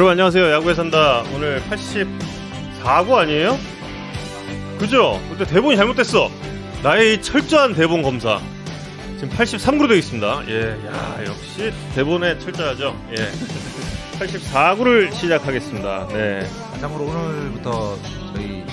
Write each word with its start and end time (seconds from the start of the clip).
여러분 0.00 0.12
안녕하세요. 0.12 0.50
야구에 0.52 0.72
산다. 0.72 1.22
오늘 1.34 1.62
84구 1.68 3.16
아니에요? 3.16 3.58
그죠? 4.78 5.20
근데 5.28 5.44
대본이 5.44 5.76
잘못됐어. 5.76 6.30
나의 6.82 7.20
철저한 7.20 7.74
대본 7.74 8.00
검사. 8.00 8.40
지금 9.18 9.28
83구로 9.36 9.88
되어 9.88 9.98
있습니다. 9.98 10.44
예, 10.48 10.70
야, 10.86 11.18
역시 11.26 11.70
대본에 11.94 12.38
철저하죠. 12.38 12.98
예. 13.10 13.30
84구를 14.18 15.12
시작하겠습니다. 15.12 16.08
네. 16.08 16.48
참고로 16.80 17.04
오늘부터 17.04 17.98
저희 18.32 18.64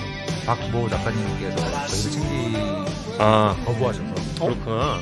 박모 0.46 0.88
작가님께서 0.88 1.56
저희를 1.56 2.10
챙기 2.10 2.56
아, 3.18 3.54
거부하셔서 3.66 4.14
그렇구나. 4.40 4.98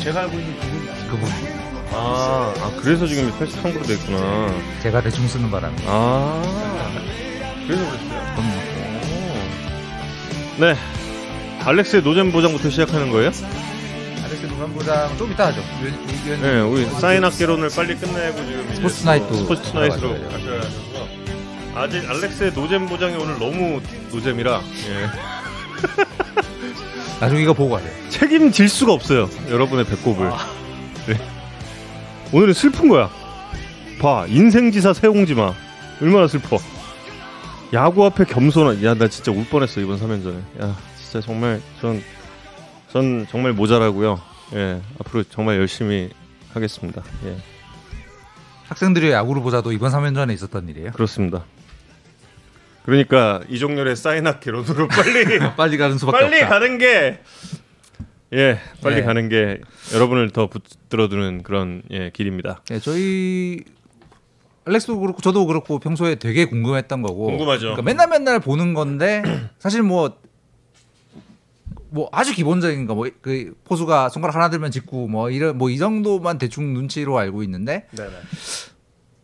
제가 0.00 0.20
알고 0.20 0.38
있는 0.38 0.60
그분 1.08 1.08
그분 1.10 1.69
아, 1.92 2.54
아 2.56 2.70
그래서 2.80 3.06
지금 3.06 3.30
83구로 3.38 3.86
되어 3.86 3.96
있구나. 3.96 4.54
제가 4.82 5.00
대충 5.02 5.26
쓰는 5.26 5.50
바람에 5.50 5.74
아, 5.86 6.42
그래서 7.66 7.84
그랬어요. 7.84 8.32
그럼 8.34 8.50
네. 10.58 10.76
알렉스의 11.64 12.02
노잼 12.02 12.32
보장부터 12.32 12.70
시작하는 12.70 13.10
거예요? 13.10 13.30
아저씨 14.24 14.46
노감부장 14.46 15.16
좀 15.18 15.32
이따 15.32 15.46
하죠. 15.48 15.60
위- 15.82 15.92
위원님 16.26 16.40
네, 16.42 16.60
우리 16.60 16.86
사인 17.00 17.24
학개론을 17.24 17.68
빨리 17.74 17.96
끝내고 17.96 18.36
지금 18.46 18.74
스포츠 18.74 19.04
나이트도 19.04 19.34
스포츠 19.34 19.76
나이트로. 19.76 20.28
가셔야 20.30 20.58
하셔서 20.58 21.08
아직 21.74 22.08
알렉스의 22.08 22.52
노잼 22.52 22.86
보장이 22.86 23.14
오늘 23.16 23.38
너무 23.38 23.80
노잼이라 24.12 24.60
예. 24.88 25.06
나중에 27.20 27.42
이거 27.42 27.52
보고 27.52 27.74
가세요. 27.74 27.92
책임질 28.08 28.68
수가 28.68 28.92
없어요. 28.92 29.28
여러분의 29.50 29.84
배꼽을. 29.86 30.30
네. 31.06 31.14
오늘은 32.32 32.54
슬픈 32.54 32.88
거야. 32.88 33.10
봐, 34.00 34.24
인생지사 34.28 34.92
세옹지마. 34.94 35.52
얼마나 36.00 36.28
슬퍼. 36.28 36.58
야구 37.72 38.04
앞에 38.06 38.24
겸손한. 38.24 38.82
야, 38.84 38.94
나 38.94 39.08
진짜 39.08 39.32
울 39.32 39.44
뻔했어 39.46 39.80
이번 39.80 39.98
3연전에. 39.98 40.62
야, 40.62 40.76
진짜 41.00 41.20
정말 41.20 41.60
전, 41.80 42.02
전 42.92 43.26
정말 43.30 43.52
모자라고요. 43.52 44.20
예, 44.54 44.80
앞으로 44.98 45.22
정말 45.24 45.56
열심히 45.58 46.10
하겠습니다. 46.54 47.02
예, 47.26 47.36
학생들이 48.68 49.10
야구를 49.10 49.42
보자도 49.42 49.72
이번 49.72 49.92
3연전에 49.92 50.32
있었던 50.34 50.68
일이에요. 50.68 50.92
그렇습니다. 50.92 51.44
그러니까 52.84 53.40
이종렬의 53.48 53.94
사인학 53.94 54.40
개론으로 54.40 54.88
빨리 54.88 55.38
빨리 55.56 55.76
가는 55.78 55.98
수밖에 55.98 56.18
빨리 56.24 56.36
없다. 56.42 56.48
가는 56.48 56.78
게 56.78 57.20
예, 58.32 58.58
빨리 58.82 58.98
예. 58.98 59.02
가는 59.02 59.28
게 59.28 59.60
여러분을 59.94 60.30
더 60.30 60.46
붙들어두는 60.48 61.42
그런 61.42 61.82
예, 61.90 62.10
길입니다. 62.10 62.62
네, 62.68 62.78
저희 62.78 63.64
알렉스도 64.66 65.00
그렇고 65.00 65.20
저도 65.20 65.46
그렇고 65.46 65.78
평소에 65.78 66.14
되게 66.16 66.44
궁금했던 66.44 67.02
거고 67.02 67.26
궁금하죠. 67.26 67.60
그러니까 67.74 67.82
맨날 67.82 68.08
맨날 68.08 68.38
보는 68.40 68.74
건데 68.74 69.22
사실 69.58 69.82
뭐. 69.82 70.18
뭐 71.92 72.08
아주 72.12 72.32
기본적인 72.32 72.86
거 72.86 72.94
뭐 72.94 73.10
그 73.20 73.52
포수가 73.64 74.10
손가락 74.10 74.36
하나 74.36 74.48
들면 74.48 74.70
직구 74.70 75.08
뭐 75.08 75.28
이런 75.28 75.58
뭐 75.58 75.70
이 75.70 75.76
정도만 75.76 76.38
대충 76.38 76.72
눈치로 76.72 77.18
알고 77.18 77.42
있는데 77.42 77.88
네네. 77.96 78.10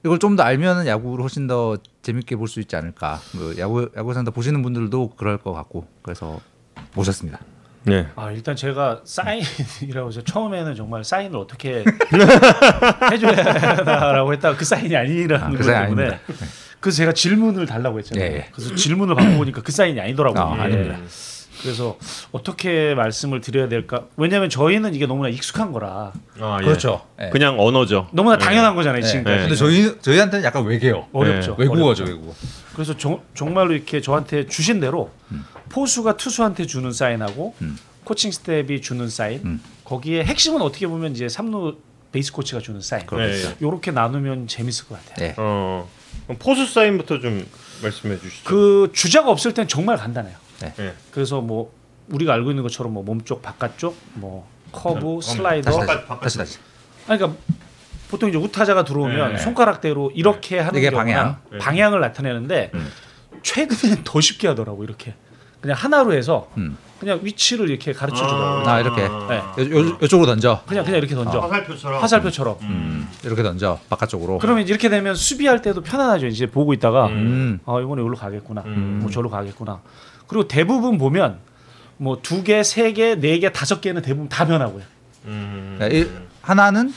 이걸 0.04 0.18
좀 0.18 0.34
더 0.34 0.42
알면은 0.42 0.88
야구를 0.88 1.22
훨씬 1.22 1.46
더 1.46 1.76
재밌게 2.02 2.34
볼 2.34 2.48
수 2.48 2.58
있지 2.58 2.74
않을까. 2.74 3.20
뭐 3.36 3.54
야구 3.58 3.88
야구 3.96 4.12
산다 4.14 4.32
보시는 4.32 4.62
분들도 4.62 5.10
그럴 5.10 5.38
것 5.38 5.52
같고 5.52 5.86
그래서 6.02 6.40
모셨습니다. 6.96 7.38
네. 7.86 8.06
아 8.16 8.32
일단 8.32 8.56
제가 8.56 9.00
사인이라고 9.04 10.08
해서 10.08 10.20
처음에는 10.22 10.74
정말 10.74 11.04
사인을 11.04 11.38
어떻게 11.38 11.84
해줘야 13.12 13.44
하나라고 13.78 14.32
했다가 14.32 14.56
그 14.56 14.64
사인이 14.64 14.94
아니라는 14.96 15.46
아, 15.46 15.50
그 15.50 15.62
사인 15.62 15.86
때문에 15.86 16.06
아닙니다. 16.06 16.20
그래서 16.80 16.96
제가 16.98 17.12
질문을 17.12 17.66
달라고 17.66 17.98
했잖아요. 17.98 18.24
예, 18.28 18.34
예. 18.36 18.48
그래서 18.52 18.74
질문을 18.74 19.14
받고 19.14 19.38
보니까 19.38 19.62
그 19.62 19.70
사인이 19.70 20.00
아니더라고요. 20.00 20.42
아, 20.42 20.56
예. 20.58 20.60
아닙니다. 20.62 20.98
그래서 21.62 21.96
어떻게 22.32 22.94
말씀을 22.94 23.40
드려야 23.40 23.68
될까? 23.68 24.06
왜냐하면 24.16 24.50
저희는 24.50 24.94
이게 24.94 25.06
너무나 25.06 25.28
익숙한 25.28 25.72
거라 25.72 26.12
아, 26.40 26.58
예. 26.60 26.64
그렇죠. 26.64 27.02
예. 27.20 27.30
그냥 27.30 27.58
언어죠. 27.58 28.08
너무나 28.12 28.38
당연한 28.38 28.74
거잖아요 28.74 29.02
예. 29.02 29.06
지금까지. 29.06 29.36
네. 29.36 29.42
근데 29.42 29.56
저희 29.56 30.00
저희한테는 30.00 30.44
약간 30.44 30.64
외계어. 30.64 31.06
어렵죠. 31.12 31.56
외국어죠. 31.58 32.04
외국어. 32.04 32.34
그래서 32.74 32.96
정, 32.96 33.20
정말로 33.34 33.72
이렇게 33.72 34.00
저한테 34.00 34.46
주신 34.46 34.80
대로 34.80 35.10
포수가 35.70 36.16
투수한테 36.16 36.66
주는 36.66 36.92
사인하고 36.92 37.54
음. 37.62 37.78
코칭 38.04 38.30
스텝이 38.30 38.80
주는 38.82 39.08
사인 39.08 39.40
음. 39.44 39.62
거기에 39.84 40.24
핵심은 40.24 40.62
어떻게 40.62 40.86
보면 40.86 41.12
이제 41.12 41.28
삼루 41.28 41.76
베이스 42.12 42.32
코치가 42.32 42.60
주는 42.60 42.80
사인 42.80 43.04
그렇죠. 43.06 43.52
요렇게 43.60 43.90
나누면 43.90 44.46
재밌을 44.46 44.86
것 44.86 45.04
같아요. 45.04 45.28
예. 45.28 45.34
어. 45.36 45.88
포수 46.38 46.66
사인부터 46.66 47.20
좀 47.20 47.46
말씀해 47.82 48.18
주시죠. 48.18 48.44
그 48.44 48.90
주자가 48.94 49.30
없을 49.30 49.52
땐 49.54 49.68
정말 49.68 49.96
간단해요. 49.96 50.34
예. 50.62 50.94
그래서 51.10 51.40
뭐 51.40 51.72
우리가 52.08 52.32
알고 52.34 52.50
있는 52.50 52.62
것처럼 52.62 52.92
뭐 52.94 53.02
몸쪽 53.02 53.42
바깥쪽 53.42 53.96
뭐 54.14 54.46
커브 54.72 55.20
슬라이더 55.22 55.70
다시 55.70 55.86
다시 55.86 56.06
바깥. 56.06 56.20
다시 56.20 56.38
다시. 56.38 56.58
아니, 57.08 57.18
그러니까 57.18 57.40
보통 58.10 58.28
이제 58.28 58.38
우타자가 58.38 58.84
들어오면 58.84 59.32
네. 59.34 59.38
손가락대로 59.38 60.12
이렇게 60.14 60.58
하는 60.58 60.78
이게 60.78 60.90
경우나 60.90 61.04
방향? 61.04 61.36
네. 61.50 61.58
방향을 61.58 62.00
나타내는데 62.00 62.70
음. 62.74 62.88
최근에는 63.42 64.02
더 64.04 64.20
쉽게 64.20 64.48
하더라고 64.48 64.84
이렇게 64.84 65.14
그냥 65.60 65.76
하나로 65.76 66.12
해서 66.12 66.48
음. 66.56 66.76
그냥 67.00 67.20
위치를 67.22 67.68
이렇게 67.68 67.92
가르쳐 67.92 68.16
주더라고. 68.26 68.68
아, 68.68 68.80
이렇게. 68.80 69.02
네. 69.02 69.70
요, 69.70 69.78
요, 69.80 69.98
요 70.00 70.08
쪽으로 70.08 70.26
던져. 70.26 70.62
그냥 70.66 70.82
그냥 70.84 70.98
이렇게 70.98 71.14
던져. 71.14 71.40
화살표처럼. 71.40 72.02
화살표처럼. 72.02 72.56
음. 72.62 73.08
이렇게 73.22 73.42
던져. 73.42 73.78
바깥쪽으로. 73.90 74.38
그러면 74.38 74.66
이렇게 74.66 74.88
되면 74.88 75.14
수비할 75.14 75.60
때도 75.60 75.82
편안하죠. 75.82 76.26
이제 76.28 76.46
보고 76.46 76.72
있다가 76.72 77.08
음. 77.08 77.58
아 77.66 77.78
이번에 77.80 78.00
여기로 78.00 78.16
가겠구나. 78.16 78.62
음. 78.64 79.00
뭐 79.02 79.10
저로 79.10 79.28
가겠구나. 79.28 79.80
그리고 80.26 80.48
대부분 80.48 80.98
보면 80.98 81.38
뭐 81.98 82.18
두 82.22 82.42
개, 82.44 82.62
세 82.62 82.92
개, 82.92 83.14
네 83.14 83.38
개, 83.38 83.50
다섯 83.52 83.80
개는 83.80 84.02
대부분 84.02 84.28
다 84.28 84.46
변화구요. 84.46 84.82
음. 85.26 85.76
그러니까 85.78 85.98
이- 85.98 86.10
하나는 86.42 86.92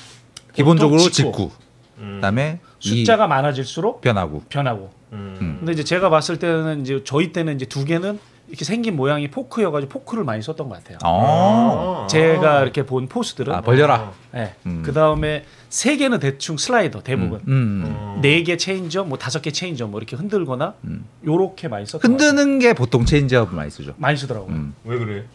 기본적으로 0.53 0.99
직구. 0.99 1.11
직구. 1.13 1.51
음. 1.99 2.15
그다음에 2.15 2.59
이 2.81 2.89
숫자가 2.99 3.27
많아질수록 3.27 4.01
변화구. 4.01 4.43
변화구. 4.49 4.91
음. 5.13 5.55
근데 5.59 5.71
이제 5.73 5.83
제가 5.83 6.09
봤을 6.09 6.37
때는 6.37 6.81
이제 6.81 7.01
저희 7.03 7.31
때는 7.31 7.55
이제 7.55 7.65
두 7.65 7.85
개는 7.85 8.19
이렇게 8.49 8.65
생긴 8.65 8.95
모양이 8.95 9.29
포크여가지고 9.29 9.91
포크를 9.91 10.23
많이 10.23 10.41
썼던 10.41 10.69
것 10.69 10.77
같아요. 10.77 10.97
어. 11.05 12.07
제가 12.09 12.63
이렇게 12.63 12.83
본 12.83 13.07
포수들은 13.07 13.53
아, 13.53 13.61
벌려라. 13.61 14.11
네. 14.33 14.55
음. 14.65 14.81
그 14.83 14.91
다음에 14.91 15.45
세 15.69 15.97
개는 15.97 16.19
대충 16.19 16.57
슬라이더 16.57 17.01
대부분. 17.03 17.41
음. 17.47 17.83
어. 17.85 18.19
네개 18.21 18.57
체인지업, 18.57 19.03
뭐 19.03 19.19
다섯 19.19 19.41
개 19.41 19.51
체인지업, 19.51 19.85
뭐 19.87 19.99
이렇게 19.99 20.15
흔들거나 20.15 20.73
음. 20.85 21.05
요렇게 21.25 21.67
많이 21.67 21.85
썼던 21.85 22.01
것 22.01 22.17
같아요. 22.17 22.29
흔드는 22.29 22.59
게 22.59 22.73
보통 22.73 23.05
체인지업 23.05 23.53
많이 23.53 23.69
쓰죠. 23.69 23.93
많이 23.97 24.17
쓰더라고요. 24.17 24.51
음. 24.51 24.73
왜 24.83 24.97
그래? 24.97 25.25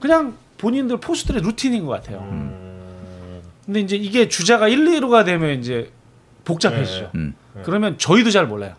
그냥 0.00 0.34
본인들 0.58 0.98
포수들의 0.98 1.42
루틴인 1.42 1.86
것 1.86 1.92
같아요. 1.92 2.18
음. 2.30 3.40
근데 3.64 3.80
이제 3.80 3.96
이게 3.96 4.28
주자가 4.28 4.68
1, 4.68 4.84
2루가 4.84 5.24
되면 5.24 5.58
이제 5.60 5.90
복잡해지죠. 6.44 7.12
음. 7.14 7.34
그러면 7.62 7.96
저희도 7.98 8.30
잘 8.30 8.46
몰라요. 8.46 8.74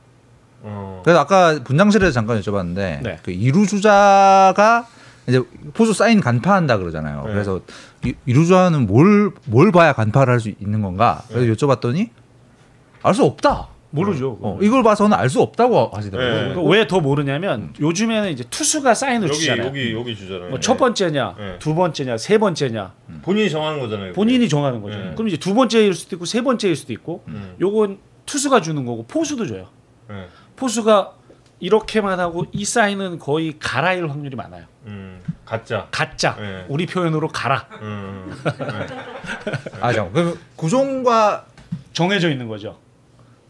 어. 0.62 1.02
그래서 1.04 1.20
아까 1.20 1.60
분장실에서 1.64 2.12
잠깐 2.12 2.40
여쭤봤는데 2.42 3.02
네. 3.04 3.20
그 3.24 3.32
이루 3.32 3.66
주자가 3.68 4.88
이제 5.28 5.42
포수 5.74 5.94
사인 5.94 6.22
간파한다 6.22 6.78
그러잖아요. 6.78 7.24
네. 7.26 7.32
그래서 7.34 7.62
이- 8.06 8.14
이루 8.26 8.44
주자는 8.44 8.88
뭘 8.88 9.32
뭘 9.46 9.72
봐야 9.72 9.94
간파를 9.94 10.34
할 10.34 10.40
수 10.40 10.50
있는 10.60 10.82
건가? 10.82 11.24
그래서 11.30 11.52
여쭤봤더니 11.54 12.10
알 13.04 13.14
수 13.14 13.24
없다. 13.24 13.70
모르죠. 13.92 14.38
어, 14.42 14.60
이걸 14.62 14.84
봐서는 14.84 15.16
알 15.16 15.30
수 15.30 15.42
없다고 15.42 15.92
하시더라고요. 15.94 16.62
네. 16.64 16.70
왜더 16.80 17.00
모르냐면 17.00 17.74
요즘에는 17.80 18.30
이제 18.30 18.44
투수가 18.50 18.94
사인을 18.94 19.30
여기 19.30 19.40
주잖아요. 19.40 19.68
여기 19.68 19.94
여기 19.94 20.16
주잖아요. 20.18 20.50
뭐 20.50 20.60
첫 20.60 20.76
번째냐, 20.78 21.36
네. 21.38 21.60
두 21.60 21.74
번째냐, 21.76 22.18
세 22.18 22.38
번째냐 22.38 22.94
본인이 23.22 23.50
정하는 23.50 23.80
거잖아요. 23.80 24.12
본인이 24.14 24.50
정하는 24.50 24.82
거죠. 24.82 24.98
네. 24.98 25.12
그럼 25.14 25.30
이제 25.30 25.38
두 25.38 25.54
번째일 25.54 25.94
수도 25.94 26.18
있고 26.18 26.26
세 26.26 26.42
번째일 26.42 26.76
수도 26.76 26.92
있고 26.92 27.24
음. 27.30 27.56
요건 27.62 28.00
투수가 28.26 28.60
주는 28.62 28.86
거고 28.86 29.06
포수도 29.08 29.48
줘요. 29.48 29.68
네. 30.56 30.60
포수가 30.60 31.14
이렇게만 31.60 32.20
하고 32.20 32.46
이 32.52 32.66
사인은 32.66 33.20
거의 33.20 33.56
가라일 33.60 34.10
확률이 34.10 34.36
많아요. 34.36 34.66
음. 34.86 35.22
가짜. 35.46 35.88
가짜. 35.92 36.36
네. 36.36 36.66
우리 36.70 36.86
표현으로 36.86 37.28
가라. 37.28 37.68
음. 37.82 38.32
네. 38.44 38.52
아. 39.82 39.92
그럼 39.92 40.38
구종과 40.56 41.46
정해져 41.94 42.30
있는 42.30 42.48
거죠. 42.48 42.78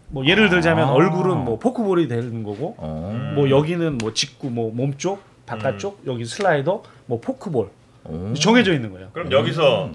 뭐 0.09 0.25
예를 0.25 0.49
들자면 0.49 0.89
아. 0.89 0.91
얼굴은 0.91 1.37
뭐 1.43 1.57
포크볼이 1.57 2.07
되는 2.07 2.43
거고 2.43 2.75
어. 2.77 3.33
뭐 3.35 3.49
여기는 3.49 3.97
뭐 3.97 4.13
직구 4.13 4.49
뭐 4.49 4.71
몸쪽 4.73 5.23
바깥쪽 5.45 6.03
여기 6.07 6.25
슬라이더 6.25 6.83
뭐 7.07 7.19
포크볼 7.19 7.69
어. 8.03 8.33
정해져 8.39 8.73
있는 8.73 8.91
거예요. 8.91 9.09
그럼 9.13 9.31
여기서 9.31 9.91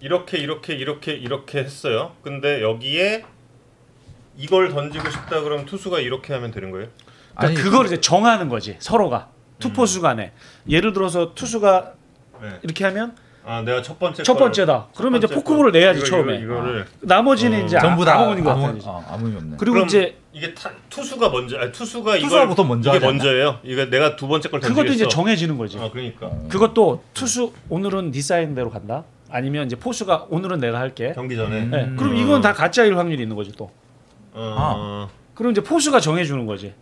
이렇게 0.00 0.38
이렇게 0.38 0.74
이렇게 0.74 1.12
이렇게 1.12 1.58
했어요. 1.58 2.12
근데 2.22 2.62
여기에 2.62 3.24
이걸 4.36 4.70
던지고 4.70 5.10
싶다 5.10 5.40
그러면 5.42 5.66
투수가 5.66 6.00
이렇게 6.00 6.32
하면 6.34 6.50
되는 6.50 6.70
거예요? 6.70 6.88
그러니까 7.36 7.62
그걸 7.62 7.86
이제 7.86 8.00
정하는 8.00 8.48
거지 8.48 8.76
서로가 8.78 9.28
투포수 9.58 10.00
간에 10.00 10.32
예를 10.68 10.92
들어서 10.92 11.34
투수가 11.34 11.92
네. 12.42 12.48
이렇게 12.62 12.84
하면 12.84 13.16
아 13.46 13.60
내가 13.60 13.82
첫 13.82 13.98
번째 13.98 14.22
첫 14.22 14.34
번째다. 14.36 14.88
그러면 14.96 15.22
이제 15.22 15.32
포크볼을 15.32 15.70
내야지 15.70 16.00
이거, 16.00 16.08
처음에. 16.08 16.36
이거, 16.36 16.54
이거를 16.54 16.86
나머지는 17.00 17.62
어. 17.62 17.66
이제 17.66 17.78
전부 17.78 18.04
다 18.04 18.14
아무 18.14 18.30
의미가 18.30 18.52
아무 18.52 18.60
없다는 18.62 18.78
거지. 18.78 18.88
어, 18.88 19.04
아무 19.06 19.26
의미 19.26 19.36
없네. 19.36 19.56
그리고 19.58 19.80
이제 19.80 20.16
이게 20.32 20.54
타, 20.54 20.70
투수가 20.88 21.28
먼저 21.28 21.58
아니 21.58 21.70
투수가 21.70 22.18
투수하고 22.20 22.54
더 22.54 22.64
먼저 22.64 22.96
이게? 22.96 23.04
먼저예요. 23.04 23.58
이거 23.62 23.84
내가 23.84 24.16
두 24.16 24.28
번째 24.28 24.48
걸 24.48 24.60
던지겠어. 24.60 24.82
그것도 24.82 24.94
이제 24.94 25.08
정해지는 25.08 25.58
거지. 25.58 25.78
어 25.78 25.90
그러니까 25.92 26.30
그것도 26.48 27.04
투수 27.12 27.52
오늘은 27.68 28.12
네 28.12 28.22
사인대로 28.22 28.70
간다. 28.70 29.04
아니면 29.28 29.66
이제 29.66 29.76
포수가 29.76 30.28
오늘은 30.30 30.60
내가 30.60 30.78
할게. 30.78 31.12
경기 31.14 31.36
전에. 31.36 31.64
음. 31.64 31.70
네. 31.70 31.92
그럼 31.98 32.16
이건 32.16 32.40
다 32.40 32.54
가짜일 32.54 32.96
확률이 32.96 33.22
있는 33.22 33.36
거지 33.36 33.52
또. 33.52 33.70
어. 34.34 35.08
그럼 35.34 35.52
이제 35.52 35.62
포수가 35.62 36.00
정해주는 36.00 36.44
거지. 36.46 36.74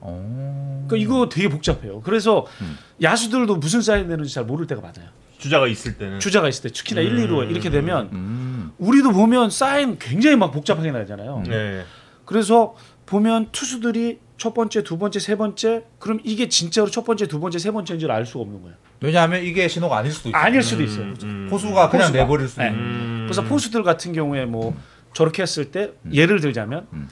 어. 0.00 0.84
그러니까 0.86 0.96
이거 0.96 1.28
되게 1.28 1.48
복잡해요. 1.48 2.00
그래서 2.02 2.46
음. 2.60 2.76
야수들도 3.02 3.56
무슨 3.56 3.80
사인 3.82 4.08
되는지 4.08 4.32
잘 4.32 4.44
모를 4.44 4.66
때가 4.66 4.80
많아요. 4.80 5.08
주자가 5.38 5.66
있을 5.66 5.98
때는. 5.98 6.20
주자가 6.20 6.48
있을 6.48 6.62
때 6.64 6.68
특히나 6.70 7.00
음. 7.00 7.06
1, 7.06 7.28
2루 7.28 7.50
이렇게 7.50 7.70
되면 7.70 8.08
음. 8.12 8.72
우리도 8.78 9.12
보면 9.12 9.50
사인 9.50 9.98
굉장히 9.98 10.36
막 10.36 10.52
복잡하게 10.52 10.90
나잖아요. 10.90 11.42
네. 11.46 11.84
그래서 12.24 12.74
보면 13.06 13.48
투수들이 13.52 14.20
첫 14.36 14.52
번째, 14.54 14.82
두 14.82 14.98
번째, 14.98 15.20
세 15.20 15.36
번째 15.36 15.84
그럼 15.98 16.20
이게 16.24 16.48
진짜로 16.48 16.90
첫 16.90 17.04
번째, 17.04 17.26
두 17.26 17.40
번째, 17.40 17.58
세 17.58 17.70
번째인지 17.70 18.06
알 18.06 18.26
수가 18.26 18.40
없는 18.40 18.62
거예요. 18.62 18.76
왜냐하면 19.00 19.42
이게 19.44 19.68
신호가 19.68 19.98
아닐 19.98 20.10
수도 20.10 20.28
있어. 20.30 20.38
아닐 20.38 20.62
수도 20.62 20.82
있어요. 20.82 21.04
음, 21.04 21.16
음. 21.22 21.46
포수가 21.50 21.88
그냥 21.90 22.06
포수가. 22.08 22.18
내버릴 22.24 22.48
수도 22.48 22.62
네. 22.62 22.68
있는. 22.68 22.80
음. 22.82 23.20
그래서 23.26 23.42
포수들 23.42 23.82
같은 23.82 24.12
경우에 24.12 24.44
뭐 24.44 24.74
저렇게 25.14 25.42
했을 25.42 25.70
때 25.70 25.92
예를 26.12 26.40
들자면 26.40 26.86
음. 26.92 27.08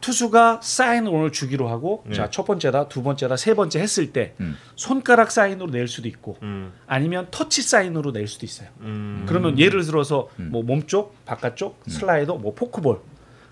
투수가 0.00 0.60
사인을 0.62 1.10
오늘 1.12 1.30
주기로 1.32 1.68
하고 1.68 2.02
네. 2.06 2.14
자첫 2.14 2.44
번째다 2.44 2.88
두 2.88 3.02
번째다 3.02 3.36
세 3.36 3.54
번째 3.54 3.80
했을 3.80 4.12
때 4.12 4.34
음. 4.40 4.56
손가락 4.74 5.30
사인으로 5.30 5.70
낼 5.70 5.86
수도 5.86 6.08
있고 6.08 6.36
음. 6.42 6.72
아니면 6.86 7.28
터치 7.30 7.62
사인으로 7.62 8.12
낼 8.12 8.26
수도 8.26 8.44
있어요. 8.44 8.68
음. 8.80 9.24
그러면 9.28 9.58
예를 9.58 9.84
들어서 9.84 10.28
음. 10.40 10.48
뭐 10.50 10.62
몸쪽, 10.62 11.24
바깥쪽, 11.24 11.82
슬라이더, 11.86 12.34
뭐 12.36 12.54
포크볼. 12.54 13.00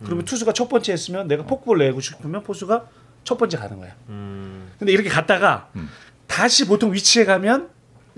그러면 0.05 0.25
투수가 0.25 0.53
첫 0.55 0.69
번째 0.69 0.93
했으면 0.93 1.29
내가 1.29 1.45
포크볼 1.45 1.79
내고 1.79 2.01
싶으면 2.01 2.43
포수가 2.43 2.87
첫 3.23 3.39
번째 3.39 3.57
가는 3.59 3.79
거야. 3.79 3.95
음. 4.09 4.71
근데 4.79 4.93
이렇게 4.93 5.09
갔다가 5.09 5.69
음. 5.77 5.89
다시 6.27 6.67
보통 6.67 6.93
위치에 6.93 7.25
가면 7.25 7.69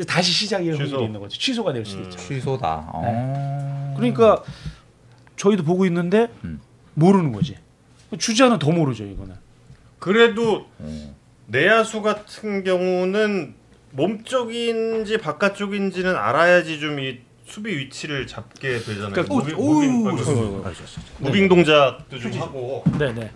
다시 0.08 0.32
시작이 0.32 0.72
취소. 0.74 1.02
있는 1.02 1.20
거지. 1.20 1.38
취소가 1.38 1.72
될 1.72 1.84
수도 1.84 2.00
음. 2.00 2.04
있죠. 2.04 2.18
취소다. 2.18 2.88
어. 2.94 3.94
그러니까 3.96 4.42
저희도 5.42 5.64
보고 5.64 5.84
있는데 5.86 6.28
음. 6.44 6.60
모르는 6.94 7.32
거지. 7.32 7.56
주자는 8.16 8.60
더 8.60 8.70
모르죠 8.70 9.04
이거는. 9.04 9.34
그래도 9.98 10.66
어. 10.78 11.16
내야수 11.46 12.00
같은 12.02 12.62
경우는 12.62 13.54
몸 13.90 14.22
쪽인지 14.22 15.18
바깥쪽인지는 15.18 16.14
알아야지 16.14 16.78
좀 16.78 16.98
이 17.00 17.18
수비 17.44 17.76
위치를 17.76 18.26
잡게 18.26 18.78
되잖아요. 18.78 19.10
그러니까 19.12 19.34
moving, 19.34 19.58
오, 19.58 19.74
moving, 19.74 20.04
오, 20.06 20.08
아이고, 20.08 20.30
오, 20.30 20.32
오, 20.32 20.54
오. 20.54 21.24
moving 21.26 21.48
동작도 21.48 22.18
좀 22.18 22.32
하고. 22.40 22.82
네네. 22.98 23.30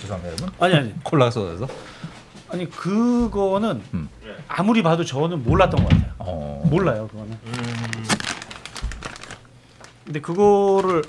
죄송합니다 0.00 0.28
여러분. 0.28 0.50
아니 0.60 0.74
아니 0.74 0.94
콜라 1.02 1.30
쏟아서. 1.30 1.66
아니 2.52 2.68
그거는 2.68 3.82
음. 3.94 4.08
아무리 4.46 4.82
봐도 4.82 5.04
저는 5.04 5.42
몰랐던 5.42 5.82
것 5.82 5.88
같아요. 5.88 6.12
어. 6.18 6.62
몰라요 6.70 7.08
그거는. 7.10 7.32
음. 7.46 8.04
근데 10.04 10.20
그거를 10.20 11.02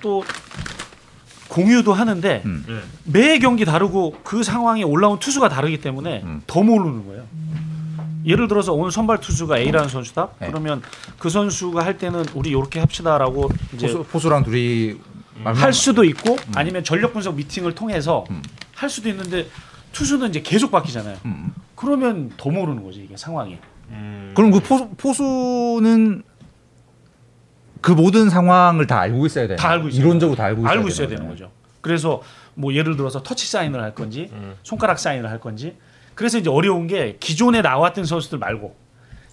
또 0.00 0.24
공유도 1.48 1.92
하는데 1.92 2.42
음. 2.46 2.64
네. 2.66 2.80
매 3.04 3.38
경기 3.38 3.64
다르고 3.66 4.20
그 4.24 4.42
상황에 4.42 4.82
올라온 4.82 5.18
투수가 5.18 5.50
다르기 5.50 5.80
때문에 5.80 6.22
음. 6.24 6.42
더 6.46 6.62
모르는 6.62 7.06
거예요. 7.06 7.24
예를 8.24 8.48
들어서 8.48 8.72
오늘 8.72 8.90
선발 8.90 9.20
투수가 9.20 9.58
A라는 9.58 9.88
선수다. 9.88 10.30
네. 10.40 10.46
그러면 10.48 10.82
그 11.18 11.28
선수가 11.28 11.84
할 11.84 11.98
때는 11.98 12.24
우리 12.34 12.50
이렇게 12.50 12.80
합시다라고 12.80 13.50
이제 13.74 13.86
포수, 13.86 14.04
포수랑 14.04 14.44
둘이 14.44 14.96
말만- 15.44 15.54
할 15.56 15.72
수도 15.74 16.04
있고 16.04 16.36
아니면 16.54 16.84
전력 16.84 17.12
분석 17.12 17.34
미팅을 17.36 17.74
통해서 17.74 18.24
음. 18.30 18.42
할 18.74 18.88
수도 18.88 19.08
있는데 19.10 19.48
투수는 19.92 20.28
이제 20.30 20.40
계속 20.42 20.70
바뀌잖아요. 20.70 21.16
음. 21.24 21.52
그러면 21.74 22.32
더 22.36 22.50
모르는 22.50 22.82
거지 22.82 23.00
이게 23.00 23.16
상황이. 23.16 23.58
음. 23.90 24.32
그럼 24.34 24.50
그 24.50 24.60
포수, 24.60 24.88
포수는 24.96 26.22
그 27.80 27.92
모든 27.92 28.28
상황을 28.28 28.86
다 28.86 29.00
알고 29.00 29.26
있어야 29.26 29.46
돼. 29.48 29.56
다 29.56 29.70
알고 29.70 29.88
있어요. 29.88 30.00
이론적으로 30.00 30.36
다 30.36 30.44
알고 30.44 30.62
있어야, 30.62 30.72
알고 30.72 30.88
있어야 30.88 31.08
되는 31.08 31.28
거죠. 31.28 31.50
그래서 31.80 32.22
뭐 32.54 32.74
예를 32.74 32.96
들어서 32.96 33.22
터치 33.22 33.46
사인을 33.48 33.80
할 33.80 33.94
건지 33.94 34.30
음. 34.32 34.54
손가락 34.62 34.98
사인을 34.98 35.30
할 35.30 35.38
건지 35.40 35.76
그래서 36.14 36.38
이제 36.38 36.50
어려운 36.50 36.88
게 36.88 37.16
기존에 37.20 37.62
나왔던 37.62 38.04
선수들 38.04 38.38
말고 38.38 38.76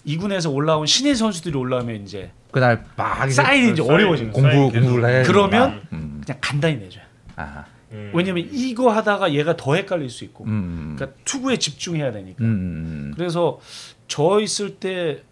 이군에서 0.04 0.52
올라온 0.52 0.86
신인 0.86 1.16
선수들이 1.16 1.58
올라오면 1.58 2.04
이제 2.04 2.32
그날 2.52 2.86
막 2.96 3.30
사인이 3.32 3.72
이제 3.72 3.82
어려워지는 3.82 4.32
거예요. 4.32 4.62
공부. 4.62 4.80
공부를 4.80 5.10
해. 5.10 5.24
그러면 5.24 5.82
음. 5.92 6.22
그냥 6.24 6.38
간단히 6.40 6.78
내줘요. 6.78 7.04
아. 7.36 7.66
음. 7.96 8.12
왜냐면 8.14 8.48
이거 8.52 8.92
하다가 8.92 9.34
얘가 9.34 9.56
더 9.56 9.76
헷갈릴 9.76 10.10
수 10.10 10.24
있고 10.26 10.44
음. 10.46 10.96
그러니까 10.96 11.18
투구에 11.26 11.58
집중해야 11.58 12.12
되니까. 12.12 12.44
음. 12.44 12.48
음. 12.48 13.14
그래서 13.16 13.60
저 14.08 14.40
있을 14.40 14.76
때 14.76 15.24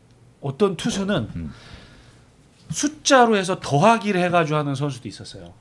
어떤 0.42 0.76
투수는 0.76 1.30
음. 1.36 1.52
숫자로 2.70 3.36
해서 3.38 3.60
더하기를 3.60 4.20
해가지고 4.22 4.58
하는 4.58 4.76
선수도 4.76 5.08
있었어요. 5.08 5.54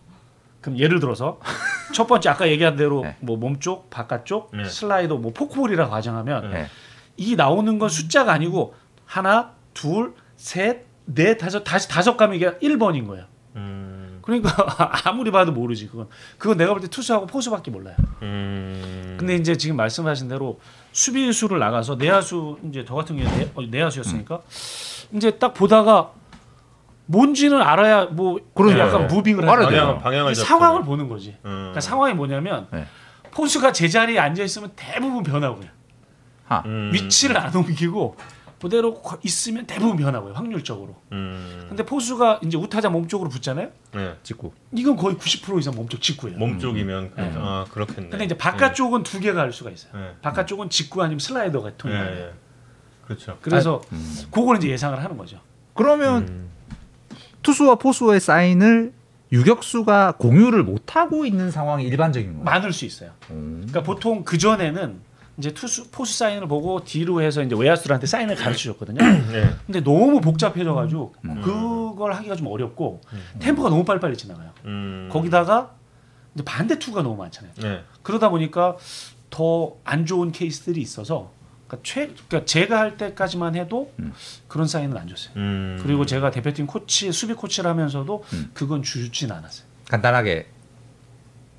그럼 0.60 0.78
예를 0.78 1.00
들어서 1.00 1.40
첫 1.93 2.06
번째 2.06 2.31
아까 2.31 2.49
얘기한 2.49 2.76
대로 2.76 3.02
네. 3.02 3.16
뭐 3.20 3.37
몸쪽, 3.37 3.90
바깥쪽, 3.90 4.50
네. 4.56 4.64
슬라이더, 4.64 5.16
뭐 5.16 5.32
포크볼이라 5.32 5.88
가정하면 5.88 6.50
네. 6.52 6.66
이 7.16 7.37
나오는 7.37 7.78
건 7.78 7.88
숫자가 7.88 8.32
아니고 8.32 8.75
하나, 9.04 9.52
둘, 9.75 10.14
셋, 10.37 10.87
넷, 11.04 11.37
다섯 11.37 11.64
다시 11.64 11.88
다섯 11.88 12.16
가면 12.16 12.37
이게 12.37 12.50
1번인 12.58 13.06
거예요. 13.06 13.26
음. 13.56 13.92
그러니까 14.23 14.51
아무리 15.05 15.31
봐도 15.31 15.53
모르지 15.53 15.89
그건. 15.89 16.09
그건 16.39 16.57
내가 16.57 16.73
볼 16.73 16.81
때 16.81 16.89
투수하고 16.89 17.27
포수밖에 17.27 17.71
몰라요. 17.71 17.97
음. 18.23 19.17
근데 19.19 19.35
이제 19.35 19.57
지금 19.57 19.77
말씀하신 19.77 20.29
대로 20.29 20.61
수비수를 20.93 21.59
나가서 21.59 21.97
내야수 21.97 22.59
이제 22.69 22.85
저 22.87 22.95
같은 22.95 23.17
경우에 23.17 23.37
내, 23.37 23.51
어, 23.55 23.63
내야수였으니까 23.63 24.41
이제 25.13 25.33
딱 25.33 25.53
보다가 25.55 26.11
뭔지는 27.07 27.61
알아야 27.61 28.07
뭐 28.07 28.39
그러죠. 28.55 28.79
약간 28.79 29.07
네. 29.09 29.15
무빙을. 29.15 29.45
돼요. 29.45 29.57
방향 29.59 29.99
방향을. 30.01 30.35
상황을 30.35 30.85
보는 30.85 31.09
거지. 31.09 31.31
음. 31.45 31.51
그러니까 31.51 31.81
상황이 31.81 32.14
뭐냐면 32.14 32.69
네. 32.73 32.87
포수가 33.33 33.73
제자리에 33.73 34.19
앉아 34.19 34.43
있으면 34.45 34.71
대부분 34.76 35.23
변하고요. 35.23 35.67
하. 36.47 36.62
음. 36.67 36.91
위치를 36.93 37.37
안 37.38 37.55
옮기고 37.55 38.17
그대로 38.62 38.95
거- 38.95 39.19
있으면 39.25 39.66
대부분 39.66 39.97
변하고요. 39.97 40.35
확률적으로. 40.35 40.95
음. 41.11 41.66
근데 41.69 41.85
포수가 41.85 42.40
이제 42.45 42.57
우타자 42.57 42.88
몸쪽으로 42.90 43.28
붙잖아요. 43.28 43.71
네. 43.92 44.14
직구. 44.23 44.52
이건 44.73 44.97
거의 44.97 45.16
90% 45.16 45.59
이상 45.59 45.75
몸쪽 45.75 46.00
직구예요. 46.00 46.38
몸 46.38 46.59
쪽이면 46.61 47.11
그- 47.14 47.21
네. 47.21 47.33
아 47.37 47.64
그렇겠네. 47.71 48.11
근데 48.11 48.25
이제 48.25 48.37
바깥쪽은 48.38 49.02
두 49.02 49.19
개가 49.19 49.40
할 49.40 49.52
수가 49.52 49.71
있어요. 49.71 49.92
네. 49.95 50.12
바깥쪽은 50.23 50.71
직구 50.71 51.02
아니면 51.02 51.19
슬라이더가 51.19 51.71
네. 51.71 51.75
통해요. 51.76 52.04
네. 52.04 52.33
그렇죠. 53.04 53.37
그래서 53.42 53.83
음. 53.92 54.16
그거는 54.31 54.61
이제 54.61 54.69
예상을 54.71 54.97
하는 55.02 55.16
거죠. 55.16 55.40
그러면 55.75 56.28
음. 56.28 56.50
투수와 57.42 57.75
포수의 57.75 58.21
사인을 58.21 58.92
유격수가 59.33 60.12
공유를 60.19 60.62
못 60.62 60.95
하고 60.95 61.25
있는 61.25 61.50
상황이 61.50 61.85
일반적인 61.85 62.28
거예요. 62.31 62.45
많을 62.45 62.73
수 62.73 62.85
있어요. 62.85 63.11
음. 63.31 63.64
그러니까 63.66 63.83
보통 63.83 64.23
그 64.25 64.38
전에는 64.38 65.00
이제 65.39 65.53
투수 65.55 65.91
포수 65.91 66.17
사인을 66.19 66.47
보고 66.47 66.85
뒤로 66.85 67.23
해서 67.23 67.43
이제 67.43 67.55
외야수들한테 67.57 68.07
사인을 68.07 68.37
가르쳐 68.37 68.73
줬거든요. 68.73 68.99
네. 69.33 69.51
근데 69.67 69.81
너무 69.81 70.21
복잡해져 70.21 70.75
가지고 70.75 71.15
음. 71.25 71.41
그걸 71.43 72.12
하기가 72.12 72.37
좀 72.37 72.47
어렵고 72.49 73.01
템포가 73.39 73.71
너무 73.71 73.85
빨리빨리 73.85 74.17
지나가요. 74.17 74.51
음. 74.67 75.09
거기다가 75.11 75.75
이제 76.35 76.45
반대 76.45 76.79
투가 76.79 77.03
너무 77.03 77.17
많잖아요. 77.17 77.53
네. 77.62 77.83
그러다 78.03 78.29
보니까 78.29 78.77
더 79.31 79.79
안 79.85 80.05
좋은 80.05 80.31
케이스들이 80.33 80.81
있어서 80.83 81.33
그러니까 81.67 81.83
최 81.89 82.09
그러니까 82.29 82.45
제가 82.45 82.79
할 82.79 82.99
때까지만 82.99 83.57
해도 83.57 83.91
음. 83.99 84.12
그런 84.49 84.67
사인은 84.69 84.95
안 84.97 85.09
줬어요. 85.09 85.33
음. 85.37 85.79
그리고 85.83 86.05
제가 86.05 86.31
대표팀 86.31 86.67
코치 86.67 87.11
수비 87.12 87.33
코치를 87.33 87.71
하면서도 87.71 88.25
음. 88.35 88.51
그건 88.53 88.83
주진 88.83 89.33
않았어요. 89.33 89.67
간단하게 89.89 90.49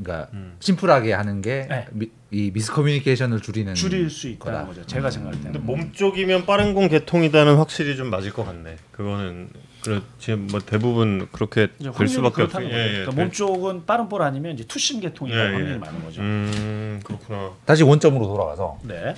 그러니까 0.01 0.29
음. 0.33 0.55
심플하게 0.59 1.13
하는 1.13 1.41
게 1.41 1.67
네. 1.69 1.85
미, 1.91 2.09
이 2.31 2.51
미스커뮤니케이션을 2.51 3.41
줄이는 3.41 3.75
줄일 3.75 4.09
수 4.09 4.27
있다는 4.27 4.59
거다. 4.59 4.67
거죠. 4.67 4.85
제가 4.87 5.11
생각할 5.11 5.39
때는. 5.39 5.53
근데 5.53 5.65
몸 5.65 5.91
쪽이면 5.93 6.45
빠른 6.45 6.73
공 6.73 6.87
개통이다는 6.87 7.57
확실히 7.57 7.95
좀 7.95 8.09
맞을 8.09 8.33
것 8.33 8.45
같네. 8.45 8.77
그거는 8.91 9.49
그래 9.83 10.01
지금 10.17 10.47
뭐 10.47 10.59
대부분 10.59 11.27
그렇게 11.31 11.67
될 11.77 11.91
확률이 11.91 12.09
수밖에 12.09 12.41
없어. 12.43 12.57
그렇다는 12.57 12.69
거예요. 12.69 12.91
그러니까 12.91 13.11
몸 13.21 13.31
쪽은 13.31 13.85
빠른 13.85 14.09
볼 14.09 14.21
아니면 14.21 14.53
이제 14.53 14.63
투심 14.63 15.01
계통이 15.01 15.31
예, 15.31 15.37
확률이 15.37 15.71
예. 15.73 15.77
많은 15.77 16.03
거죠. 16.03 16.21
음 16.21 16.99
그렇구나. 17.03 17.51
다시 17.65 17.83
원점으로 17.83 18.25
돌아가서 18.25 18.79
네, 18.83 19.13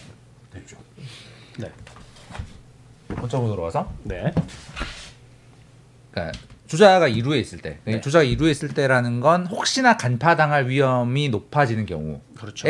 네, 1.60 1.72
원점으로 3.10 3.56
돌아가서 3.56 3.94
네, 4.04 4.34
그러니까 6.12 6.38
주자가 6.68 7.08
2루에 7.10 7.40
있을 7.40 7.60
때, 7.60 7.80
네. 7.86 8.02
주자가 8.02 8.26
2루에 8.26 8.50
있을 8.52 8.70
때라는 8.70 9.20
건 9.20 9.46
혹시나 9.48 9.98
간파당할 9.98 10.68
위험이 10.68 11.30
높아지는 11.30 11.86
경우에 11.86 12.22
그렇죠. 12.36 12.68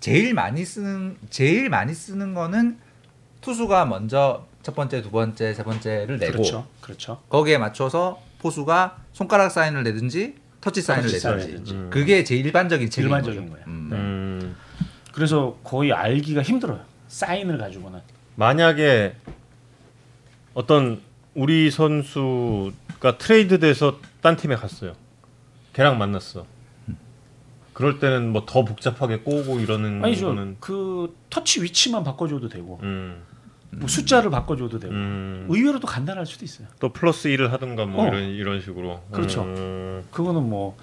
제일 0.00 0.34
많이 0.34 0.64
쓰는 0.64 1.16
제일 1.30 1.68
많이 1.70 1.92
쓰는 1.94 2.34
거는 2.34 2.78
투수가 3.40 3.86
먼저 3.86 4.46
첫 4.62 4.74
번째, 4.74 5.02
두 5.02 5.10
번째, 5.10 5.54
세 5.54 5.62
번째를 5.64 6.18
내고 6.18 6.32
그렇죠. 6.32 6.66
그렇죠. 6.80 7.22
거기에 7.28 7.58
맞춰서 7.58 8.20
포수가 8.40 8.98
손가락 9.12 9.48
사인을 9.50 9.82
내든지 9.82 10.34
터치 10.60 10.82
사인을 10.82 11.10
터치 11.10 11.26
내든지 11.26 11.48
내든지. 11.52 11.90
그게 11.90 12.22
제일 12.24 12.44
일반적인 12.46 12.90
책인 12.90 13.08
일반적인. 13.08 13.48
거예요. 13.50 13.64
음. 13.66 13.88
음, 13.92 14.56
그래서 15.12 15.56
거의 15.64 15.92
알기가 15.92 16.42
힘들어요. 16.42 16.80
사인을 17.08 17.58
가지고는. 17.58 18.00
만약에 18.36 19.14
어떤 20.54 21.00
우리 21.34 21.70
선수 21.70 22.72
가 23.00 23.16
트레이드 23.18 23.58
돼서 23.58 23.98
딴 24.20 24.36
팀에 24.36 24.56
갔어요. 24.56 24.94
걔랑 25.72 25.98
만났어. 25.98 26.46
그럴 27.72 28.00
때는 28.00 28.32
뭐 28.32 28.44
더 28.44 28.64
복잡하게 28.64 29.18
꼬고 29.18 29.60
이러는 29.60 30.04
아니죠. 30.04 30.26
거는 30.26 30.56
그 30.58 31.14
터치 31.30 31.62
위치만 31.62 32.02
바꿔줘도 32.02 32.48
되고 32.48 32.80
음, 32.82 33.22
뭐 33.70 33.86
숫자를 33.86 34.30
바꿔줘도 34.32 34.80
되고 34.80 34.92
음, 34.92 35.46
의외로 35.48 35.78
또 35.78 35.86
간단할 35.86 36.26
수도 36.26 36.44
있어요. 36.44 36.66
또 36.80 36.92
플러스 36.92 37.28
1을 37.28 37.50
하든가 37.50 37.86
뭐 37.86 38.04
어. 38.04 38.08
이런 38.08 38.24
이런 38.30 38.60
식으로 38.60 39.00
그렇죠. 39.12 39.42
음, 39.44 40.04
그거는 40.10 40.48
뭐 40.48 40.76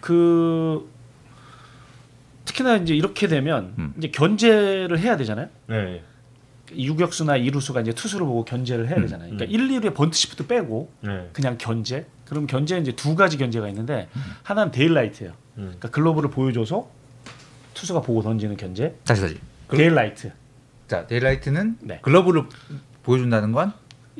그 0.00 0.88
특히나 2.44 2.76
이제 2.76 2.94
이렇게 2.94 3.26
되면 3.26 3.74
음. 3.78 3.92
이제 3.98 4.08
견제를 4.08 5.00
해야 5.00 5.16
되잖아요. 5.16 5.48
네. 5.66 6.04
유격수나 6.74 7.36
이루수가 7.36 7.80
이제 7.82 7.92
투수를 7.92 8.26
보고 8.26 8.44
견제를 8.44 8.88
해야 8.88 8.96
되잖아요. 9.00 9.30
그러니까 9.30 9.44
음. 9.44 9.50
1, 9.70 9.80
2루에 9.80 9.94
번트 9.94 10.16
시프트 10.16 10.46
빼고 10.46 10.90
네. 11.00 11.28
그냥 11.32 11.56
견제. 11.58 12.06
그럼 12.26 12.46
견제는 12.46 12.82
이제 12.82 12.92
두 12.96 13.14
가지 13.14 13.36
견제가 13.38 13.68
있는데 13.68 14.08
하나는 14.42 14.72
daylight예요. 14.72 15.32
음. 15.58 15.62
그러니까 15.64 15.90
글러브를 15.90 16.30
보여줘서 16.30 16.88
투수가 17.74 18.00
보고 18.02 18.22
던지는 18.22 18.56
견제. 18.56 18.96
다시 19.04 19.20
다시. 19.22 19.38
daylight. 19.68 20.32
자 20.88 21.06
daylight는 21.06 21.78
네. 21.80 21.98
글러브를 22.02 22.44
보여준다는 23.02 23.52
건 23.52 23.72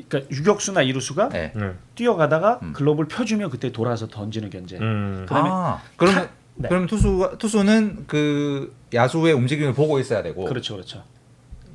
그러니까 0.09 0.29
유격수나 0.35 0.81
이루수가 0.83 1.29
네. 1.29 1.51
네. 1.55 1.71
뛰어가다가 1.95 2.59
음. 2.61 2.73
글러브를 2.73 3.07
펴주면 3.07 3.49
그때 3.49 3.71
돌아서 3.71 4.07
던지는 4.07 4.49
견제. 4.49 4.77
음. 4.77 5.25
그다음에 5.27 5.49
아, 5.51 5.81
그러면 5.95 6.23
타- 6.27 6.29
네. 6.55 6.69
그럼 6.69 6.87
투수가 6.87 7.37
투수는 7.37 8.05
그 8.07 8.73
야수의 8.93 9.33
움직임을 9.33 9.73
보고 9.73 9.99
있어야 9.99 10.23
되고 10.23 10.45
그렇죠, 10.45 10.73
그렇죠. 10.75 11.03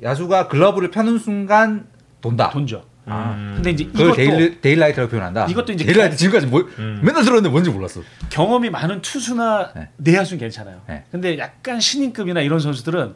야수가 0.03 0.47
글러브를 0.47 0.91
펴는 0.91 1.17
순간 1.17 1.87
돈다. 2.21 2.49
돈죠. 2.49 2.85
아. 3.05 3.35
음. 3.37 3.53
근데 3.55 3.71
이제 3.71 3.85
그걸 3.85 4.07
이것도 4.07 4.15
day, 4.15 4.61
daylight라고 4.61 5.09
표현한다. 5.09 5.45
이것도 5.47 5.73
이제 5.73 5.85
daylight 5.85 6.15
지금까지 6.15 6.47
뭐, 6.47 6.61
음. 6.79 7.01
맨날 7.03 7.23
들었는데 7.23 7.49
뭔지 7.49 7.69
몰랐어. 7.69 8.01
경험이 8.29 8.69
많은 8.69 9.01
투수나 9.01 9.73
네. 9.75 9.89
내야수는 9.97 10.39
괜찮아요. 10.39 10.81
네. 10.87 11.03
근데 11.11 11.37
약간 11.37 11.79
신인급이나 11.79 12.41
이런 12.41 12.59
선수들은 12.59 13.15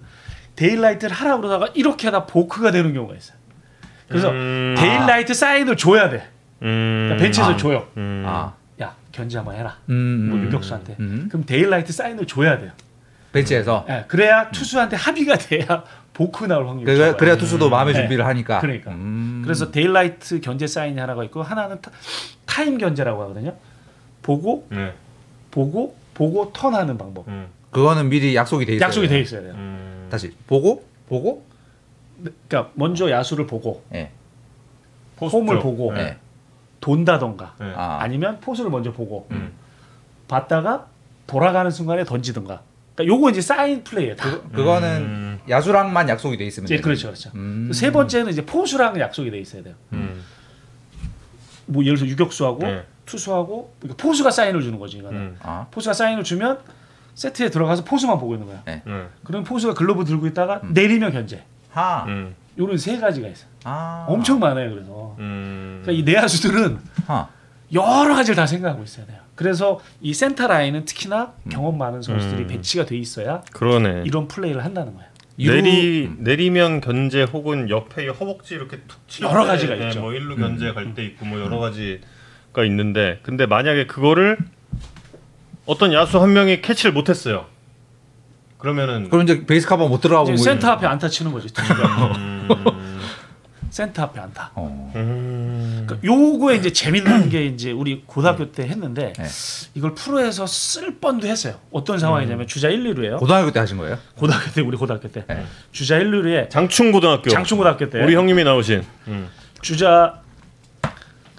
daylight를 0.55 1.15
하라 1.15 1.37
그러다가 1.37 1.69
이렇게 1.73 2.07
하다 2.07 2.25
보크가 2.25 2.71
되는 2.71 2.93
경우가 2.93 3.15
있어요. 3.15 3.37
그래서 4.09 4.29
음. 4.31 4.75
daylight 4.77 5.33
사인을 5.33 5.77
줘야 5.77 6.09
돼. 6.09 6.27
음. 6.63 7.05
그러니까 7.07 7.23
벤치에서 7.23 7.53
아. 7.53 7.57
줘요. 7.57 7.87
음. 7.97 8.23
아, 8.25 8.53
야 8.81 8.95
견제 9.11 9.37
한번 9.37 9.55
해라. 9.55 9.77
음, 9.89 10.29
뭐 10.29 10.37
음. 10.37 10.45
유격수한테. 10.45 10.95
음. 10.99 11.27
그럼 11.29 11.45
daylight 11.45 11.93
사인을 11.93 12.25
줘야 12.25 12.57
돼요. 12.57 12.71
벤치에서 13.31 13.85
예, 13.89 14.05
그래야 14.07 14.49
투수한테 14.51 14.95
합의가 14.95 15.37
돼야 15.37 15.83
보크 16.17 16.45
나올 16.45 16.67
확률이 16.67 16.85
그래. 16.91 17.13
그래야 17.15 17.37
투수도 17.37 17.69
마음의 17.69 17.93
네. 17.93 17.99
준비를 17.99 18.25
하니까. 18.25 18.59
그러니까. 18.59 18.89
음. 18.89 19.41
그래서 19.43 19.69
daylight 19.69 20.41
견제 20.41 20.65
사인이 20.65 20.99
하나가 20.99 21.23
있고 21.23 21.43
하나는 21.43 21.79
타, 21.79 21.91
타임 22.47 22.79
견제라고 22.79 23.21
하거든요. 23.21 23.53
보고 24.23 24.65
네. 24.71 24.95
보고 25.51 25.95
보고 26.15 26.51
턴하는 26.53 26.97
방법. 26.97 27.27
음. 27.27 27.45
그거는 27.69 28.09
미리 28.09 28.35
약속이 28.35 28.65
돼 28.65 28.73
있어요. 28.73 28.87
약속이 28.87 29.07
돼 29.07 29.19
있어야 29.19 29.41
돼요. 29.41 29.53
음. 29.53 30.07
다시 30.09 30.33
보고 30.47 30.83
보고 31.07 31.45
그러니까 32.19 32.71
먼저 32.73 33.11
야수를 33.11 33.45
보고 33.45 33.83
예. 33.93 34.09
홈을 35.21 35.59
보고 35.59 35.93
네. 35.93 35.99
예. 36.01 36.17
돈다던가 36.81 37.53
네. 37.59 37.73
아. 37.75 37.99
아니면 38.01 38.39
포수를 38.39 38.71
먼저 38.71 38.91
보고 38.91 39.27
음. 39.29 39.51
봤다가 40.27 40.87
돌아가는 41.27 41.69
순간에 41.69 42.05
던지던가. 42.05 42.61
그러니까 42.97 43.15
요거 43.15 43.29
이제 43.29 43.41
사인 43.41 43.83
플레이예요. 43.83 44.15
다. 44.15 44.29
그, 44.29 44.49
그거는 44.49 44.89
음. 45.01 45.39
야수랑만 45.47 46.09
약속이 46.09 46.35
돼 46.35 46.45
있으면 46.45 46.65
이제 46.65 46.75
돼요. 46.75 46.81
그렇죠, 46.83 47.07
그렇죠. 47.09 47.29
음. 47.35 47.71
세 47.71 47.91
번째는 47.91 48.31
이제 48.31 48.43
포수랑 48.43 48.99
약속이 48.99 49.29
돼 49.29 49.39
있어야 49.39 49.61
돼요. 49.61 49.75
음. 49.93 50.23
뭐 51.67 51.85
예를 51.85 51.97
들어 51.97 52.09
유격수하고 52.09 52.59
네. 52.59 52.83
투수하고 53.05 53.75
그러니까 53.79 54.01
포수가 54.01 54.31
사인을 54.31 54.63
주는 54.63 54.79
거지 54.79 54.97
이거는. 54.97 55.19
음. 55.19 55.37
아. 55.43 55.67
포수가 55.69 55.93
사인을 55.93 56.23
주면 56.23 56.57
세트에 57.13 57.51
들어가서 57.51 57.83
포수만 57.83 58.17
보고 58.17 58.33
있는 58.33 58.47
거야. 58.47 58.63
네. 58.65 58.81
그럼 59.23 59.43
포수가 59.43 59.75
글러브 59.75 60.03
들고 60.03 60.25
있다가 60.27 60.61
음. 60.63 60.73
내리면 60.73 61.11
견제. 61.11 61.43
하. 61.69 62.03
음. 62.07 62.35
요런 62.57 62.79
세 62.79 62.97
가지가 62.97 63.27
있어. 63.27 63.43
요 63.45 63.49
아. 63.65 64.05
엄청 64.09 64.39
많아요. 64.39 64.71
그래서 64.71 65.15
음. 65.19 65.81
그러니까 65.83 65.91
이 65.91 66.03
내야수들은 66.11 66.79
하. 67.05 67.27
여러 67.71 68.15
가지를 68.15 68.35
다 68.35 68.47
생각하고 68.47 68.83
있어야 68.83 69.05
돼요. 69.05 69.19
그래서 69.37 69.79
이 70.01 70.13
센터 70.13 70.47
라인은 70.47 70.83
특히나 70.85 71.33
경험 71.49 71.77
많은 71.77 72.01
선수들이 72.01 72.41
음. 72.41 72.47
배치가 72.47 72.85
돼 72.85 72.97
있어야 72.97 73.43
그러네. 73.53 74.01
이런 74.05 74.27
플레이를 74.27 74.65
한다는 74.65 74.95
거예요. 74.95 75.07
이루- 75.37 75.53
내리 75.61 76.09
내리면 76.17 76.81
견제 76.81 77.21
혹은 77.21 77.69
옆에 77.69 78.05
이 78.05 78.07
허벅지 78.07 78.55
이렇게 78.55 78.79
툭 78.87 79.07
치는 79.07 79.29
여러 79.29 79.43
데, 79.43 79.47
가지가 79.49 79.75
네, 79.75 79.87
있죠. 79.89 80.01
뭐 80.01 80.11
일루 80.13 80.35
견제 80.37 80.73
갈때 80.73 81.05
있고 81.05 81.27
뭐 81.27 81.39
여러 81.39 81.59
가지가 81.59 82.65
있는데 82.65 83.19
근데 83.21 83.45
만약에 83.45 83.85
그거를 83.85 84.37
어떤 85.67 85.93
야수 85.93 86.19
한 86.19 86.33
명이 86.33 86.61
캐치를 86.63 86.91
못 86.91 87.07
했어요. 87.07 87.45
그러면은 88.57 89.09
그럼 89.09 89.23
이제 89.23 89.45
베이스 89.45 89.67
커버 89.67 89.87
못 89.87 90.01
들어가고 90.01 90.31
이제 90.31 90.33
뭐 90.33 90.43
센터 90.43 90.71
앞에 90.71 90.87
안타 90.87 91.07
치는 91.07 91.31
거지. 91.31 91.53
투수가. 91.53 92.07
음, 92.15 92.47
센터 93.77 94.01
앞에 94.01 94.19
안타. 94.19 94.49
어. 94.55 94.91
음, 94.95 95.85
그러니까 95.85 96.03
요거에 96.03 96.55
이제 96.55 96.73
재밌는 96.73 97.29
게 97.29 97.45
이제 97.45 97.71
우리 97.71 98.01
고등학교 98.07 98.51
때 98.51 98.63
했는데 98.63 99.13
네. 99.15 99.25
이걸 99.75 99.93
프로에서 99.93 100.47
쓸 100.47 100.95
뻔도 100.95 101.27
했어요. 101.27 101.59
어떤 101.69 101.99
상황이냐면 101.99 102.47
주자 102.47 102.69
1, 102.69 102.95
2루예요. 102.95 103.19
고등학교 103.19 103.51
때 103.51 103.59
하신 103.59 103.77
거예요? 103.77 103.99
고등학교 104.15 104.51
때 104.51 104.61
우리 104.61 104.77
고등학교 104.77 105.07
때 105.09 105.23
네. 105.27 105.45
주자 105.71 105.97
1, 105.97 106.09
2루에 106.09 106.49
장충고등학교 106.49 107.29
장충고등학교 107.29 107.87
때 107.91 108.03
우리 108.03 108.15
형님이 108.15 108.43
나오신 108.45 108.83
음. 109.09 109.29
주자가 109.61 110.21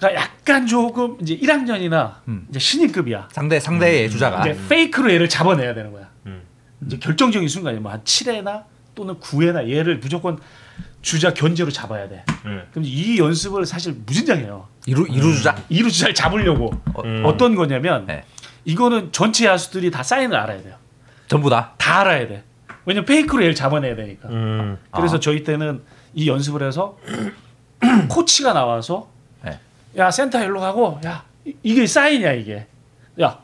약간 0.01 0.65
조금 0.65 1.17
이제 1.19 1.37
1학년이나 1.37 2.19
음. 2.29 2.47
이제 2.49 2.59
신인급이야. 2.59 3.27
상대 3.33 3.59
상대의 3.59 4.09
주자가 4.09 4.47
이제 4.47 4.57
페이크로 4.69 5.11
얘를 5.11 5.27
잡아내야 5.27 5.73
되는 5.73 5.91
거야. 5.91 6.07
음. 6.27 6.43
이제 6.85 6.97
결정적인 6.99 7.49
순간이 7.49 7.79
뭐한 7.79 8.05
7회나 8.05 8.63
또는 8.95 9.15
9회나 9.15 9.69
얘를 9.69 9.97
무조건 9.97 10.39
주자 11.01 11.33
견제로 11.33 11.71
잡아야 11.71 12.07
돼. 12.09 12.23
네. 12.45 12.61
그럼 12.71 12.83
이 12.85 13.17
연습을 13.19 13.65
사실 13.65 13.93
무진장해요. 14.05 14.67
이루 14.85 15.05
이루 15.07 15.33
주자. 15.33 15.55
이루 15.69 15.89
주자를 15.89 16.13
잡으려고 16.13 16.71
음. 17.05 17.23
어 17.25 17.37
떤 17.37 17.55
거냐면 17.55 18.05
네. 18.05 18.23
이거는 18.65 19.11
전체 19.11 19.45
야수들이 19.45 19.91
다 19.91 20.03
사인을 20.03 20.35
알아야 20.37 20.61
돼요. 20.61 20.75
전부 21.27 21.49
다. 21.49 21.73
다 21.77 21.99
알아야 22.01 22.27
돼. 22.27 22.43
왜냐면 22.85 23.05
페이크로 23.05 23.41
얘를 23.43 23.55
잡아내야 23.55 23.95
되니까. 23.95 24.29
음. 24.29 24.77
그래서 24.91 25.17
아. 25.17 25.19
저희 25.19 25.43
때는 25.43 25.81
이 26.13 26.27
연습을 26.27 26.63
해서 26.67 26.97
코치가 28.09 28.53
나와서 28.53 29.09
네. 29.43 29.59
야 29.97 30.11
센터 30.11 30.43
일로 30.43 30.59
가고 30.59 30.99
야 31.05 31.23
이- 31.45 31.55
이게 31.63 31.87
사인이야 31.87 32.33
이게 32.33 32.67
야. 33.21 33.39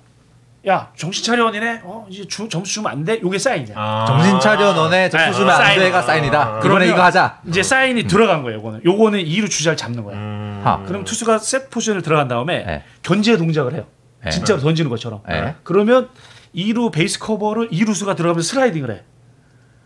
야 0.67 0.89
정신 0.95 1.23
차려 1.23 1.45
너네 1.45 1.81
어 1.83 2.07
이제 2.09 2.25
주, 2.27 2.49
점수 2.49 2.73
주면 2.73 2.91
안 2.91 3.05
돼 3.05 3.19
요게 3.21 3.37
사인이야 3.37 3.75
아. 3.77 4.05
정신 4.07 4.39
차려 4.39 4.73
너네 4.73 5.09
점수 5.09 5.25
네, 5.27 5.31
주면 5.31 5.49
안 5.51 5.57
사인. 5.61 5.79
돼가 5.79 6.01
사인이다. 6.01 6.41
아. 6.41 6.59
그러면 6.59 6.87
이거 6.87 7.03
하자. 7.03 7.39
이제 7.47 7.61
사인이 7.61 8.03
들어간 8.07 8.41
거예요 8.41 8.57
요거는 8.57 8.81
요거는 8.83 9.19
2루 9.23 9.47
주자를 9.49 9.77
잡는 9.77 10.03
거야 10.03 10.15
음. 10.17 10.61
하. 10.63 10.81
그럼 10.83 11.03
투수가 11.03 11.37
셋 11.37 11.69
포지션을 11.69 12.01
들어간 12.01 12.27
다음에 12.27 12.63
네. 12.65 12.83
견제 13.03 13.37
동작을 13.37 13.75
해요 13.75 13.85
네. 14.23 14.31
진짜로 14.31 14.59
던지는 14.59 14.89
것처럼 14.89 15.21
네. 15.29 15.53
그러면 15.63 16.09
2루 16.55 16.91
베이스 16.91 17.19
커버를 17.19 17.69
2루수가 17.69 18.15
들어가면서 18.15 18.49
슬라이딩을 18.49 18.89
해 18.89 19.03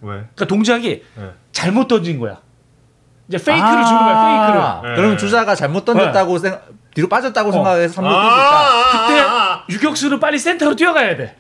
왜? 0.02 0.10
그러니까 0.14 0.46
동작이 0.46 1.04
네. 1.16 1.30
잘못 1.52 1.90
던진 1.90 2.20
거야 2.20 2.38
이제 3.28 3.38
fake를 3.38 3.62
아. 3.80 3.84
주는 3.86 4.00
거야 4.00 4.80
fake를 4.82 4.90
네. 4.92 4.96
그러면 4.96 5.18
주자가 5.18 5.56
잘못 5.56 5.84
던졌다고 5.84 6.38
생 6.38 6.58
뒤로 6.94 7.08
빠졌다고 7.08 7.50
어. 7.50 7.52
생각해서 7.52 7.94
삼루 7.96 8.10
아, 8.10 8.14
뛸수 8.14 8.28
있다. 8.34 9.08
그때 9.08 9.22
아, 9.22 9.64
유격수는 9.70 10.20
빨리 10.20 10.40
센터로 10.40 10.76
뛰어가야 10.76 11.16
돼. 11.18 11.36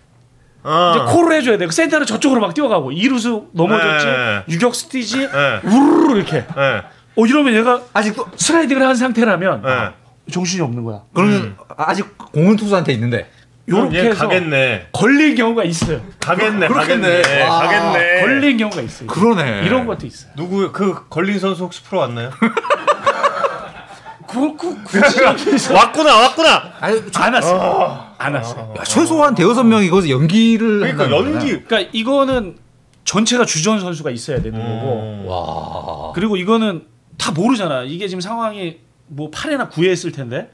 아. 0.63 0.93
이제 0.95 1.13
콜을 1.13 1.35
해줘야 1.37 1.57
돼. 1.57 1.65
그 1.65 1.71
센터는 1.71 2.05
저쪽으로 2.05 2.41
막 2.41 2.53
뛰어가고 2.53 2.91
이루수 2.91 3.47
넘어졌지, 3.53 4.05
네. 4.05 4.43
유격수 4.49 4.89
뛰지, 4.89 5.19
네. 5.19 5.59
우르르 5.63 6.17
이렇게. 6.17 6.45
네. 6.45 6.81
어 7.15 7.25
이러면 7.25 7.53
얘가 7.55 7.81
아직도 7.93 8.27
슬라이딩을 8.35 8.81
한 8.85 8.95
상태라면 8.95 9.61
네. 9.63 9.89
정신이 10.31 10.61
없는 10.61 10.83
거야. 10.83 11.01
그러면 11.13 11.57
아직 11.77 12.17
공은 12.17 12.55
투수한테 12.55 12.93
있는데. 12.93 13.29
그럼 13.65 13.81
요렇게 13.81 13.97
얘 13.99 14.09
해서 14.09 14.27
가겠네. 14.27 14.87
걸린 14.91 15.35
경우가 15.35 15.63
있어요. 15.63 16.01
가겠네. 16.19 16.67
그렇겠네. 16.67 17.21
가겠네. 17.21 17.43
와. 17.43 17.59
가겠네. 17.59 18.21
걸린 18.21 18.57
경우가 18.57 18.81
있어요. 18.81 19.07
그러네. 19.07 19.61
이런 19.63 19.85
것도 19.85 20.07
있어요. 20.07 20.31
누구 20.35 20.71
그 20.71 21.07
걸린 21.07 21.37
선수 21.39 21.63
혹시 21.65 21.83
프로 21.83 21.99
왔나요? 21.99 22.31
그, 24.29 24.55
그, 24.55 24.83
굳이 24.83 25.73
왔구나 25.73 26.15
왔구나. 26.15 26.73
아니, 26.79 27.01
안 27.15 27.33
왔어요. 27.33 28.13
안 28.17 28.35
왔어요. 28.35 28.73
야, 28.77 28.83
최소한 28.83 29.33
대여섯 29.33 29.65
명이 29.65 29.89
거기서 29.89 30.09
연기를 30.09 30.79
그러니까 30.81 31.09
연기. 31.09 31.63
그러니까 31.63 31.89
이거는 31.91 32.57
전체가 33.05 33.45
주전 33.45 33.79
선수가 33.79 34.11
있어야 34.11 34.39
되는 34.41 34.59
음. 34.59 35.25
거고 35.25 35.29
와. 35.31 36.11
그리고 36.13 36.37
이거는 36.37 36.85
다 37.17 37.31
모르잖아. 37.31 37.83
이게 37.83 38.07
지금 38.07 38.21
상황이 38.21 38.77
뭐 39.07 39.31
8회나 39.31 39.71
9회 39.71 39.89
했을 39.89 40.11
텐데 40.11 40.51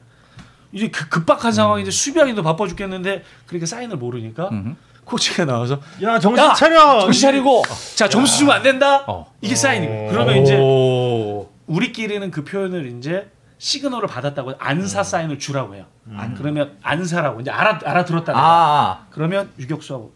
이제 0.72 0.88
그 0.90 1.10
급박한 1.10 1.52
상황인데 1.52 1.92
수비하기도 1.92 2.44
바빠 2.44 2.68
죽겠는데 2.68 3.24
그러니까 3.46 3.66
사인을 3.66 3.98
모르니까 3.98 4.50
음. 4.54 4.78
코치가 5.04 5.44
나와서 5.46 5.80
야 6.02 6.18
정신 6.18 6.44
야, 6.46 6.54
차려. 6.54 7.02
정신 7.02 7.22
차리고 7.24 7.62
자 7.96 8.08
점수 8.08 8.38
주면 8.40 8.56
안 8.56 8.64
된다. 8.64 9.04
어. 9.08 9.32
이게 9.42 9.54
사인이고 9.54 10.08
그러면 10.12 10.38
이제 10.42 10.58
오. 10.58 11.50
우리끼리는 11.68 12.32
그 12.32 12.44
표현을 12.46 12.96
이제 12.98 13.28
시그널을 13.58 14.08
받았다고 14.08 14.50
음. 14.52 14.56
안사 14.60 15.04
사인을 15.04 15.40
주라고 15.40 15.76
해요. 15.76 15.86
안 16.16 16.36
그러면 16.36 16.78
안사라고 16.84 17.42
이제 17.42 17.50
알아 17.52 17.80
알아들었다는 17.84 18.40
아, 18.40 18.44
거. 18.44 18.48
아. 18.50 19.06
그러면 19.12 19.50
유격수하고 19.58 20.14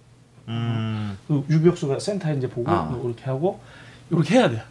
음. 0.49 1.17
그 1.27 1.43
유격수가 1.49 1.99
센터에 1.99 2.35
이제 2.35 2.49
보고 2.49 2.69
아. 2.71 2.89
이렇게 3.03 3.23
하고 3.25 3.61
이렇게 4.11 4.35
해야 4.35 4.49
돼. 4.49 4.63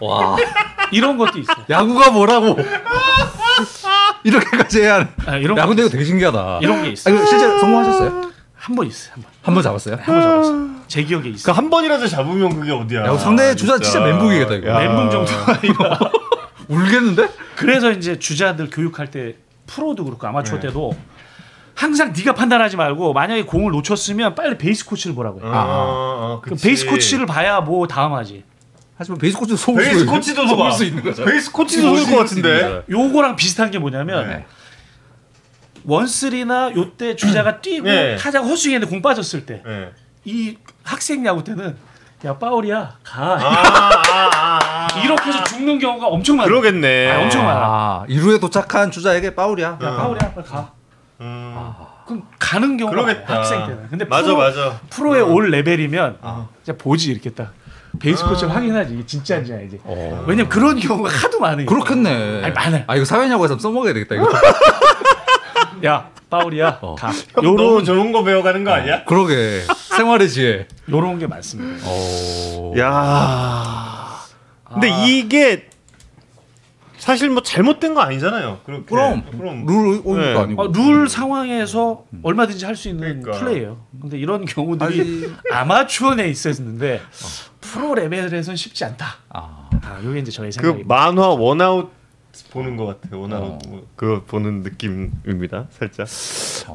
와. 0.00 0.36
이런 0.92 1.16
것도 1.18 1.38
있어. 1.38 1.52
야구가 1.68 2.10
뭐라고? 2.10 2.56
이렇게까지 4.24 4.82
해야 4.82 4.94
하는. 4.94 5.08
아, 5.26 5.36
이런 5.36 5.56
야, 5.58 5.62
거 5.62 5.68
근데 5.68 5.82
이거 5.82 5.90
되게 5.90 6.04
신기하다. 6.04 6.58
이런 6.62 6.82
게 6.82 6.90
있어. 6.90 7.10
아, 7.10 7.24
실제 7.26 7.58
성공하셨어요? 7.58 8.32
한 8.54 8.76
번 8.76 8.86
있어요. 8.86 9.14
한 9.14 9.22
번. 9.22 9.32
한 9.42 9.54
번 9.54 9.62
잡았어요? 9.64 9.96
한 9.96 10.04
번 10.04 10.22
잡았어. 10.22 10.82
제 10.86 11.02
기억에 11.02 11.30
있어. 11.30 11.50
그한 11.52 11.68
번이라도 11.70 12.06
잡으면 12.06 12.60
그게 12.60 12.70
어디야? 12.70 13.04
야, 13.06 13.16
상대 13.18 13.54
주자 13.56 13.78
진짜 13.78 14.00
멘붕이겠다, 14.00 14.54
이거. 14.54 14.68
야. 14.68 14.78
멘붕 14.78 15.10
정도가 15.10 15.52
아니라. 15.58 15.98
울겠는데? 16.72 17.28
그래서 17.56 17.90
이제 17.92 18.18
주자들 18.18 18.70
교육할 18.70 19.10
때 19.10 19.36
프로도 19.66 20.04
그렇고 20.04 20.26
아마추어 20.26 20.58
네. 20.60 20.68
때도 20.68 20.96
항상 21.74 22.12
네가 22.16 22.34
판단하지 22.34 22.76
말고 22.76 23.12
만약에 23.12 23.44
공을 23.44 23.72
놓쳤으면 23.72 24.34
빨리 24.34 24.58
베이스 24.58 24.84
코치를 24.86 25.14
보라고 25.14 25.40
해. 25.40 25.44
아, 25.46 25.50
아, 25.50 26.40
그 26.42 26.50
그치. 26.50 26.64
베이스 26.66 26.86
코치를 26.86 27.26
봐야 27.26 27.60
뭐 27.60 27.86
다음 27.86 28.12
하지. 28.12 28.44
하지만 28.96 29.18
베이스 29.18 29.36
코치도 29.38 29.56
속을 29.56 29.82
베이스 29.82 30.00
수- 30.00 30.06
코치도 30.06 30.46
속을 30.48 30.64
봐. 30.64 30.70
수 30.70 30.84
있는 30.84 31.02
거죠. 31.02 31.24
베이스 31.24 31.50
코치도 31.50 31.92
그럴 31.92 32.04
것 32.06 32.16
같은데. 32.18 32.82
요거랑 32.90 33.36
비슷한 33.36 33.70
게 33.70 33.78
뭐냐면 33.78 34.28
네. 34.28 34.44
원쓰리나 35.84 36.72
요때 36.76 37.16
주자가 37.16 37.60
뛰고 37.60 37.86
네. 37.86 38.16
타자가 38.16 38.46
헛스윙했는데 38.46 38.90
공 38.90 39.02
빠졌을 39.02 39.44
때이 39.46 39.60
네. 39.64 40.56
학생 40.84 41.24
야구 41.26 41.42
때는 41.42 41.76
야 42.24 42.38
파울이야 42.38 42.92
가 43.02 43.22
아, 43.22 43.36
아, 43.36 44.28
아, 44.32 44.58
아. 44.62 45.00
이렇게 45.02 45.28
해서 45.30 45.42
죽는 45.44 45.78
경우가 45.78 46.06
엄청 46.06 46.36
많아. 46.36 46.48
그러겠네. 46.48 47.10
아, 47.10 47.20
엄청 47.22 47.44
많아. 47.44 47.60
아, 47.60 48.04
1루에 48.08 48.40
도착한 48.40 48.90
주자에게 48.90 49.34
파울이야. 49.34 49.78
야 49.82 49.96
파울이야 49.96 50.32
빨리 50.32 50.46
가. 50.46 50.70
음. 51.20 51.56
그럼 52.06 52.22
가는 52.38 52.76
경우가 52.76 52.94
그러겠다. 52.94 53.28
많아, 53.28 53.40
학생 53.40 53.66
때는. 53.66 53.88
근데 53.88 54.04
맞아 54.04 54.24
프로, 54.28 54.36
맞아. 54.36 54.80
프로에 54.90 55.20
올 55.20 55.50
레벨이면 55.50 56.18
아. 56.22 56.46
진짜 56.62 56.78
보지 56.80 57.10
이렇게 57.10 57.30
딱 57.30 57.52
베이스 57.98 58.24
코치를 58.24 58.52
아. 58.52 58.56
확인하지 58.56 58.94
이게 58.94 59.06
진짜인지 59.06 59.52
알지. 59.52 59.80
어. 59.84 60.24
왜냐면 60.26 60.48
그런 60.48 60.78
경우가 60.78 61.10
하도 61.10 61.40
많으니까. 61.40 61.72
그렇겠네. 61.74 62.42
아니, 62.44 62.52
많아요. 62.54 62.84
아, 62.86 62.94
이거 62.96 63.04
사회냐고에서 63.04 63.58
써먹어야 63.58 63.94
되겠다, 63.94 64.14
이거. 64.14 64.28
야 65.84 66.10
파울이야 66.30 66.78
어. 66.80 66.94
가. 66.94 67.12
요런 67.42 67.84
좋은 67.84 68.12
거 68.12 68.22
배워가는 68.24 68.64
거 68.64 68.70
아니야? 68.72 69.04
그러게. 69.04 69.62
생활의 69.96 70.28
지혜. 70.30 70.66
요런 70.90 71.18
게 71.18 71.26
많습니다. 71.26 71.86
오. 71.88 72.74
야. 72.78 74.18
근데 74.72 74.88
이게 75.06 75.68
사실 76.96 77.28
뭐 77.30 77.42
잘못된 77.42 77.94
거 77.94 78.00
아니잖아요. 78.00 78.60
그렇게. 78.64 78.84
그럼, 78.86 79.24
그럼 79.36 79.66
룰 79.66 80.00
오니까 80.04 80.32
네. 80.34 80.38
아니고. 80.38 80.62
어, 80.62 80.68
룰 80.72 81.08
상황에서 81.08 82.04
얼마든지 82.22 82.64
할 82.64 82.76
수 82.76 82.88
있는 82.88 83.22
그러니까. 83.22 83.44
플레이예요. 83.44 83.84
근데 84.00 84.16
이런 84.18 84.44
경우들이 84.44 85.30
아마추어 85.50 86.14
내에 86.14 86.28
있었는데 86.28 87.02
프로 87.60 87.94
레벨에선 87.96 88.54
쉽지 88.56 88.84
않다. 88.84 89.16
아. 89.30 89.68
아, 89.84 90.00
요게 90.04 90.20
이제 90.20 90.30
저의 90.30 90.50
그 90.50 90.54
생각입니다. 90.54 90.94
만화 90.94 91.28
원아웃 91.30 91.90
보는 92.50 92.76
것 92.76 92.86
같아요. 92.86 93.20
원아웃 93.20 93.42
어. 93.42 93.58
뭐 93.68 93.86
그거 93.94 94.22
보는 94.26 94.62
느낌입니다. 94.62 95.66
살짝. 95.70 96.06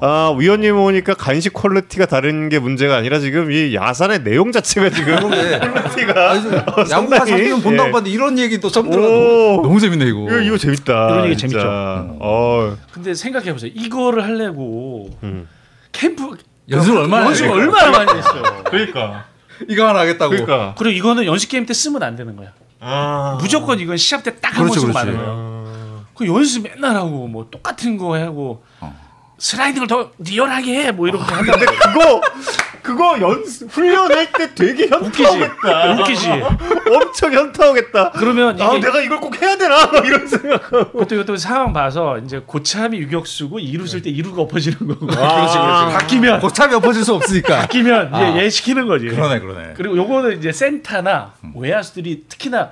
아 0.01 0.35
위원님 0.37 0.77
오니까 0.77 1.13
간식 1.15 1.53
quality가 1.53 2.05
다른 2.05 2.49
게 2.49 2.59
문제가 2.59 2.95
아니라 2.95 3.19
지금 3.19 3.51
이 3.51 3.73
야산의 3.73 4.23
내용 4.23 4.51
자체가 4.51 4.89
지금 4.91 5.15
그러게. 5.15 5.57
quality가 5.59 6.31
아니, 6.31 6.47
어, 6.55 6.85
야구가 6.89 7.25
본다고 7.25 7.89
예. 7.89 7.91
봤는데 7.91 8.09
이런 8.09 8.37
얘기 8.37 8.59
또 8.59 8.69
처음 8.69 8.89
들어. 8.89 9.03
오. 9.03 9.61
너무 9.63 9.79
재밌네 9.79 10.05
이거. 10.05 10.25
이거, 10.27 10.39
이거 10.41 10.57
재밌다. 10.57 11.09
이런 11.09 11.25
얘기 11.25 11.37
진짜. 11.37 11.57
재밌죠. 11.57 12.17
어. 12.21 12.77
근데 12.91 13.13
생각해 13.15 13.51
보세요. 13.51 13.71
이거를 13.73 14.23
하려고 14.23 15.09
음. 15.23 15.47
캠프 15.91 16.37
연습을 16.69 16.99
얼마나 17.01 17.25
연습 17.27 17.49
얼마나 17.49 17.91
많이 17.91 18.17
했어요. 18.17 18.43
그러니까. 18.65 19.25
이거 19.67 19.87
하나 19.87 20.01
하겠다고. 20.01 20.29
그러니까. 20.29 20.75
그리고 20.77 20.95
이거는 20.95 21.25
연습 21.25 21.49
게임 21.49 21.65
때 21.65 21.73
쓰면 21.73 22.03
안 22.03 22.15
되는 22.15 22.35
거야. 22.35 22.51
아. 22.79 23.37
무조건 23.39 23.79
이건 23.79 23.97
시합 23.97 24.23
때 24.23 24.39
딱한 24.39 24.63
그렇지, 24.65 24.79
번씩 24.85 24.93
그렇지. 24.93 25.11
많은 25.11 25.17
거야. 25.17 25.33
아. 25.35 26.03
그 26.13 26.25
연습 26.27 26.63
맨날 26.63 26.95
하고 26.95 27.27
뭐 27.27 27.47
똑같은 27.49 27.97
거 27.97 28.17
하고 28.17 28.63
어. 28.79 28.95
슬라이딩을 29.37 29.87
더 29.87 30.09
리얼하게 30.19 30.85
해 30.85 30.91
뭐 30.91 31.07
이렇게 31.07 31.23
한다. 31.31 31.51
근데 31.57 31.65
그거 31.75 32.21
그거 32.87 33.19
연습 33.19 33.69
훈련할 33.69 34.31
때 34.31 34.55
되게 34.55 34.87
현타오겠다. 34.87 35.91
웃기지. 35.99 36.29
엄청 36.89 37.33
현타오겠다. 37.33 38.11
그러면 38.11 38.55
이게 38.55 38.63
아 38.63 38.79
내가 38.79 39.01
이걸 39.01 39.19
꼭 39.19 39.41
해야 39.41 39.57
되나 39.57 39.87
막 39.87 40.05
이런 40.05 40.25
생각하고. 40.25 40.93
그것도 40.93 41.15
이것도 41.15 41.35
상황 41.35 41.73
봐서 41.73 42.17
이제 42.19 42.41
고참이 42.45 42.97
유격수고 42.97 43.59
이루 43.59 43.85
쓸 43.85 44.01
때 44.01 44.09
이루가 44.09 44.43
엎어지는 44.43 44.77
거고. 44.79 45.05
그렇지, 45.05 45.57
그렇지. 45.57 45.93
바뀌면 45.97 46.39
고참이 46.39 46.75
엎어질 46.75 47.03
수 47.03 47.13
없으니까. 47.13 47.57
바뀌면 47.57 48.15
아. 48.15 48.29
이제 48.29 48.39
얘 48.45 48.49
시키는 48.49 48.87
거지. 48.87 49.07
그러네 49.07 49.39
그러네. 49.41 49.73
그리고 49.75 49.97
요거는 49.97 50.37
이제 50.37 50.53
센타나 50.53 51.33
외야수들이 51.57 52.23
특히나 52.29 52.69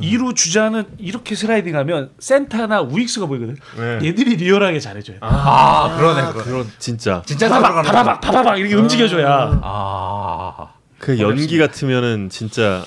이루 0.00 0.34
주자는 0.34 0.84
이렇게 0.98 1.34
슬라이딩 1.34 1.76
하면 1.76 2.10
센타나 2.18 2.80
우익수가 2.82 3.26
보이거든. 3.26 3.56
네. 3.76 3.98
얘들이 4.08 4.36
리얼하게 4.36 4.80
잘해줘요. 4.80 5.18
아, 5.20 5.96
그러네 5.96 6.20
그러네. 6.32 6.42
그런 6.44 6.66
진짜 6.78 7.22
진짜 7.26 7.48
다 7.48 7.60
바바박 7.60 7.84
바바박 7.84 8.20
바바박 8.20 8.58
이렇게 8.58 8.74
움직여줘야. 8.74 9.60
아. 9.62 10.68
그 10.98 11.18
연기 11.18 11.58
같으면은 11.58 12.28
진짜 12.28 12.84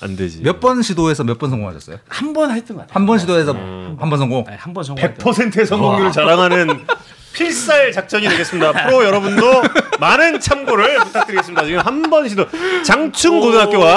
안 0.00 0.16
되지. 0.16 0.42
몇 0.42 0.60
번 0.60 0.82
시도해서 0.82 1.24
몇 1.24 1.38
번 1.38 1.50
성공하셨어요? 1.50 1.98
한 2.08 2.32
번 2.34 2.50
했던 2.50 2.76
것 2.76 2.82
같아. 2.82 2.94
한번 2.94 3.18
시도해서 3.18 3.52
음. 3.52 3.96
한번 3.98 4.18
성공. 4.18 4.44
한 4.46 4.74
번 4.74 4.84
성공. 4.84 5.02
100%의 5.02 5.64
성공률을 5.66 6.12
자랑하는 6.12 6.84
필살 7.34 7.92
작전이 7.92 8.28
되겠습니다. 8.28 8.72
프로 8.86 9.04
여러분도 9.04 9.62
많은 10.00 10.40
참고를 10.40 10.98
부탁드리겠습니다. 11.00 11.64
지금 11.66 11.80
한 11.80 12.04
번 12.10 12.28
시도 12.28 12.46
장충 12.84 13.40
고등학교와 13.40 13.96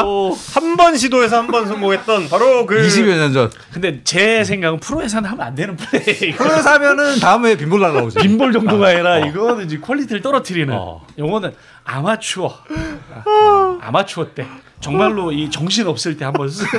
한 0.56 0.76
번 0.78 0.98
시도해서 0.98 1.38
한 1.38 1.48
번 1.48 1.68
성공했던 1.68 2.30
바로 2.30 2.66
그 2.66 2.76
20여 2.82 3.16
년 3.18 3.34
전. 3.34 3.52
근데 3.72 4.02
제 4.04 4.44
생각은 4.44 4.80
프로에서는 4.80 5.30
하면 5.30 5.46
안 5.48 5.56
되는 5.56 5.76
플레이. 5.76 6.32
프로에서 6.34 6.72
하면은 6.74 7.20
다음에 7.20 7.56
빈볼 7.58 7.80
날라오죠. 7.80 8.20
빈볼 8.22 8.52
정도가 8.54 8.88
아니라 8.90 9.20
이거는 9.20 9.66
이제 9.66 9.78
quality를 9.78 10.22
떨어뜨리는. 10.22 10.74
어. 10.76 11.06
요거는 11.18 11.54
아마추어. 11.84 12.54
아, 13.14 13.78
아마추어 13.82 14.34
때 14.34 14.46
정말로 14.82 15.32
이 15.32 15.50
정신 15.50 15.88
없을 15.88 16.18
때 16.18 16.26
한번 16.26 16.50
쓰는. 16.50 16.70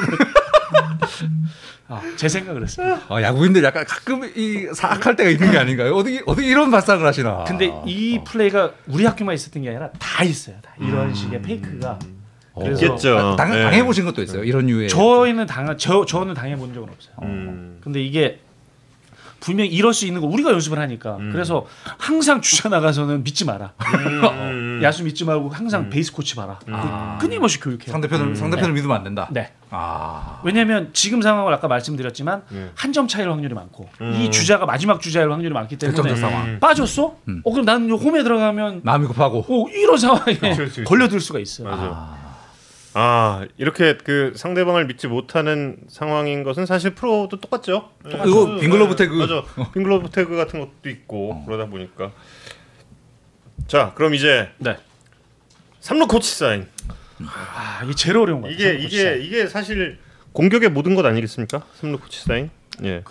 아, 1.89 2.03
제 2.17 2.29
생각은 2.29 2.55
그렇습니다. 2.61 3.01
아, 3.09 3.23
야구인들 3.23 3.65
약간 3.65 3.85
가끔 3.87 4.23
이 4.37 4.69
사악할 4.75 5.17
때가 5.17 5.31
있는 5.31 5.51
게 5.51 5.59
아닌가요? 5.59 5.95
어떻게 5.95 6.21
어떻게 6.27 6.47
이런 6.47 6.71
발상을 6.71 7.05
하시나? 7.05 7.45
근데 7.45 7.73
이 7.87 8.21
플레이가 8.25 8.73
우리 8.89 9.07
학교만 9.07 9.35
있었던 9.35 9.63
게 9.63 9.71
아니라 9.71 9.91
다 9.99 10.23
있어요. 10.23 10.57
다 10.63 10.73
음. 10.81 10.89
이런 10.89 11.15
식의 11.15 11.41
fake가. 11.43 11.99
그래서 12.55 12.87
있겠죠. 12.87 13.37
당, 13.37 13.51
네. 13.53 13.63
당해 13.63 13.85
보신 13.85 14.05
것도 14.05 14.21
있어요. 14.23 14.45
이런 14.45 14.69
유의. 14.69 14.89
저희는 14.89 15.47
당한 15.47 15.79
저 15.79 16.05
저는 16.05 16.35
당해 16.35 16.57
본 16.57 16.75
적은 16.75 16.89
없어요. 16.89 17.15
음. 17.23 17.79
근데 17.81 18.03
이게 18.03 18.41
분명 19.41 19.67
히 19.67 19.71
이럴 19.71 19.95
수 19.95 20.07
있는 20.07 20.21
거 20.21 20.27
우리가 20.27 20.51
연습을 20.53 20.79
하니까 20.79 21.19
그래서 21.33 21.67
항상 21.99 22.41
주자 22.41 22.69
나가서는 22.69 23.23
믿지 23.25 23.45
마라 23.45 23.73
음. 23.95 24.81
야수 24.83 25.05
믿지 25.05 25.25
말고 25.25 25.49
항상 25.51 25.91
베이스 25.91 26.13
코치 26.13 26.35
봐라 26.37 26.59
아. 26.71 27.19
끊임없이 27.21 27.61
교육해 27.61 27.91
상대편을 27.91 28.37
상대편을 28.37 28.75
믿으면 28.75 28.97
안 28.97 29.05
된다. 29.05 29.29
네 29.31 29.53
아. 29.71 30.41
왜냐하면 30.45 30.91
지금 30.93 31.21
상황을 31.23 31.53
아까 31.53 31.69
말씀드렸지만 31.69 32.43
네. 32.49 32.71
한점 32.75 33.07
차이일 33.09 33.31
확률이 33.31 33.55
많고 33.55 33.89
음. 34.01 34.15
이 34.15 34.31
주자가 34.31 34.67
마지막 34.67 35.01
주자일 35.01 35.31
확률이 35.31 35.53
많기 35.53 35.77
때문에 35.77 36.17
상황. 36.17 36.47
음. 36.47 36.61
빠졌어 36.61 37.17
음. 37.29 37.43
어 37.45 37.51
그럼 37.53 37.65
나는 37.65 37.91
홈에 37.91 38.23
들어가면 38.23 38.81
마음이 38.85 39.07
급하고. 39.07 39.45
어 39.49 39.69
이런 39.71 39.97
상황에 39.97 40.35
그렇지, 40.39 40.57
그렇지. 40.57 40.85
걸려들 40.85 41.21
수가 41.21 41.39
있어요 41.39 41.69
맞 41.69 42.28
아. 42.95 43.47
이렇게 43.59 43.97
그 43.99 44.33
상대방을 44.37 44.87
믿지 44.87 45.07
못하는 45.07 45.77
상황인 45.89 46.43
것은 46.43 46.67
사실 46.67 46.95
프로도 46.95 47.41
똑같죠. 47.41 47.91
똑같죠. 48.03 48.29
이거 48.29 48.57
빈글러브 48.61 48.97
태그. 48.97 49.15
맞아. 49.15 49.43
빈글러브 49.73 50.11
태그 50.11 50.37
같은 50.37 50.61
것도 50.61 50.89
있고 50.89 51.45
그러다 51.45 51.67
보니까. 51.67 52.13
자 53.67 53.93
그럼 53.95 54.15
이제 54.15 54.49
네. 54.59 54.77
삼루 55.81 56.07
코치 56.07 56.35
사인. 56.37 56.67
아 57.27 57.81
이게 57.85 57.95
제일 57.95 58.17
어려운 58.17 58.41
거예요 58.43 58.55
이게 58.55 58.75
이게 58.75 59.19
이게 59.19 59.47
사실 59.49 59.99
공격의 60.33 60.71
모든 60.71 60.95
것 60.95 61.05
아니겠습니까? 61.05 61.63
삼루 61.81 61.99
코치 61.99 62.23
사인. 62.25 62.51
예. 62.85 63.03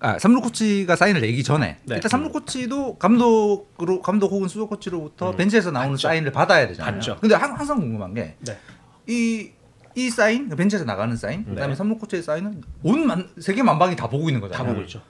아, 0.00 0.18
삼루 0.18 0.42
코치가 0.42 0.96
사인을 0.96 1.22
내기 1.22 1.42
전에 1.42 1.78
네. 1.84 1.94
일단 1.94 2.10
삼루 2.10 2.30
코치도 2.30 2.98
감독으로 2.98 4.02
감독 4.02 4.30
혹은 4.30 4.48
수석 4.48 4.68
코치로부터 4.68 5.32
벤치에서 5.32 5.70
나오는 5.70 5.92
받죠. 5.92 6.08
사인을 6.08 6.30
받아야 6.30 6.68
되잖아요. 6.68 6.92
받죠. 6.94 7.16
근데 7.20 7.34
항- 7.34 7.56
항상 7.56 7.80
궁금한 7.80 8.12
게 8.12 8.34
네. 8.40 8.58
이, 9.06 9.50
이 9.94 10.10
사인, 10.10 10.48
벤치에서 10.48 10.84
나가는 10.84 11.14
사인, 11.16 11.44
그 11.44 11.54
다음에 11.54 11.68
네. 11.68 11.74
삼루 11.74 11.98
코치의 11.98 12.22
사인은 12.22 12.62
온 12.82 13.06
만, 13.06 13.28
세계 13.38 13.62
만방이 13.62 13.96
다 13.96 14.08
보고 14.08 14.28
있는 14.28 14.40
다 14.40 14.48
거잖아요. 14.48 14.72
보고 14.72 14.82
있죠. 14.84 15.02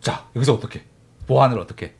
자, 0.00 0.28
여기서 0.34 0.54
어떻게? 0.54 0.84
보완을 1.26 1.58
어떻게? 1.58 1.94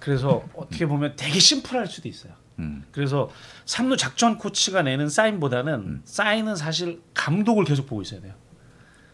그래서 0.00 0.44
어떻게 0.54 0.86
보면 0.86 1.14
되게 1.16 1.38
심플할 1.38 1.86
수도 1.86 2.08
있어요. 2.08 2.32
음. 2.58 2.84
그래서 2.92 3.30
삼루 3.66 3.96
작전 3.96 4.38
코치가 4.38 4.82
내는 4.82 5.08
사인보다는 5.08 5.74
음. 5.74 6.02
사인은 6.04 6.56
사실 6.56 7.00
감독을 7.14 7.64
계속 7.64 7.86
보고 7.86 8.02
있어야 8.02 8.20
돼요. 8.20 8.34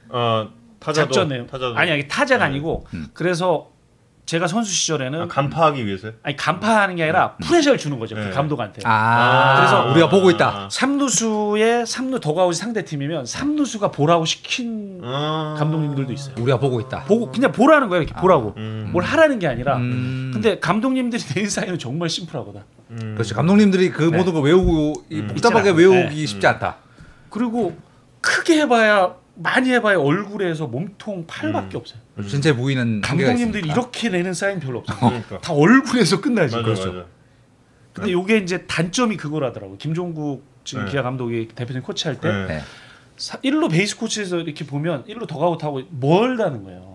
어, 0.08 0.50
타자도 0.80 1.12
작전 1.12 1.28
내용. 1.28 1.46
타자도 1.46 1.76
아니 1.76 1.90
아니 1.90 2.08
타자가 2.08 2.44
네. 2.46 2.50
아니고 2.52 2.86
음. 2.94 3.08
그래서 3.12 3.72
제가 4.26 4.46
선수 4.46 4.72
시절에는 4.72 5.20
아, 5.22 5.28
간파하기 5.28 5.84
위해서요? 5.86 6.12
아니 6.22 6.34
간파하는 6.34 6.96
게 6.96 7.02
아니라 7.02 7.32
프레셔를 7.42 7.78
주는 7.78 7.98
거죠 7.98 8.14
네. 8.14 8.24
그 8.28 8.34
감독한테. 8.34 8.80
아, 8.84 9.56
그래서 9.56 9.90
우리가 9.90 10.08
보고 10.08 10.30
있다. 10.30 10.68
삼루수의 10.70 11.86
삼루 11.86 12.20
더가웃이 12.20 12.54
상대 12.54 12.84
팀이면 12.84 13.26
삼루수가 13.26 13.90
보라고 13.90 14.24
시킨 14.24 15.00
아. 15.04 15.54
감독님들도 15.58 16.12
있어요. 16.12 16.34
우리가 16.38 16.58
보고 16.58 16.80
있다. 16.80 17.04
보고 17.04 17.30
그냥 17.30 17.52
보라는 17.52 17.88
거예요 17.88 18.02
이렇게 18.02 18.18
보라고. 18.18 18.54
음. 18.56 18.88
뭘 18.92 19.04
하라는 19.04 19.38
게 19.38 19.46
아니라. 19.46 19.76
음. 19.76 20.30
근데 20.32 20.58
감독님들이 20.58 21.22
내는 21.34 21.50
사인은 21.50 21.78
정말 21.78 22.08
심플하거든. 22.08 22.62
음. 22.92 23.12
그렇죠. 23.14 23.34
감독님들이 23.34 23.90
그 23.90 24.04
네. 24.04 24.16
모든 24.16 24.32
걸 24.32 24.42
외우고 24.44 25.04
이 25.10 25.20
음. 25.20 25.26
복잡하게. 25.28 25.70
외우기 25.70 26.14
네. 26.16 26.26
쉽지 26.26 26.46
않다. 26.46 26.76
그리고 27.28 27.76
크게 28.22 28.60
해봐야 28.60 29.14
많이 29.36 29.70
해봐야 29.70 29.98
얼굴에서 29.98 30.66
몸통 30.68 31.26
팔밖에 31.26 31.76
없어요. 31.76 31.98
전체 32.28 32.54
부위는 32.54 33.02
한계가 33.04 33.30
감독님들이. 33.30 33.68
이렇게 33.68 34.08
내는 34.08 34.32
사인 34.32 34.60
별로 34.60 34.78
없어요. 34.80 34.98
그러니까. 35.00 35.40
다 35.40 35.52
얼굴에서 35.52 36.20
끝나지. 36.20 36.54
맞아 36.54 36.64
그렇죠. 36.64 36.92
맞아. 36.92 37.06
근데 37.92 38.12
요게 38.12 38.38
이제 38.38 38.66
단점이 38.66 39.16
그거라더라고. 39.16 39.76
김종국 39.76 40.44
지금 40.64 40.84
네. 40.84 40.90
기아 40.92 41.02
감독이 41.02 41.48
대표팀 41.54 41.82
코치할 41.82 42.20
때 42.20 42.28
네. 42.28 42.46
네. 42.46 42.60
사- 43.16 43.38
일루 43.42 43.68
베이스 43.68 43.96
코치에서 43.96 44.38
이렇게 44.40 44.64
보면 44.66 45.04
일루 45.06 45.26
더가웃하고 45.26 45.82
멀다는 45.90 46.64
거예요. 46.64 46.93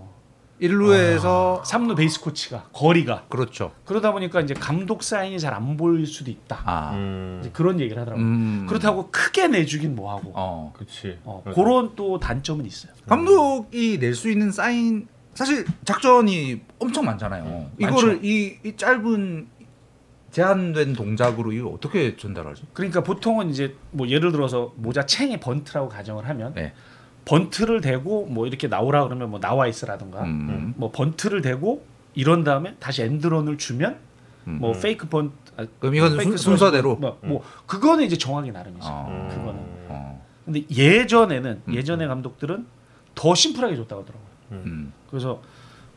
1루에서 0.62 1.64
삼루 1.66 1.96
베이스 1.96 2.20
코치가 2.22 2.66
거리가 2.74 3.26
그렇죠. 3.30 3.72
그러다 3.86 4.12
보니까 4.12 4.42
이제 4.42 4.54
감독 4.54 5.04
사인이 5.04 5.40
잘 5.40 5.50
안 5.54 5.76
보일 5.78 6.06
수도 6.06 6.30
있다. 6.32 6.62
아. 6.66 6.92
음. 6.94 7.40
이제 7.42 7.50
그런 7.52 7.80
얘기를 7.80 8.00
하더라고. 8.02 8.22
요 8.22 8.26
음. 8.26 8.66
그렇다고 8.68 9.10
크게 9.12 9.48
내주긴 9.48 9.96
뭐하고. 9.96 10.32
어. 10.36 10.74
그렇지. 10.76 11.18
어. 11.24 11.44
그런 11.56 11.94
또 11.96 12.20
단점은 12.20 12.66
있어요. 12.66 12.92
감독이 13.08 13.98
낼 14.00 14.14
수 14.14 14.30
있는 14.30 14.52
사인 14.52 15.08
사실 15.34 15.66
작전이 15.86 16.62
엄청 16.80 17.06
많잖아요. 17.06 17.44
음, 17.46 17.72
이거를 17.78 18.20
이, 18.26 18.58
이 18.64 18.76
짧은 18.76 19.48
제한된 20.32 20.94
동작으로 20.94 21.52
이거 21.54 21.70
어떻게 21.70 22.16
전달하지? 22.16 22.64
그러니까 22.74 23.02
보통은 23.02 23.50
이제 23.50 23.76
뭐 23.92 24.08
예를 24.08 24.32
들어서 24.32 24.74
모자 24.76 25.06
챙에 25.06 25.40
번트라고 25.40 25.90
가정을 25.90 26.28
하면 26.30 26.54
네. 26.54 26.74
번트를 27.30 27.82
대고 27.82 28.26
뭐 28.26 28.48
이렇게 28.48 28.68
나오라 28.68 29.04
그러면 29.04 29.30
뭐 29.30 29.40
나와 29.40 29.68
있으라든가 29.68 30.24
음. 30.24 30.74
뭐 30.78 30.92
번트를 30.92 31.42
대고 31.42 31.86
이런 32.16 32.44
다음에 32.44 32.76
다시 32.80 33.04
엔드런을 33.04 33.60
주면 33.60 33.98
음. 34.48 34.58
뭐 34.60 34.74
fake 34.74 35.08
번트 35.08 35.34
아, 35.58 35.68
그럼 35.80 35.96
이건 35.96 36.18
fake 36.18 36.38
순, 36.38 36.58
순서대로. 36.58 36.96
뭐, 36.96 37.20
뭐 37.22 37.44
그거는 37.68 38.04
이제 38.06 38.18
정하기 38.18 38.52
나름이죠. 38.52 38.88
어. 38.90 39.28
그거는. 39.30 39.60
어. 39.90 40.26
근데 40.46 40.64
예전에는 40.72 41.62
음. 41.68 41.74
예전의 41.74 42.08
감독들은 42.08 42.66
더 43.14 43.36
심플하게 43.36 43.76
줬다고 43.76 44.02
하더라고요. 44.02 44.30
음. 44.52 44.94
그래서 45.10 45.42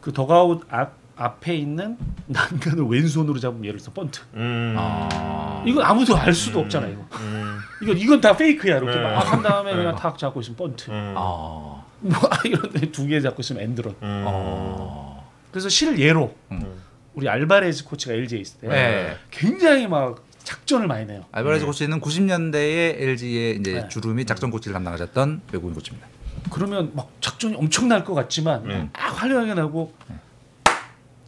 그 0.00 0.12
더그아웃 0.12 0.62
앞 0.68 1.01
앞에 1.16 1.54
있는 1.56 1.96
난간을 2.26 2.84
왼손으로 2.86 3.38
잡으면 3.38 3.64
예를 3.64 3.78
들어서 3.78 3.92
번트. 3.92 4.20
음. 4.34 4.74
아. 4.78 5.62
이건 5.66 5.84
아무도 5.84 6.16
알 6.16 6.32
수도 6.32 6.60
없잖아 6.60 6.86
이거. 6.88 7.04
음. 7.20 7.58
이건 7.82 7.98
이건 7.98 8.20
다 8.20 8.36
fake야 8.36 8.78
이렇게 8.78 8.96
네. 8.96 9.02
막한 9.02 9.42
다음에 9.42 9.70
네. 9.74 9.76
그냥 9.76 9.96
탁 9.96 10.18
잡고 10.18 10.40
있으면 10.40 10.56
번트. 10.56 10.90
음. 10.90 11.14
아. 11.16 11.82
뭐 12.00 12.18
이런 12.44 12.70
두개 12.92 13.20
잡고 13.20 13.40
있으면 13.40 13.62
엔드런. 13.62 13.94
음. 14.02 14.24
어. 14.26 15.30
그래서 15.50 15.68
실예로 15.68 16.34
음. 16.52 16.80
우리 17.14 17.28
알바레즈 17.28 17.84
코치가 17.84 18.14
LG에 18.14 18.38
있을 18.40 18.60
때 18.60 18.68
네. 18.68 19.16
굉장히 19.30 19.86
막 19.86 20.24
작전을 20.42 20.86
많이 20.86 21.06
내요. 21.06 21.24
알바레즈 21.30 21.66
코치는 21.66 22.00
90년대에 22.00 23.00
LG의 23.00 23.56
이제 23.58 23.72
네. 23.74 23.88
주름이 23.88 24.24
작전 24.24 24.50
코치를 24.50 24.72
담당하셨던 24.72 25.42
외국인 25.52 25.74
코치입니다. 25.74 26.08
그러면 26.50 26.90
막 26.94 27.10
작전이 27.20 27.54
엄청날 27.54 28.04
것 28.04 28.14
같지만 28.14 28.66
네. 28.66 28.78
막 28.92 29.22
화려하게 29.22 29.54
나고 29.54 29.92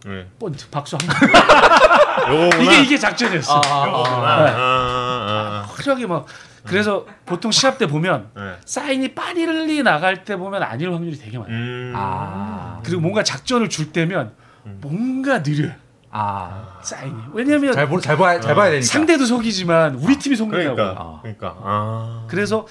네. 0.05 0.27
번트 0.39 0.69
박수 0.71 0.97
한 0.97 1.07
번. 1.07 2.63
이게 2.63 2.83
이게 2.83 2.99
작전이었어. 2.99 3.57
요거구나. 3.57 4.45
네. 4.45 4.51
아, 4.51 4.57
아, 4.57 5.67
화려하게 5.69 6.07
막 6.07 6.27
그래서 6.65 7.07
보통 7.27 7.51
시합 7.51 7.79
때 7.79 7.87
보면 7.87 8.31
아. 8.35 8.41
네. 8.43 8.53
사인이 8.65 9.15
빠리를리 9.15 9.83
나갈 9.83 10.25
때 10.25 10.37
보면 10.37 10.63
아닐 10.63 10.93
확률이 10.93 11.17
되게 11.19 11.39
많아요. 11.39 11.55
음. 11.55 11.93
아. 11.97 12.81
그리고 12.85 13.01
뭔가 13.01 13.23
작전을 13.23 13.69
줄 13.69 13.93
때면 13.93 14.33
뭔가 14.81 15.43
느려 15.43 15.69
요 15.69 15.73
아. 16.11 16.79
사인이. 16.83 17.15
왜냐면 17.33 17.73
잘, 17.73 17.89
보, 17.89 18.01
잘, 18.01 18.17
봐야, 18.17 18.39
잘 18.41 18.55
봐야 18.55 18.71
되니까. 18.71 18.87
상대도 18.87 19.25
속이지만 19.25 19.97
우리 19.97 20.19
팀이 20.19 20.37
속는다고. 20.37 20.77
그러니까. 20.77 21.03
아. 21.03 21.19
그러니까. 21.23 21.57
아. 21.61 22.27
그래서 22.29 22.67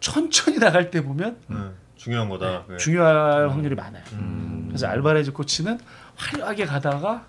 천천히 0.00 0.58
나갈 0.58 0.90
때 0.90 1.02
보면 1.02 1.38
네. 1.46 1.56
중요한 1.96 2.28
거다. 2.28 2.64
네. 2.68 2.76
중요할 2.76 3.48
확률이 3.48 3.74
많아요. 3.74 4.02
음. 4.12 4.66
그래서 4.68 4.86
알바레즈 4.86 5.32
코치는 5.32 5.78
화려하게 6.16 6.66
가다가 6.66 7.24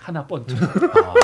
하나 0.00 0.26
번트. 0.26 0.54
아. 0.54 1.14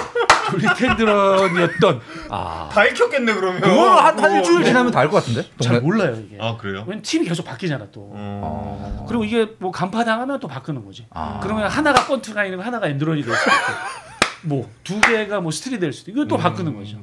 둘이 0.50 0.62
텐드런이었던 0.76 2.00
아. 2.28 2.68
다 2.70 2.84
익혔겠네 2.84 3.32
그러면. 3.34 3.60
그거 3.62 3.96
한, 3.98 4.18
한 4.18 4.32
일주일 4.36 4.58
뭐, 4.58 4.64
지나면 4.66 4.92
다 4.92 5.00
알 5.00 5.08
것 5.08 5.16
같은데? 5.24 5.48
잘 5.62 5.80
몰라요 5.80 6.16
이게. 6.16 6.36
아 6.40 6.56
그래요? 6.56 6.80
왜냐면 6.86 7.02
팀이 7.02 7.26
계속 7.26 7.44
바뀌잖아 7.44 7.86
또. 7.92 8.12
음. 8.14 8.40
어. 8.42 9.06
그리고 9.08 9.24
이게 9.24 9.54
뭐 9.58 9.70
간파 9.70 10.04
당 10.04 10.20
하면 10.20 10.38
또 10.40 10.46
바꾸는 10.48 10.84
거지. 10.84 11.06
아. 11.10 11.40
그러면 11.42 11.68
하나가 11.68 12.06
번트가 12.06 12.44
있는 12.44 12.58
거 12.58 12.64
하나가 12.64 12.86
엔드런이 12.88 13.22
될 13.22 13.34
수도 13.34 13.50
있고. 13.50 13.94
뭐두 14.42 15.00
개가 15.00 15.40
뭐 15.40 15.50
스틸이 15.50 15.78
될 15.78 15.92
수도 15.94 16.10
있고 16.10 16.20
이거 16.20 16.28
또 16.28 16.36
바꾸는 16.36 16.76
거죠. 16.76 16.98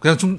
그냥 0.00 0.16
좀 0.18 0.38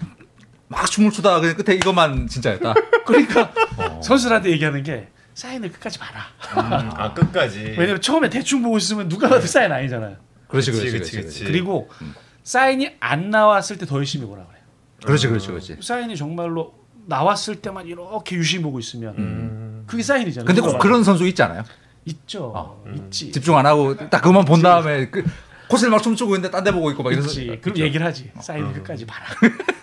막 0.72 0.86
춤을 0.86 1.10
추다가 1.10 1.40
그냥 1.40 1.56
끝에 1.56 1.76
이것만 1.78 2.28
진짜였다. 2.28 2.76
그러니까 3.04 3.52
어. 3.78 4.00
선수들한테 4.04 4.52
얘기하는 4.52 4.84
게 4.84 5.10
사인을 5.40 5.72
끝까지 5.72 5.98
봐라. 6.00 6.26
음. 6.58 6.92
아 6.98 7.14
끝까지. 7.14 7.76
왜냐면 7.78 8.02
처음에 8.02 8.30
대충 8.30 8.62
보고 8.62 8.78
있으면 8.78 9.08
누가 9.08 9.30
봐도 9.30 9.46
사인 9.48 9.72
아니잖아요. 9.72 10.18
그렇지, 10.50 10.72
그렇지, 10.72 10.92
그렇지. 10.92 11.12
그렇지. 11.18 11.44
그리고 11.46 11.90
음. 12.02 12.14
사인이 12.44 12.96
안 13.00 13.30
나왔을 13.30 13.78
때 13.78 13.86
더 13.86 13.96
열심히 13.98 14.26
보라 14.26 14.44
그래요. 14.46 14.64
그렇지, 15.06 15.28
그렇지, 15.30 15.48
그렇지. 15.48 15.78
사인이 15.82 16.16
정말로 16.18 16.74
나왔을 17.06 17.56
때만 17.56 17.88
이렇게 17.88 18.36
유심히 18.36 18.64
보고 18.64 18.80
있으면 18.80 19.16
음. 19.18 19.84
그게 19.88 20.04
사인이잖아요. 20.04 20.46
근데 20.46 20.60
꼭. 20.62 20.78
그런 20.78 21.04
선수 21.06 21.26
있지 21.26 21.42
않아요? 21.42 21.64
있죠. 22.04 22.52
어. 22.54 22.84
있지. 22.94 23.32
집중 23.32 23.58
안 23.58 23.66
하고 23.66 23.96
딱 24.10 24.22
그만 24.22 24.44
본 24.44 24.62
다음에 24.62 25.10
그 25.10 25.24
코스를 25.70 25.92
막 25.92 26.04
춤추고 26.04 26.36
있는데 26.36 26.52
딴 26.52 26.66
데 26.66 26.72
보고 26.74 26.92
있고 26.92 27.02
막. 27.04 27.14
선수. 27.14 27.46
그럼 27.62 27.78
얘기를 27.78 28.06
하지. 28.06 28.30
사인을 28.42 28.74
끝까지 28.74 29.06
봐라. 29.06 29.26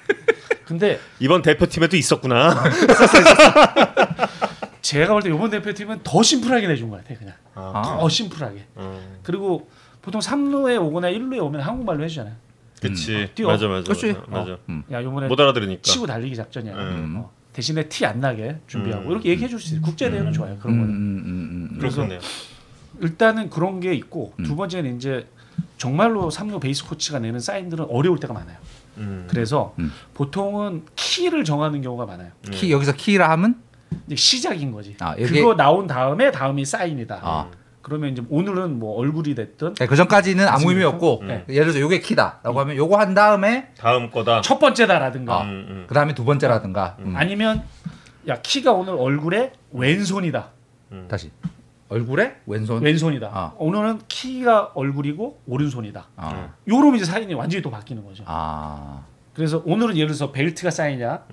근데 0.66 1.00
이번 1.20 1.40
대표팀에도 1.42 1.96
있었구나. 1.96 2.62
제가 4.86 5.12
볼 5.14 5.22
때 5.22 5.28
이번 5.30 5.50
대표팀은 5.50 6.00
더 6.04 6.22
심플하게 6.22 6.68
내준 6.68 6.90
것 6.90 7.02
같아. 7.02 7.18
그냥 7.18 7.34
아. 7.54 7.82
더 8.00 8.08
심플하게. 8.08 8.66
음. 8.76 9.18
그리고 9.24 9.68
보통 10.00 10.20
3루에 10.20 10.80
오거나 10.80 11.10
1루에 11.10 11.42
오면 11.42 11.60
한국말로 11.60 12.04
해주잖아요. 12.04 12.34
그치. 12.80 13.28
뛰어. 13.34 13.48
맞아 13.48 13.66
맞아. 13.66 13.92
그치. 13.92 14.12
맞아. 14.12 14.22
맞아. 14.30 14.58
음. 14.68 14.84
야 14.92 15.02
요번에 15.02 15.26
못 15.26 15.40
알아들으니까. 15.40 15.82
치고 15.82 16.06
달리기 16.06 16.36
작전이야. 16.36 16.72
음. 16.74 17.14
어, 17.18 17.30
대신에 17.52 17.88
티 17.88 18.06
안 18.06 18.20
나게 18.20 18.58
준비하고 18.68 19.06
음. 19.06 19.10
이렇게 19.10 19.30
얘기해 19.30 19.48
줄 19.48 19.58
수 19.58 19.68
있어요. 19.68 19.80
국제 19.82 20.08
대회는 20.08 20.32
좋아요. 20.32 20.52
음, 20.52 20.58
그런 20.60 20.74
음, 20.76 20.80
거는. 20.80 20.94
음, 20.94 20.98
음, 21.24 21.68
음. 21.72 21.78
그래서 21.80 21.96
그렇겠네요. 21.96 22.20
일단은 23.00 23.50
그런 23.50 23.80
게 23.80 23.92
있고 23.94 24.34
음. 24.38 24.44
두 24.44 24.54
번째는 24.54 24.96
이제 24.96 25.26
정말로 25.78 26.30
3루 26.30 26.60
베이스 26.60 26.86
코치가 26.86 27.18
내는 27.18 27.40
사인들은 27.40 27.86
어려울 27.90 28.20
때가 28.20 28.32
많아요. 28.34 28.56
음. 28.98 29.26
그래서 29.28 29.74
음. 29.80 29.90
보통은 30.14 30.84
키를 30.94 31.42
정하는 31.44 31.82
경우가 31.82 32.06
많아요. 32.06 32.30
키 32.52 32.70
여기서 32.70 32.92
키라 32.92 33.28
하면 33.30 33.56
이제 33.56 33.65
시작인 34.14 34.72
거지. 34.72 34.96
아, 35.00 35.12
여기- 35.18 35.32
그거 35.40 35.54
나온 35.54 35.86
다음에 35.86 36.30
다음이 36.30 36.64
사인이다. 36.64 37.20
아. 37.22 37.50
그러면 37.82 38.10
이제 38.10 38.22
오늘은 38.28 38.80
뭐 38.80 38.96
얼굴이 38.98 39.36
됐든 39.36 39.74
그 39.74 39.94
전까지는 39.94 40.48
아무 40.48 40.70
의미 40.70 40.82
없고 40.82 41.20
음. 41.22 41.28
네. 41.28 41.44
예를 41.48 41.66
들어서 41.66 41.78
요게 41.80 42.00
키다라고 42.00 42.58
하면 42.58 42.76
요거 42.76 42.98
한 42.98 43.14
다음에 43.14 43.68
다음 43.78 44.10
거다. 44.10 44.40
첫 44.40 44.58
번째다라든가 44.58 45.40
아. 45.40 45.42
음, 45.44 45.66
음. 45.68 45.84
그 45.86 45.94
다음에 45.94 46.12
두 46.12 46.24
번째라든가 46.24 46.96
음. 46.98 47.14
아니면 47.16 47.62
야 48.26 48.40
키가 48.42 48.72
오늘 48.72 48.94
얼굴에 48.94 49.52
왼손이다. 49.70 50.48
음. 50.92 51.06
다시 51.08 51.30
얼굴에 51.88 52.38
왼손 52.46 52.82
왼손이다. 52.82 53.30
아. 53.32 53.52
오늘은 53.58 54.00
키가 54.08 54.72
얼굴이고 54.74 55.42
오른손이다. 55.46 56.06
아. 56.16 56.48
요러면 56.68 56.96
이제 56.96 57.04
사인이 57.04 57.32
완전히 57.34 57.62
또 57.62 57.70
바뀌는 57.70 58.04
거죠. 58.04 58.24
아. 58.26 59.04
그래서 59.32 59.62
오늘은 59.64 59.94
예를 59.96 60.08
들어서 60.08 60.32
벨트가. 60.32 60.70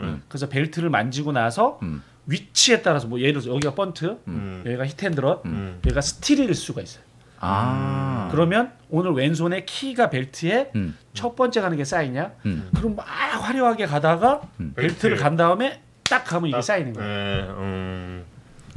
음. 0.01 0.21
그래서 0.27 0.47
벨트를 0.49 0.91
만지고 0.91 1.31
나서 1.31 1.79
음. 1.81 2.03
위치에 2.25 2.81
따라서 2.81 3.07
뭐 3.07 3.19
예를 3.19 3.33
들어서 3.33 3.49
여기가 3.49 3.73
번트, 3.75 4.17
음. 4.27 4.63
여기가 4.65 4.86
히트앤드럿, 4.86 5.41
음. 5.45 5.79
여기가 5.86 6.01
스틸일 6.01 6.53
수가 6.55 6.81
있어요. 6.81 7.03
아. 7.39 8.29
그러면 8.31 8.71
오늘 8.89 9.12
왼손에 9.12 9.65
키가 9.65 10.09
벨트에 10.09 10.71
음. 10.75 10.97
첫 11.13 11.36
번째 11.36 11.59
가는 11.62 11.75
게 11.75 11.83
쌓이냐? 11.83 12.31
음. 12.45 12.69
그럼 12.75 12.95
막 12.95 13.05
화려하게 13.05 13.86
가다가 13.86 14.41
음. 14.62 14.73
벨트를 14.75 15.17
간 15.17 15.36
다음에 15.36 15.81
딱 16.09 16.23
가면 16.23 16.49
이게 16.49 16.62
쌓이는 16.62 16.93
거예요. 16.93 17.07
네, 17.09 17.47
음. 17.49 18.23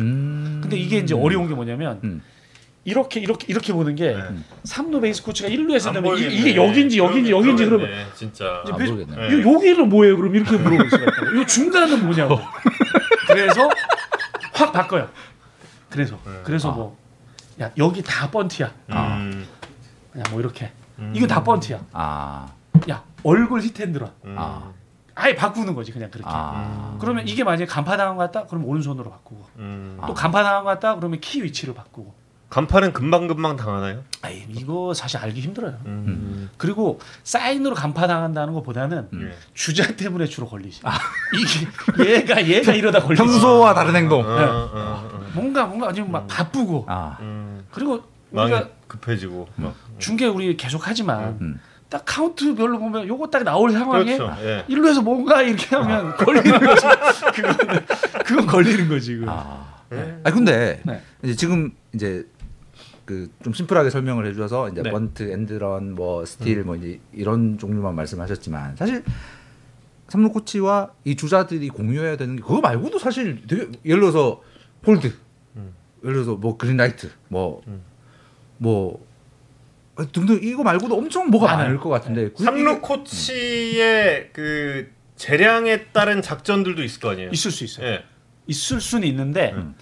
음. 0.00 0.58
근데 0.62 0.76
이게 0.76 0.98
이제 0.98 1.14
어려운 1.14 1.48
게 1.48 1.54
뭐냐면 1.54 2.00
음. 2.02 2.22
이렇게 2.84 3.18
이렇게 3.20 3.46
이렇게 3.48 3.72
보는 3.72 3.94
게 3.94 4.14
네. 4.14 4.22
삼루 4.64 5.00
베이스 5.00 5.22
코치가 5.22 5.48
1루에서 5.48 5.88
안 5.88 5.94
되면 5.94 6.18
이- 6.18 6.56
여긴지 6.56 6.98
여긴지 6.98 7.30
그러겠- 7.32 7.36
여긴지 7.36 7.64
그러면 7.66 7.88
진짜. 8.14 8.62
배- 8.64 8.72
모르겠네. 8.90 9.16
네. 9.28 9.32
요 9.42 9.52
여기는 9.54 9.88
뭐예요? 9.88 10.16
그럼 10.16 10.34
이렇게 10.34 10.56
물어볼 10.56 10.90
수가 10.90 11.02
있다고. 11.04 11.36
요 11.40 11.46
중간은 11.46 12.04
뭐냐고. 12.04 12.38
그래서 13.36 13.68
확 14.54 14.72
바꿔요. 14.72 15.08
그래서 15.90 16.18
네. 16.24 16.40
그래서 16.44 16.70
아. 16.70 16.74
뭐 16.74 17.06
야 17.60 17.70
여기 17.78 18.02
다 18.02 18.30
번트야. 18.30 18.70
음. 18.90 19.46
그냥 20.12 20.26
뭐 20.30 20.40
이렇게 20.40 20.70
음. 20.98 21.12
이거 21.14 21.26
다 21.26 21.42
번트야. 21.42 21.80
아. 21.92 22.46
야 22.90 23.02
얼굴 23.22 23.62
히트앤들어. 23.62 24.10
음. 24.24 24.36
아. 24.38 24.72
아예 25.14 25.34
바꾸는 25.34 25.74
거지 25.74 25.92
그냥 25.92 26.10
그렇게. 26.10 26.28
아. 26.30 26.96
그러면 27.00 27.26
이게 27.26 27.44
만약에 27.44 27.64
간파 27.64 27.96
당한 27.96 28.16
것 28.16 28.30
같다? 28.30 28.46
그럼 28.46 28.66
오른손으로 28.66 29.10
바꾸고 29.10 29.46
음. 29.56 29.98
아. 30.00 30.06
또 30.06 30.12
간파 30.14 30.42
당한 30.42 30.64
것 30.64 30.70
같다? 30.70 30.96
그러면 30.96 31.20
키 31.20 31.42
위치를 31.42 31.72
바꾸고. 31.74 32.14
간판은 32.56 32.94
금방 32.94 33.26
금방 33.26 33.54
당하나요? 33.56 34.02
아이 34.22 34.46
이거 34.48 34.94
사실 34.94 35.18
알기 35.18 35.42
힘들어요. 35.42 35.74
음. 35.84 36.48
그리고 36.56 36.98
사인으로 37.22 37.74
간파 37.74 38.06
당한다는 38.06 38.54
것보다는 38.54 39.08
예. 39.12 39.36
주자 39.52 39.94
때문에 39.94 40.24
주로 40.24 40.48
걸리지. 40.48 40.80
이게 42.00 42.14
얘가 42.14 42.46
얘가 42.46 42.72
이러다 42.72 43.02
걸리지. 43.02 43.22
평소와 43.22 43.74
다른 43.74 43.94
행동. 43.94 44.24
어, 44.24 44.26
어, 44.26 44.70
어. 44.72 45.22
뭔가 45.34 45.66
뭔가 45.66 45.92
지금 45.92 46.10
막 46.10 46.26
바쁘고 46.28 46.86
아. 46.88 47.18
음. 47.20 47.62
그리고 47.70 48.02
우리가 48.30 48.70
급해지고 48.88 49.48
막. 49.56 49.74
중계 49.98 50.24
우리 50.24 50.56
계속 50.56 50.88
하지만 50.88 51.36
음. 51.42 51.60
딱 51.90 52.04
카운트별로 52.06 52.78
보면 52.78 53.06
요거 53.06 53.26
딱 53.26 53.42
나올 53.42 53.70
상황에 53.70 54.16
그렇죠. 54.16 54.34
예. 54.42 54.64
일루에서 54.68 55.02
뭔가 55.02 55.42
이렇게 55.42 55.76
하면 55.76 56.16
걸리는 56.16 56.58
거지. 56.58 56.86
그거는 57.34 57.86
그건 58.24 58.46
걸리는 58.46 58.88
거지. 58.88 59.16
그건. 59.16 59.28
아. 59.28 59.76
네. 59.90 60.20
아 60.24 60.30
근데 60.30 60.80
네. 60.84 61.02
이제 61.22 61.36
지금 61.36 61.70
이제 61.92 62.26
그 63.06 63.30
좀 63.42 63.52
심플하게 63.54 63.88
설명을 63.90 64.26
해주셔서 64.26 64.70
이제 64.70 64.82
네. 64.82 64.90
번트, 64.90 65.30
엔드런, 65.30 65.94
뭐 65.94 66.24
스틸, 66.26 66.64
뭐 66.64 66.76
이제 66.76 67.00
이런 67.12 67.56
종류만 67.56 67.94
말씀하셨지만 67.94 68.76
사실 68.76 69.02
삼루 70.08 70.30
코치와 70.32 70.90
이 71.04 71.16
주자들이 71.16 71.68
공유해야 71.68 72.16
되는 72.16 72.36
게 72.36 72.42
그거 72.42 72.60
말고도 72.60 72.98
사실 72.98 73.46
되게 73.46 73.68
예를 73.84 74.00
들어서 74.00 74.42
홀드, 74.86 75.12
음. 75.56 75.72
예를 76.02 76.14
들어서 76.14 76.34
뭐 76.34 76.56
green 76.56 76.81
light, 76.81 77.10
뭐 77.28 77.62
음. 77.68 77.82
뭐 78.58 79.04
등등 80.12 80.40
이거 80.42 80.62
말고도 80.62 80.96
엄청 80.96 81.30
뭐가 81.30 81.46
많아요. 81.46 81.64
많을 81.66 81.78
것 81.80 81.88
같은데 81.88 82.30
그 82.36 82.42
삼루 82.42 82.70
이게- 82.72 82.80
코치의 82.80 84.30
그 84.32 84.90
재량에 85.16 85.86
따른 85.92 86.20
작전들도 86.22 86.82
있을 86.82 87.00
거 87.00 87.10
아니에요. 87.10 87.30
있을 87.32 87.50
수 87.50 87.64
있어요. 87.64 87.86
예. 87.86 88.04
있을 88.48 88.80
수는 88.80 89.06
있는데 89.08 89.52
음. 89.54 89.74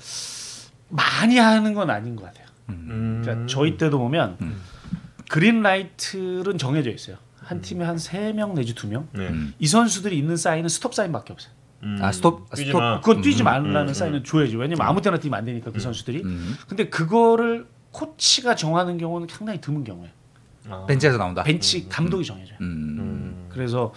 많이 0.90 1.38
하는 1.38 1.74
건 1.74 1.90
아닌 1.90 2.14
것 2.16 2.24
같아요. 2.24 2.43
음. 2.68 3.20
그러니까 3.22 3.46
저희 3.46 3.76
때도 3.76 3.98
보면 3.98 4.36
음. 4.40 4.56
그린라이트는 5.28 6.58
정해져 6.58 6.90
있어요. 6.90 7.16
한 7.40 7.60
팀에 7.60 7.84
한 7.84 7.96
세 7.98 8.32
명 8.32 8.54
내지 8.54 8.74
두 8.74 8.88
명. 8.88 9.08
네. 9.12 9.28
음. 9.28 9.52
이 9.58 9.66
선수들이 9.66 10.16
있는 10.16 10.36
사인은 10.36 10.68
스톱 10.68 10.94
사인밖에 10.94 11.32
없어요. 11.32 11.52
음. 11.82 11.98
아, 12.00 12.10
스톱, 12.12 12.48
스톱. 12.54 12.80
마. 12.80 13.00
그건 13.00 13.20
뛰지 13.20 13.42
음, 13.42 13.44
말라는 13.44 13.88
음, 13.88 13.94
사인은 13.94 14.24
줘야지. 14.24 14.56
왜냐면 14.56 14.86
아무 14.86 15.02
때나 15.02 15.18
뛰면 15.18 15.38
안 15.38 15.44
되니까 15.44 15.70
그 15.70 15.78
선수들이. 15.80 16.22
음. 16.24 16.56
근데 16.66 16.88
그거를 16.88 17.66
코치가 17.90 18.54
정하는 18.54 18.96
경우는 18.96 19.28
상당히 19.30 19.60
드문 19.60 19.84
경우예요. 19.84 20.10
아. 20.70 20.86
벤치에서 20.86 21.18
나온다. 21.18 21.42
벤치 21.42 21.88
감독이 21.90 22.24
정해줘요. 22.24 22.56
음. 22.62 22.66
음. 22.98 23.46
그래서 23.50 23.92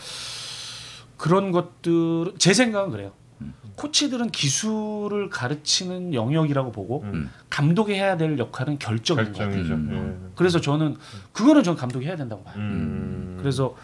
그런 1.16 1.52
것들 1.52 2.34
제 2.38 2.54
생각은 2.54 2.92
그래요. 2.92 3.14
코치들은 3.78 4.32
기술을 4.32 5.30
가르치는 5.30 6.16
영역이라고 6.16 6.72
보고 6.72 7.04
음. 7.04 7.30
감독이 7.50 7.94
해야 7.94 8.18
될 8.18 8.38
역할은 8.40 8.80
결정인. 8.80 9.32
결정이죠. 9.32 9.74
음. 9.76 10.32
그래서 10.36 10.60
저는 10.60 10.98
그거는 11.32 11.64
저는 11.64 11.78
감독이 11.78 12.06
해야 12.08 12.16
된다고 12.16 12.44
봐요. 12.44 12.56
예. 12.58 12.60
음. 12.60 13.38
그래서 13.40 13.76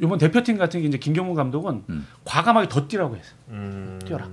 이번 0.00 0.16
대표팀 0.18 0.56
같은 0.56 0.80
게 0.80 0.88
이제 0.88 0.96
김경문 0.98 1.34
감독은 1.34 1.84
음. 1.90 2.06
과감하게 2.24 2.68
더 2.70 2.88
뛰라고 2.88 3.16
했어요. 3.16 3.34
음. 3.50 3.98
뛰어라. 4.06 4.28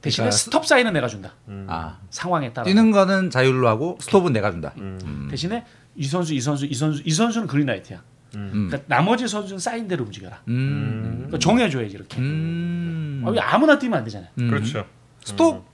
대신에 0.00 0.24
그러니까 0.24 0.36
스톱 0.36 0.66
사인은 0.66 0.94
내가 0.94 1.08
준다. 1.08 1.34
음. 1.48 1.66
아 1.68 1.98
상황에 2.08 2.54
따라. 2.54 2.64
뛰는 2.64 2.90
거는 2.90 3.28
자율로 3.28 3.68
하고 3.68 3.98
스톱은 4.00 4.32
내가 4.32 4.50
준다. 4.50 4.72
음. 4.78 4.98
음. 5.04 5.28
대신에 5.30 5.64
이 5.94 6.04
선수, 6.04 6.32
이 6.32 6.40
선수, 6.40 6.64
이 6.64 6.72
선수, 6.72 7.02
이 7.04 7.10
선수는 7.10 7.46
그린라이트야. 7.46 8.02
음. 8.36 8.50
음. 8.52 8.66
그러니까 8.68 8.94
나머지 8.94 9.26
선수는 9.28 9.58
사인대로 9.58 10.04
움직여라. 10.04 10.42
음. 10.48 11.12
그러니까 11.16 11.38
정해줘야지 11.38 11.94
이렇게. 11.94 12.18
음. 12.20 13.22
아, 13.26 13.30
왜 13.30 13.38
아무나 13.40 13.78
뛰면 13.78 13.98
안 13.98 14.04
되잖아요. 14.04 14.30
음. 14.38 14.48
그렇죠. 14.50 14.86
스톱 15.24 15.64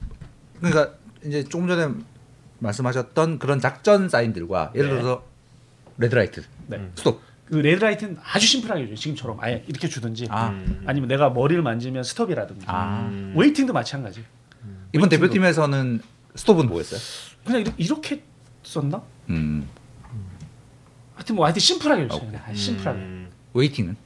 그러니까 0.61 0.95
이제 1.25 1.45
조금 1.45 1.69
전에 1.69 1.93
말씀하셨던 2.59 3.39
그런 3.39 3.61
작전 3.61 4.09
사인들과 4.09 4.73
예를 4.75 4.89
네. 4.89 4.95
들어서 4.97 5.25
red 5.99 6.14
light, 6.14 6.43
네. 6.67 6.91
스톱. 6.97 7.21
그 7.47 7.57
red 7.57 7.72
light는 7.72 8.19
아주 8.23 8.47
심플하게 8.47 8.87
줘요. 8.87 8.95
지금처럼 8.95 9.39
아예 9.41 9.65
이렇게 9.69 9.89
주든지 9.89 10.27
아, 10.29 10.49
음. 10.51 10.83
아니면 10.87 11.09
내가 11.09 11.31
머리를 11.31 11.63
만지면 11.63 12.03
스톱이라든지. 12.03 12.67
아. 12.69 13.09
음. 13.11 13.33
waiting도 13.37 13.73
마찬가지. 13.73 14.23
이번 14.93 15.09
waiting도- 15.09 15.11
대표팀에서는 15.13 16.01
스톱은 16.35 16.67
뭐였어요? 16.69 17.01
그냥 17.45 17.61
이렇게, 17.63 17.75
이렇게 17.83 18.23
썼나? 18.65 19.03
음. 19.31 19.67
하여튼 21.19 21.35
뭐 21.35 21.45
하여튼 21.47 21.59
심플하게 21.61 22.07
줬어요. 22.09 22.27
그냥 22.31 22.55
심플하게. 22.55 22.99
음. 22.99 23.31
waiting은 23.55 23.97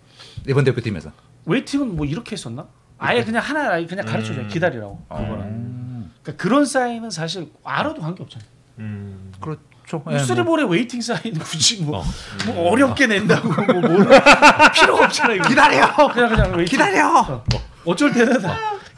이번 0.49 0.65
대표팀에서. 0.65 1.13
waiting은 1.45 1.95
뭐 1.95 2.07
이렇게 2.07 2.33
했었나? 2.33 2.67
아예 2.99 3.23
그냥 3.23 3.43
하나 3.43 3.73
아예 3.73 3.85
그냥 3.87 4.07
가르쳐줘요. 4.07 4.45
음. 4.47 4.49
기다리라고. 4.49 5.05
그거는. 5.09 5.41
음. 5.43 6.13
그러니까 6.23 6.43
그런 6.43 6.65
사인은 6.65 7.11
사실 7.11 7.51
알아도 7.65 8.01
관계 8.01 8.23
없잖아요. 8.23 8.49
음. 8.79 9.33
그렇죠. 9.41 9.99
뭐 10.05 10.19
three 10.19 10.42
ball에 10.42 10.65
waiting 10.65 11.03
사인 11.03 11.39
굳이 11.39 11.83
뭐, 11.83 11.99
어. 11.99 12.05
뭐 12.47 12.71
어렵게 12.71 13.07
낸다고 13.09 13.49
뭐 13.49 13.65
뭐는 13.83 14.09
필요가 14.75 15.05
없잖아요. 15.05 15.37
이거. 15.37 15.49
기다려. 15.49 15.95
그냥 16.13 16.29
그냥 16.31 16.51
waiting. 16.53 16.65
기다려. 16.79 17.21
어. 17.21 17.45
어쩔 17.85 18.11
때는 18.13 18.43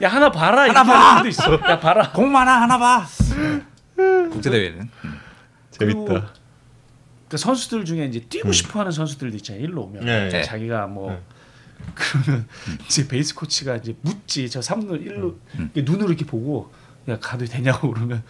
야 0.03 0.09
하나 0.09 0.31
봐라 0.31 0.63
하나 0.63 0.85
봐. 0.85 1.27
있어. 1.27 1.55
야 1.55 1.81
봐라. 1.81 2.13
공 2.13 2.31
많아 2.31 2.61
하나 2.63 2.79
봐. 2.79 3.05
국제 4.31 4.51
대회는. 4.51 4.89
음. 5.05 5.21
그리고 5.79 6.07
재밌다. 6.07 6.33
그 7.35 7.39
선수들 7.39 7.85
중에 7.85 8.05
이제 8.05 8.21
뛰고 8.21 8.53
싶어하는 8.53 8.93
선수들도 8.93 9.37
있잖아요. 9.39 9.65
일로 9.65 9.83
오면 9.87 10.05
네. 10.05 10.29
네. 10.29 10.43
자기가 10.43 10.87
뭐 10.87 11.11
네. 11.11 11.21
그러면 11.97 12.47
이제 12.87 13.09
베이스 13.09 13.35
코치가 13.35 13.75
이제 13.75 13.97
묻지 14.03 14.49
저 14.49 14.61
3루 14.61 15.05
1루 15.05 15.35
음. 15.59 15.71
눈으로 15.75 16.11
이렇게 16.11 16.25
보고 16.25 16.71
야 17.09 17.19
가도 17.19 17.45
되냐고 17.45 17.91
그러면 17.93 18.23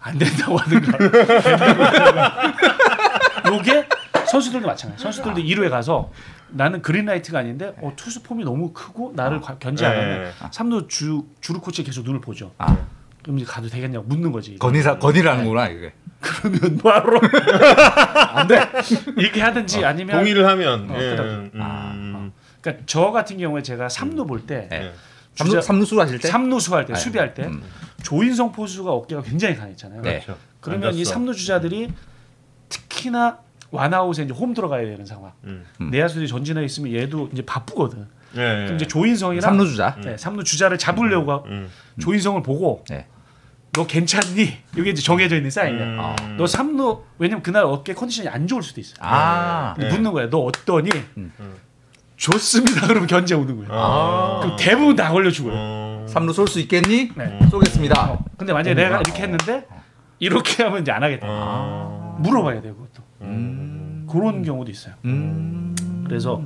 안 0.00 0.18
된다고 0.18 0.58
하든가 0.58 0.98
요게 3.48 3.88
선수들도 4.30 4.66
마찬가지. 4.66 5.02
선수들도 5.02 5.40
2루에 5.40 5.70
가서 5.70 6.12
나는 6.50 6.82
그린라이트가 6.82 7.38
아닌데 7.38 7.74
어, 7.80 7.94
투수 7.96 8.22
폼이 8.22 8.44
너무 8.44 8.74
크고 8.74 9.14
나를 9.16 9.40
과- 9.40 9.56
견제 9.58 9.86
안 9.86 9.96
하면 9.96 10.24
네. 10.24 10.30
3루 10.50 10.90
주 10.90 11.24
주루 11.40 11.58
코치 11.62 11.84
계속 11.84 12.04
눈을 12.04 12.20
보죠. 12.20 12.52
아 12.58 12.76
그럼 13.22 13.38
이제 13.38 13.46
가도 13.46 13.68
되겠냐고 13.68 14.06
묻는 14.06 14.32
거지. 14.32 14.56
건의사 14.58 14.98
건의라는구나 14.98 15.68
이게. 15.68 15.92
그러면 16.20 16.78
바로 16.78 17.20
안 18.34 18.46
돼 18.48 18.60
이렇게 19.16 19.40
하든지 19.40 19.84
아니면 19.84 20.16
동의를 20.18 20.46
하면 20.46 20.90
어, 20.90 20.94
예. 21.00 21.10
그다음. 21.10 21.50
음. 21.54 21.60
아, 21.60 22.30
그러니까 22.60 22.84
저 22.86 23.10
같은 23.10 23.38
경우에 23.38 23.62
제가 23.62 23.88
3루 23.88 24.26
볼때 24.28 24.68
네. 24.70 24.76
예. 24.84 24.92
삼루 25.34 25.50
주자- 25.50 25.60
삼루 25.62 25.84
수 25.86 26.00
하실 26.00 26.18
때. 26.18 26.28
3루수 26.28 26.72
할때 26.72 26.92
네. 26.92 26.98
수비할 26.98 27.34
때 27.34 27.44
음. 27.44 27.62
조인성 28.02 28.52
포수가 28.52 28.90
어깨가 28.92 29.22
굉장히 29.22 29.56
강했잖아요. 29.56 30.02
네. 30.02 30.20
그렇죠. 30.20 30.38
그러면 30.60 30.94
이 30.94 30.98
앉았어. 30.98 31.14
3루 31.18 31.34
주자들이 31.34 31.90
특히나 32.68 33.38
완아웃에 33.70 34.24
이제 34.24 34.34
홈 34.34 34.52
들어가야 34.54 34.84
되는 34.84 35.04
상황. 35.06 35.32
음. 35.44 35.64
음. 35.80 35.90
내야수들이 35.90 36.28
전진해 36.28 36.62
있으면 36.64 36.92
얘도 36.92 37.30
이제 37.32 37.42
바쁘거든. 37.44 38.06
예. 38.34 38.64
그럼 38.64 38.74
이제 38.76 38.86
조인성이랑 38.86 39.40
삼루 39.40 39.66
주자. 39.68 39.96
네, 40.02 40.16
3루 40.16 40.44
주자를 40.44 40.78
잡으려고 40.78 41.32
하- 41.32 41.42
음. 41.46 41.68
조인성을 42.00 42.42
보고 42.42 42.84
네. 42.88 43.06
너 43.72 43.86
괜찮니? 43.86 44.52
이게 44.76 44.90
이제 44.90 45.02
정해져 45.02 45.36
있는 45.36 45.50
사인이야. 45.50 45.84
음. 45.84 45.96
아. 46.00 46.16
너 46.36 46.44
3루 46.44 47.00
왜냐면 47.18 47.42
그날 47.42 47.64
어깨 47.64 47.94
컨디션이 47.94 48.28
안 48.28 48.46
좋을 48.46 48.62
수도 48.62 48.80
있어. 48.80 48.94
아. 49.00 49.74
네. 49.78 49.88
묻는 49.88 50.12
거야. 50.12 50.28
너 50.28 50.38
어떠니? 50.40 50.90
음. 51.16 51.32
좋습니다. 52.16 52.86
그러면 52.86 53.06
견제 53.08 53.34
오는 53.34 53.56
거야. 53.56 53.68
아. 53.70 54.38
그럼 54.42 54.56
대부분 54.58 54.94
다 54.94 55.10
걸려 55.10 55.30
죽어요. 55.30 55.54
어. 55.56 56.06
삼루 56.08 56.32
쏠 56.32 56.46
수 56.46 56.60
있겠니? 56.60 57.10
네. 57.16 57.38
쏘겠습니다. 57.50 58.12
어, 58.12 58.24
근데 58.36 58.52
만약에 58.52 58.74
내가 58.74 58.96
이렇게 59.00 59.22
했는데 59.22 59.66
이렇게 60.18 60.62
하면 60.62 60.82
이제 60.82 60.92
안 60.92 61.02
하겠다. 61.02 61.26
아. 61.28 62.16
물어봐야 62.20 62.60
돼요, 62.60 62.74
그것도. 62.74 63.02
음. 63.22 64.06
그런 64.10 64.44
경우도 64.44 64.70
있어요. 64.70 64.94
음. 65.04 65.74
그래서 66.06 66.42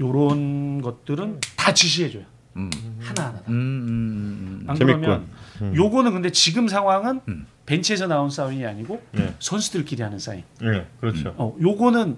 요런 0.00 0.80
것들은 0.80 1.40
다 1.56 1.72
지시해 1.74 2.10
줘요. 2.10 2.24
음. 2.56 2.70
하나 3.00 3.28
하나. 3.28 3.38
음, 3.48 3.52
음, 3.52 4.62
음. 4.62 4.64
안 4.66 4.76
재밌군. 4.76 5.28
음. 5.62 5.76
요거는 5.76 6.12
근데 6.12 6.30
지금 6.30 6.66
상황은 6.66 7.20
음. 7.28 7.46
벤치에서 7.66 8.06
나온 8.06 8.30
사인이 8.30 8.64
아니고 8.66 9.00
네. 9.12 9.34
선수들끼리 9.38 10.02
하는 10.02 10.18
사인. 10.18 10.42
네, 10.60 10.86
그렇죠. 11.00 11.34
어, 11.36 11.54
요거는 11.60 12.16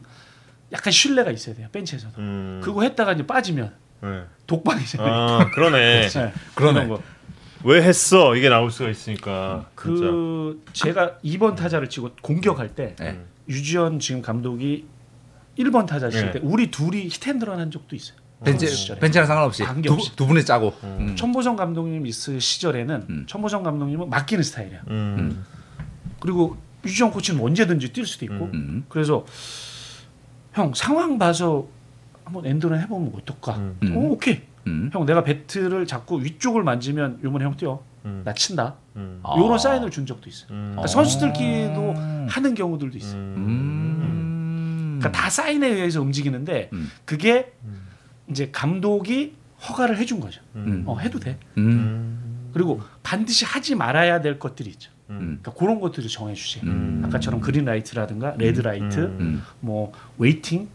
약간 0.73 0.91
신뢰가 0.91 1.31
있어야 1.33 1.55
돼요. 1.55 1.69
벤치에서도. 1.73 2.15
음. 2.19 2.61
그거 2.63 2.83
했다가 2.83 3.13
이제 3.13 3.27
빠지면 3.27 3.75
네. 4.01 4.23
독방이잖아요. 4.47 5.13
아, 5.13 5.51
그러네. 5.51 6.09
네. 6.09 6.33
그러네. 6.55 6.87
거. 6.87 7.03
왜 7.65 7.83
했어? 7.83 8.35
이게 8.35 8.49
나올 8.49 8.71
수가 8.71 8.91
있으니까. 8.91 9.67
진짜. 9.81 10.01
그 10.05 10.65
제가 10.73 11.19
2번 11.25 11.57
타자를 11.57 11.89
치고 11.89 12.13
공격할 12.23 12.75
때 12.75 12.97
네. 12.99 13.21
유지현 13.49 13.99
지금 13.99 14.23
감독이 14.23 14.87
1번 15.59 15.87
타자 15.87 16.11
칠 16.11 16.27
네. 16.27 16.33
때 16.33 16.41
우리 16.43 16.71
둘이 16.71 17.05
히트앤드런 17.05 17.59
한 17.61 17.71
적도 17.71 17.95
있어요. 17.97 18.17
벤치 18.45 18.67
시절에. 18.67 19.01
벤치랑 19.01 19.27
상관없이. 19.27 19.65
두, 19.85 19.97
두 20.17 20.27
분이 20.27 20.45
짜고. 20.45 20.75
음. 20.83 20.97
음. 21.01 21.17
천보성 21.17 21.57
감독님 21.57 22.07
있을 22.07 22.41
시절에는 22.41 23.07
음. 23.09 23.25
천보성 23.29 23.63
감독님은 23.63 24.11
맡기는 24.11 24.43
스타일이야. 24.43 24.81
음. 24.89 25.45
그리고 26.21 26.57
유지현 26.85 27.13
코치는 27.13 27.41
언제든지 27.43 27.93
뛸 27.93 28.05
수도 28.07 28.25
있고. 28.25 28.51
음. 28.53 28.85
그래서 28.89 29.25
형 30.53 30.73
상황 30.75 31.19
봐서 31.19 31.67
한번 32.25 32.47
and 32.47 32.64
run 32.64 32.81
해보면 32.81 33.13
어떨까? 33.17 33.57
음. 33.57 33.77
음. 33.83 33.97
오, 33.97 34.13
오케이. 34.13 34.43
음. 34.67 34.91
형 34.93 35.07
내가 35.07 35.23
배트를 35.25 35.87
잡고 35.87 36.17
위쪽을 36.17 36.63
만지면 36.63 37.21
요번에 37.23 37.45
형 37.45 37.57
뛰어. 37.57 37.83
음. 38.05 38.23
나 38.25 38.33
친다. 38.35 38.75
음. 38.97 39.21
아. 39.23 39.37
요런 39.39 39.59
사인을 39.59 39.91
준 39.91 40.07
적도 40.07 40.29
있어요. 40.29 40.49
음. 40.51 40.73
그러니까 40.73 40.87
선수들끼리도 40.89 41.81
음. 41.93 42.27
하는 42.29 42.55
경우들도 42.55 42.97
있어요. 42.99 43.21
음. 45.03 45.11
그러니까 45.11 45.23
다 45.23 45.31
사인에 45.31 45.69
의해서 45.69 46.01
움직이는데 46.01 46.71
음. 46.73 46.91
그게 47.05 47.53
음. 47.65 47.89
이제 48.31 48.51
감독이 48.53 49.35
허가를 49.69 49.99
해준 49.99 50.21
거죠. 50.21 50.41
음. 50.57 50.85
어, 50.87 50.99
해도 50.99 51.19
돼. 51.19 51.39
음. 51.59 51.71
음. 51.71 52.51
그리고 52.53 52.81
반드시 53.03 53.45
하지 53.45 53.75
말아야 53.75 54.21
될 54.21 54.39
것들이 54.39 54.71
있죠. 54.71 54.91
음. 55.11 55.39
그러니까 55.43 55.53
그런 55.53 55.81
것들을 55.81 56.09
정해주지. 56.09 56.61
음. 56.65 57.03
아까처럼 57.07 57.41
green 57.41 57.65
light라든가 57.65 58.35
red 58.39 58.61
light, 58.61 58.99
음. 59.01 59.17
음. 59.21 59.43
뭐 59.61 59.93
waiting 60.19 60.69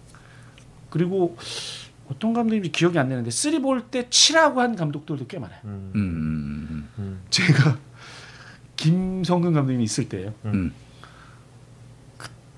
그리고 0.89 1.37
어떤 2.09 2.33
감독님인지 2.33 2.71
기억이 2.71 2.97
안 2.97 3.09
나는데 3.09 3.31
three 3.31 3.61
ball 3.61 3.85
때 3.85 4.09
치라고 4.09 4.61
한 4.61 4.75
감독들도 4.75 5.27
꽤 5.27 5.39
많아요. 5.39 5.59
음. 5.65 5.91
음. 5.95 6.89
음. 6.97 7.21
제가 7.29 7.77
김성근 8.77 9.53
감독님이 9.53 9.83
있을 9.83 10.07
때예요. 10.07 10.33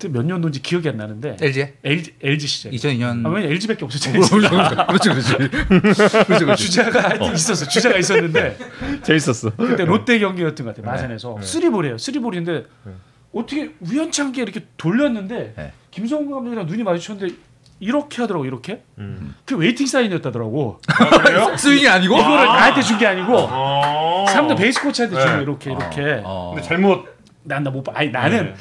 그때 0.00 0.08
몇 0.08 0.24
년도인지 0.24 0.62
기억이 0.62 0.88
안 0.88 0.96
나는데 0.96 1.36
LG 1.40 1.68
LG, 1.84 2.14
LG 2.22 2.46
시절. 2.46 2.72
2002년. 2.72 3.26
아, 3.26 3.28
왜냐 3.28 3.48
LG밖에 3.48 3.84
없었잖아요. 3.84 4.22
그렇지 4.22 5.08
그렇지. 5.10 5.34
그렇지 5.36 6.44
그렇지. 6.44 6.64
주자가 6.64 7.02
하여튼 7.10 7.34
있었어. 7.34 7.68
주자가 7.68 7.98
있었는데 7.98 8.56
재밌었어. 9.04 9.50
그때 9.56 9.84
롯데 9.84 10.18
경기였던 10.18 10.66
것 10.66 10.74
같아요. 10.76 10.90
마산에서 10.90 11.36
네. 11.40 11.46
three 11.46 11.65
ball이에요. 11.65 11.98
three 11.98 12.23
ball인데 12.23 12.64
네. 12.84 12.92
어떻게 13.34 13.74
우연찮게 13.80 14.42
이렇게 14.42 14.64
돌렸는데 14.78 15.54
네. 15.56 15.72
김성근 15.90 16.32
감독이랑 16.32 16.66
눈이 16.66 16.82
마주쳤는데 16.82 17.34
이렇게 17.80 18.22
하더라고 18.22 18.44
이렇게. 18.46 18.82
음. 18.98 19.34
그 19.44 19.56
waiting 19.56 19.86
사인이었다더라고. 19.86 20.80
스윙이 21.56 21.88
아니고. 21.88 22.16
이거를 22.16 22.36
나한테 22.46 22.80
준 22.82 22.98
게 22.98 23.06
아니고 23.06 23.34
어. 23.36 24.24
사람들 24.28 24.56
베이스 24.56 24.80
코치한테 24.82 25.16
준 25.16 25.24
네. 25.26 25.36
거 25.36 25.42
이렇게 25.42 25.70
이렇게. 25.70 26.22
어. 26.24 26.52
근데 26.54 26.66
잘못. 26.66 27.20
난 27.42 27.57
나 27.57 27.67
못 27.67 27.82
봐. 27.84 27.92
아니 27.94 28.10
나는 28.10 28.44
네. 28.46 28.54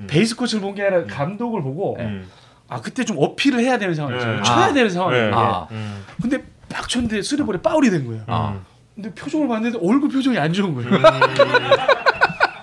음. 0.00 0.06
베이스 0.08 0.36
코치를 0.36 0.60
본 0.62 0.74
게 0.74 0.82
아니라 0.82 1.04
감독을 1.06 1.62
보고 1.62 1.96
음. 1.98 2.28
아 2.68 2.80
그때 2.80 3.04
좀 3.04 3.16
어필을 3.18 3.60
해야 3.60 3.78
되는 3.78 3.94
상황이었어요. 3.94 4.36
네. 4.36 4.42
쳐야 4.42 4.56
아. 4.66 4.72
되는 4.72 4.90
상황이에요. 4.90 5.26
네. 5.30 5.32
아. 5.34 5.66
음. 5.70 6.04
근데 6.20 6.44
막 6.72 6.88
쳤는데 6.88 7.22
three 7.22 7.41
ball에 7.41 7.60
파울이 7.62 7.90
된 7.90 8.06
거예요. 8.06 8.22
아. 8.26 8.58
근데 8.94 9.12
표정을 9.14 9.46
봤는데 9.48 9.78
얼굴 9.82 10.08
표정이 10.10 10.38
안 10.38 10.52
좋은 10.52 10.74
거예요. 10.74 10.90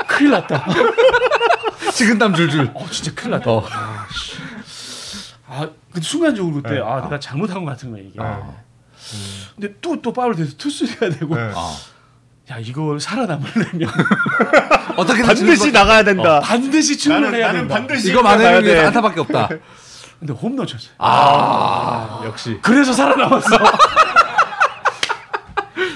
큰일 0.07 0.31
났다. 0.31 0.65
식은땀 1.91 2.33
줄줄. 2.35 2.71
어 2.73 2.85
진짜 2.89 3.13
큰일 3.15 3.31
났다. 3.31 3.51
어. 3.51 3.63
아 5.47 5.69
근데 5.91 6.01
순간적으로 6.01 6.55
그때 6.55 6.75
네. 6.75 6.81
아 6.81 7.01
내가 7.01 7.19
잘못한 7.19 7.63
것 7.63 7.71
같은 7.71 7.91
거야 7.91 8.01
이게. 8.01 8.19
아. 8.21 8.41
근데 9.55 9.73
또 9.81 10.01
또 10.01 10.11
파울 10.13 10.35
돼서 10.35 10.55
투수가 10.57 11.09
되고 11.09 11.35
네. 11.35 11.51
아. 11.55 11.75
야 12.51 12.57
이걸 12.59 12.99
살아남으려면 12.99 13.89
어떻게든 14.97 15.25
반드시 15.25 15.71
나가야 15.71 16.03
된다. 16.03 16.39
반드시 16.39 16.97
출루를 16.97 17.35
해야 17.35 17.51
된다. 17.51 17.75
반드시 17.75 18.09
이거 18.11 18.21
나가야 18.21 18.37
만회를 18.37 18.63
위해서 18.63 18.81
돼. 18.81 18.87
안타밖에 18.87 19.19
없다. 19.21 19.49
근데 20.19 20.33
홈런 20.33 20.65
쳤어요. 20.65 20.93
아, 20.99 22.21
역시. 22.25 22.57
그래서 22.61 22.93
살아남았어. 22.93 23.55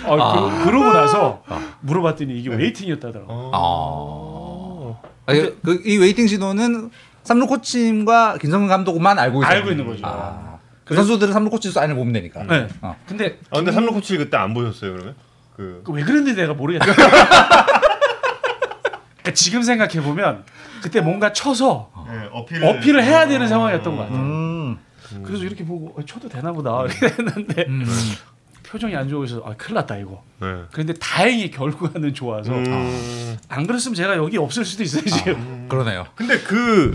아, 0.10 0.63
그, 0.63 0.69
러고 0.69 0.93
나서 0.93 1.43
물어봤더니 1.81 2.38
이게 2.38 2.49
waiting이었다더라고. 2.49 3.27
어. 3.29 5.01
아. 5.25 5.33
그, 5.33 5.60
그, 5.63 5.81
이 5.86 5.97
waiting 5.97 6.27
신호는 6.27 6.91
삼루 7.23 7.47
코치님과 7.47 8.38
김성근 8.39 8.69
감독만 8.69 9.19
알고 9.19 9.43
있어요. 9.43 9.55
알고 9.55 9.71
있는 9.71 9.86
거죠. 9.86 10.01
아. 10.05 10.60
그 10.86 10.95
선수들은 10.95 11.33
삼루 11.33 11.49
코치 11.49 11.71
사인을 11.71 11.95
보면 11.95 12.13
되니까. 12.13 12.43
네. 12.43 12.67
어. 12.81 12.95
근데 13.05 13.39
아, 13.51 13.57
근데 13.57 13.73
삼루 13.73 13.91
코치 13.91 14.17
그때 14.17 14.38
안 14.38 14.53
보셨어요 14.53 14.93
그러면? 14.93 15.15
그. 15.57 15.81
그 15.86 15.94
왜 15.94 16.03
그랬는지 16.03 16.39
내가 16.39 16.53
모르겠다. 16.53 16.86
그러니까 19.27 19.33
지금 19.33 19.61
생각해 19.61 20.01
보면 20.01 20.43
그때 20.81 21.01
뭔가 21.01 21.33
쳐서 21.33 21.91
네, 22.09 22.29
어필을, 22.31 22.65
어필을 22.65 23.03
해야 23.03 23.27
되는 23.27 23.47
상황이었던 23.47 23.95
것 23.95 24.03
같아요. 24.03 24.19
음. 24.19 24.77
그래서 25.23 25.43
이렇게 25.43 25.65
보고 25.65 25.93
어, 25.97 26.05
쳐도 26.05 26.29
되나 26.29 26.51
보다 26.51 26.83
이렇게 26.85 27.07
했는데 27.07 27.65
음. 27.67 27.85
표정이 28.63 28.95
안 28.95 29.07
좋아서 29.09 29.41
아 29.45 29.53
큰일 29.57 29.75
났다 29.75 29.97
이거. 29.97 30.23
네. 30.39 30.47
그런데 30.71 30.93
다행히 30.93 31.51
결과는 31.51 32.13
좋아서 32.13 32.53
음. 32.53 33.37
안 33.49 33.67
그랬으면 33.67 33.95
제가 33.95 34.15
여기 34.17 34.37
없을 34.37 34.63
수도 34.63 34.83
있어요 34.83 35.03
지금. 35.03 35.67
그러네요. 35.67 36.07
근데 36.15 36.39
그 36.39 36.93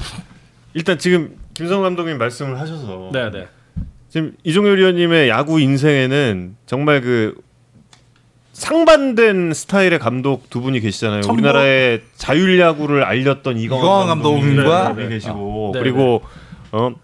일단 0.74 0.98
지금 0.98 1.36
김성 1.54 1.82
감독님 1.82 2.18
말씀을 2.18 2.58
하셔서 2.58 3.10
네네. 3.12 3.48
지금 4.08 4.34
이종열 4.44 4.78
위원님의 4.78 5.28
야구 5.28 5.60
인생에는 5.60 6.56
정말 6.66 7.00
그 7.00 7.34
상반된 8.52 9.54
스타일의 9.54 9.98
감독 9.98 10.48
두 10.50 10.60
분이 10.60 10.80
계시잖아요. 10.80 11.22
천보? 11.22 11.34
우리나라의 11.34 12.02
자율 12.16 12.58
야구를 12.60 13.02
알렸던 13.02 13.58
이광환, 13.58 14.06
감독님과 14.08 14.62
감독님과 14.62 14.94
네, 14.94 15.08
계시고 15.08 15.70
네, 15.74 15.80
그리고 15.80 16.22
어 16.70 16.94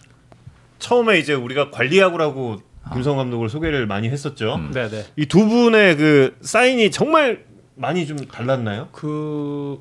처음에 0.79 1.19
이제 1.19 1.33
우리가 1.35 1.71
관리 1.71 1.99
야구라고 1.99 2.61
김성 2.93 3.17
감독을 3.17 3.49
소개를 3.49 3.87
많이 3.87 4.09
했었죠. 4.09 4.57
음. 4.57 4.71
네네. 4.73 5.07
이 5.17 5.27
두 5.27 5.47
분의 5.49 5.97
그 5.97 6.37
사인이 6.41 6.91
정말 6.91 7.45
많이 7.75 8.07
좀 8.07 8.19
달랐나요? 8.19 8.89
그 8.93 9.81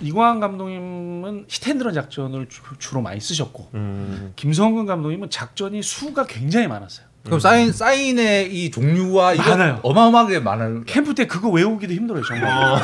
이광환 0.00 0.40
감독님은 0.40 1.46
hit 1.48 1.63
and 1.63 1.79
run 1.79 1.94
작전을 1.94 2.48
주, 2.48 2.62
주로 2.78 3.00
많이 3.02 3.20
쓰셨고 3.20 3.70
음. 3.74 4.32
김성근 4.36 4.86
감독님은 4.86 5.30
작전이 5.30 5.82
수가 5.82 6.26
굉장히 6.26 6.66
많았어요. 6.68 7.06
그럼 7.24 7.38
사인 7.38 7.72
사인의 7.72 8.52
이 8.54 8.70
종류와 8.70 9.34
이거 9.34 9.50
많아요. 9.50 9.80
어마어마하게 9.82 10.40
많을. 10.40 10.84
캠프 10.84 11.14
때 11.14 11.26
그거 11.26 11.48
외우기도 11.50 11.92
힘들어요 11.94 12.22
정말. 12.24 12.80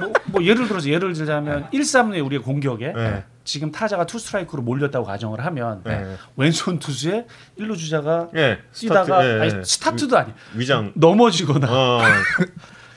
뭐, 0.00 0.12
뭐 0.26 0.44
예를 0.44 0.66
들어서 0.66 0.88
예를 0.88 1.12
들자면 1.12 1.68
1, 1.70 1.80
3루에 1.80 2.24
우리가 2.24 2.42
공격에 2.44 2.92
네. 2.92 3.24
지금 3.44 3.70
타자가 3.70 4.06
two 4.06 4.18
strike로 4.18 4.62
몰렸다고 4.62 5.04
가정을 5.06 5.44
하면 5.44 5.82
네. 5.84 6.16
왼손 6.36 6.78
투수에 6.78 7.26
1루 7.58 7.76
주자가 7.76 8.28
예. 8.36 8.58
뛰다가 8.72 9.04
스타트, 9.04 9.24
예, 9.26 9.40
아니, 9.40 9.58
예. 9.58 9.64
스타트도 9.64 10.18
아니 10.18 10.32
위장. 10.54 10.92
넘어지거나 10.94 11.68
어. 11.70 12.00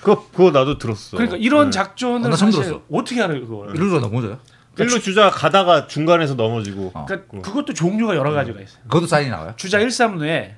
그거 0.02 0.28
그거 0.32 0.52
나도 0.52 0.78
들었어. 0.78 1.18
그러니까 1.18 1.38
이런 1.38 1.66
네. 1.66 1.72
작전을 1.72 2.28
어, 2.28 2.30
나 2.30 2.36
처음 2.36 2.52
사실 2.52 2.64
들었어. 2.64 2.84
어떻게 2.92 3.22
알아요 3.22 3.42
그걸? 3.42 3.76
일루가 3.76 4.00
넘어져요? 4.00 4.40
일루 4.84 5.00
주자 5.02 5.30
가다가 5.30 5.88
중간에서 5.88 6.36
넘어지고. 6.36 6.92
어. 6.94 7.06
그러니까 7.06 7.42
그것도 7.42 7.74
종류가 7.74 8.16
여러 8.16 8.32
가지가 8.32 8.60
있어요. 8.62 8.80
그것도 8.84 9.08
사인이 9.08 9.30
나와요? 9.30 9.54
주자 9.58 9.80
1, 9.80 9.88
3루에 9.88 10.52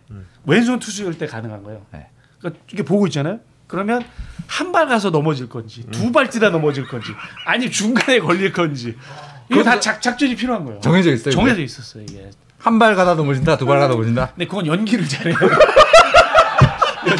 왼손 0.45 0.79
투수일 0.79 1.17
때 1.17 1.25
가능한 1.27 1.63
거예요. 1.63 1.85
네. 1.93 2.07
그러니까 2.39 2.61
이게 2.71 2.83
보고 2.83 3.05
있잖아요. 3.07 3.39
그러면 3.67 4.03
한 4.47 4.71
발 4.71 4.87
가서 4.87 5.09
넘어질 5.11 5.47
건지 5.47 5.85
두발 5.91 6.29
뛰다 6.29 6.49
넘어질 6.49 6.87
건지 6.87 7.11
아니 7.45 7.69
중간에 7.69 8.19
걸릴 8.19 8.51
건지 8.51 8.95
이거 9.51 9.63
다 9.63 9.79
작, 9.79 10.01
작전이 10.01 10.35
필요한 10.35 10.65
거예요. 10.65 10.79
정해져 10.81 11.11
있어요. 11.13 11.33
정해져 11.33 11.61
있었어요 11.61 12.03
이게. 12.09 12.29
한 12.57 12.77
발 12.79 12.95
가다 12.95 13.13
넘어진다, 13.15 13.57
두 13.57 13.65
발 13.65 13.79
가다 13.79 13.93
넘어진다. 13.93 14.31
근데 14.35 14.45
그건 14.47 14.65
연기를 14.65 15.07
잘해요. 15.07 15.35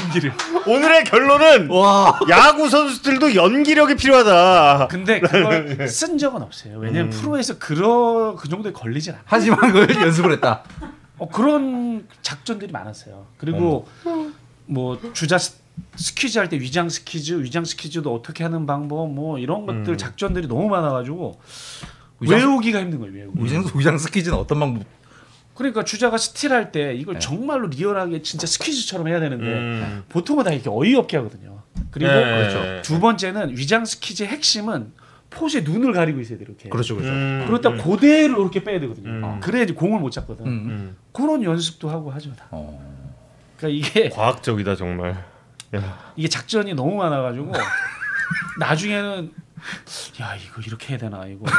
연기를. 0.10 0.34
오늘의 0.66 1.04
결론은 1.06 1.70
와. 1.70 2.20
야구 2.30 2.70
선수들도 2.70 3.36
연기력이 3.36 3.96
필요하다. 3.96 4.88
근데 4.90 5.20
그걸 5.20 5.88
쓴 5.88 6.18
적은 6.18 6.42
없어요. 6.42 6.78
왜냐면 6.80 7.10
프로에서 7.12 7.58
그러 7.60 8.36
그 8.38 8.50
정도에 8.50 8.72
걸리진 8.72 9.14
않아. 9.14 9.22
하지만 9.26 9.60
그걸 9.60 9.90
연습을 10.02 10.32
했다. 10.34 10.64
어, 11.18 11.28
그런 11.30 12.08
작전들이 12.22 12.72
많았어요. 12.72 13.26
그리고 13.38 13.88
뭐 14.66 15.00
주자 15.14 15.38
스- 15.38 15.58
스퀴즈 15.96 16.38
할 16.40 16.50
때 16.50 16.60
위장 16.60 16.90
스퀴즈, 16.90 17.42
위장 17.42 17.64
스퀴즈도 17.66 18.14
어떻게 18.14 18.44
하는 18.44 18.66
방법 18.66 19.12
뭐 19.12 19.38
이런 19.40 19.66
것들 19.66 19.90
음. 19.94 19.98
작전들이 19.98 20.48
너무 20.48 20.68
많아가지고 20.70 21.40
위장- 22.20 22.38
외우기가 22.40 22.80
힘든 22.80 23.00
거예요. 23.00 23.14
외우기. 23.14 23.44
위장 23.44 23.64
위장 23.76 23.98
스키즈는 23.98 24.38
어떤 24.38 24.60
방법? 24.60 24.84
그러니까 25.60 25.84
주자가 25.84 26.18
스틸할 26.18 26.72
때 26.72 26.96
이걸 26.96 27.16
네. 27.16 27.20
정말로 27.20 27.68
리얼하게 27.68 28.22
진짜 28.22 28.48
스퀴즈처럼 28.48 29.10
해야 29.10 29.20
되는데 29.20 29.46
음. 29.46 30.04
보통은 30.08 30.46
다 30.46 30.52
이렇게 30.52 30.70
어이없게 30.70 31.18
하거든요. 31.18 31.64
그리고 31.92 32.14
네. 32.14 32.48
그렇죠. 32.48 32.82
두 32.82 33.02
번째는 33.02 33.58
위장 33.58 33.84
스퀴즈의 33.84 34.30
핵심은 34.30 34.94
포즈의 35.30 35.64
눈을 35.64 35.92
가리고 35.92 36.22
있어야 36.22 36.38
돼 36.38 36.46
이렇게. 36.46 36.70
그렇죠, 36.70 36.96
그렇죠. 36.96 37.12
음. 37.12 37.44
그렇다 37.46 37.72
고 37.72 37.98
그대로 37.98 38.42
이렇게 38.42 38.64
빼야 38.64 38.80
되거든요. 38.80 39.10
음. 39.10 39.40
그래야 39.42 39.64
이제 39.64 39.74
공을 39.74 40.00
못 40.00 40.12
잡거든. 40.12 40.46
음. 40.46 40.52
음. 40.52 40.98
그런 41.12 41.44
연습도 41.44 41.90
하고 41.90 42.10
하죠. 42.12 42.34
다. 42.38 42.46
어. 42.52 42.82
그러니까 43.58 43.86
이게 43.86 44.08
과학적이다 44.16 44.78
정말. 44.78 45.26
야. 45.76 46.14
이게 46.16 46.30
작전이 46.30 46.74
너무 46.74 46.96
많아가지고 46.96 47.52
나중에는 48.62 49.34
야 50.22 50.36
이거 50.38 50.62
이렇게 50.66 50.94
해야 50.94 50.98
되나 50.98 51.26
이거. 51.26 51.44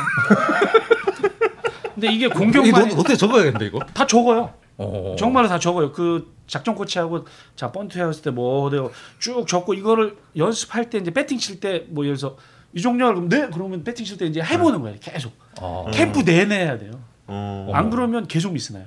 근데 1.95 2.13
이게 2.13 2.27
이거 2.27 2.39
공격만 2.39 2.89
너- 2.89 2.95
어떻게 3.01 3.17
적어야겠는데 3.17 3.67
이거? 3.67 3.79
다 3.93 4.07
적어요. 4.07 4.53
어. 4.79 5.15
정말로 5.19 5.49
다 5.49 5.59
적어요. 5.59 5.93
그 5.93 6.35
작전 6.47 6.75
코치하고 6.75 7.27
자 7.57 7.71
번트 7.71 7.99
했을 7.99 8.23
때 8.23 8.44
뭐 8.44 8.65
어디요 8.67 8.91
쭉 9.19 9.47
적고 9.47 9.75
이거를 9.75 10.17
연습할 10.37 10.91
때 10.91 10.99
이제 10.99 11.11
배팅 11.11 11.39
칠 11.39 11.61
때 11.61 11.87
뭐 11.91 12.05
예를 12.05 12.17
들어서 12.17 12.37
이종렬 12.73 13.15
그럼 13.15 13.29
네 13.29 13.49
그러면 13.53 13.85
배팅 13.85 14.05
칠 14.07 14.17
때 14.17 14.27
이제 14.27 14.41
해보는 14.41 14.81
거예요. 14.83 14.97
계속 15.01 15.33
어. 15.61 15.91
캠프 15.93 16.21
내내 16.21 16.57
해야 16.57 16.79
돼요. 16.79 16.93
어. 17.27 17.71
안 17.75 17.91
그러면 17.91 18.27
계속 18.27 18.53
미스나요. 18.53 18.85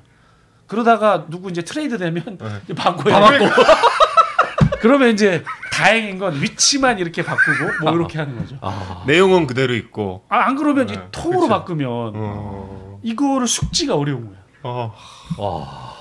그러다가 0.67 1.25
누구 1.29 1.49
이제 1.49 1.61
트레이드 1.61 1.97
되면 1.97 2.37
네. 2.67 2.73
바꿔요. 2.75 3.15
그러면 4.81 5.09
이제 5.13 5.43
다행인 5.71 6.17
건 6.19 6.41
위치만 6.41 6.99
이렇게 6.99 7.23
바꾸고 7.23 7.83
뭐 7.83 7.93
이렇게 7.93 8.17
하는 8.19 8.37
거죠. 8.37 8.57
아. 8.61 9.03
내용은 9.07 9.47
그대로 9.47 9.73
있고. 9.75 10.25
아, 10.29 10.39
안 10.47 10.55
그러면 10.55 10.87
네, 10.87 10.93
이 10.93 10.97
통으로 11.11 11.41
그쵸. 11.41 11.49
바꾸면 11.49 11.87
어. 12.15 12.92
이거를 13.03 13.47
숙지가 13.47 13.95
어려운 13.95 14.27
거야. 14.29 14.37
어. 14.63 14.93
와. 15.37 15.93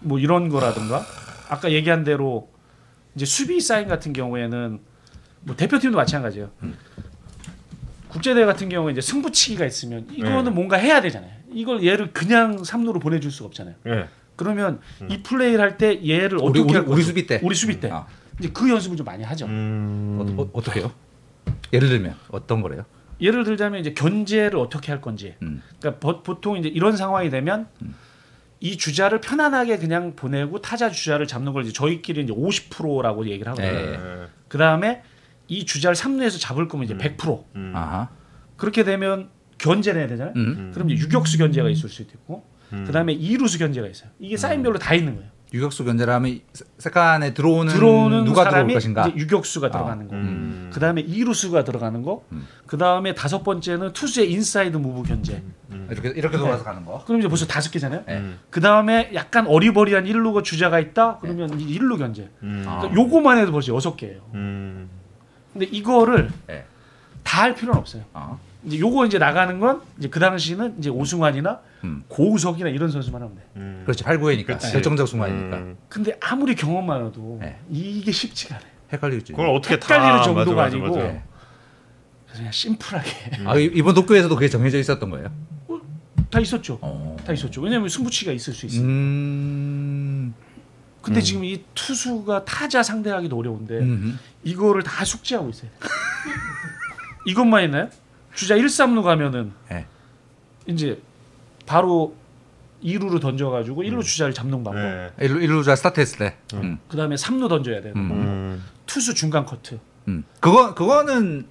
뭐 0.00 0.18
이런 0.18 0.48
거라든가 0.48 1.04
아까 1.48 1.70
얘기한 1.72 2.04
대로 2.04 2.50
이제 3.14 3.24
수비 3.24 3.60
사인 3.60 3.88
같은 3.88 4.12
경우에는 4.12 4.80
뭐 5.42 5.56
대표팀도 5.56 5.96
마찬가지예요. 5.96 6.50
국제대회 8.08 8.44
같은 8.44 8.68
경우에 8.68 8.92
이제 8.92 9.00
승부치기가 9.00 9.64
있으면 9.66 10.06
이거는 10.10 10.44
네. 10.44 10.50
뭔가 10.50 10.76
해야 10.76 11.00
되잖아요. 11.00 11.32
이걸 11.52 11.84
얘를 11.84 12.12
그냥 12.12 12.56
3루로 12.62 13.00
보내줄 13.00 13.30
수가 13.30 13.46
없잖아요. 13.46 13.74
예. 13.86 14.08
그러면 14.36 14.80
이 15.08 15.22
플레이를 15.22 15.60
할 15.60 15.78
때 15.78 16.00
얘를 16.06 16.38
우리 16.38 16.60
어떻게 16.60 16.60
우리, 16.62 16.72
할 16.74 16.84
우리? 16.88 17.02
수비 17.02 17.26
때. 17.26 17.40
우리 17.42 17.54
수비 17.54 17.78
때 17.80 17.90
아. 17.90 18.06
이제 18.40 18.50
그 18.52 18.68
연습을 18.68 18.96
좀 18.96 19.04
많이 19.04 19.22
하죠. 19.22 19.46
음. 19.46 20.36
어, 20.36 20.42
어, 20.42 20.50
어떻게요? 20.54 20.90
예를 21.72 21.88
들면 21.88 22.16
어떤 22.30 22.60
거래요? 22.62 22.84
예를 23.20 23.44
들자면 23.44 23.80
이제 23.80 23.92
견제를 23.94 24.58
어떻게 24.58 24.90
할 24.92 25.00
건지. 25.00 25.34
음. 25.42 25.62
그러니까 25.78 26.00
보, 26.00 26.22
보통 26.22 26.56
이제 26.56 26.68
이런 26.68 26.96
상황이 26.96 27.30
되면 27.30 27.68
이 28.60 28.76
주자를 28.76 29.20
편안하게 29.20 29.78
그냥 29.78 30.14
보내고 30.16 30.60
타자 30.60 30.90
주자를 30.90 31.26
잡는 31.26 31.52
걸 31.52 31.64
이제 31.64 31.72
저희끼리 31.72 32.22
이제 32.22 32.32
50%라고 32.32 33.26
얘기를 33.28 33.50
하거든요. 33.52 33.72
네. 33.72 33.92
예. 33.92 34.26
그 34.48 34.58
다음에 34.58 35.02
이 35.48 35.66
주자를 35.66 35.94
3루에서 35.94 36.40
잡을 36.40 36.68
거면 36.68 36.84
이제 36.86 36.96
100%. 36.96 37.44
음. 37.56 37.74
그렇게 38.56 38.84
되면 38.84 39.28
견제를 39.58 40.00
해야 40.00 40.08
되잖아요. 40.08 40.34
음. 40.36 40.70
그럼 40.74 40.90
이제 40.90 41.02
유격수 41.04 41.38
견제가 41.38 41.68
있을 41.68 41.88
수도 41.88 42.10
있고, 42.14 42.44
음. 42.72 42.84
그 42.86 42.92
다음에 42.92 43.12
이루수 43.12 43.58
견제가 43.58 43.86
있어요. 43.86 44.10
이게 44.18 44.36
사인별로 44.36 44.78
다 44.78 44.94
있는 44.94 45.16
거예요. 45.16 45.30
유격수 45.52 45.84
견제라면 45.84 46.40
세- 46.52 46.64
second에 46.78 47.34
들어오는, 47.34 47.72
들어오는 47.72 48.24
누가 48.24 48.42
들어올 48.42 48.50
사람이 48.52 48.74
것인가? 48.74 49.08
이제 49.08 49.16
유격수가 49.18 49.70
들어가는 49.70 50.08
거. 50.08 50.16
음. 50.16 50.53
그 50.74 50.80
다음에 50.80 51.02
이루수가 51.02 51.62
들어가는 51.62 52.02
거. 52.02 52.24
음. 52.32 52.48
그 52.66 52.76
다음에 52.76 53.14
다섯 53.14 53.44
번째는 53.44 53.92
투수의 53.92 54.32
inside 54.32 54.76
move 54.76 55.04
견제. 55.08 55.40
이렇게 55.88 56.08
이렇게 56.08 56.36
돌아서 56.36 56.64
가는 56.64 56.84
거. 56.84 57.04
그럼 57.04 57.20
이제 57.20 57.28
벌써 57.28 57.46
다섯 57.46 57.70
개잖아요. 57.70 58.02
네. 58.08 58.16
음. 58.18 58.40
그 58.50 58.60
다음에 58.60 59.12
약간 59.14 59.46
어리버리한 59.46 60.04
일루가 60.08 60.42
주자가 60.42 60.80
있다. 60.80 61.18
그러면 61.20 61.60
이 61.60 61.62
일루 61.62 61.96
견제. 61.96 62.28
음. 62.42 62.64
아. 62.66 62.80
그러니까 62.80 63.00
요거만 63.00 63.38
해도 63.38 63.52
벌써 63.52 63.72
여섯 63.72 63.96
개예요. 63.96 64.20
음. 64.34 64.90
근데 65.52 65.66
이거를 65.66 66.32
네. 66.48 66.64
다할 67.22 67.54
필요는 67.54 67.78
없어요. 67.78 68.02
아. 68.12 68.36
이제 68.64 68.76
요거 68.80 69.06
이제 69.06 69.18
나가는 69.18 69.60
건 69.60 69.80
이제 69.98 70.08
그 70.08 70.18
당시는 70.18 70.74
이제 70.78 70.90
오승환이나 70.90 71.60
음. 71.84 72.02
고우석이나 72.08 72.68
이런 72.70 72.90
선수만 72.90 73.22
하면 73.22 73.36
돼. 73.36 73.42
음. 73.54 73.82
그렇지 73.84 74.02
8, 74.02 74.18
9회니까 74.18 74.46
그치. 74.46 74.72
결정적 74.72 75.06
순간이니까 75.06 75.56
음. 75.56 75.76
근데 75.88 76.16
아무리 76.20 76.56
경험 76.56 76.84
많아도 76.84 77.38
네. 77.40 77.60
이게 77.70 78.10
쉽지가 78.10 78.56
않아요. 78.56 78.73
헷갈리지. 78.94 79.32
그걸 79.32 79.48
어떻게 79.48 79.78
다 79.78 79.94
헷갈리는 79.94 80.22
정도가 80.24 80.62
맞아, 80.62 80.76
맞아, 80.76 80.76
아니고 80.76 80.96
맞아. 81.06 81.22
그냥 82.32 82.50
심플하게 82.52 83.10
아, 83.46 83.56
이- 83.58 83.70
이번 83.74 83.94
도쿄에서도 83.94 84.34
그게 84.34 84.48
정해져 84.48 84.78
있었던 84.78 85.08
거예요? 85.10 85.30
다 86.30 86.40
있었죠. 86.40 86.78
어. 86.80 87.16
다 87.24 87.32
있었죠. 87.32 87.60
왜냐면 87.60 87.88
승부치가 87.88 88.32
있을 88.32 88.52
수 88.52 88.66
있어요. 88.66 88.82
음. 88.82 90.34
근데 91.00 91.20
지금 91.20 91.44
이 91.44 91.62
투수가 91.74 92.44
타자 92.46 92.82
상대하기도 92.82 93.38
어려운데 93.38 93.78
음. 93.78 94.18
이거를 94.42 94.82
다 94.82 95.04
숙지하고 95.04 95.50
있어요. 95.50 95.70
이것만 97.26 97.64
있나요? 97.64 97.88
주자 98.34 98.56
1, 98.56 98.64
3루 98.66 99.02
가면은 99.02 99.52
네. 99.70 99.86
이제 100.66 101.00
바로 101.66 102.16
2루로 102.82 103.20
던져가지고 103.20 103.82
1루 103.82 104.02
주자를 104.02 104.34
잡는 104.34 104.64
방법. 104.64 104.76
네. 104.76 105.10
일루 105.20 105.40
일루자 105.40 105.76
스타트했을 105.76 106.18
때. 106.18 106.36
음. 106.54 106.78
그 106.88 106.96
다음에 106.96 107.14
3루 107.16 107.48
던져야 107.48 107.80
돼요. 107.80 107.92
음. 107.96 108.62
음. 108.94 109.00
투수 109.00 109.14
중간 109.14 109.44
커트. 109.44 109.78
음. 110.08 110.24
그거 110.40 110.74
그거는 110.74 111.46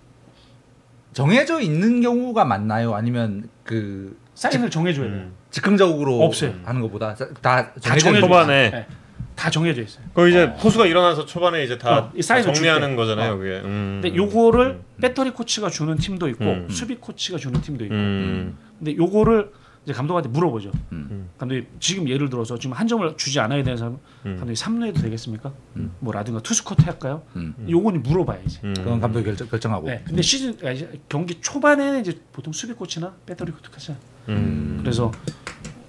정해져 1.11 1.59
있는 1.59 2.01
경우가 2.01 2.45
많나요? 2.45 2.95
아니면 2.95 3.49
그 3.63 4.17
사인을 4.33 4.69
정해줘야 4.69 5.05
돼요. 5.07 5.15
음. 5.15 5.33
즉흥적으로 5.51 6.21
없어요. 6.23 6.53
하는 6.63 6.81
것보다 6.81 7.13
다다 7.15 7.73
정해져 7.81 7.81
정해져 7.81 8.09
있는 8.09 8.21
초반에. 8.21 8.71
네. 8.71 8.87
다 9.35 9.49
정해져 9.49 9.81
있어요. 9.81 10.05
그 10.13 10.29
이제 10.29 10.53
포수가 10.53 10.85
일어나서 10.85 11.25
초반에 11.25 11.63
이제 11.63 11.77
다 11.77 11.97
어, 11.97 12.11
이 12.15 12.21
사인을 12.21 12.53
정리하는 12.53 12.89
줄 12.89 12.89
때. 12.91 12.95
거잖아요, 12.95 13.33
어. 13.33 13.37
그게. 13.37 13.61
음. 13.65 13.99
근데 14.01 14.15
요거를 14.15 14.79
배터리 15.01 15.31
코치가 15.31 15.69
주는 15.69 15.97
팀도 15.97 16.29
있고 16.29 16.45
음. 16.45 16.67
수비 16.69 16.95
코치가 16.95 17.37
주는 17.39 17.59
팀도 17.59 17.83
있고. 17.85 17.95
음. 17.95 18.57
근데 18.77 18.95
요거를 18.95 19.51
이제 19.83 19.93
감독한테 19.93 20.29
물어보죠. 20.29 20.71
음. 20.93 21.29
감독님 21.37 21.67
지금 21.79 22.07
예를 22.07 22.29
들어서 22.29 22.57
지금 22.57 22.75
한 22.75 22.87
점을 22.87 23.17
주지 23.17 23.39
않아야 23.39 23.63
되는 23.63 23.77
사람 23.77 23.93
음. 24.25 24.37
감독님 24.37 24.53
3루해도 24.53 25.01
되겠습니까? 25.01 25.51
음. 25.75 25.91
뭐라든가 25.99 26.41
투수 26.41 26.63
커트 26.63 26.83
할까요? 26.83 27.21
음. 27.35 27.53
요거는 27.69 28.03
물어봐야지. 28.03 28.59
음. 28.63 28.73
그건 28.75 29.01
감독이 29.01 29.25
결정, 29.25 29.47
결정하고. 29.49 29.87
네. 29.87 30.01
근데 30.05 30.21
시즌 30.21 30.57
아니, 30.65 30.87
경기 31.09 31.39
초반에는 31.41 31.99
이제 31.99 32.17
보통 32.31 32.53
수비 32.53 32.73
코치나 32.73 33.13
배터리 33.25 33.51
코치 33.51 33.69
하잖아요. 33.71 34.01
음. 34.29 34.77
그래서 34.79 35.11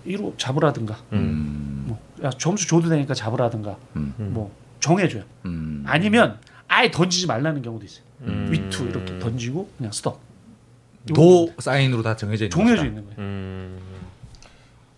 1루 0.07 0.37
잡으라든가 0.39 0.99
음. 1.13 1.85
뭐 1.87 2.01
야, 2.25 2.31
점수 2.31 2.67
줘도 2.67 2.89
되니까 2.89 3.15
잡으라든가 3.15 3.77
음. 3.95 4.13
뭐 4.19 4.53
정해줘요. 4.81 5.23
음. 5.47 5.85
아니면 5.87 6.39
아예 6.67 6.91
던지지 6.91 7.27
말라는 7.27 7.63
경우도 7.63 7.85
있어요. 7.85 8.05
음. 8.23 8.49
위투 8.51 8.85
이렇게 8.87 9.19
던지고 9.19 9.71
그냥 9.77 9.93
스톱. 9.93 10.19
도 11.13 11.53
사인으로 11.59 12.03
다 12.03 12.17
정해져 12.17 12.45
있는 12.47 12.51
정해져. 12.57 12.85
있는 12.87 13.05
거예요. 13.05 13.17
음. 13.19 13.79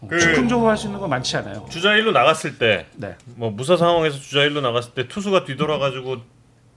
어, 0.03 0.07
그- 0.09 0.21
즉흥적으로 0.21 0.69
할 0.69 0.77
수 0.77 0.87
있는 0.87 1.01
건 1.01 1.11
많지 1.11 1.37
않아요. 1.39 1.67
주자 1.71 1.91
1루 1.91 2.13
나갔을 2.13 2.59
때 2.59 2.87
네. 2.97 3.17
뭐 3.35 3.51
무사 3.51 3.77
상황에서 3.77 4.19
주자 4.19 4.41
1루 4.41 4.61
나갔을 4.61 4.93
때 4.93 5.09
투수가 5.09 5.45
뒤돌아 5.45 5.79
가지고 5.79 6.19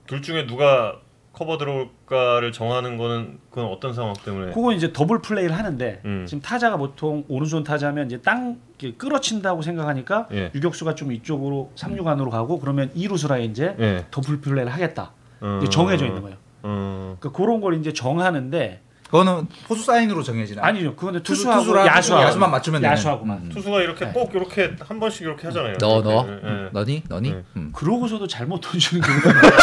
둘 0.06 0.22
중에 0.22 0.46
누가 0.46 0.96
커버 1.32 1.56
들어올까를 1.58 2.50
정하는 2.50 2.96
거는 2.96 3.38
그건 3.50 3.66
어떤 3.66 3.94
상황 3.94 4.14
때문에 4.14 4.52
그건 4.52 4.74
이제 4.74 4.92
더블 4.92 5.22
플레이를 5.22 5.56
하는데 5.56 6.00
음. 6.04 6.26
지금 6.26 6.42
타자가 6.42 6.76
보통 6.76 7.24
오른손 7.28 7.62
타자면 7.62 8.06
이제 8.06 8.20
땅 8.20 8.58
끌어친다고 8.98 9.62
생각하니까 9.62 10.26
예. 10.32 10.50
유격수가 10.54 10.96
좀 10.96 11.12
이쪽으로 11.12 11.70
삼루간으로 11.76 12.30
가고 12.30 12.58
그러면 12.58 12.90
이루수랑 12.94 13.44
이제 13.44 13.76
예. 13.78 14.06
더블 14.10 14.40
플레이를 14.40 14.72
하겠다. 14.72 15.12
어. 15.40 15.60
이제 15.62 15.70
정해져 15.70 16.04
있는 16.06 16.20
거예요. 16.22 16.36
어. 16.62 17.16
그러니까 17.20 17.38
그런 17.38 17.60
걸 17.60 17.74
이제 17.74 17.92
정하는데 17.92 18.80
그거는 19.10 19.48
포수 19.66 19.82
사인으로 19.84 20.22
정해지나? 20.22 20.64
아니죠. 20.64 20.94
그거는 20.94 21.20
투수- 21.24 21.38
투수하고 21.42 21.60
투수랑 21.62 21.86
야수하고 21.88 22.24
야수만 22.26 22.50
맞추면 22.52 22.80
되는. 22.80 22.92
야수하고만. 22.92 23.38
음. 23.38 23.48
투수가 23.52 23.82
이렇게 23.82 24.04
네. 24.06 24.12
꼭 24.12 24.30
이렇게 24.34 24.74
한 24.86 25.00
번씩 25.00 25.22
이렇게 25.22 25.48
하잖아요. 25.48 25.78
너 25.78 26.00
너. 26.02 26.26
예. 26.28 26.68
너니? 26.72 27.02
너니? 27.08 27.30
네. 27.32 27.42
음. 27.56 27.72
그러고서도 27.74 28.28
잘못 28.28 28.60
던지는 28.60 29.02
경우가 29.02 29.32
많아요. 29.32 29.50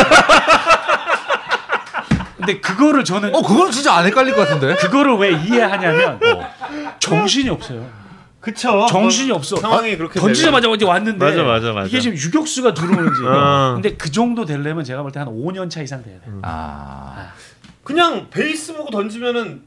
근데 2.37 2.59
그거를 2.59 3.03
저는 3.03 3.33
어, 3.35 3.41
그건 3.41 3.71
진짜 3.71 3.93
안 3.95 4.05
헷갈릴 4.05 4.35
것 4.35 4.47
같은데. 4.47 4.75
그거를 4.75 5.15
왜 5.17 5.31
이해하냐면 5.31 6.19
정신이 6.99 7.49
없어요. 7.49 7.89
그쵸. 8.39 8.85
정신이 8.89 9.31
없어. 9.31 9.57
상황이 9.57 9.97
그렇게 9.97 10.19
던지자마자 10.19 10.69
어디 10.69 10.85
왔는데 10.85 11.25
맞아, 11.25 11.43
맞아, 11.43 11.73
맞아. 11.73 11.87
이게 11.87 11.99
지금 11.99 12.15
유격수가 12.17 12.73
들어오는지. 12.73 13.21
어. 13.25 13.73
근데 13.75 13.95
그 13.95 14.09
정도 14.11 14.45
되려면 14.45 14.83
제가 14.85 15.01
볼 15.01 15.11
때 15.11 15.19
한 15.19 15.27
5년 15.27 15.69
차 15.69 15.81
이상 15.81 16.01
돼야 16.03 16.19
돼. 16.19 16.29
요 16.31 16.39
아. 16.43 17.31
그냥 17.88 18.29
베이스 18.29 18.75
보고 18.75 18.91
던지면은 18.91 19.61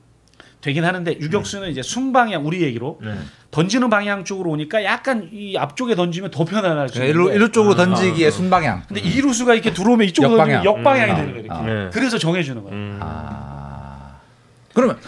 되긴 0.60 0.84
하는데 0.84 1.10
유격수는 1.18 1.70
이제 1.70 1.80
순방향 1.80 2.46
우리 2.46 2.60
얘기로 2.60 2.98
네. 3.02 3.14
던지는 3.50 3.88
방향 3.88 4.24
쪽으로 4.26 4.50
오니까 4.50 4.84
약간 4.84 5.30
이 5.32 5.56
앞쪽에 5.56 5.94
던지면 5.94 6.30
더 6.30 6.44
편안할 6.44 6.90
수 6.90 6.96
그러니까 6.96 7.18
있는데. 7.18 7.30
일루 7.30 7.34
일루 7.34 7.50
쪽으로 7.52 7.72
아, 7.72 7.76
던지기에 7.86 8.26
아. 8.26 8.30
순방향. 8.30 8.82
근데 8.88 9.00
이루수가 9.00 9.54
이렇게 9.54 9.72
들어오면 9.72 10.06
이쪽으로 10.08 10.32
역방향. 10.34 10.62
던지면 10.62 10.76
역방향이 10.78 11.10
음. 11.12 11.16
되는 11.16 11.30
거예요. 11.32 11.44
이렇게. 11.46 11.58
아. 11.58 11.62
네. 11.84 11.90
그래서 11.94 12.18
정해주는 12.18 12.62
거예요. 12.62 12.76
음. 12.76 12.98
아. 13.00 14.18
그러면 14.74 14.98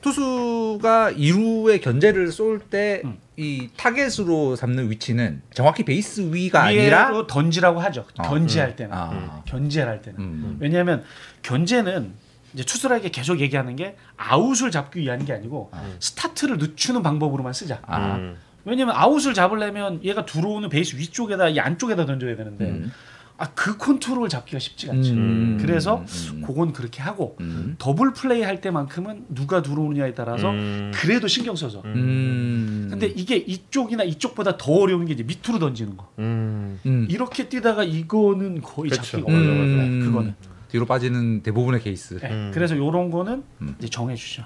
투수가 0.00 1.12
2루의 1.12 1.82
견제를 1.82 2.32
쏠때 2.32 3.02
음. 3.04 3.18
이 3.36 3.68
타겟으로 3.76 4.54
삼는 4.54 4.90
위치는 4.90 5.42
정확히 5.52 5.84
베이스 5.84 6.20
위가 6.32 6.62
아니라 6.64 7.26
던지라고 7.26 7.80
하죠. 7.80 8.04
어, 8.18 8.22
견제할 8.22 8.76
때는 8.76 8.92
아. 8.94 9.42
견제를 9.44 9.90
할 9.90 10.02
때는 10.02 10.20
음. 10.20 10.56
왜냐하면 10.60 11.02
견제는 11.42 12.12
이제 12.52 12.64
투수에게 12.64 13.10
계속 13.10 13.40
얘기하는 13.40 13.74
게 13.74 13.96
아웃을 14.16 14.70
잡기 14.70 15.00
위한 15.00 15.24
게 15.24 15.32
아니고 15.32 15.72
스타트를 15.98 16.58
늦추는 16.58 17.02
방법으로만 17.02 17.52
쓰자. 17.52 17.80
아, 17.86 18.16
음. 18.16 18.36
왜냐면 18.64 18.94
아웃을 18.96 19.34
잡으려면 19.34 20.02
얘가 20.04 20.24
들어오는 20.24 20.68
베이스 20.68 20.96
위쪽에다 20.96 21.48
이 21.48 21.58
안쪽에다 21.58 22.06
던져야 22.06 22.36
되는데 22.36 22.64
음. 22.66 22.92
아 23.36 23.46
그 23.54 23.76
컨트롤 23.76 24.28
잡기가 24.28 24.58
쉽지가 24.60 24.92
않죠. 24.92 25.12
음. 25.12 25.58
그래서 25.60 26.04
음. 26.32 26.42
그건 26.46 26.72
그렇게 26.72 27.02
하고 27.02 27.36
음. 27.40 27.74
더블 27.78 28.12
플레이 28.12 28.42
할 28.42 28.60
때만큼은 28.60 29.26
누가 29.28 29.60
들어오느냐에 29.62 30.14
따라서 30.14 30.50
음. 30.50 30.92
그래도 30.94 31.26
신경 31.26 31.56
써서. 31.56 31.82
음. 31.84 32.86
근데 32.90 33.06
이게 33.06 33.36
이쪽이나 33.36 34.04
이쪽보다 34.04 34.56
더 34.56 34.72
어려운 34.72 35.04
게 35.06 35.14
이제 35.14 35.24
밑으로 35.24 35.58
던지는 35.58 35.96
거. 35.96 36.12
음. 36.20 36.78
음. 36.86 37.06
이렇게 37.10 37.48
뛰다가 37.48 37.82
이거는 37.82 38.62
거의 38.62 38.90
그쵸. 38.90 39.02
잡기가 39.02 39.26
어려워요. 39.26 39.62
음. 39.62 39.98
네, 40.00 40.06
그거는. 40.06 40.34
뒤로 40.68 40.86
빠지는 40.86 41.42
대부분의 41.42 41.80
케이스. 41.80 42.18
네, 42.20 42.30
음. 42.30 42.50
그래서 42.54 42.76
요런 42.76 43.10
거는 43.10 43.42
음. 43.62 43.74
이제 43.78 43.88
정해 43.88 44.14
주죠. 44.14 44.44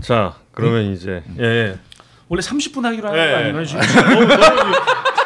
자, 0.00 0.36
그러면 0.52 0.92
이제 0.92 1.22
예, 1.38 1.44
예. 1.44 1.78
원래 2.28 2.40
30분 2.42 2.82
하기로 2.82 3.08
하는 3.08 3.20
네. 3.24 3.32
거 3.32 3.38
아닌가요? 3.38 3.64
지금? 3.64 3.80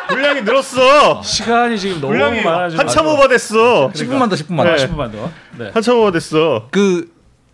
분량이 0.09 0.43
늘었어. 0.43 1.23
시간이 1.23 1.79
지금 1.79 2.01
너무 2.01 2.15
많아져. 2.43 2.77
한참 2.79 3.07
오버됐어. 3.07 3.91
10분만 3.91 4.29
더 4.31 4.37
10분만 4.37 4.65
네. 4.65 4.77
더. 4.77 4.87
10분만 4.87 5.13
더. 5.13 5.31
네. 5.59 5.71
한참 5.73 5.99
오버됐어. 5.99 6.69
그 6.71 7.13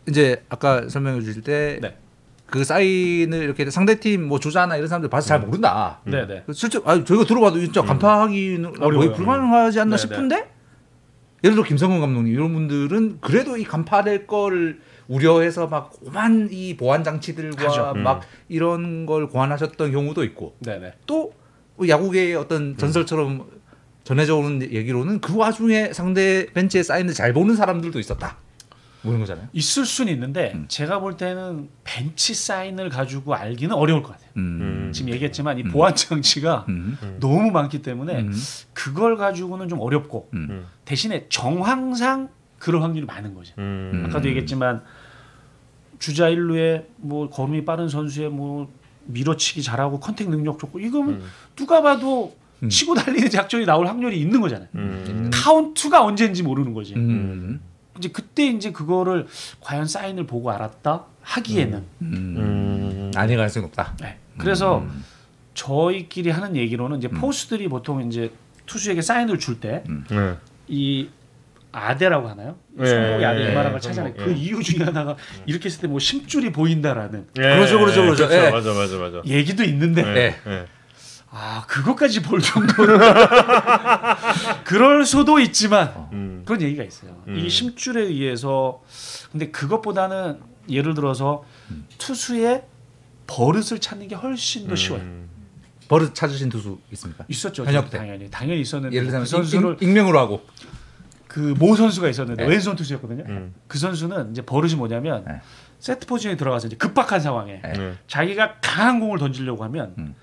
이제 0.08 0.42
아까 0.48 0.88
설명해 0.88 1.20
주실 1.22 1.42
때 1.42 1.78
네. 1.80 1.96
그 2.46 2.64
사인을 2.64 3.42
이렇게 3.42 3.68
상대팀 3.70 4.26
뭐 4.26 4.40
조자나 4.40 4.76
이런 4.76 4.88
사람들 4.88 5.08
봐서 5.08 5.28
잘 5.28 5.40
모른다. 5.40 6.00
네, 6.04 6.26
네. 6.26 6.42
그 6.46 6.52
실제 6.52 6.80
아 6.84 7.02
저희가 7.04 7.24
들어봐도 7.24 7.60
진짜 7.60 7.82
간파하기는 7.82 8.72
거의 8.72 8.86
어려워요. 8.86 9.12
불가능하지 9.12 9.80
않나 9.80 9.96
네, 9.96 10.02
싶은데 10.02 10.50
예를 11.44 11.54
들어 11.54 11.64
김성근 11.64 12.00
감독님 12.00 12.32
이런 12.34 12.52
분들은 12.52 13.18
그래도 13.20 13.56
이 13.56 13.64
간파될 13.64 14.26
걸 14.26 14.80
우려해서 15.06 15.68
막 15.68 15.92
오만 16.02 16.48
이 16.50 16.76
보안 16.76 17.04
장치들과. 17.04 17.92
음. 17.92 18.02
막 18.02 18.22
이런 18.48 19.06
걸 19.06 19.28
고안하셨던 19.28 19.92
경우도 19.92 20.24
있고 20.24 20.56
네, 20.60 20.78
네. 20.78 20.92
또 21.06 21.32
야구계의 21.88 22.34
어떤 22.36 22.76
전설처럼 22.76 23.46
전해져 24.04 24.36
오는 24.36 24.62
얘기로는 24.62 25.20
그 25.20 25.36
와중에 25.36 25.92
상대 25.92 26.46
벤치에 26.52 26.82
사인을 26.82 27.14
잘 27.14 27.32
보는 27.32 27.54
사람들도 27.54 27.98
있었다. 27.98 28.38
뭐 29.02 29.12
이런 29.12 29.20
거잖아요. 29.20 29.48
있을 29.52 29.86
수는 29.86 30.12
있는데 30.12 30.52
음. 30.54 30.66
제가 30.68 30.98
볼 31.00 31.16
때는 31.16 31.68
벤치 31.84 32.34
사인을 32.34 32.90
가지고 32.90 33.34
알기는 33.34 33.74
어려울 33.74 34.02
것 34.02 34.12
같아요. 34.12 34.30
음. 34.36 34.90
지금 34.92 35.12
얘기했지만 35.12 35.58
이 35.58 35.62
보안 35.64 35.94
장치가 35.94 36.66
음. 36.68 36.98
너무 37.18 37.50
많기 37.50 37.82
때문에 37.82 38.20
음. 38.20 38.32
그걸 38.74 39.16
가지고는 39.16 39.68
좀 39.68 39.80
어렵고 39.80 40.28
음. 40.34 40.66
대신에 40.84 41.26
정황상 41.28 42.28
그럴 42.58 42.82
확률이 42.82 43.06
많은 43.06 43.34
거죠. 43.34 43.54
음. 43.58 44.04
아까도 44.06 44.28
얘기했지만 44.28 44.82
주자 45.98 46.28
일루에 46.28 46.86
뭐 46.96 47.30
걸음이 47.30 47.64
빠른 47.64 47.88
선수의 47.88 48.28
뭐 48.30 48.70
밀어치기 49.12 49.62
잘하고 49.62 50.00
contact 50.00 50.28
능력 50.30 50.58
좋고 50.58 50.80
이거면 50.80 51.14
음. 51.14 51.22
누가 51.56 51.82
봐도 51.82 52.34
음. 52.62 52.68
치고 52.68 52.94
달리는 52.94 53.28
작전이 53.30 53.64
나올 53.66 53.86
확률이 53.86 54.20
있는 54.20 54.40
거잖아요. 54.40 54.68
음. 54.74 55.30
카운트가 55.32 56.04
언제인지 56.04 56.42
모르는 56.42 56.74
거지. 56.74 56.94
음. 56.94 57.60
이제 57.98 58.08
그때 58.08 58.46
이제 58.46 58.72
그거를 58.72 59.26
과연 59.60 59.86
사인을 59.86 60.26
보고 60.26 60.50
알았다 60.50 61.04
하기에는 61.22 61.84
음. 62.02 62.12
음. 62.12 63.10
아닐 63.14 63.36
가능성이 63.36 63.66
높다. 63.66 63.96
네. 64.00 64.16
그래서 64.38 64.78
음. 64.78 65.04
저희끼리 65.54 66.30
하는 66.30 66.56
얘기로는 66.56 66.98
이제 66.98 67.08
포수들이 67.08 67.68
보통 67.68 68.06
이제 68.06 68.32
투수에게 68.66 69.02
사인을 69.02 69.38
줄 69.38 69.60
때이 69.60 69.82
네. 70.08 71.08
아대라고 71.72 72.28
하나요? 72.28 72.56
네, 72.72 72.86
손목에 72.88 73.24
아대 73.24 73.80
찾아내. 73.80 74.10
손목, 74.10 74.24
그 74.24 74.32
예. 74.32 74.34
이유 74.36 74.62
중에 74.62 74.84
하나가 74.84 75.16
이렇게 75.46 75.66
했을 75.66 75.80
때 75.82 75.86
뭐 75.86 75.98
심줄이 75.98 76.50
보인다라는 76.52 77.26
그렇죠, 77.34 77.78
그렇죠, 77.78 78.02
그렇죠. 78.02 78.24
예. 78.32 78.50
맞아, 78.50 78.72
맞아, 78.72 78.96
맞아. 78.96 79.22
얘기도 79.26 79.62
있는데 79.64 80.02
네. 80.02 80.36
예. 80.46 80.66
아 81.30 81.64
그것까지 81.68 82.22
볼 82.22 82.40
정도는 82.40 82.98
그럴 84.64 85.04
수도 85.04 85.38
있지만 85.38 86.08
음. 86.12 86.42
그런 86.44 86.60
얘기가 86.62 86.82
있어요. 86.82 87.22
음. 87.28 87.36
이 87.38 87.48
심줄에 87.48 88.02
의해서 88.02 88.82
근데 89.30 89.50
그것보다는 89.50 90.40
예를 90.68 90.94
들어서 90.94 91.44
투수의 91.98 92.64
버릇을 93.26 93.78
찾는 93.78 94.08
게 94.08 94.14
훨씬 94.16 94.66
더 94.66 94.74
쉬워요. 94.74 95.02
음. 95.02 95.28
버릇 95.88 96.14
찾으신 96.14 96.48
투수 96.48 96.78
있습니까? 96.92 97.24
있었죠. 97.28 97.64
때. 97.90 97.98
당연히 97.98 98.30
당연히 98.30 98.60
있었는데 98.60 98.94
예를 98.96 99.08
들면 99.08 99.24
그 99.24 99.28
선수를 99.30 99.76
익, 99.80 99.88
명으로 99.88 100.18
하고. 100.18 100.44
그 101.30 101.54
모 101.60 101.76
선수가 101.76 102.08
있었는데 102.08 102.42
네. 102.44 102.50
왼손 102.50 102.74
투수였거든요. 102.74 103.22
음. 103.28 103.54
그 103.68 103.78
선수는 103.78 104.32
이제 104.32 104.42
버릇이 104.42 104.74
뭐냐면 104.74 105.24
네. 105.24 105.40
세트 105.78 106.06
포지션에 106.08 106.36
들어가서 106.36 106.66
이제 106.66 106.76
급박한 106.76 107.20
상황에 107.20 107.60
네. 107.62 107.72
네. 107.72 107.92
자기가 108.08 108.56
강한 108.60 108.98
공을 108.98 109.18
던지려고 109.20 109.62
하면 109.64 109.94
음. 109.98 110.14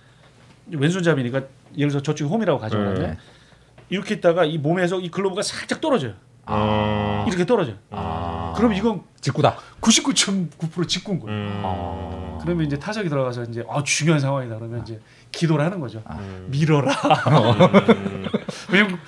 왼손잡이니까 0.70 1.44
예를 1.78 1.92
들어서 1.92 2.04
저쪽 2.04 2.30
홈이라고 2.30 2.60
가정하면 2.60 2.96
네. 2.96 3.18
이렇게 3.90 4.16
있다가 4.16 4.44
이 4.44 4.58
몸에서 4.58 5.00
이 5.00 5.10
글러브가 5.10 5.42
살짝 5.44 5.80
떨어져요. 5.80 6.14
아. 6.46 7.24
이렇게 7.26 7.46
떨어져요. 7.46 7.78
아. 7.92 8.54
그럼 8.58 8.74
이건 8.74 9.04
직구다. 9.22 9.58
99.9% 9.80 10.88
직구인 10.90 11.20
거예요. 11.22 11.38
음. 11.40 11.62
아. 11.64 12.38
그러면 12.42 12.66
이제 12.66 12.78
타석이 12.78 13.08
들어가서 13.08 13.44
이제 13.44 13.64
아 13.70 13.82
중요한 13.82 14.20
상황이다 14.20 14.58
그러면 14.58 14.82
이제 14.82 15.00
기도를 15.32 15.64
하는 15.64 15.80
거죠. 15.80 16.02
아. 16.06 16.20
밀어라. 16.48 16.92
음. 16.92 18.26
왜냐면 18.72 19.00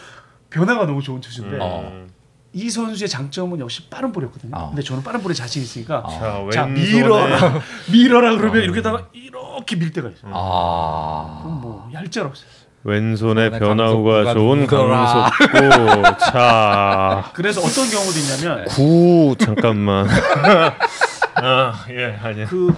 변화가 0.49 0.85
너무 0.85 1.01
좋은 1.01 1.21
투수인데 1.21 1.57
어. 1.59 2.07
이 2.53 2.69
선수의 2.69 3.07
장점은 3.07 3.59
역시 3.59 3.87
빠른 3.89 4.11
볼이었거든요. 4.11 4.55
어. 4.55 4.69
근데 4.69 4.81
저는 4.81 5.03
빠른 5.03 5.21
볼에 5.21 5.33
자신 5.33 5.61
있으니까 5.61 6.03
자, 6.09 6.19
자 6.51 6.65
왼손에- 6.65 6.73
밀어라 6.73 7.61
밀어라 7.91 8.37
그러면 8.37 8.63
이렇게 8.63 8.81
다가 8.81 9.07
이렇게 9.13 9.75
밀 9.75 9.91
때가 9.91 10.09
있어요. 10.09 10.31
아. 10.33 11.39
그럼 11.43 11.61
뭐 11.61 11.89
얄짤 11.93 12.25
없어요. 12.25 12.49
왼손에 12.83 13.41
왼손에 13.43 13.59
변화구가 13.59 14.33
좋은. 14.33 14.65
강속구. 14.65 16.17
자, 16.31 17.29
그래서 17.33 17.59
어떤 17.59 17.89
경우도 17.89 18.17
있냐면 18.19 18.65
구 18.65 19.35
잠깐만. 19.37 20.07
아, 21.35 21.85
예, 21.89 22.17
아니야. 22.21 22.47
그 22.47 22.73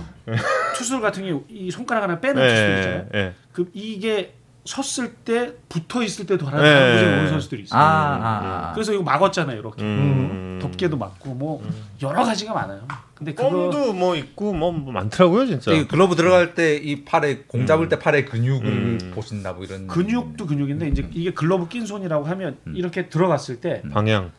투수 0.75 0.99
같은 0.99 1.25
경우 1.25 1.43
이 1.47 1.69
손가락 1.71 2.03
하나 2.03 2.19
빼는 2.19 2.35
투수들 2.41 2.77
있잖아요. 2.77 3.05
예, 3.13 3.19
예. 3.19 3.33
그 3.53 3.69
이게 3.73 4.33
섰을 4.63 5.13
때 5.25 5.53
붙어 5.69 6.03
있을 6.03 6.25
때도 6.27 6.45
하나 6.45 6.61
네. 6.61 7.03
오는 7.17 7.29
선수들이 7.29 7.63
있어요. 7.63 7.79
아, 7.79 7.83
아, 7.83 8.67
아. 8.69 8.73
그래서 8.73 8.93
이거 8.93 9.01
막았잖아요, 9.03 9.57
이렇게. 9.59 9.81
음. 9.83 10.59
덮개도 10.61 10.97
맞고 10.97 11.33
뭐 11.33 11.63
여러 12.03 12.23
가지가 12.23 12.53
많아요. 12.53 12.87
근데 13.15 13.33
그거 13.33 13.49
껌도 13.49 13.93
뭐 13.93 14.15
있고 14.15 14.53
뭐, 14.53 14.71
뭐 14.71 14.93
많더라고요, 14.93 15.47
진짜. 15.47 15.71
이 15.71 15.87
글러브 15.87 16.15
들어갈 16.15 16.53
때 16.53 16.77
이 16.77 17.03
팔에 17.03 17.43
공 17.47 17.65
잡을 17.65 17.89
때 17.89 17.97
팔의 17.97 18.25
근육을 18.25 18.67
음. 18.67 19.11
보신다 19.15 19.53
뭐 19.53 19.63
이런 19.65 19.87
근육도 19.87 20.45
근육인데 20.45 20.87
이제 20.89 21.09
이게 21.13 21.31
글러브 21.33 21.67
낀 21.67 21.85
손이라고 21.85 22.25
하면 22.25 22.57
이렇게 22.75 23.09
들어갔을 23.09 23.59
때 23.61 23.81
방향. 23.91 24.31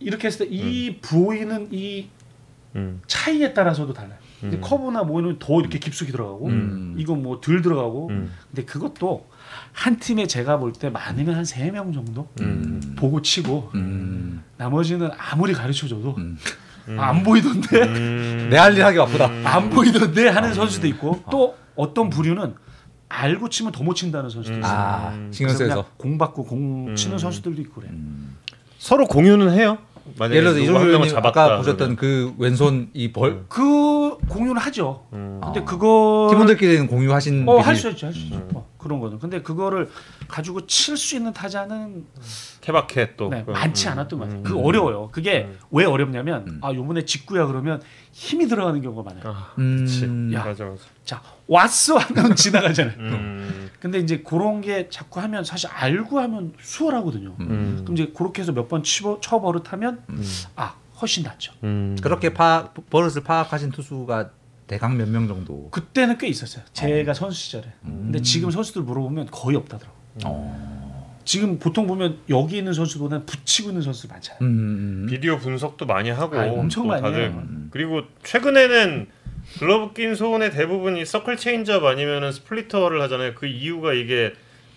이렇게 0.00 0.26
했을 0.26 0.46
때 0.48 0.52
이 0.52 0.96
보이는 1.00 1.68
이 1.70 2.08
음. 2.76 3.00
차이에 3.06 3.52
따라서도 3.52 3.92
달라요. 3.92 4.18
근데 4.40 4.56
음. 4.56 4.60
커브나 4.60 5.02
뭐는 5.04 5.38
더 5.38 5.60
이렇게 5.60 5.78
깊숙이 5.78 6.10
들어가고 6.12 6.46
음. 6.46 6.94
이건 6.98 7.22
뭐 7.22 7.40
덜 7.40 7.62
들어가고 7.62 8.08
음. 8.08 8.32
근데 8.48 8.64
그것도 8.64 9.26
한 9.80 9.98
팀에 9.98 10.26
제가 10.26 10.58
볼 10.58 10.72
때 10.74 10.90
많으면 10.90 11.34
한 11.36 11.42
세 11.44 11.70
명 11.70 11.92
정도 11.92 12.28
음. 12.40 12.94
보고 12.98 13.22
치고 13.22 13.70
음. 13.74 14.42
나머지는 14.58 15.10
아무리 15.16 15.54
가르쳐줘도 15.54 16.16
음. 16.18 16.36
아, 16.98 17.08
안 17.08 17.22
보이던데 17.22 17.82
음. 17.82 18.48
내할 18.50 18.76
일 18.76 18.84
하기 18.84 18.98
바쁘다. 18.98 19.30
안 19.44 19.70
보이던데 19.70 20.28
하는 20.28 20.52
선수도 20.52 20.86
있고 20.88 21.22
또 21.30 21.56
어떤 21.76 22.10
부류는 22.10 22.54
알고 23.08 23.48
치면 23.48 23.72
더 23.72 23.82
못 23.82 23.94
친다는 23.94 24.28
선수도 24.28 24.56
음. 24.56 24.60
있어요. 24.60 24.72
아, 24.78 25.08
음. 25.14 25.30
신경 25.32 25.56
쓰여서. 25.56 25.86
공 25.96 26.18
받고 26.18 26.44
공 26.44 26.88
음. 26.88 26.94
치는 26.96 27.16
선수들도 27.18 27.60
있고 27.62 27.80
그래. 27.80 27.90
서로 28.78 29.06
공유는 29.06 29.50
해요. 29.52 29.78
만약에 30.18 30.36
예를 30.38 30.54
들어서 30.54 31.06
잡았다 31.06 31.44
아까 31.44 31.56
보셨던 31.58 31.96
그 31.96 32.34
왼손 32.38 32.90
이 32.94 33.12
벌 33.12 33.44
그 33.48 34.16
공유는 34.28 34.56
하죠. 34.60 35.06
음. 35.12 35.40
근데 35.42 35.60
아. 35.60 35.64
그거 35.64 36.28
팀원들끼리는 36.30 36.86
공유하신 36.86 37.48
어, 37.48 37.52
비밀. 37.54 37.66
할수 37.66 37.90
있죠, 37.90 38.06
할 38.06 38.12
수 38.14 38.20
있죠. 38.20 38.48
어, 38.54 38.66
그런 38.78 39.00
거는. 39.00 39.18
근데 39.18 39.42
그거를 39.42 39.88
가지고 40.28 40.66
칠 40.66 40.96
수 40.96 41.16
있는 41.16 41.32
타자는 41.32 42.04
케바케 42.60 43.14
또 43.16 43.28
네, 43.28 43.42
그, 43.44 43.50
많지 43.52 43.86
음. 43.88 43.92
않았던 43.92 44.18
것 44.18 44.24
같아요. 44.26 44.40
음. 44.40 44.42
그 44.44 44.58
어려워요. 44.58 45.08
그게 45.12 45.44
음. 45.50 45.58
왜 45.70 45.84
어렵냐면 45.84 46.44
음. 46.48 46.58
아 46.62 46.72
요번에 46.72 47.04
직구야 47.04 47.46
그러면 47.46 47.80
힘이 48.12 48.46
들어가는 48.48 48.80
경우가 48.82 49.02
많아요. 49.10 49.22
아, 49.26 49.52
음. 49.58 49.78
그치. 49.84 50.04
야. 50.34 50.44
맞아 50.44 50.64
맞아. 50.64 50.82
자 51.04 51.22
왔어 51.54 51.98
하면 51.98 52.34
지나가잖아요. 52.36 52.94
음. 52.98 53.70
근데 53.80 53.98
이제 53.98 54.18
그런 54.18 54.60
게 54.60 54.88
자꾸 54.88 55.20
하면 55.20 55.42
사실 55.42 55.68
알고 55.72 56.20
하면 56.20 56.52
수월하거든요. 56.60 57.34
음. 57.40 57.80
그럼 57.82 57.96
이제 57.96 58.12
그렇게 58.16 58.42
해서 58.42 58.52
몇번 58.52 58.84
치버 58.84 59.20
쳐 59.20 59.40
버릇하면 59.40 60.02
음. 60.10 60.22
아 60.54 60.74
훨씬 61.00 61.24
낫죠. 61.24 61.52
음. 61.64 61.96
그렇게 62.00 62.32
파 62.32 62.70
버릇을 62.90 63.24
파악하신 63.24 63.70
투수가 63.72 64.30
대강 64.68 64.96
몇 64.96 65.08
명 65.08 65.26
정도. 65.26 65.68
그때는 65.70 66.18
꽤 66.18 66.28
있었어요. 66.28 66.62
제가 66.72 67.12
선수 67.14 67.36
시절에. 67.40 67.64
근데 67.82 68.22
지금 68.22 68.50
선수들 68.52 68.82
물어보면 68.82 69.26
거의 69.32 69.56
없다더라고. 69.56 69.96
어. 70.26 71.00
지금 71.24 71.58
보통 71.58 71.86
보면 71.86 72.18
여기 72.28 72.58
있는 72.58 72.72
선수보다는 72.72 73.26
붙이고 73.26 73.70
있는 73.70 73.82
선수들 73.82 74.08
많잖아요. 74.10 74.38
음, 74.42 74.46
음. 75.04 75.06
비디오 75.08 75.38
분석도 75.38 75.86
많이 75.86 76.10
하고 76.10 76.38
아, 76.38 76.44
엄청 76.46 76.84
또 76.84 76.88
많이 76.90 77.02
다들 77.02 77.30
해요. 77.30 77.42
그리고 77.70 78.02
최근에는 78.24 79.06
글러브 79.58 79.92
낀 79.94 80.14
손의 80.14 80.50
대부분이 80.52 81.04
서클 81.04 81.36
체인지업 81.36 81.84
아니면은 81.84 82.32
스플리터를 82.32 83.00
하잖아요. 83.02 83.34
그 83.34 83.46
이유가 83.46 83.92
이게 83.92 84.32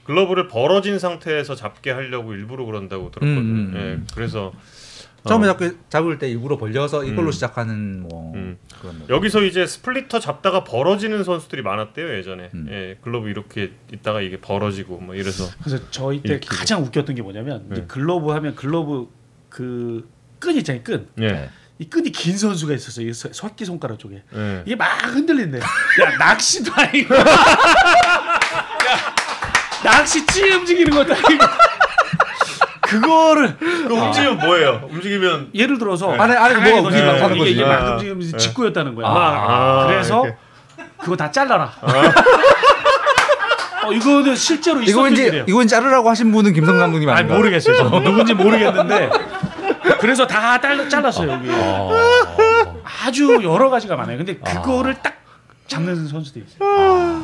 글러브를 0.05 0.47
벌어진 0.47 0.99
상태에서 0.99 1.55
잡게 1.55 1.91
하려고 1.91 2.33
일부러 2.33 2.65
그런다고 2.65 3.11
들었거든요. 3.11 3.39
음, 3.41 3.71
음, 3.73 4.01
예, 4.01 4.13
그래서 4.13 4.51
처음에 5.25 5.47
어, 5.47 5.55
잡, 5.57 5.89
잡을 5.89 6.17
때 6.17 6.29
일부러 6.29 6.57
벌려서 6.57 7.05
이걸로 7.05 7.27
음. 7.27 7.31
시작하는 7.31 8.01
뭐 8.01 8.33
음. 8.35 8.57
그런 8.81 8.99
거. 8.99 9.05
여기서 9.15 9.43
이제 9.43 9.65
스플리터 9.65 10.19
잡다가 10.19 10.65
벌어지는 10.65 11.23
선수들이 11.23 11.61
많았대요 11.61 12.17
예전에. 12.17 12.49
음. 12.53 12.67
예, 12.69 12.97
글러브 13.01 13.29
이렇게 13.29 13.71
있다가 13.93 14.19
이게 14.19 14.41
벌어지고 14.41 14.97
뭐 14.97 15.15
이래서. 15.15 15.45
그래서 15.63 15.89
저희 15.91 16.21
때. 16.21 16.41
가장 16.45 16.83
웃겼던 16.83 17.15
게 17.15 17.21
뭐냐면 17.21 17.65
이제 17.71 17.81
네. 17.81 17.87
글러브 17.87 18.31
하면 18.31 18.55
글러브 18.55 19.07
그 19.49 20.13
끈 20.43 20.57
있잖아요. 20.57 20.83
끈. 20.83 21.07
예. 21.21 21.49
네. 21.77 21.85
이 21.85 21.89
끈이 21.89 22.11
긴 22.11 22.37
선수가 22.37 22.73
있었어요. 22.73 23.07
이 23.07 23.13
새끼 23.13 23.65
손가락 23.65 23.99
쪽에. 23.99 24.23
예. 24.35 24.63
이게 24.65 24.75
막 24.75 24.87
흔들린대. 25.05 25.59
야 25.59 26.17
낚시도 26.19 26.71
아니고. 26.75 27.15
야 27.15 27.23
낚시 29.83 30.25
찌 30.27 30.43
움직이는 30.53 30.91
것도 30.95 31.13
아니고. 31.13 31.45
그거를 32.81 33.57
그 33.57 33.93
움직이면 33.93 34.37
뭐예요? 34.37 34.87
움직이면 34.91 35.49
예를 35.55 35.77
들어서 35.79 36.09
안에- 36.11 36.19
안에 36.19 36.35
강하게 36.53 36.71
뭐가 36.73 36.87
움직이면 36.89 37.19
던지면 37.19 37.23
하는 37.23 37.37
이게, 37.37 37.49
이게 37.49 37.61
거지. 37.63 37.69
막 37.75 37.81
아. 37.87 37.91
움직이면서 37.93 38.31
네. 38.31 38.37
직구였다는 38.37 38.95
거야. 38.95 39.07
아. 39.07 39.11
막. 39.13 39.49
아, 39.49 39.87
그래서 39.87 40.23
이렇게. 40.25 40.37
그거 40.99 41.15
다 41.15 41.31
잘라라. 41.31 41.73
어, 43.85 43.91
이거는 43.91 44.35
실제로 44.35 44.81
이거. 44.81 45.09
이거 45.09 45.57
왠지 45.57 45.67
자르라고 45.73 46.09
하신 46.09 46.31
분은 46.31 46.53
김성 46.53 46.77
감독님 46.77 47.09
아니 47.09 47.19
아닌가? 47.19 47.35
모르겠어요. 47.35 47.75
저 47.75 47.83
누군지 47.99 48.33
모르겠는데 48.33 49.09
그래서 50.03 50.27
다 50.27 50.59
잘라, 50.59 50.89
잘랐어요 50.89 51.31
여기. 51.31 51.47
어. 51.49 51.89
아주 52.83 53.39
여러 53.41 53.69
가지가 53.69 53.95
많아요. 53.95 54.17
근데 54.17 54.35
그거를 54.35 54.95
딱 55.01 55.15
잡는 55.67 56.07
선수들이 56.09 56.43
있어요. 56.45 57.23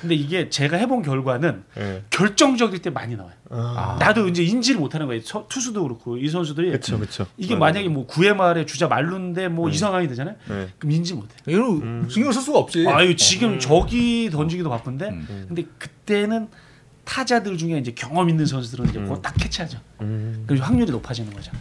근데 0.00 0.16
이게 0.16 0.48
제가 0.48 0.76
해본 0.78 1.02
결과는 1.02 1.62
예. 1.78 2.02
결정적일 2.10 2.82
때 2.82 2.90
많이 2.90 3.14
나와요. 3.14 3.34
아. 3.50 3.96
나도 4.00 4.26
이제 4.26 4.42
인지를 4.42 4.80
못하는 4.80 5.06
거예요. 5.06 5.22
서- 5.22 5.46
투수도 5.48 5.84
그렇고 5.84 6.16
이 6.16 6.28
선수들이 6.28 6.68
그렇죠, 6.70 6.98
그렇죠. 6.98 7.26
이게 7.36 7.54
만약에 7.54 7.88
뭐 7.88 8.08
9회 8.08 8.34
말에 8.34 8.66
주자 8.66 8.88
말루인데 8.88 9.46
뭐 9.48 9.66
음. 9.68 9.70
이 9.70 9.76
상황이 9.76 10.08
되잖아요. 10.08 10.34
네. 10.48 10.68
그럼 10.78 10.90
인지 10.92 11.14
못해. 11.14 11.28
이거 11.46 11.60
음. 11.74 12.08
신경 12.10 12.32
쓸 12.32 12.42
수가 12.42 12.58
없지. 12.58 12.88
아유 12.88 13.14
지금 13.14 13.52
음. 13.54 13.58
저기 13.60 14.30
던지기도 14.32 14.68
바쁜데 14.70 15.08
음. 15.10 15.44
근데 15.46 15.64
그때는 15.78 16.48
타자들 17.04 17.56
중에 17.58 17.78
이제 17.78 17.92
경험 17.92 18.28
있는 18.30 18.46
선수들은 18.46 18.88
이제 18.88 18.98
음. 18.98 19.04
그거 19.06 19.20
딱 19.20 19.34
캐치하죠. 19.34 19.78
음. 20.00 20.44
그럼 20.46 20.62
확률이 20.62 20.90
높아지는 20.90 21.32
거죠. 21.34 21.52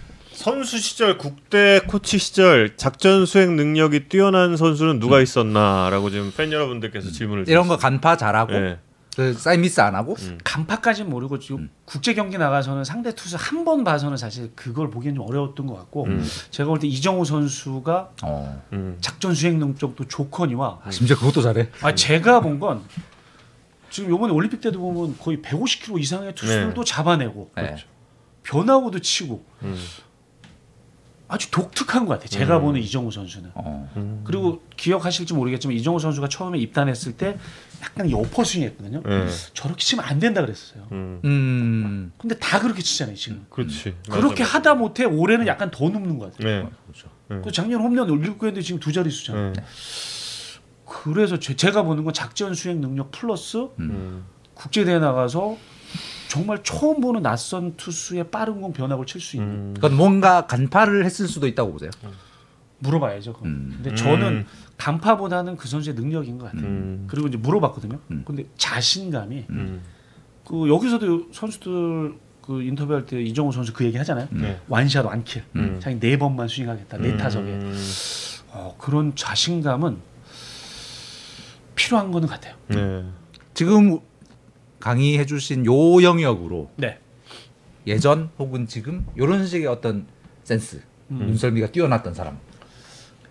선수 0.43 0.77
시절 0.79 1.17
국대 1.17 1.81
코치 1.85 2.17
시절 2.17 2.77
작전 2.77 3.25
수행 3.25 3.57
능력이 3.57 4.07
뛰어난 4.07 4.55
선수는 4.55 4.99
누가 5.01 5.19
있었나라고 5.19 6.09
지금 6.09 6.31
팬 6.35 6.53
여러분들께서 6.53 7.11
질문을 7.11 7.49
이런 7.49 7.67
거 7.67 7.75
간파 7.75 8.15
잘하고 8.15 8.53
예. 8.53 8.79
그 9.17 9.33
사인 9.33 9.59
미스 9.59 9.81
안 9.81 9.95
하고 9.95 10.15
음. 10.21 10.37
간파까지 10.45 11.03
는 11.03 11.09
모르고 11.09 11.39
지금 11.39 11.69
국제 11.83 12.13
경기 12.13 12.37
나가서는 12.37 12.85
상대 12.85 13.13
투수 13.13 13.35
한 13.37 13.65
번 13.65 13.83
봐서는 13.83 14.15
사실 14.15 14.49
그걸 14.55 14.89
보기엔 14.89 15.15
좀 15.15 15.25
어려웠던 15.27 15.67
것 15.67 15.75
같고 15.75 16.05
음. 16.05 16.25
제가 16.51 16.69
볼 16.69 16.79
때 16.79 16.87
이정우 16.87 17.25
선수가 17.25 18.09
어. 18.23 18.63
음. 18.71 18.97
작전 19.01 19.35
수행 19.35 19.59
능력도 19.59 20.07
좋거니와 20.07 20.79
아, 20.85 20.89
심지어 20.89 21.17
그것도 21.17 21.41
잘해. 21.41 21.67
아 21.81 21.93
제가 21.93 22.39
본 22.39 22.61
건 22.61 22.81
지금 23.89 24.09
요번에 24.11 24.31
올림픽 24.31 24.61
때도 24.61 24.79
보면 24.79 25.17
거의 25.19 25.39
150km 25.39 25.99
이상의 25.99 26.33
투수들도 26.35 26.81
잡아내고 26.85 27.51
네. 27.57 27.75
변화구도 28.43 28.99
치고 28.99 29.43
음. 29.63 29.75
아주 31.29 31.51
독특한 31.51 32.05
것 32.05 32.13
같아요. 32.15 32.27
제가 32.27 32.57
음. 32.57 32.63
보는 32.63 32.81
이정우 32.81 33.11
선수는. 33.11 33.51
어. 33.53 33.89
음. 33.95 34.21
그리고 34.25 34.63
기억하실지 34.75 35.35
모르겠지만 35.35 35.77
이정우 35.77 35.99
선수가 35.99 36.27
처음에 36.27 36.57
입단했을 36.57 37.15
때 37.15 37.37
약간 37.83 38.09
여퍼 38.09 38.43
스윙 38.43 38.63
했거든요. 38.65 39.03
예. 39.07 39.27
저렇게 39.53 39.81
치면 39.83 40.03
안 40.03 40.19
된다 40.19 40.41
그랬었어요. 40.41 40.87
음. 40.91 41.21
음. 41.23 42.11
근데 42.17 42.35
다 42.39 42.59
그렇게 42.59 42.81
치잖아요 42.81 43.15
지금. 43.15 43.45
그렇지. 43.51 43.95
그렇게 44.09 44.43
맞아, 44.43 44.57
하다 44.57 44.75
못해 44.75 45.05
올해는 45.05 45.45
약간 45.45 45.69
더 45.69 45.87
눕는 45.87 46.17
것 46.17 46.31
같아요. 46.33 46.63
네. 46.63 46.69
그렇죠. 46.87 47.07
그 47.43 47.51
작년 47.51 47.79
홈런 47.79 48.09
올리고 48.09 48.47
했는데 48.47 48.61
지금 48.61 48.79
두 48.79 48.91
자릿수잖아요. 48.91 49.53
네. 49.53 49.63
그래서 50.83 51.37
제, 51.37 51.55
제가 51.55 51.83
보는 51.83 52.03
건 52.05 52.13
작전 52.15 52.55
수행 52.55 52.81
능력 52.81 53.11
플러스 53.11 53.67
음. 53.77 54.25
국제 54.55 54.83
대회 54.83 54.97
나가서 54.97 55.57
정말 56.29 56.61
처음 56.63 57.01
보는 57.01 57.23
낯선 57.23 57.75
투수의 57.75 58.29
빠른 58.29 58.61
공 58.61 58.71
변화를 58.71 59.03
칠 59.07 59.19
수 59.19 59.35
있는. 59.35 59.49
음. 59.49 59.73
그건 59.73 59.97
뭔가 59.97 60.45
간파를 60.45 61.03
했을 61.03 61.27
수도 61.27 61.47
있다고 61.47 61.71
보세요. 61.73 61.89
물어봐야죠. 62.77 63.33
그건. 63.33 63.49
음. 63.49 63.71
근데 63.75 63.89
음. 63.89 63.95
저는 63.95 64.45
간파보다는 64.77 65.57
그 65.57 65.67
선수의 65.67 65.95
능력인 65.95 66.37
것 66.37 66.45
같아요. 66.45 66.67
음. 66.67 67.07
그리고 67.09 67.27
이제 67.27 67.37
물어봤거든요. 67.37 67.99
음. 68.11 68.21
근데 68.25 68.45
자신감이 68.57 69.45
음. 69.49 69.81
그 70.45 70.69
여기서도 70.69 71.29
선수들 71.33 72.13
그 72.43 72.61
인터뷰할 72.61 73.07
때 73.07 73.19
이정우 73.21 73.51
선수 73.51 73.73
그 73.73 73.83
얘기 73.83 73.97
하잖아요. 73.97 74.27
네. 74.29 74.61
완샷 74.67 75.03
완킬. 75.05 75.43
음. 75.55 75.79
자기 75.81 75.99
네 75.99 76.17
번만 76.19 76.47
스윙하겠다. 76.47 76.99
네 76.99 77.17
타석에. 77.17 77.51
음. 77.51 77.83
어, 78.51 78.75
그런 78.77 79.15
자신감은 79.15 79.97
필요한 81.75 82.11
거는 82.11 82.27
같아요. 82.27 82.53
네. 82.67 83.03
지금 83.55 83.99
강의해 84.79 85.25
주신 85.25 85.65
요 85.65 86.01
영역으로 86.01 86.69
네. 86.75 86.99
예전 87.87 88.29
혹은 88.39 88.67
지금 88.67 89.05
이런 89.15 89.45
식의 89.45 89.67
어떤 89.67 90.05
센스 90.43 90.81
음. 91.11 91.17
눈썰미가 91.27 91.71
뛰어났던 91.71 92.13
사람 92.13 92.37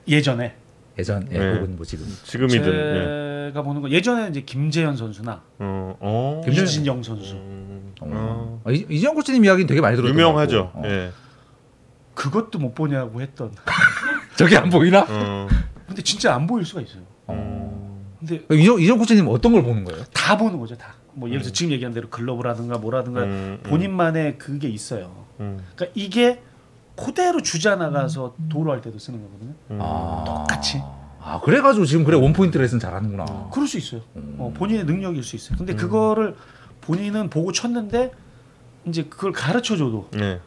예전에 0.06 0.56
예전 0.98 1.28
예, 1.32 1.38
네. 1.38 1.52
혹은 1.54 1.76
뭐 1.76 1.84
지금 1.86 2.06
지금이든. 2.24 2.62
네. 2.62 3.48
제가 3.50 3.62
보는 3.62 3.80
거 3.80 3.88
예전에 3.90 4.28
이제 4.28 4.42
김재현 4.42 4.96
선수나 4.96 5.42
어. 5.58 5.96
어. 6.00 6.42
김준영 6.44 7.02
선수 7.02 7.34
음. 7.34 7.92
어. 8.00 8.08
어. 8.12 8.62
아, 8.64 8.70
이- 8.70 8.86
이지영 8.90 9.14
코치님 9.14 9.44
이야기는 9.44 9.66
되게 9.66 9.80
많이 9.80 9.96
들었던 9.96 10.12
유명하죠. 10.14 10.72
어. 10.74 10.82
예. 10.84 11.10
그것도 12.14 12.58
못 12.58 12.74
보냐고 12.74 13.20
했던. 13.20 13.52
저게 14.36 14.56
안 14.56 14.70
보이나? 14.70 15.06
어. 15.08 15.48
근데 15.86 16.02
진짜 16.02 16.34
안 16.34 16.46
보일 16.48 16.64
수가 16.64 16.80
있어요. 16.80 17.02
어. 17.26 18.04
근데 18.18 18.42
이정 18.52 18.80
이정 18.80 18.98
코치님 18.98 19.26
어떤 19.28 19.52
걸 19.52 19.62
보는 19.62 19.84
거예요? 19.84 20.02
다 20.12 20.36
보는 20.36 20.58
거죠, 20.58 20.76
다. 20.76 20.94
뭐 21.18 21.28
예를 21.28 21.42
들어 21.42 21.52
지금 21.52 21.72
얘기한 21.72 21.92
대로 21.92 22.08
글러브라든가 22.08 22.78
뭐라든가 22.78 23.22
음, 23.24 23.26
음. 23.28 23.60
본인만의 23.64 24.38
그게 24.38 24.68
있어요. 24.68 25.26
음. 25.40 25.58
그러니까 25.74 25.92
이게 25.94 26.40
그대로 26.96 27.42
주자 27.42 27.76
나가서 27.76 28.34
도로 28.48 28.72
할 28.72 28.80
때도 28.80 28.98
쓰는 28.98 29.20
거거든요. 29.22 29.52
음. 29.72 29.78
아, 29.80 30.24
똑같이. 30.26 30.80
아 31.20 31.40
그래가지고 31.40 31.84
지금 31.84 32.04
그래 32.04 32.16
원 32.16 32.32
포인트 32.32 32.56
레슨 32.58 32.78
잘하는구나. 32.78 33.50
그럴 33.52 33.66
수 33.66 33.78
있어요. 33.78 34.00
음. 34.16 34.36
어, 34.38 34.52
본인의 34.56 34.84
능력일 34.84 35.22
수 35.22 35.36
있어요. 35.36 35.58
근데 35.58 35.74
그거를 35.74 36.36
본인은 36.82 37.28
보고 37.30 37.52
쳤는데 37.52 38.12
이제 38.86 39.04
그걸 39.04 39.32
가르쳐 39.32 39.76
줘도 39.76 40.08
네. 40.12 40.40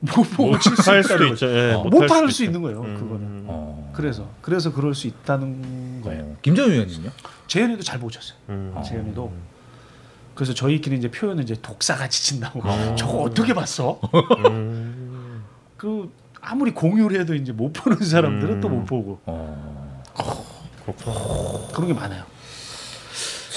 못 0.00 0.22
보고 0.36 0.58
칠수할 0.58 1.00
있다는 1.00 1.18
수도. 1.34 1.46
있죠. 1.46 1.56
예. 1.56 1.72
어, 1.72 1.84
못 1.84 2.02
수도 2.02 2.14
할수 2.14 2.42
있죠. 2.42 2.44
있는 2.44 2.62
거예요. 2.62 2.80
음. 2.82 2.94
그거는. 2.96 3.44
어. 3.46 3.92
그래서 3.94 4.28
그래서 4.40 4.72
그럴 4.72 4.94
수 4.94 5.06
있다는 5.06 6.00
거예요. 6.02 6.22
어. 6.24 6.36
김정은 6.42 6.72
의원님요? 6.72 7.10
재현이도 7.46 7.82
잘 7.82 7.98
보셨어요. 8.00 8.38
음. 8.48 8.72
어. 8.74 8.82
재현이도. 8.82 9.32
그래서 10.36 10.54
저희끼리 10.54 10.96
이제 10.96 11.10
표현을 11.10 11.42
이제 11.42 11.56
독사같이 11.60 12.22
친다고. 12.22 12.60
어. 12.62 12.94
저거 12.96 13.22
어떻게 13.22 13.52
봤어? 13.54 13.98
음. 14.50 15.42
그 15.76 16.12
아무리 16.40 16.70
공유를 16.70 17.18
해도 17.20 17.34
이제 17.34 17.50
못 17.52 17.72
보는 17.72 17.98
사람들은 17.98 18.54
음. 18.56 18.60
또못 18.60 18.86
보고 18.86 19.18
어. 19.26 20.02
그렇구나. 20.84 21.66
그런 21.74 21.88
게 21.88 21.94
많아요. 21.94 22.22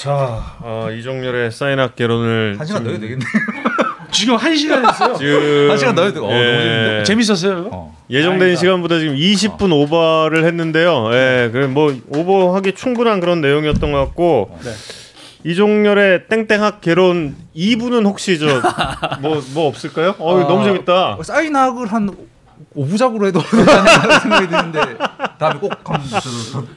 자, 0.02 0.56
어, 0.60 0.88
이종렬의 0.90 1.50
사인학 1.52 1.94
개론을 1.94 2.56
한 2.58 2.66
시간 2.66 2.82
지금- 2.82 2.84
넣어야 2.84 2.98
되겠네. 3.00 3.24
지금 4.10 4.34
한 4.36 4.56
시간 4.56 4.84
했어요. 4.88 5.14
지금 5.16 5.70
한 5.70 5.78
시간 5.78 5.94
넣어야 5.94 6.12
돼. 6.12 6.18
어, 6.18 6.22
너무 6.22 6.32
재밌는데? 6.34 7.04
재밌었어요. 7.04 7.68
어. 7.70 7.96
예정된 8.10 8.38
다행이다. 8.40 8.58
시간보다 8.60 8.98
지금 8.98 9.14
20분 9.14 9.72
오버를 9.72 10.44
했는데요. 10.46 11.10
예, 11.12 11.50
그뭐 11.52 11.94
오버하기 12.08 12.72
충분한 12.72 13.20
그런 13.20 13.40
내용이었던 13.40 13.92
것 13.92 13.98
같고 14.06 14.58
네. 14.64 14.70
이종렬의 15.44 16.28
땡땡학 16.28 16.80
개론 16.80 17.34
2부는 17.56 18.04
혹시 18.06 18.38
저 18.38 18.46
뭐뭐 19.20 19.68
없을까요? 19.68 20.14
어, 20.18 20.38
이거 20.38 20.48
너무 20.48 20.62
아, 20.62 20.64
재밌다. 20.64 21.18
사인학을 21.22 21.86
한 21.92 22.10
5부작으로 22.76 23.26
해도 23.26 23.40
생각이 24.22 24.48
드는데 24.48 24.80
다음에 25.38 25.58
꼭 25.58 25.72
한번 25.82 26.68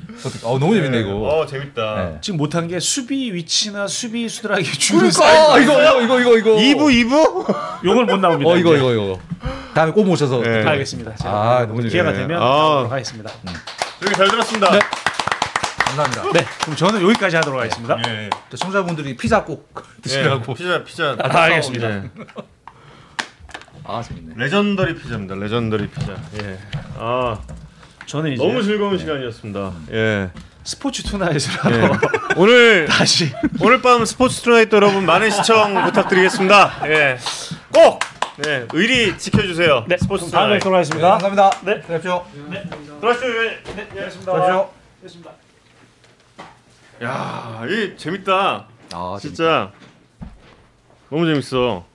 어, 0.43 0.59
너무 0.59 0.73
재밌네 0.75 1.01
이거. 1.01 1.11
어, 1.15 1.45
재밌다. 1.45 1.95
네. 1.95 2.17
지금 2.21 2.37
못한 2.37 2.67
게 2.67 2.79
수비 2.79 3.33
위치나 3.33 3.85
수비 3.87 4.27
수들에게 4.29 4.63
주는 4.63 5.09
그러니까 5.09 5.59
이거 5.59 5.81
이거 5.81 6.01
이거 6.01 6.19
이거 6.19 6.37
이거 6.37 6.49
2부 6.55 7.09
2부? 7.09 7.85
요걸 7.85 8.05
못 8.05 8.17
나옵니다. 8.17 8.49
어 8.49 8.57
이거. 8.57 8.75
이거 8.77 8.91
이거 8.93 9.19
다음에 9.73 9.91
꼭 9.91 10.05
모셔서 10.05 10.41
네. 10.41 10.63
알겠습니다. 10.63 11.15
제가 11.15 11.29
아, 11.57 11.65
너무 11.65 11.81
기회가 11.81 12.11
네. 12.11 12.19
되면 12.19 12.41
아. 12.41 12.45
나오도록 12.45 12.91
하겠습니다. 12.93 13.29
되게 13.99 14.13
잘 14.15 14.27
들었습니다. 14.29 14.71
네. 14.71 14.79
감사합니다. 15.95 16.31
네, 16.39 16.45
그럼 16.61 16.75
저는 16.75 17.01
여기까지 17.03 17.35
하도록 17.37 17.59
하겠습니다. 17.59 17.97
예. 18.07 18.29
또 18.49 18.57
청자분들이 18.57 19.15
피자 19.15 19.43
꼭 19.43 19.71
예. 19.77 20.01
드시라고. 20.01 20.53
피자 20.53 20.83
피자. 20.83 21.15
아, 21.19 21.37
알겠습니다. 21.43 21.89
예. 21.89 22.09
아 23.85 24.01
재밌네. 24.01 24.35
레전더리 24.37 24.95
피자입니다. 24.95 25.35
레전더리 25.35 25.87
피자. 25.89 26.13
예. 26.41 26.57
아 26.97 27.37
저는 28.05 28.33
이제 28.33 28.43
너무 28.43 28.63
즐거운 28.63 28.97
시간이었습니다. 28.97 29.73
예. 29.91 30.29
스포츠 30.63 31.03
투나잇을 31.03 31.51
예. 31.71 31.89
오늘 32.37 32.85
다시 32.89 33.33
오늘 33.59 33.81
밤 33.81 34.05
스포츠 34.05 34.41
투나잇 34.41 34.71
여러분 34.71 35.05
많은 35.05 35.29
시청 35.29 35.73
부탁드리겠습니다. 35.85 36.81
예. 36.87 37.17
꼭 37.73 37.99
네, 38.37 38.65
의리 38.73 39.15
지켜주세요. 39.17 39.85
네, 39.87 39.97
스포츠 39.97 40.31
다음에. 40.31 40.53
뵙도록 40.55 40.75
하겠습니다. 40.77 41.17
감사합니다. 41.19 41.51
네. 41.65 41.81
들어가십시오. 41.81 42.25
들어가시죠. 42.99 43.45
예. 43.45 43.63
네, 43.75 43.89
들어가십시오. 43.89 44.69
알겠습니다. 45.01 45.42
야, 47.03 47.63
이 47.67 47.97
재밌다. 47.97 48.67
아 48.93 49.17
진짜 49.19 49.71
너무 51.09 51.25
재밌어. 51.25 51.85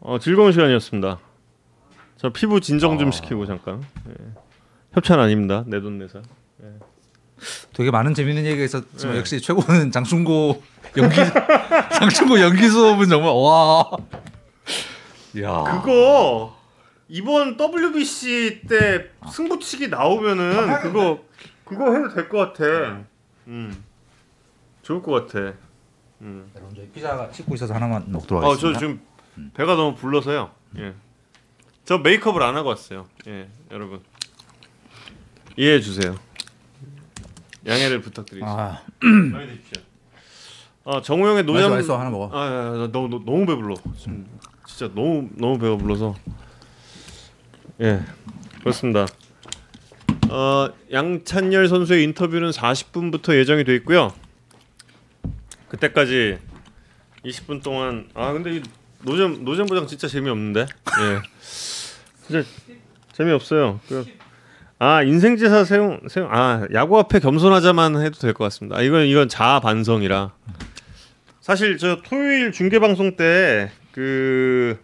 어, 0.00 0.18
즐거운 0.18 0.52
시간이었습니다. 0.52 1.18
저 2.16 2.30
피부 2.30 2.60
진정 2.60 2.98
좀 2.98 3.08
아. 3.08 3.10
시키고 3.10 3.46
잠깐. 3.46 3.82
예. 4.08 4.14
협찬 4.92 5.18
아닙니다. 5.20 5.64
내 5.66 5.80
돈 5.80 5.98
내산. 5.98 6.24
되게 7.74 7.90
많은 7.90 8.14
재밌는 8.14 8.46
얘기가 8.46 8.64
있었지만 8.64 9.14
네. 9.14 9.18
역시 9.18 9.40
최고는 9.40 9.90
장충고 9.90 10.62
연기 10.96 11.16
장충고 11.98 12.40
연기 12.40 12.68
수업은 12.68 13.08
정말 13.08 13.32
와. 13.34 13.90
야. 15.42 15.64
그거 15.82 16.56
이번 17.08 17.56
WBC 17.58 18.62
때 18.68 19.10
승부치기 19.30 19.88
나오면은 19.88 20.80
그거 20.80 21.18
그거 21.64 21.92
해도 21.94 22.08
될 22.14 22.28
것 22.28 22.38
같아. 22.52 23.04
음. 23.46 23.84
좋을 24.82 25.02
것 25.02 25.26
같아. 25.26 25.54
음. 26.20 26.50
여러분 26.54 26.74
저희 26.76 26.88
피자가 26.88 27.32
씻고 27.32 27.54
있어서 27.54 27.74
하나만 27.74 28.04
먹도록 28.10 28.42
아, 28.44 28.48
하겠습니다. 28.48 28.78
저 28.78 28.86
지금 28.86 29.00
배가 29.54 29.74
너무 29.76 29.96
불러서요. 29.96 30.50
예. 30.78 30.94
저 31.84 31.98
메이크업을 31.98 32.42
안 32.42 32.56
하고 32.56 32.70
왔어요. 32.70 33.06
예, 33.26 33.48
여러분 33.70 34.00
이해해 35.56 35.80
주세요. 35.80 36.14
양해를 37.66 38.00
부탁드리겠습니다. 38.00 38.62
아, 38.62 38.82
많이 39.32 39.48
드십시오. 39.48 39.82
아 40.86 41.00
정우영의 41.00 41.44
맛있어, 41.44 41.52
노잼. 41.52 41.70
맛있어. 41.70 41.98
하나 41.98 42.10
먹어. 42.10 42.30
아, 42.38 42.46
야, 42.46 42.50
야, 42.52 42.70
나 42.72 42.86
너무 42.92 43.08
너무 43.08 43.24
너무 43.24 43.46
배불러. 43.46 43.74
지금 43.98 44.26
진짜 44.66 44.92
너무 44.94 45.28
너무 45.34 45.58
배가 45.58 45.76
불러서. 45.76 46.14
예, 47.80 48.02
그렇습니다. 48.60 49.06
어, 50.34 50.68
양찬열 50.92 51.68
선수의 51.68 52.02
인터뷰는 52.04 52.50
40분부터 52.50 53.36
예정이 53.36 53.62
돼 53.64 53.74
있고요. 53.76 54.12
그때까지 55.68 56.38
20분 57.24 57.62
동안 57.62 58.08
아 58.14 58.32
근데 58.32 58.56
이 58.56 58.62
노잼 59.02 59.44
노잼 59.44 59.66
보장 59.66 59.86
진짜 59.86 60.08
재미없는데. 60.08 60.62
예. 60.62 61.20
진짜 62.26 62.48
재미없어요. 63.12 63.78
그, 63.88 64.04
아 64.80 65.02
인생지사 65.02 65.64
세용 65.64 66.00
세용 66.08 66.28
아 66.32 66.66
야구 66.72 66.98
앞에 66.98 67.20
겸손하자만 67.20 68.02
해도 68.02 68.18
될 68.18 68.34
것 68.34 68.44
같습니다. 68.44 68.78
아, 68.78 68.82
이건 68.82 69.06
이건 69.06 69.28
자아 69.28 69.60
반성이라. 69.60 70.32
사실 71.40 71.78
저 71.78 72.00
토요일 72.02 72.50
중계 72.50 72.78
방송 72.80 73.16
때 73.16 73.70
그 73.92 74.76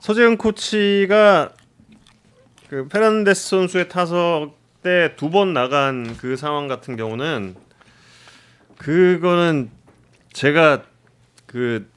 서재현 0.00 0.36
코치가 0.36 1.50
그 2.70 2.86
페란데스 2.88 3.48
선수의 3.48 3.88
타석 3.88 4.54
때 4.82 5.14
두 5.16 5.28
번 5.30 5.52
나간 5.52 6.16
그 6.16 6.36
상황 6.36 6.68
같은 6.68 6.96
경우는 6.96 7.54
그거는 8.78 9.70
제가 10.32 10.84
그 11.46 11.90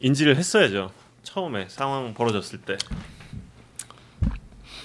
인지를 0.00 0.36
했어야죠. 0.36 0.92
처음에 1.22 1.66
상황 1.68 2.14
벌어졌을 2.14 2.60
때. 2.60 2.76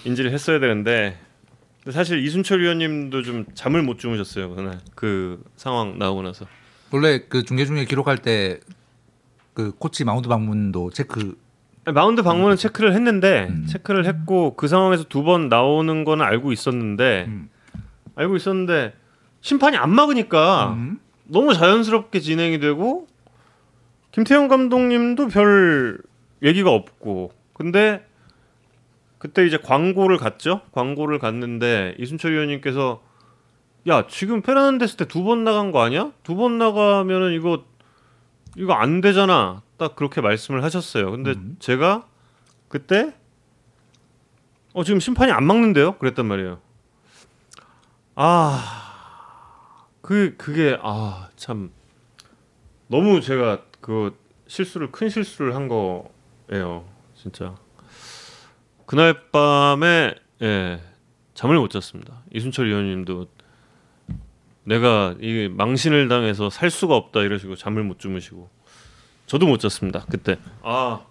인지를 0.03 0.31
했어야 0.31 0.59
되는데 0.59 1.19
사실 1.91 2.25
이순철 2.25 2.61
위원님도 2.61 3.21
좀 3.23 3.45
잠을 3.53 3.83
못 3.83 3.99
주무셨어요 3.99 4.55
그날. 4.55 4.79
그 4.95 5.43
상황 5.55 5.99
나오고 5.99 6.23
나서. 6.23 6.45
원래 6.91 7.19
그 7.29 7.43
중계 7.43 7.65
중에 7.65 7.85
기록할 7.85 8.17
때 8.17 8.59
그 9.53 9.73
코치 9.77 10.05
마운드 10.05 10.29
방문도 10.29 10.91
체크 10.91 11.37
마운드 11.85 12.21
방문은 12.21 12.55
체크를 12.57 12.93
했는데 12.93 13.47
음. 13.49 13.65
체크를 13.67 14.05
했고 14.05 14.55
그 14.55 14.67
상황에서 14.67 15.03
두 15.05 15.23
번 15.23 15.49
나오는 15.49 16.03
거는 16.03 16.23
알고 16.25 16.51
있었는데 16.51 17.25
음. 17.27 17.49
알고 18.15 18.35
있었는데 18.35 18.93
심판이 19.41 19.77
안 19.77 19.89
막으니까 19.91 20.73
음. 20.73 20.99
너무 21.25 21.53
자연스럽게 21.53 22.19
진행이 22.19 22.59
되고 22.59 23.07
김태형 24.11 24.47
감독님도 24.47 25.27
별 25.29 25.99
얘기가 26.43 26.71
없고 26.71 27.31
근데 27.53 28.05
그때 29.17 29.45
이제 29.45 29.57
광고를 29.57 30.17
갔죠 30.17 30.61
광고를 30.71 31.19
갔는데 31.19 31.95
이순철 31.99 32.33
위원님께서 32.33 33.01
야 33.87 34.05
지금 34.07 34.41
페르난데스 34.41 34.95
때 34.97 35.05
두 35.05 35.23
번 35.23 35.43
나간 35.43 35.71
거 35.71 35.81
아니야 35.81 36.11
두 36.23 36.35
번 36.35 36.57
나가면은 36.57 37.33
이거 37.33 37.63
이거 38.57 38.73
안 38.73 39.01
되잖아 39.01 39.61
딱 39.79 39.95
그렇게 39.95 40.21
말씀을 40.21 40.63
하셨어요. 40.63 41.09
근데 41.09 41.31
음. 41.31 41.55
제가 41.59 42.05
그때 42.67 43.15
어 44.73 44.83
지금 44.83 44.99
심판이 44.99 45.31
안 45.31 45.45
막는데요? 45.45 45.97
그랬단 45.97 46.27
말이에요. 46.27 46.59
아 48.15 48.85
그 50.01 50.35
그게 50.37 50.77
아 50.81 51.29
참 51.35 51.71
너무 52.87 53.21
제가 53.21 53.63
그 53.79 54.17
실수를 54.47 54.91
큰 54.91 55.07
실수를 55.09 55.53
한 55.55 55.67
거예요 55.67 56.83
진짜. 57.15 57.55
그날 58.87 59.29
밤에 59.31 60.15
예 60.41 60.81
잠을 61.35 61.57
못 61.59 61.69
잤습니다. 61.69 62.23
이순철 62.33 62.67
위원님도 62.67 63.27
내가 64.63 65.15
이 65.21 65.47
망신을 65.47 66.07
당해서 66.07 66.49
살 66.49 66.69
수가 66.71 66.95
없다 66.95 67.21
이러시고 67.21 67.55
잠을 67.55 67.83
못 67.83 67.99
주무시고 67.99 68.49
저도 69.29 69.45
못 69.47 69.59
잤습니다 69.59 70.05
그때 70.09 70.37
아 70.63 71.01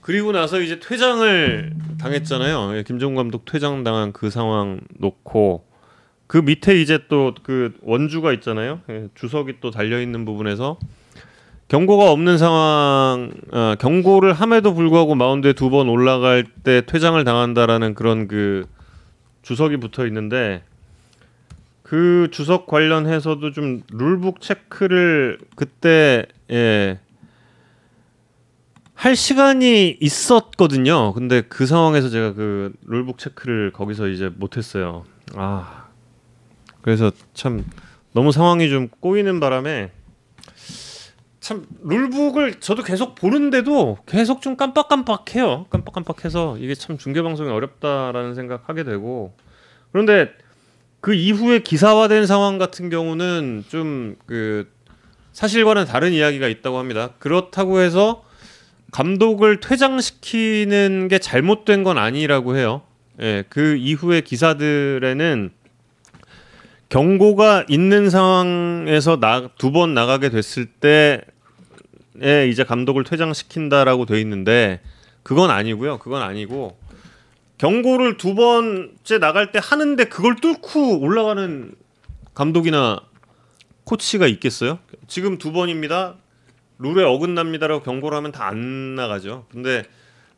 그리고 0.00 0.32
나서 0.32 0.60
이제 0.60 0.78
퇴장을 0.80 1.72
당했잖아요 2.00 2.76
예, 2.76 2.82
김정우 2.84 3.14
감독 3.16 3.44
퇴장 3.44 3.82
당한 3.84 4.12
그 4.12 4.30
상황 4.30 4.80
놓고 4.98 5.64
그 6.26 6.38
밑에 6.38 6.80
이제 6.80 7.00
또 7.08 7.34
그 7.42 7.74
원주가 7.82 8.32
있잖아요. 8.34 8.80
예, 8.88 9.08
주석이 9.16 9.54
또 9.60 9.72
달려 9.72 10.00
있는 10.00 10.24
부분에서 10.24 10.78
경고가 11.66 12.12
없는 12.12 12.38
상황, 12.38 13.32
아, 13.50 13.74
경고를 13.80 14.32
함에도 14.32 14.72
불구하고 14.72 15.16
마운드에 15.16 15.52
두 15.54 15.70
번 15.70 15.88
올라갈 15.88 16.44
때 16.62 16.82
퇴장을 16.86 17.22
당한다라는 17.24 17.94
그런 17.94 18.28
그 18.28 18.64
주석이 19.42 19.78
붙어 19.78 20.06
있는데 20.06 20.62
그 21.82 22.28
주석 22.30 22.68
관련해서도 22.68 23.50
좀 23.50 23.82
룰북 23.90 24.40
체크를 24.40 25.38
그때 25.56 26.26
예, 26.52 27.00
할 29.00 29.16
시간이 29.16 29.96
있었거든요. 29.98 31.14
근데 31.14 31.40
그 31.40 31.64
상황에서 31.64 32.10
제가 32.10 32.34
그 32.34 32.74
룰북 32.84 33.16
체크를 33.16 33.72
거기서 33.72 34.08
이제 34.08 34.28
못했어요. 34.28 35.06
아 35.34 35.86
그래서 36.82 37.10
참 37.32 37.64
너무 38.12 38.30
상황이 38.30 38.68
좀 38.68 38.88
꼬이는 39.00 39.40
바람에 39.40 39.90
참 41.40 41.66
룰북을 41.82 42.60
저도 42.60 42.82
계속 42.82 43.14
보는데도 43.14 43.96
계속 44.04 44.42
좀 44.42 44.58
깜빡깜빡해요. 44.58 45.64
깜빡깜빡해서 45.70 46.58
이게 46.58 46.74
참 46.74 46.98
중계 46.98 47.22
방송이 47.22 47.48
어렵다라는 47.48 48.34
생각하게 48.34 48.84
되고 48.84 49.32
그런데 49.92 50.30
그 51.00 51.14
이후에 51.14 51.60
기사화된 51.60 52.26
상황 52.26 52.58
같은 52.58 52.90
경우는 52.90 53.64
좀 53.70 54.16
그 54.26 54.68
사실과는 55.32 55.86
다른 55.86 56.12
이야기가 56.12 56.48
있다고 56.48 56.76
합니다. 56.76 57.14
그렇다고 57.18 57.80
해서 57.80 58.24
감독을 58.90 59.60
퇴장시키는 59.60 61.08
게 61.08 61.18
잘못된 61.18 61.84
건 61.84 61.98
아니라고 61.98 62.56
해요. 62.56 62.82
예, 63.20 63.44
그 63.48 63.76
이후의 63.76 64.22
기사들에는 64.22 65.50
경고가 66.88 67.66
있는 67.68 68.10
상황에서 68.10 69.18
두 69.58 69.70
번 69.72 69.94
나가게 69.94 70.30
됐을 70.30 70.66
때에 70.66 71.20
이제 72.50 72.64
감독을 72.64 73.04
퇴장시킨다라고 73.04 74.06
돼 74.06 74.20
있는데 74.22 74.80
그건 75.22 75.50
아니고요. 75.50 75.98
그건 75.98 76.22
아니고 76.22 76.76
경고를 77.58 78.16
두 78.16 78.34
번째 78.34 79.18
나갈 79.18 79.52
때 79.52 79.60
하는데 79.62 80.02
그걸 80.06 80.36
뚫고 80.36 80.98
올라가는 81.00 81.72
감독이나 82.34 83.00
코치가 83.84 84.26
있겠어요? 84.26 84.78
지금 85.06 85.38
두 85.38 85.52
번입니다. 85.52 86.16
룰에 86.80 87.04
어긋납니다라고 87.04 87.82
경고를 87.82 88.16
하면 88.18 88.32
다 88.32 88.44
안 88.48 88.94
나가죠. 88.94 89.46
근데 89.50 89.84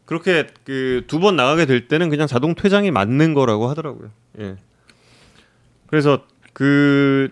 그렇게 0.04 0.46
그 0.64 1.04
두 1.06 1.20
번 1.20 1.36
나가게 1.36 1.64
될 1.66 1.88
때는 1.88 2.10
그냥 2.10 2.26
자동 2.26 2.54
퇴장이 2.54 2.90
맞는 2.90 3.34
거라고 3.34 3.68
하더라고요. 3.68 4.10
예. 4.40 4.56
그래서 5.86 6.24
그 6.52 7.30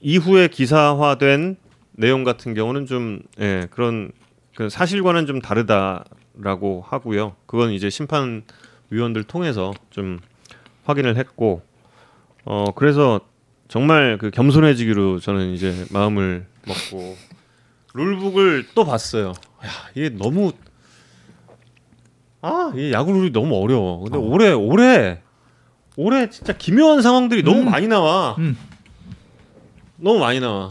이후에 0.00 0.48
기사화된 0.48 1.56
내용 1.92 2.24
같은 2.24 2.54
경우는 2.54 2.86
좀 2.86 3.20
예, 3.40 3.66
그런 3.70 4.12
그 4.56 4.68
사실과는 4.68 5.26
좀 5.26 5.40
다르다라고 5.40 6.84
하고요. 6.86 7.36
그건 7.46 7.70
이제 7.72 7.88
심판 7.90 8.42
위원들 8.90 9.24
통해서 9.24 9.72
좀 9.90 10.18
확인을 10.84 11.16
했고 11.16 11.62
어 12.44 12.66
그래서 12.74 13.20
정말 13.68 14.18
그 14.18 14.30
겸손해지기로 14.30 15.20
저는 15.20 15.52
이제 15.54 15.86
마음을 15.90 16.44
먹고 16.66 17.16
룰북을 17.94 18.68
또 18.74 18.84
봤어요. 18.84 19.28
야, 19.64 19.70
이게 19.94 20.08
너무 20.08 20.52
아, 22.40 22.72
이 22.74 22.92
야구 22.92 23.12
룰이 23.12 23.32
너무 23.32 23.56
어려워. 23.62 24.00
근데 24.00 24.18
올해 24.18 24.52
올해 24.52 25.20
올해 25.96 26.30
진짜 26.30 26.56
기묘한 26.56 27.02
상황들이 27.02 27.42
너무 27.42 27.60
음. 27.60 27.70
많이 27.70 27.86
나와. 27.86 28.34
음. 28.38 28.56
너무 29.96 30.18
많이 30.18 30.40
나와. 30.40 30.70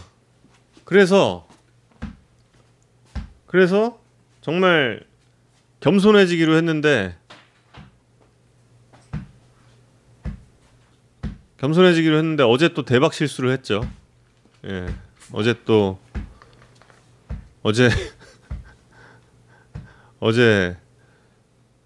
그래서 0.83 1.47
그래서 3.45 3.99
정말 4.41 5.05
겸손해지기로 5.79 6.55
했는데 6.55 7.15
겸손해지기로 11.57 12.17
했는데 12.17 12.43
어제 12.43 12.69
또 12.73 12.83
대박 12.83 13.13
실수를 13.13 13.51
했죠. 13.51 13.87
예. 14.65 14.87
어제 15.31 15.55
또 15.63 15.99
어제 17.63 17.89
어제 20.19 20.77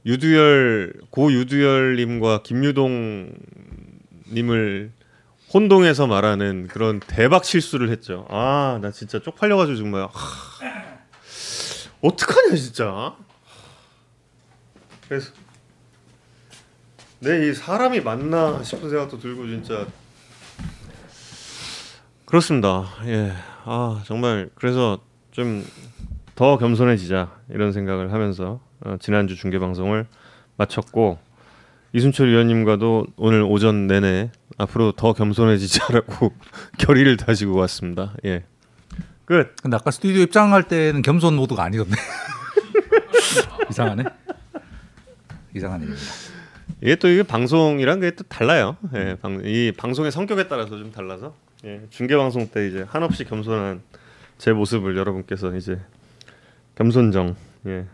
유두열 0.05 0.93
고 1.09 1.31
유두열님과 1.31 2.43
김유동 2.43 3.33
님을 4.31 4.91
혼동해서 5.53 6.07
말하는 6.07 6.67
그런 6.67 6.99
대박 6.99 7.45
실수를 7.45 7.89
했죠. 7.89 8.25
아, 8.29 8.79
나 8.81 8.91
진짜 8.91 9.19
쪽팔려가지고 9.19 9.77
정말 9.77 10.03
하, 10.03 10.09
어떡하냐 12.01 12.55
진짜. 12.55 13.15
그래서 15.07 15.31
내 17.19 17.49
이 17.49 17.53
사람이 17.53 18.01
맞나 18.01 18.61
싶은 18.63 18.89
생각도 18.89 19.19
들고 19.19 19.47
진짜 19.47 19.87
그렇습니다. 22.25 22.91
예, 23.05 23.33
아 23.63 24.03
정말 24.05 24.49
그래서 24.55 24.99
좀 25.35 25.63
더 26.35 26.57
겸손해지자 26.57 27.31
이런 27.49 27.71
생각을 27.71 28.11
하면서 28.11 28.59
어, 28.81 28.97
지난주 28.99 29.35
중계 29.35 29.57
방송을 29.57 30.05
마쳤고 30.57 31.17
이순철 31.93 32.29
위원님과도 32.29 33.07
오늘 33.15 33.41
오전 33.41 33.87
내내 33.87 34.31
앞으로 34.57 34.91
더 34.91 35.13
겸손해지자라고 35.13 36.33
결의를 36.77 37.15
다지고 37.15 37.55
왔습니다. 37.59 38.13
예. 38.25 38.43
끝. 39.23 39.55
근데 39.61 39.77
아까 39.77 39.91
스튜디오 39.91 40.21
입장할 40.23 40.63
때는 40.63 41.01
겸손 41.01 41.35
모드가 41.35 41.63
아니던데. 41.63 41.95
이상하네. 43.71 44.03
이상한 45.55 45.81
일입니다. 45.81 46.03
이게 46.81 46.95
또 46.97 47.07
이게 47.07 47.23
방송이란 47.23 48.01
게 48.01 48.11
또 48.11 48.23
달라요. 48.25 48.75
예, 48.93 49.15
방, 49.21 49.41
이 49.45 49.71
방송의 49.75 50.11
성격에 50.11 50.49
따라서 50.49 50.71
좀 50.71 50.91
달라서 50.91 51.33
예, 51.63 51.81
중계 51.89 52.17
방송 52.17 52.49
때 52.49 52.67
이제 52.67 52.85
한없이 52.87 53.23
겸손한 53.23 53.81
제 54.37 54.51
모습을 54.51 54.97
여러분께서 54.97 55.55
이제 55.55 55.79
겸손정 56.75 57.35
예. 57.67 57.85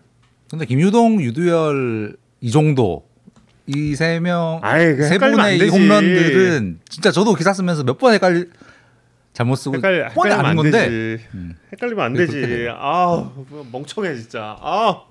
근데 0.49 0.65
김유동, 0.65 1.21
유두열 1.21 2.17
이 2.41 2.51
정도 2.51 3.07
이 3.67 3.95
세 3.95 4.19
명, 4.19 4.59
아이, 4.63 4.95
그세 4.95 5.17
분의 5.17 5.59
이. 5.59 5.67
홈런들은 5.69 6.79
진짜 6.89 7.11
저도 7.11 7.35
기사 7.35 7.53
쓰면서 7.53 7.83
몇 7.83 7.97
번 7.99 8.13
헷갈리 8.13 8.45
잘못 9.33 9.55
쓰고 9.55 9.75
헷갈, 9.77 10.09
뻔히 10.13 10.31
헷갈리면 10.31 10.45
안 10.45 10.55
건데 10.57 10.71
되지. 10.89 11.23
음. 11.35 11.55
헷갈리면 11.71 12.05
안왜 12.05 12.25
되지. 12.25 12.67
아 12.71 13.31
멍청해 13.71 14.15
진짜. 14.15 14.57
아 14.59 15.03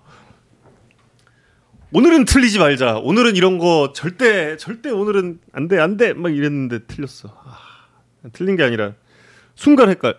오늘은 1.92 2.24
틀리지 2.26 2.58
말자. 2.58 2.98
오늘은 2.98 3.34
이런 3.36 3.56
거 3.58 3.92
절대 3.94 4.56
절대 4.58 4.90
오늘은 4.90 5.38
안 5.52 5.68
돼 5.68 5.78
안 5.78 5.96
돼 5.96 6.12
막 6.12 6.34
이랬는데 6.34 6.80
틀렸어. 6.86 7.28
아, 7.44 7.58
틀린 8.32 8.56
게 8.56 8.62
아니라 8.62 8.92
순간 9.54 9.88
헷갈. 9.88 10.16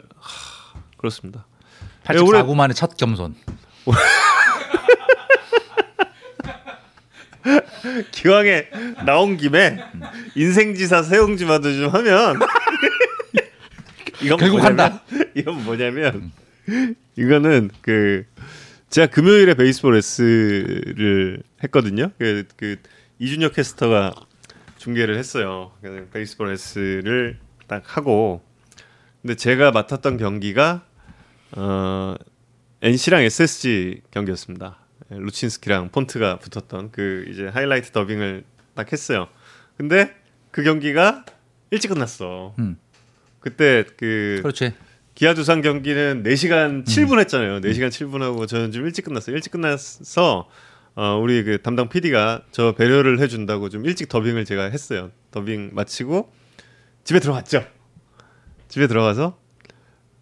아, 1.02 1.02
그렇습니다. 1.02 1.46
예, 2.14 2.18
올해- 2.20 2.42
84구 2.44 2.56
만에 2.56 2.74
첫 2.74 2.96
겸손. 2.98 3.36
기왕에 8.12 8.70
나온 9.06 9.38
김에 9.38 9.80
인생지사 10.36 11.04
세용지마도 11.04 11.74
좀 11.74 11.90
하면 11.90 12.38
이건 14.22 14.38
결국 14.38 14.60
뭐냐면- 14.60 14.80
한다. 14.80 15.04
이건 15.36 15.64
뭐냐면 15.64 16.32
이거는 17.18 17.72
그 17.82 18.26
제가 18.90 19.08
금요일에 19.08 19.56
베이스볼 19.56 19.96
S를 19.98 21.42
했거든요. 21.64 22.12
그, 22.20 22.44
그 22.56 22.76
이준혁 23.20 23.54
캐스터가 23.56 24.14
중계를 24.78 25.18
했어요. 25.18 25.72
베이스볼 26.14 26.52
S를 26.54 27.40
딱 27.68 27.84
하고 27.98 28.44
근데 29.22 29.36
제가 29.36 29.72
맡았던 29.72 30.18
경기가 30.18 30.84
어 31.58 32.16
NC랑 32.82 33.24
SSG 33.24 34.02
경기였습니다. 34.12 34.80
예, 35.12 35.18
루친스키랑 35.18 35.90
폰트가 35.90 36.40
붙었던 36.40 36.92
그 36.92 37.26
이제 37.30 37.48
하이라이트 37.48 37.92
더빙을 37.92 38.44
딱 38.74 38.92
했어요. 38.92 39.28
근데 39.78 40.14
그 40.52 40.64
경기가 40.64 41.26
일찍 41.70 41.90
끝났어. 41.90 42.56
음. 42.60 42.78
그때 43.40 43.84
그 43.98 44.40
그렇지. 44.42 44.74
기아 45.16 45.34
두산 45.34 45.62
경기는 45.62 46.24
4시간 46.24 46.86
7분 46.86 47.20
했잖아요. 47.20 47.60
4시간 47.62 47.90
7분 47.90 48.22
하고 48.22 48.46
저는 48.46 48.72
좀 48.72 48.86
일찍 48.86 49.06
끝났어요. 49.06 49.36
일찍 49.36 49.52
끝나서 49.52 50.50
어, 50.96 51.18
우리 51.22 51.44
그 51.44 51.62
담당 51.62 51.90
PD가 51.90 52.44
저 52.52 52.74
배려를 52.74 53.20
해준다고 53.20 53.70
좀 53.70 53.86
일찍 53.86 54.10
더빙을 54.10 54.46
제가 54.46 54.66
했어요. 54.66 55.12
더빙 55.32 55.72
마치고 55.74 56.32
집에 57.04 57.20
들어갔죠. 57.20 57.66
집에 58.68 58.88
들어가서 58.88 59.38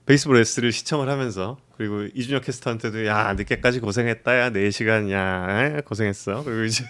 베이스볼 0.10 0.38
S를 0.38 0.72
시청을 0.72 1.08
하면서 1.08 1.58
그리고 1.78 2.02
이준혁 2.16 2.44
캐스터한테도 2.44 3.06
야 3.06 3.32
늦게까지 3.34 3.80
고생했다 3.80 4.40
야 4.40 4.50
4시간 4.50 5.12
야 5.12 5.82
고생했어. 5.82 6.44
그리고 6.44 6.64
이제 6.64 6.84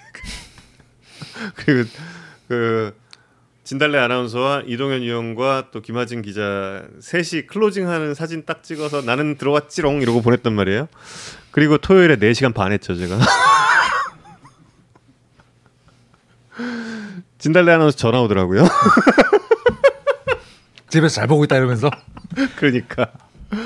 그리고 1.56 1.90
그 2.48 2.96
진달래 3.66 3.98
아나운서와 3.98 4.64
이동현 4.66 5.02
위원과 5.02 5.68
또 5.72 5.82
김하진 5.82 6.22
기자 6.22 6.86
셋이 7.02 7.48
클로징하는 7.48 8.14
사진 8.14 8.46
딱 8.46 8.64
찍어서 8.64 9.02
나는 9.02 9.36
들어갔지롱 9.38 10.02
이러고 10.02 10.22
보냈단 10.22 10.54
말이에요. 10.54 10.88
그리고 11.52 11.78
토요일에 11.78 12.16
4시간 12.16 12.54
반 12.54 12.72
했죠 12.72 12.96
제가. 12.96 13.20
진달래 17.38 17.74
아나운서 17.74 17.98
전화 17.98 18.22
오더라고요. 18.22 18.64
집에서 20.90 21.16
잘 21.16 21.28
보고 21.28 21.44
있다 21.44 21.58
이러면서. 21.58 21.90
그러니까 22.58 23.12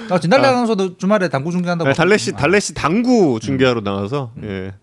아, 0.09 0.19
진달래 0.19 0.47
아 0.47 0.51
나운서도 0.51 0.97
주말에 0.97 1.29
당구 1.29 1.51
중계한다고. 1.51 1.89
네, 1.89 1.93
달래 1.95 2.17
씨 2.17 2.31
달래 2.33 2.59
씨 2.59 2.73
당구 2.73 3.39
중계하러 3.41 3.81
나와서 3.81 4.31
예. 4.43 4.73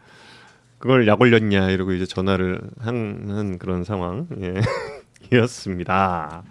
그걸 0.79 1.07
약 1.07 1.21
올렸냐 1.21 1.71
이러고 1.71 1.93
이제 1.93 2.07
전화를 2.07 2.61
한, 2.81 3.27
한 3.29 3.59
그런 3.59 3.85
상황 3.85 4.27
예. 4.43 4.55
이었습니다. 5.33 6.43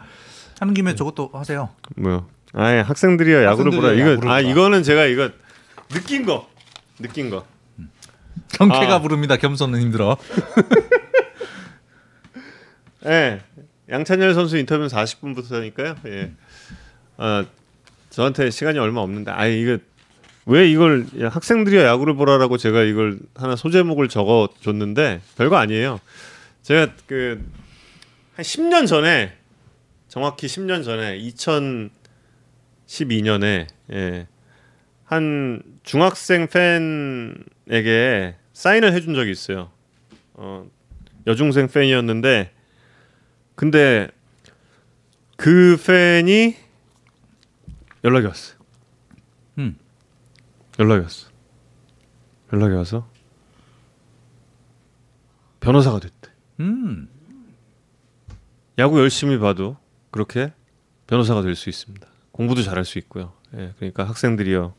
하는 0.59 0.73
김에 0.73 0.95
저것도 0.95 1.31
하세요. 1.33 1.69
뭐요? 1.95 2.27
아 2.53 2.73
예 2.73 2.79
학생들이야 2.79 3.43
야구를 3.43 3.71
보라. 3.71 3.93
이거 3.93 4.11
야구를 4.13 4.31
아. 4.31 4.39
이거는 4.39 4.81
제가 4.83 5.05
이거 5.05 5.29
느낀 5.89 6.25
거 6.25 6.47
느낀 6.99 7.29
거. 7.29 7.45
경쾌가 8.53 8.95
아. 8.95 8.99
부릅니다. 8.99 9.37
겸손은 9.37 9.79
힘들어. 9.79 10.17
예. 13.05 13.39
양찬열 13.89 14.33
선수 14.33 14.57
인터뷰는 14.57 14.87
40분부터니까요. 14.89 15.95
예. 16.07 16.31
아 17.17 17.45
저한테 18.09 18.49
시간이 18.49 18.79
얼마 18.79 19.01
없는데 19.01 19.31
아 19.31 19.45
이거 19.47 19.77
왜 20.45 20.69
이걸 20.69 21.05
야, 21.21 21.29
학생들이야 21.29 21.83
야구를 21.85 22.15
보라라고 22.15 22.57
제가 22.57 22.83
이걸 22.83 23.19
하나 23.35 23.55
소제목을 23.55 24.09
적어 24.09 24.49
줬는데 24.61 25.21
별거 25.37 25.55
아니에요. 25.57 25.99
제가 26.63 26.93
그 27.07 27.69
한 28.39 28.43
10년 28.45 28.87
전에 28.87 29.33
정확히 30.07 30.47
10년 30.47 30.85
전에 30.85 31.19
2012년에 32.87 33.67
예. 33.91 34.27
한 35.03 35.61
중학생 35.83 36.47
팬에게 36.47 38.35
사인을 38.53 38.93
해준 38.93 39.13
적이 39.13 39.31
있어요. 39.31 39.71
어, 40.35 40.65
여중생 41.27 41.67
팬이었는데 41.67 42.53
근데 43.59 44.07
그 45.35 45.75
팬이 45.85 46.55
연락이 48.05 48.25
왔어요. 48.25 48.57
음. 49.57 49.77
연락이 50.79 51.01
왔어. 51.03 51.27
연락이 52.53 52.73
와서 52.75 53.09
변호사가 55.59 55.99
됐대. 55.99 56.29
음. 56.61 57.09
야구 58.77 59.01
열심히 59.01 59.37
봐도 59.37 59.75
그렇게 60.09 60.53
변호사가 61.07 61.41
될 61.41 61.53
수 61.57 61.67
있습니다. 61.67 62.07
공부도 62.31 62.63
잘할 62.63 62.85
수 62.85 62.97
있고요. 62.99 63.33
예, 63.57 63.73
그러니까 63.75 64.05
학생들이요. 64.05 64.73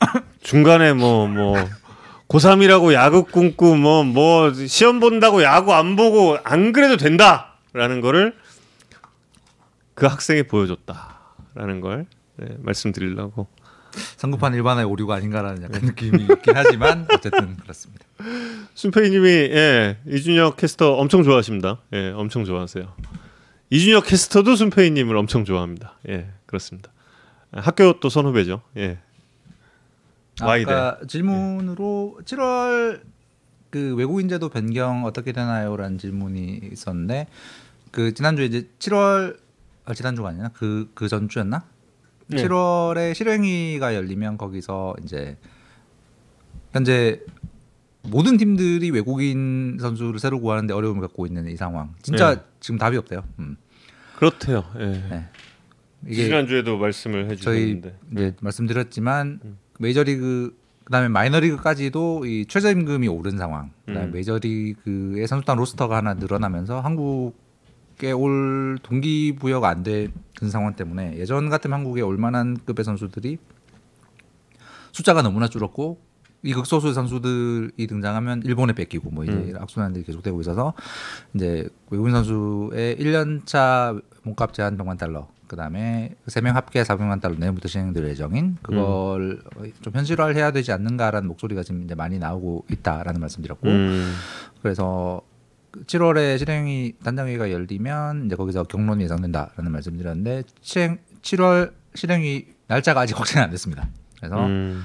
중간에 0.42 0.94
뭐뭐 0.94 1.56
고3이라고 2.28 2.94
야구 2.94 3.24
꿈꾸 3.24 3.76
뭐뭐 3.76 4.54
시험 4.68 5.00
본다고 5.00 5.42
야구 5.42 5.74
안 5.74 5.96
보고 5.96 6.38
안 6.44 6.72
그래도 6.72 6.96
된다 6.96 7.50
라는 7.74 8.00
거를 8.00 8.34
그 9.94 10.06
학생이 10.06 10.44
보여줬다라는 10.44 11.80
걸 11.80 12.06
네, 12.36 12.56
말씀드리려고 12.60 13.48
성급한 14.16 14.54
일반화의 14.54 14.86
오류가 14.86 15.14
아닌가라는 15.16 15.62
약간 15.62 15.82
느낌이 15.82 16.22
있긴 16.22 16.56
하지만 16.56 17.06
어쨌든 17.12 17.56
그렇습니다. 17.58 18.04
순페이님이 18.74 19.28
예, 19.28 19.98
이준혁 20.06 20.56
캐스터 20.56 20.94
엄청 20.94 21.22
좋아하십니다. 21.22 21.80
예, 21.92 22.10
엄청 22.10 22.44
좋아하세요. 22.44 22.92
이준혁 23.70 24.06
캐스터도 24.06 24.56
순페이님을 24.56 25.16
엄청 25.16 25.44
좋아합니다. 25.44 25.98
예, 26.08 26.30
그렇습니다. 26.46 26.90
학교 27.52 28.00
또 28.00 28.08
선후배죠. 28.08 28.62
예. 28.78 28.98
와이대. 30.42 30.72
아까 30.72 30.98
질문으로 31.06 32.18
7월 32.24 33.00
그 33.74 33.96
외국인 33.96 34.28
제도 34.28 34.48
변경 34.48 35.04
어떻게 35.04 35.32
되나요라는 35.32 35.98
질문이 35.98 36.60
있었는데 36.70 37.26
그 37.90 38.14
지난주에 38.14 38.44
이제 38.44 38.68
7월 38.78 39.36
아, 39.84 39.94
지난주가 39.94 40.28
아니나 40.28 40.50
그그 40.50 41.08
전주였나? 41.08 41.64
네. 42.28 42.44
7월에 42.44 43.14
실행위가 43.14 43.96
열리면 43.96 44.38
거기서 44.38 44.94
이제 45.02 45.36
현재 46.70 47.20
모든 48.02 48.36
팀들이 48.36 48.92
외국인 48.92 49.76
선수를 49.80 50.20
새로 50.20 50.38
구하는데 50.38 50.72
어려움을 50.72 51.00
갖고 51.00 51.26
있는 51.26 51.48
이 51.48 51.56
상황. 51.56 51.94
진짜 52.00 52.36
네. 52.36 52.42
지금 52.60 52.78
답이 52.78 52.96
없대요. 52.96 53.24
음. 53.40 53.56
그렇대요. 54.14 54.62
예. 54.78 54.86
네. 54.86 55.28
이게 56.06 56.24
지난주에도 56.26 56.78
말씀을 56.78 57.36
저희 57.38 57.58
해주셨는데 57.58 57.98
이제 58.12 58.36
말씀드렸지만 58.40 59.40
음. 59.44 59.58
메이저리그 59.80 60.56
그다음에 60.84 61.08
마이너리그까지도 61.08 62.26
이 62.26 62.46
최저임금이 62.46 63.08
오른 63.08 63.38
상황. 63.38 63.70
그다음에 63.86 64.06
음. 64.08 64.12
메이저리그의 64.12 65.26
선수단 65.26 65.56
로스터가 65.56 65.96
하나 65.96 66.14
늘어나면서 66.14 66.80
한국에 66.80 68.12
올 68.12 68.78
동기부여가 68.82 69.68
안 69.68 69.82
되는 69.82 70.12
상황 70.50 70.74
때문에 70.74 71.16
예전 71.18 71.48
같으면 71.48 71.78
한국에 71.78 72.02
올 72.02 72.18
만한 72.18 72.56
급의 72.64 72.84
선수들이 72.84 73.38
숫자가 74.92 75.22
너무나 75.22 75.48
줄었고 75.48 75.98
이 76.42 76.52
극소수의 76.52 76.92
선수들이 76.92 77.86
등장하면 77.86 78.42
일본에 78.44 78.74
뺏기고 78.74 79.10
뭐 79.10 79.24
이제 79.24 79.32
음. 79.32 79.54
악순환들이 79.58 80.04
계속되고 80.04 80.40
있어서 80.42 80.74
이제 81.32 81.66
외국인 81.90 82.12
선수의 82.12 82.96
1년차 82.96 84.02
몸값 84.24 84.52
제한 84.52 84.76
100만 84.76 84.98
달러 84.98 85.28
그다음에 85.54 86.14
세 86.26 86.40
명 86.40 86.56
합계 86.56 86.82
400만 86.82 87.20
달러 87.20 87.34
내년부터 87.34 87.68
진행될 87.68 88.06
예정인 88.08 88.56
그걸 88.62 89.40
좀 89.82 89.92
현실화를 89.94 90.36
해야 90.36 90.50
되지 90.50 90.72
않는가라는 90.72 91.28
목소리가 91.28 91.62
지금 91.62 91.82
이제 91.84 91.94
많이 91.94 92.18
나오고 92.18 92.66
있다라는 92.70 93.20
말씀드렸고 93.20 93.68
음, 93.68 94.14
그래서 94.62 95.20
7월에 95.86 96.38
실행위 96.38 96.94
단장회의가 97.02 97.50
열리면 97.50 98.26
이제 98.26 98.36
거기서 98.36 98.64
경론이 98.64 99.02
예상된다라는 99.04 99.72
말씀드렸는데 99.72 100.42
실행 100.60 100.98
7월 101.22 101.72
실행위 101.94 102.46
날짜가 102.68 103.00
아직 103.00 103.18
확정이 103.18 103.42
안 103.44 103.50
됐습니다. 103.50 103.88
그래서 104.18 104.46
음, 104.46 104.84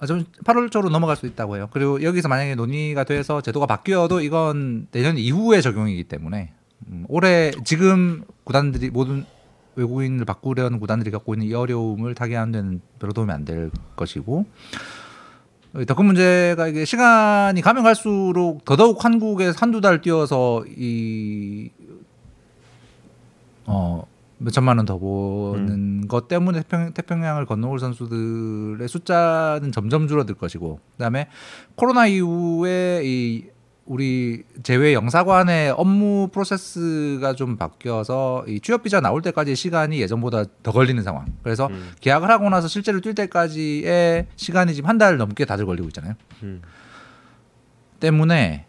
아, 0.00 0.06
좀 0.06 0.24
8월 0.44 0.70
초로 0.70 0.88
넘어갈 0.90 1.16
수 1.16 1.26
있다고 1.26 1.56
해요. 1.56 1.68
그리고 1.72 2.02
여기서 2.02 2.28
만약에 2.28 2.54
논의가 2.54 3.04
돼서 3.04 3.40
제도가 3.40 3.66
바뀌어도 3.66 4.20
이건 4.20 4.86
내년 4.92 5.18
이후에 5.18 5.60
적용이기 5.60 6.04
때문에 6.04 6.52
음, 6.88 7.04
올해 7.08 7.50
지금 7.64 8.22
구단들이 8.44 8.90
모든 8.90 9.24
외국인을 9.78 10.24
바꾸려는 10.24 10.80
구단들이 10.80 11.10
갖고 11.10 11.34
있는 11.34 11.46
이 11.46 11.54
어려움을 11.54 12.14
타개하는 12.14 12.52
데는 12.52 12.80
별로 12.98 13.12
도움이 13.12 13.32
안 13.32 13.44
될 13.44 13.70
것이고. 13.96 14.44
어, 15.74 15.84
더큰 15.84 16.06
문제가 16.06 16.66
이게 16.68 16.84
시간이 16.84 17.60
가면 17.60 17.82
갈수록 17.84 18.64
더더욱 18.64 19.04
한국에 19.04 19.52
한두 19.56 19.80
달 19.80 20.00
뛰어서 20.00 20.64
이 20.66 21.70
어, 23.66 24.02
몇천만 24.38 24.78
원 24.78 24.86
더 24.86 24.98
버는 24.98 26.08
것 26.08 26.28
때문에 26.28 26.62
태평, 26.62 26.92
태평양을 26.94 27.44
건너올 27.46 27.78
선수들의 27.80 28.86
숫자는 28.88 29.72
점점 29.72 30.08
줄어들 30.08 30.34
것이고. 30.34 30.80
그다음에 30.96 31.28
코로나 31.74 32.06
이후에 32.06 33.02
이 33.04 33.44
우리 33.88 34.44
제외 34.62 34.92
영사관의 34.92 35.70
업무 35.70 36.28
프로세스가 36.30 37.34
좀 37.34 37.56
바뀌어서 37.56 38.44
이 38.46 38.60
취업 38.60 38.82
비자 38.82 39.00
나올 39.00 39.22
때까지 39.22 39.56
시간이 39.56 39.98
예전보다 40.00 40.44
더 40.62 40.72
걸리는 40.72 41.02
상황. 41.02 41.24
그래서 41.42 41.68
음. 41.68 41.90
계약을 42.00 42.28
하고 42.30 42.50
나서 42.50 42.68
실제로 42.68 43.00
뛸 43.00 43.14
때까지의 43.14 44.26
시간이 44.36 44.74
지금 44.74 44.88
한 44.90 44.98
달 44.98 45.16
넘게 45.16 45.44
다들 45.46 45.64
걸리고 45.64 45.88
있잖아요. 45.88 46.14
음. 46.42 46.60
때문에 48.00 48.66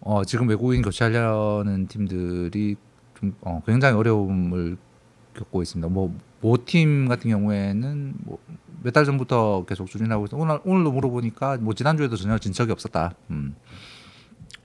어, 0.00 0.24
지금 0.24 0.48
외국인 0.48 0.82
교체하려는 0.82 1.86
팀들이 1.86 2.76
좀 3.18 3.34
어, 3.40 3.62
굉장히 3.64 3.96
어려움을 3.96 4.76
겪고 5.34 5.62
있습니다. 5.62 5.88
뭐 5.88 6.14
모팀 6.40 7.08
같은 7.08 7.30
경우에는 7.30 8.14
뭐 8.24 8.38
몇 8.84 8.92
달 8.92 9.04
전부터 9.04 9.64
계속 9.68 9.86
추진하고 9.88 10.24
있어. 10.24 10.36
오늘 10.36 10.58
오늘도 10.64 10.90
물어보니까 10.90 11.58
뭐 11.60 11.72
지난주에도 11.72 12.16
전혀 12.16 12.36
진척이 12.36 12.72
없었다. 12.72 13.14
음. 13.30 13.54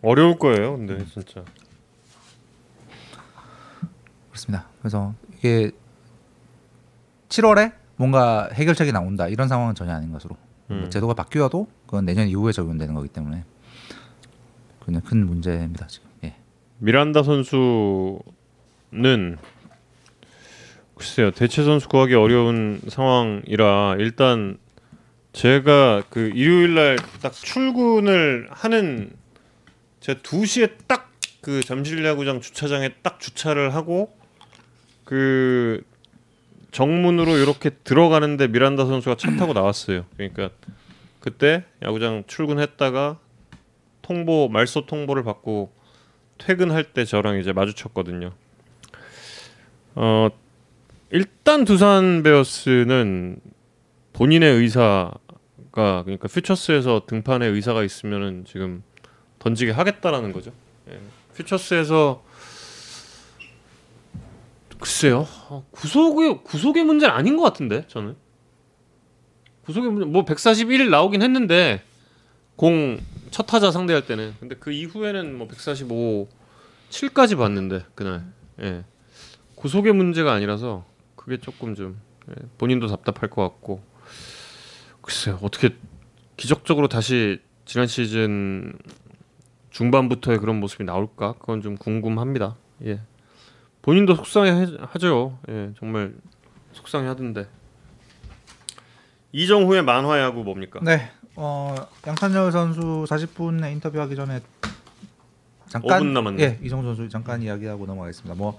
어려울 0.02 0.38
거예요. 0.38 0.78
근데 0.78 1.04
진짜. 1.06 1.44
그렇습니다. 4.30 4.68
그래서 4.80 5.14
이게 5.38 5.72
7월에 7.30 7.74
뭔가 7.96 8.50
해결책이 8.54 8.92
나온다 8.92 9.28
이런 9.28 9.48
상황은 9.48 9.76
전혀 9.76 9.94
아닌 9.94 10.12
것으로 10.12 10.38
뭐 10.68 10.78
음. 10.78 10.90
제도가 10.90 11.14
바뀌어도 11.14 11.68
그건 11.86 12.06
내년 12.06 12.28
이후에 12.28 12.52
적용되는 12.52 12.94
거기 12.94 13.08
때문에 13.08 13.44
그냥 14.86 15.02
큰 15.02 15.26
문제입니다 15.26 15.88
지금. 15.88 16.08
예. 16.24 16.36
미란다 16.78 17.24
선수는 17.24 18.22
글쎄요 20.96 21.32
대체 21.32 21.64
선수 21.64 21.90
구하기 21.90 22.14
어려운 22.16 22.82
상황이라 22.88 23.96
일단 24.00 24.58
제가 25.34 26.04
그 26.10 26.32
일요일 26.34 26.76
날 26.76 26.98
딱 27.22 27.34
출근을 27.34 28.48
하는 28.52 29.12
제 30.08 30.14
2시에 30.16 30.88
딱 30.88 31.08
그 31.48 31.62
잠실 31.64 32.04
야구장 32.04 32.42
주차장에 32.42 32.96
딱 33.02 33.22
주차를 33.22 33.74
하고 33.74 34.14
그 35.06 35.82
정문으로 36.72 37.38
이렇게 37.38 37.70
들어가는데 37.70 38.48
미란다 38.48 38.86
선수가 38.86 39.16
차 39.16 39.34
타고 39.38 39.54
나왔어요. 39.54 40.04
그러니까 40.18 40.50
그때 41.22 41.64
야구장 41.82 42.26
출근했다가 42.28 43.20
통보 44.02 44.50
말소 44.50 44.88
통보를 44.88 45.24
받고 45.24 45.72
퇴근할 46.38 46.84
때 46.92 47.06
저랑 47.06 47.40
이제 47.40 47.54
마주쳤거든요. 47.54 48.34
어 49.96 50.30
일단 51.12 51.64
두산 51.64 52.24
베어스는 52.24 53.40
본인의 54.12 54.54
의사가 54.54 55.14
그러니까 55.72 56.28
퓨처스에서 56.28 57.04
등판에 57.08 57.48
의사가 57.48 57.86
있으면은 57.86 58.44
지금 58.46 58.84
던지게 59.50 59.72
하겠다라는 59.72 60.32
거죠. 60.32 60.52
예. 60.90 61.00
퓨처스에서 61.36 62.24
글쎄요. 64.80 65.28
어, 65.50 65.66
구속의 65.72 66.44
구속의 66.44 66.84
문제는 66.84 67.14
아닌 67.14 67.38
것 67.38 67.44
같은데 67.44 67.86
저는. 67.88 68.16
구속의 69.66 69.92
문제 69.92 70.06
뭐 70.06 70.24
141일 70.26 70.90
나오긴 70.90 71.22
했는데 71.22 71.82
공 72.56 73.00
첫 73.32 73.46
타자 73.46 73.72
상대할 73.72 74.06
때는. 74.06 74.36
근데 74.40 74.56
그 74.56 74.72
이후에는 74.72 75.38
뭐 75.38 75.48
145, 75.48 76.28
7까지 76.90 77.38
봤는데 77.38 77.86
그날. 77.96 78.26
예. 78.62 78.84
구속의 79.56 79.94
문제가 79.94 80.34
아니라서 80.34 80.86
그게 81.16 81.38
조금 81.38 81.76
좀 81.76 82.00
예, 82.30 82.34
본인도 82.58 82.88
답답할 82.88 83.30
것 83.30 83.42
같고. 83.44 83.84
글쎄요 85.02 85.40
어떻게 85.42 85.70
기적적으로 86.36 86.88
다시 86.88 87.40
지난 87.66 87.88
시즌 87.88 88.74
중반부터의 89.78 90.40
그런 90.40 90.60
모습이 90.60 90.84
나올까 90.84 91.34
그건 91.34 91.62
좀 91.62 91.78
궁금합니다 91.78 92.56
예 92.86 93.00
본인도 93.84 94.16
속상해하죠 94.16 95.38
예 95.50 95.72
정말 95.80 96.16
속상해하던데 96.74 97.48
이정후의 99.32 99.84
만화 99.84 100.20
야구 100.20 100.44
뭡니까? 100.44 100.80
네. 100.82 101.12
어, 101.36 101.76
양찬열 102.08 102.52
선수 102.52 103.06
40분에 103.08 103.72
인터뷰하기 103.74 104.16
전에 104.16 104.40
잠깐 105.68 106.02
5분 106.02 106.06
남았네. 106.08 106.44
예, 106.44 106.60
이정우 106.64 106.82
선수 106.82 107.08
잠깐 107.10 107.44
이야기하고 107.44 107.86
넘어가겠습니다. 107.86 108.36
뭐 108.36 108.58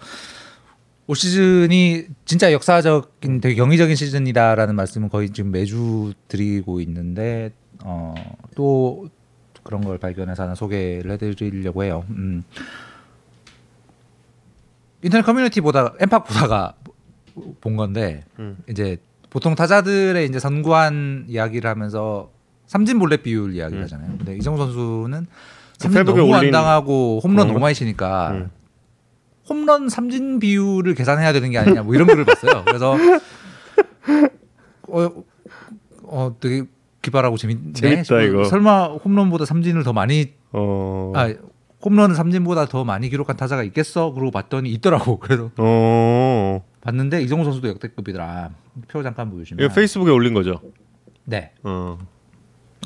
올 1.08 1.16
시즌이 1.16 2.04
진짜 2.26 2.52
역사적인 2.52 3.40
되게 3.40 3.54
경이적인 3.54 3.96
시즌이다라는 3.96 4.76
말씀은 4.76 5.08
거의 5.08 5.30
지금 5.30 5.50
매주 5.50 6.12
드리고 6.28 6.82
있는데 6.82 7.50
어, 7.82 8.14
또 8.54 9.08
그 9.68 9.76
그런 9.78 9.82
걸 9.82 9.98
발견해서 9.98 10.44
하나 10.44 10.54
소개를 10.54 11.10
해드리려고 11.12 11.84
해요. 11.84 12.04
음. 12.08 12.42
인터넷 15.02 15.22
커뮤니티 15.22 15.60
보다 15.60 15.92
엠팍 16.00 16.26
보다가 16.26 16.74
본 17.60 17.76
건데 17.76 18.24
음. 18.38 18.56
이제 18.68 18.96
보통 19.30 19.54
타자들의 19.54 20.26
이제 20.26 20.38
선구안 20.38 21.26
이야기를 21.28 21.68
하면서 21.68 22.30
삼진 22.66 22.98
볼넷 22.98 23.22
비율 23.22 23.54
이야기를 23.54 23.82
음. 23.82 23.84
하잖아요. 23.84 24.16
근데 24.16 24.36
이정우 24.36 24.56
선수는 24.56 25.26
그 25.26 25.78
삼진 25.78 26.04
너무 26.04 26.34
안 26.34 26.50
당하고 26.50 27.20
홈런 27.22 27.46
너무 27.46 27.58
거? 27.58 27.60
많이 27.60 27.74
치니까 27.74 28.30
음. 28.30 28.50
홈런 29.48 29.88
삼진 29.90 30.40
비율을 30.40 30.94
계산해야 30.94 31.32
되는 31.32 31.50
게 31.50 31.58
아니냐 31.58 31.82
뭐 31.82 31.94
이런 31.94 32.06
글을 32.06 32.24
봤어요. 32.24 32.64
그래서 32.64 32.96
어, 34.88 35.10
어 36.04 36.36
되게 36.40 36.64
기발하고 37.08 37.36
재밌네. 37.36 37.72
재밌다. 37.72 38.20
이거. 38.22 38.44
설마 38.44 38.86
홈런보다 39.04 39.44
삼진을 39.44 39.82
더 39.82 39.92
많이 39.92 40.32
어. 40.52 41.12
아 41.16 41.32
홈런을 41.84 42.14
삼진보다 42.16 42.66
더 42.66 42.84
많이 42.84 43.08
기록한 43.08 43.36
타자가 43.36 43.62
있겠어? 43.64 44.12
그러고 44.12 44.30
봤더니 44.30 44.70
있더라고. 44.72 45.18
그래서 45.20 45.50
어. 45.56 46.64
봤는데 46.82 47.22
이정우 47.22 47.44
선수도 47.44 47.68
역대급이더라. 47.68 48.50
표 48.88 49.02
잠깐 49.02 49.30
보여주시면. 49.30 49.64
이거 49.64 49.74
페이스북에 49.74 50.10
올린 50.10 50.34
거죠. 50.34 50.60
네. 51.24 51.52
어. 51.62 51.98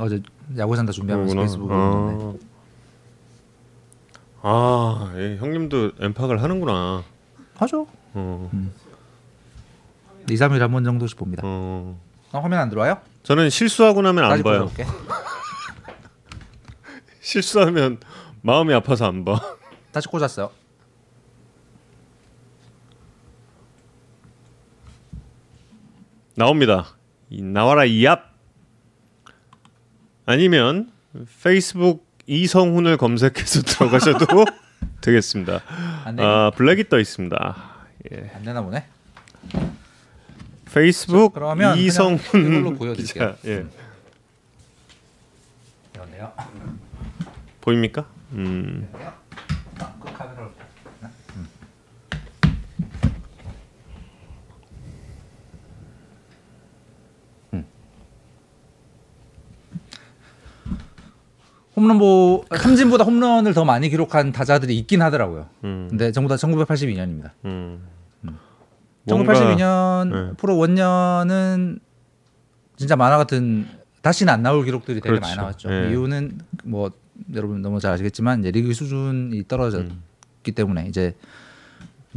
어제 0.00 0.22
야구 0.58 0.74
산다 0.76 0.92
준비하면서 0.92 1.28
그거구나. 1.34 1.42
페이스북에 1.42 1.74
올렸는데. 1.74 2.24
어. 2.24 2.34
아, 4.44 5.12
예, 5.16 5.36
형님도 5.38 5.92
엠팍을 6.00 6.42
하는구나. 6.42 7.04
하죠. 7.54 7.86
어. 8.14 8.50
2, 10.28 10.34
3일 10.34 10.58
한 10.58 10.70
번 10.72 10.84
정도씩 10.84 11.16
봅니다. 11.16 11.42
어. 11.44 11.96
어, 12.32 12.38
화면 12.40 12.58
안 12.58 12.68
들어와요? 12.68 12.96
저는 13.22 13.50
실수하고 13.50 14.02
나면 14.02 14.24
안 14.24 14.42
봐요. 14.42 14.70
실수하면 17.20 17.98
마음이 18.42 18.74
아파서 18.74 19.06
안 19.06 19.24
봐. 19.24 19.38
다시 19.92 20.08
꽂았어요. 20.08 20.50
나옵니다. 26.34 26.96
이 27.30 27.42
나와라 27.42 27.84
이얍. 27.84 28.22
아니면 30.26 30.90
페이스북 31.42 32.06
이성훈을 32.26 32.96
검색해서 32.96 33.62
들어가셔도 33.78 34.44
되겠습니다. 35.00 35.60
아, 36.18 36.50
블랙이 36.56 36.88
떠 36.88 36.98
있습니다. 36.98 37.56
예. 38.12 38.30
안 38.34 38.42
되나 38.44 38.62
보네. 38.62 38.84
페이스북 40.72 41.34
그러면 41.34 41.76
이성훈 41.78 42.76
보여드릴게요. 42.78 43.34
기자. 43.34 43.36
예. 43.46 43.66
이런데요. 45.94 46.32
보입니까? 47.60 48.06
음. 48.32 48.88
아, 49.78 49.94
그. 50.00 50.12
홈런보 61.74 62.44
삼진보다 62.56 63.04
홈런을 63.04 63.54
더 63.54 63.64
많이 63.64 63.88
기록한 63.88 64.32
타자들이 64.32 64.76
있긴 64.78 65.02
하더라고요. 65.02 65.48
음. 65.64 65.86
근데 65.90 66.12
전부 66.12 66.28
다 66.28 66.36
1982년입니다. 66.36 67.30
음. 67.44 67.82
뭔가- 69.04 69.32
1982년 69.34 70.08
네. 70.28 70.32
프로 70.36 70.56
원년은 70.58 71.78
진짜 72.76 72.96
만화 72.96 73.16
같은 73.18 73.66
다시는 74.02 74.32
안 74.32 74.42
나올 74.42 74.64
기록들이 74.64 74.96
되게 75.00 75.08
그렇죠. 75.10 75.20
많이 75.22 75.36
나왔죠. 75.36 75.68
네. 75.68 75.90
이유는 75.90 76.38
뭐 76.64 76.90
여러분 77.34 77.62
너무 77.62 77.78
잘 77.80 77.92
아시겠지만 77.92 78.40
이제 78.40 78.50
리그 78.50 78.72
수준이 78.74 79.46
떨어졌기 79.46 79.92
음. 80.48 80.54
때문에 80.54 80.86
이제 80.88 81.14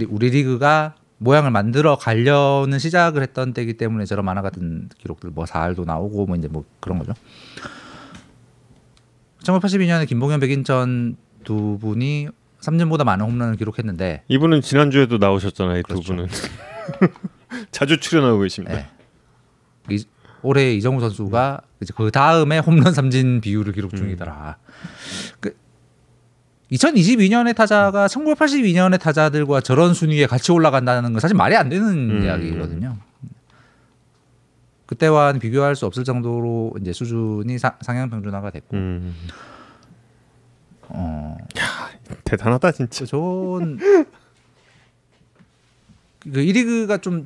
우리- 0.09 0.29
리그가 0.31 0.95
모양을 1.17 1.51
만들어 1.51 1.95
가려는 1.97 2.77
시작을 2.79 3.21
했던 3.21 3.53
때이기 3.53 3.75
때문에 3.77 4.05
저런 4.05 4.25
만화 4.25 4.41
같은 4.41 4.89
기록들 4.97 5.29
뭐 5.29 5.45
4할도 5.45 5.85
나오고 5.85 6.25
뭐 6.25 6.35
이제 6.35 6.47
뭐 6.47 6.65
그런 6.79 6.97
거죠. 6.99 7.13
1982년에 9.43 10.07
김봉현 10.07 10.39
백인천 10.39 11.15
두 11.43 11.77
분이 11.79 12.27
삼진보다 12.59 13.03
많은 13.03 13.25
홈런을 13.27 13.55
기록했는데 13.57 14.23
이분은 14.27 14.61
지난주에도 14.61 15.17
나오셨잖아요. 15.19 15.77
이두 15.79 15.87
그렇죠. 15.87 16.13
분은 16.15 16.27
자주 17.71 17.99
출연하고 17.99 18.39
계십니다. 18.39 18.75
네. 18.75 18.87
이, 19.89 20.03
올해 20.41 20.73
이정우 20.73 20.99
선수가 20.99 21.61
이제 21.81 21.93
그 21.95 22.11
다음에 22.11 22.59
홈런 22.59 22.93
삼진 22.93 23.41
비율을 23.41 23.73
기록 23.73 23.93
음. 23.93 23.97
중이더라. 23.97 24.57
그 25.39 25.55
2022년의 26.71 27.55
타자가 27.55 28.07
1982년의 28.07 28.99
타자들과 28.99 29.61
저런 29.61 29.93
순위에 29.93 30.25
같이 30.25 30.51
올라간다는 30.51 31.13
건 31.13 31.19
사실 31.19 31.35
말이 31.35 31.55
안 31.55 31.69
되는 31.69 31.87
음. 31.87 32.23
이야기거든요. 32.23 32.97
그때와는 34.87 35.39
비교할 35.39 35.75
수 35.75 35.85
없을 35.85 36.03
정도로 36.03 36.73
이제 36.79 36.93
수준이 36.93 37.57
사- 37.57 37.77
상향 37.81 38.09
평준화가 38.11 38.51
됐고, 38.51 38.77
음. 38.77 39.15
어, 40.89 41.37
대단하다 42.23 42.71
진짜. 42.71 42.99
그 43.05 43.07
좋은 43.07 43.79
그 46.31 46.39
1리그가 46.41 47.01
좀 47.01 47.25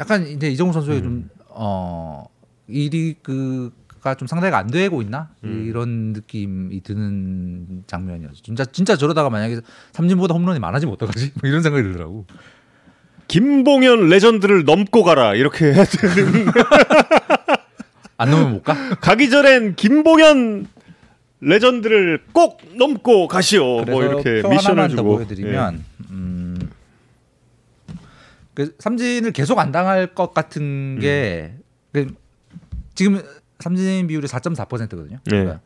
약간 0.00 0.26
이제 0.26 0.48
이정우 0.50 0.72
선수의 0.72 1.02
좀 1.02 1.28
어, 1.48 2.26
1리그가 2.68 4.18
좀 4.18 4.26
상대가 4.26 4.58
안 4.58 4.68
되고 4.68 5.02
있나 5.02 5.30
음. 5.44 5.66
이런 5.68 6.12
느낌이 6.12 6.82
드는 6.82 7.84
장면이었어. 7.86 8.34
진짜 8.42 8.64
진짜 8.64 8.96
저러다가 8.96 9.30
만약에 9.30 9.60
삼진보다 9.92 10.34
홈런이 10.34 10.58
많아지면 10.58 10.94
어떡하지? 10.94 11.32
뭐 11.40 11.48
이런 11.48 11.62
생각이 11.62 11.82
들더라고. 11.84 12.26
김봉현 13.28 14.08
레전드를 14.08 14.64
넘고 14.64 15.02
가라 15.02 15.34
이렇게 15.34 15.72
해야 15.72 15.84
되는 15.84 16.46
안 18.18 18.30
넘으면 18.30 18.52
못 18.52 18.62
가? 18.62 18.74
가기 19.00 19.30
전엔 19.30 19.76
김봉현 19.76 20.66
레전드를 21.40 22.22
꼭 22.32 22.60
넘고 22.76 23.28
가시오. 23.28 23.82
뭐 23.84 24.02
이렇게 24.02 24.42
표 24.42 24.50
미션을 24.50 24.88
주고. 24.90 25.00
예. 25.00 25.16
보여드리면 25.16 25.84
음, 26.10 26.53
그 28.54 28.74
삼진을 28.78 29.32
계속 29.32 29.58
안 29.58 29.72
당할 29.72 30.14
것 30.14 30.32
같은 30.34 30.98
게 31.00 31.54
그, 31.92 32.14
지금 32.94 33.20
삼진 33.60 34.06
비율이 34.06 34.26
4.4%거든요. 34.28 35.18
네. 35.26 35.58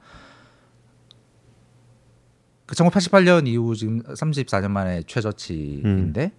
그 2.66 2.74
1988년 2.74 3.46
이후 3.46 3.74
지금 3.74 4.02
34년 4.02 4.70
만에 4.70 5.02
최저치인데 5.06 6.24
음. 6.24 6.30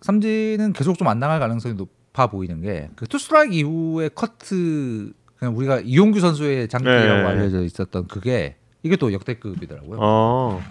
삼진은 0.00 0.72
계속 0.74 0.96
좀 0.98 1.08
안 1.08 1.18
당할 1.20 1.40
가능성이 1.40 1.74
높아 1.74 2.28
보이는 2.28 2.60
게 2.60 2.88
그 2.96 3.06
투스트라이크 3.08 3.52
이후에 3.54 4.10
커트 4.14 5.12
그냥 5.36 5.56
우리가 5.56 5.80
이용규 5.80 6.20
선수의 6.20 6.68
장기라고 6.68 7.04
네. 7.04 7.24
알려져 7.24 7.62
있었던 7.62 8.06
그게 8.06 8.56
이게 8.82 8.96
또 8.96 9.12
역대급이더라고요. 9.12 9.98
어. 10.00 10.62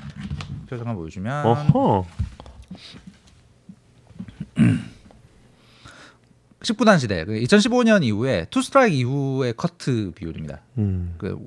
표 0.69 0.78
좀 0.78 0.87
한번 0.87 1.01
보여주면 1.01 1.45
어허. 1.45 2.05
10구단 6.61 6.99
시대 6.99 7.25
그 7.25 7.33
2015년 7.33 8.03
이후에 8.03 8.47
투 8.49 8.61
스트라이크 8.61 8.95
이후의 8.95 9.53
커트 9.57 10.11
비율입니다. 10.15 10.61
음. 10.77 11.15
그 11.17 11.37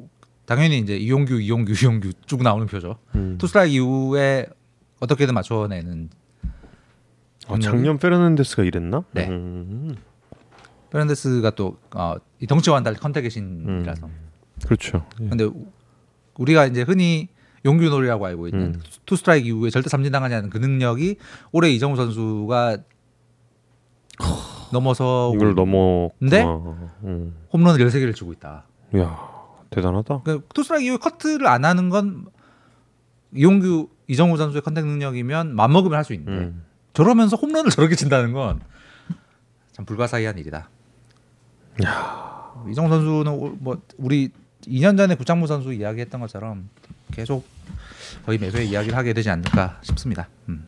당연히 0.44 0.78
이제 0.78 0.96
이용규 0.96 1.40
이용규 1.40 1.72
이용규 1.72 2.12
쭉 2.26 2.42
나오는 2.42 2.66
표죠. 2.66 2.98
음. 3.14 3.36
투 3.38 3.46
스트라이크 3.46 3.74
이후에 3.74 4.46
어떻게든 5.00 5.34
맞춰내는 5.34 6.10
아, 7.48 7.58
작년 7.60 7.98
페르난데스가 7.98 8.64
이랬나? 8.64 9.04
네. 9.12 9.28
음. 9.28 9.96
페르난데스가 10.90 11.50
또 11.50 11.78
어, 11.94 12.14
이 12.40 12.46
덩치와는 12.46 12.84
달리 12.84 12.96
contact의 12.96 13.30
신이라서. 13.30 14.08
그렇죠. 14.64 15.06
예. 15.20 15.28
근데 15.28 15.44
우- 15.44 15.66
우리가 16.38 16.66
이제 16.66 16.82
흔히 16.82 17.28
용규 17.64 17.84
놀이라고 17.88 18.26
알고 18.26 18.48
있는 18.48 18.60
음. 18.66 18.80
투 19.06 19.16
스트라이크 19.16 19.46
이후에 19.48 19.70
절대 19.70 19.88
삼진 19.88 20.12
당하지 20.12 20.34
않는 20.34 20.50
그 20.50 20.58
능력이 20.58 21.16
올해 21.52 21.70
이정후 21.70 21.96
선수가 21.96 22.78
넘어서 24.72 25.32
이걸 25.34 25.54
넘어. 25.54 26.10
근데? 26.18 26.42
음. 27.04 27.34
홈런을 27.52 27.84
13개를 27.86 28.14
주고 28.14 28.32
있다. 28.32 28.64
야 28.96 29.28
대단하다. 29.70 30.22
그 30.24 30.46
two 30.54 30.60
스트라이크 30.60 30.84
이후에 30.86 30.96
커트를 30.98 31.46
안 31.46 31.64
하는 31.64 31.88
건 31.88 32.26
이용규 33.34 33.88
이정후 34.08 34.36
선수의 34.36 34.62
contact 34.62 34.86
능력이면 34.86 35.54
맘먹으면 35.54 35.96
할 35.96 36.04
수 36.04 36.12
있는데 36.14 36.44
음. 36.46 36.62
저러면서 36.94 37.36
홈런을 37.36 37.70
저렇게 37.70 37.94
친다는 37.96 38.32
건 38.32 38.60
참 39.72 39.84
불가사의한 39.84 40.38
일이다. 40.38 40.70
이정후 42.70 42.88
선수는 42.88 43.32
올- 43.32 43.56
뭐 43.58 43.80
우리 43.98 44.30
2년 44.66 44.96
전에 44.96 45.14
구창모 45.14 45.46
선수 45.46 45.72
이야기했던 45.74 46.20
것처럼 46.20 46.68
계속 47.12 47.46
거의 48.24 48.38
매소에 48.38 48.64
이야기를 48.64 48.96
하게 48.96 49.12
되지 49.12 49.28
않을까 49.30 49.78
싶습니다. 49.82 50.28
음. 50.48 50.66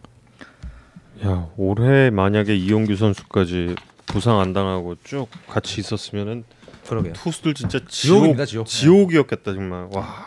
야 1.25 1.49
올해 1.57 2.11
만약에 2.11 2.55
이용규 2.55 2.97
선수까지 2.97 3.75
부상 4.07 4.41
안 4.41 4.53
당하고 4.53 4.97
쭉 5.05 5.27
같이 5.49 5.81
있었으면은 5.81 6.45
그러게요. 6.89 7.13
투수들 7.13 7.55
진짜 7.55 7.79
지옥, 7.81 7.89
지옥 7.89 8.25
입니다, 8.25 8.47
지옥. 8.47 8.67
지옥이었겠다 8.67 9.53
정말. 9.53 9.89
와. 9.93 10.25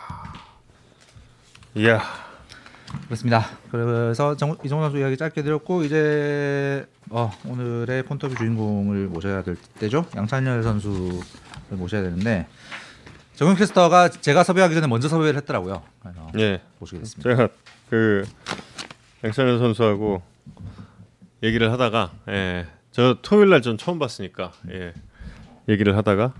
이야. 1.74 2.02
그렇습니다. 3.06 3.46
그래서 3.70 4.36
정, 4.36 4.56
이정우 4.62 4.82
선수 4.82 4.98
이야기 4.98 5.16
짧게 5.16 5.42
드렸고 5.42 5.82
이제 5.82 6.86
어, 7.10 7.32
오늘의 7.46 8.04
폰터뷰 8.04 8.34
주인공을 8.36 9.06
모셔야 9.08 9.42
될 9.42 9.56
때죠. 9.78 10.04
양찬열 10.14 10.62
선수를 10.62 11.20
모셔야 11.70 12.02
되는데 12.02 12.46
정용 13.34 13.56
캐스터가 13.56 14.10
제가 14.10 14.44
섭외하기 14.44 14.74
전에 14.74 14.86
먼저 14.86 15.08
섭외를 15.08 15.40
했더라고요. 15.40 15.82
그래서 16.00 16.30
예. 16.38 16.60
모시게 16.78 17.00
됐습니다. 17.00 17.30
제가 17.30 17.48
그 17.88 18.24
양찬현 19.24 19.58
선수하고 19.58 20.22
얘기를 21.42 21.72
하다가 21.72 22.10
예. 22.28 22.66
저 22.90 23.16
토요일 23.22 23.50
날 23.50 23.62
전 23.62 23.78
처음 23.78 23.98
봤으니까 23.98 24.52
예. 24.72 24.92
얘기를 25.68 25.96
하다가 25.96 26.32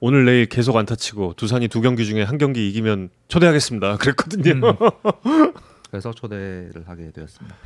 오늘 0.00 0.24
내일 0.24 0.46
계속 0.46 0.76
안타 0.76 0.94
치고 0.94 1.34
두산이 1.36 1.68
두 1.68 1.80
경기 1.80 2.04
중에 2.06 2.22
한 2.22 2.38
경기 2.38 2.68
이기면 2.68 3.10
초대하겠습니다. 3.28 3.96
그랬거든요. 3.98 4.54
그래서 5.90 6.12
초대를 6.12 6.84
하게 6.86 7.10
되었습니다. 7.12 7.56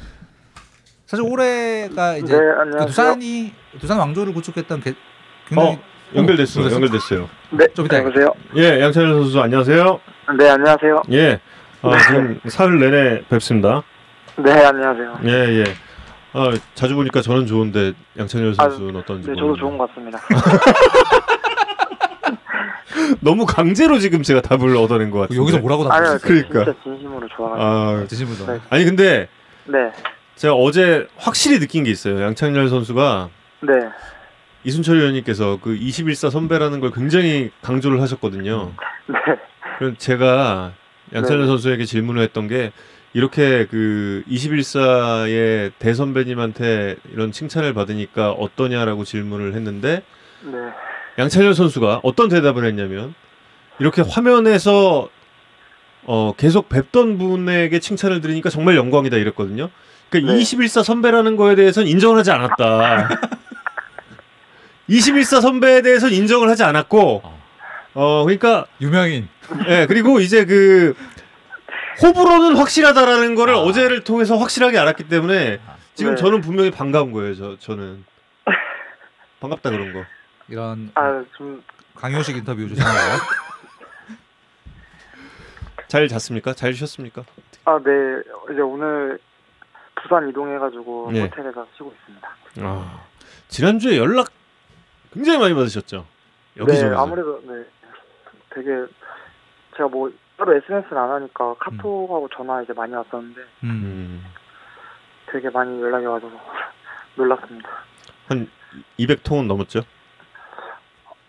사실 1.06 1.24
올해가 1.30 2.16
이제 2.16 2.34
네, 2.34 2.40
그. 2.78 2.86
두산이 2.86 3.52
두산 3.78 3.98
왕조를 3.98 4.32
구축했던 4.32 4.80
게 4.80 4.94
굉장히 5.48 5.74
어, 5.74 5.78
연결됐어요. 6.14 6.66
어, 6.66 6.70
연결됐어요. 6.70 7.28
네, 7.52 7.66
좀 7.74 7.84
이따 7.86 7.98
여보세요. 7.98 8.32
예, 8.56 8.80
양찬현 8.80 9.22
선수 9.22 9.40
안녕하세요. 9.40 10.00
네, 10.38 10.48
안녕하세요. 10.48 11.02
예. 11.12 11.40
아, 11.82 11.98
지금 11.98 12.40
사흘 12.48 12.80
내내 12.80 13.22
뵙습니다. 13.28 13.82
네, 14.38 14.50
안녕하세요. 14.52 15.20
예, 15.26 15.30
예. 15.60 15.64
아, 16.36 16.50
자주 16.74 16.96
보니까 16.96 17.22
저는 17.22 17.46
좋은데 17.46 17.92
양찬현 18.18 18.54
선수는 18.54 18.96
어떤지 18.96 19.28
네, 19.28 19.34
저도. 19.36 19.56
좋은 19.56 19.78
것 19.78 19.88
같습니다. 19.88 20.18
너무 23.20 23.46
강제로 23.46 23.98
지금 24.00 24.22
제가 24.24 24.40
답을 24.40 24.76
얻어낸 24.76 25.12
것 25.12 25.20
같아요. 25.20 25.40
여기서 25.40 25.60
뭐라고 25.60 25.84
아니요, 25.90 26.18
답했어요? 26.18 26.18
저 26.18 26.26
그러니까. 26.26 26.64
진짜 26.64 26.78
진심으로 26.82 27.28
좋아가지고. 27.28 27.62
아, 27.62 28.04
드시면서 28.08 28.52
네. 28.52 28.60
아니 28.68 28.84
근데 28.84 29.28
네, 29.66 29.92
제가 30.34 30.54
어제 30.54 31.06
확실히 31.16 31.60
느낀 31.60 31.84
게 31.84 31.90
있어요. 31.90 32.20
양창렬 32.20 32.68
선수가 32.68 33.28
네, 33.60 33.72
이순철 34.64 34.98
위원님께서 34.98 35.60
그 35.62 35.76
21사 35.76 36.30
선배라는 36.30 36.80
걸 36.80 36.90
굉장히 36.90 37.52
강조를 37.62 38.02
하셨거든요. 38.02 38.72
네, 39.06 39.18
그래서 39.78 39.96
제가 39.98 40.72
양창렬 41.14 41.42
네. 41.42 41.46
선수에게 41.46 41.84
질문을 41.84 42.22
했던 42.22 42.48
게 42.48 42.72
이렇게 43.14 43.66
그 43.70 44.24
21사의 44.28 45.72
대선배님한테 45.78 46.96
이런 47.12 47.30
칭찬을 47.30 47.72
받으니까 47.72 48.32
어떠냐라고 48.32 49.04
질문을 49.04 49.54
했는데 49.54 50.02
네, 50.42 50.58
양찬열 51.18 51.54
선수가 51.54 52.00
어떤 52.02 52.28
대답을 52.28 52.64
했냐면 52.66 53.14
이렇게 53.78 54.02
화면에서 54.02 55.08
어, 56.06 56.34
계속 56.36 56.68
뵙던 56.68 57.16
분에게 57.16 57.78
칭찬을 57.78 58.20
드리니까 58.20 58.50
정말 58.50 58.76
영광이다 58.76 59.16
이랬거든요. 59.16 59.70
그러니까 60.10 60.34
네. 60.34 60.40
21사 60.40 60.82
선배라는 60.82 61.36
거에 61.36 61.54
대해서는 61.54 61.88
인정을 61.88 62.18
하지 62.18 62.30
않았다. 62.32 63.08
21사 64.90 65.40
선배에 65.40 65.82
대해서는 65.82 66.14
인정을 66.14 66.48
하지 66.48 66.62
않았고 66.62 67.22
어 67.94 68.24
그러니까 68.24 68.66
유명인 68.80 69.28
예 69.68 69.86
그리고 69.86 70.20
이제 70.20 70.44
그 70.44 70.94
호불호는 72.02 72.56
확실하다라는 72.56 73.34
거를 73.34 73.54
아. 73.54 73.58
어제를 73.58 74.04
통해서 74.04 74.36
확실하게 74.36 74.78
알았기 74.78 75.08
때문에 75.08 75.60
지금 75.94 76.14
네. 76.14 76.20
저는 76.20 76.40
분명히 76.40 76.70
반가운 76.70 77.12
거예요. 77.12 77.34
저 77.34 77.58
저는 77.58 78.04
반갑다 79.40 79.70
그런 79.70 79.92
거. 79.92 80.04
이런 80.48 80.90
아, 80.94 81.24
좀, 81.36 81.62
강요식 81.94 82.36
인터뷰 82.36 82.68
주셨나요? 82.68 83.18
잘 85.88 86.08
잤습니까? 86.08 86.52
잘 86.52 86.74
쉬었습니까? 86.74 87.24
아, 87.64 87.78
네, 87.82 87.90
이제 88.52 88.60
오늘 88.60 89.18
부산 90.02 90.28
이동해가지고 90.28 91.10
네. 91.12 91.22
호텔에서 91.22 91.66
쉬고 91.76 91.94
있습니다. 92.00 92.28
아, 92.60 93.00
지난주에 93.48 93.96
연락 93.96 94.28
굉장히 95.12 95.38
많이 95.38 95.54
받으셨죠? 95.54 96.04
여기저기서. 96.56 96.90
네, 96.90 96.96
아무래도, 96.96 97.40
네, 97.46 97.64
되게, 98.50 98.68
제가 99.76 99.88
뭐, 99.88 100.10
따로 100.36 100.54
SNS는 100.56 100.96
안 100.96 101.10
하니까 101.10 101.54
카톡하고 101.58 102.28
전화 102.36 102.62
이제 102.62 102.72
많이 102.72 102.92
왔었는데 102.94 103.40
음. 103.62 103.68
음, 103.70 104.24
되게 105.30 105.48
많이 105.50 105.80
연락이 105.80 106.04
와서 106.06 106.28
놀랐습니다. 107.16 107.68
한 108.28 108.48
200통은 108.98 109.46
넘었죠? 109.46 109.80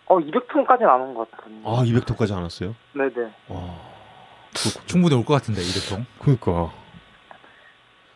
어, 0.06 0.18
200통까지는 0.18 0.88
안 0.88 1.00
온 1.00 1.14
것 1.14 1.30
같거든요. 1.32 1.68
아, 1.68 1.82
200통까지 1.82 2.32
안 2.36 2.42
왔어요? 2.42 2.74
네네. 2.94 3.32
와, 3.48 3.60
충분히 4.86 5.14
올 5.16 5.24
것 5.24 5.34
같은데 5.34 5.60
이 5.62 5.66
대통. 5.72 6.04
그러니까. 6.20 6.72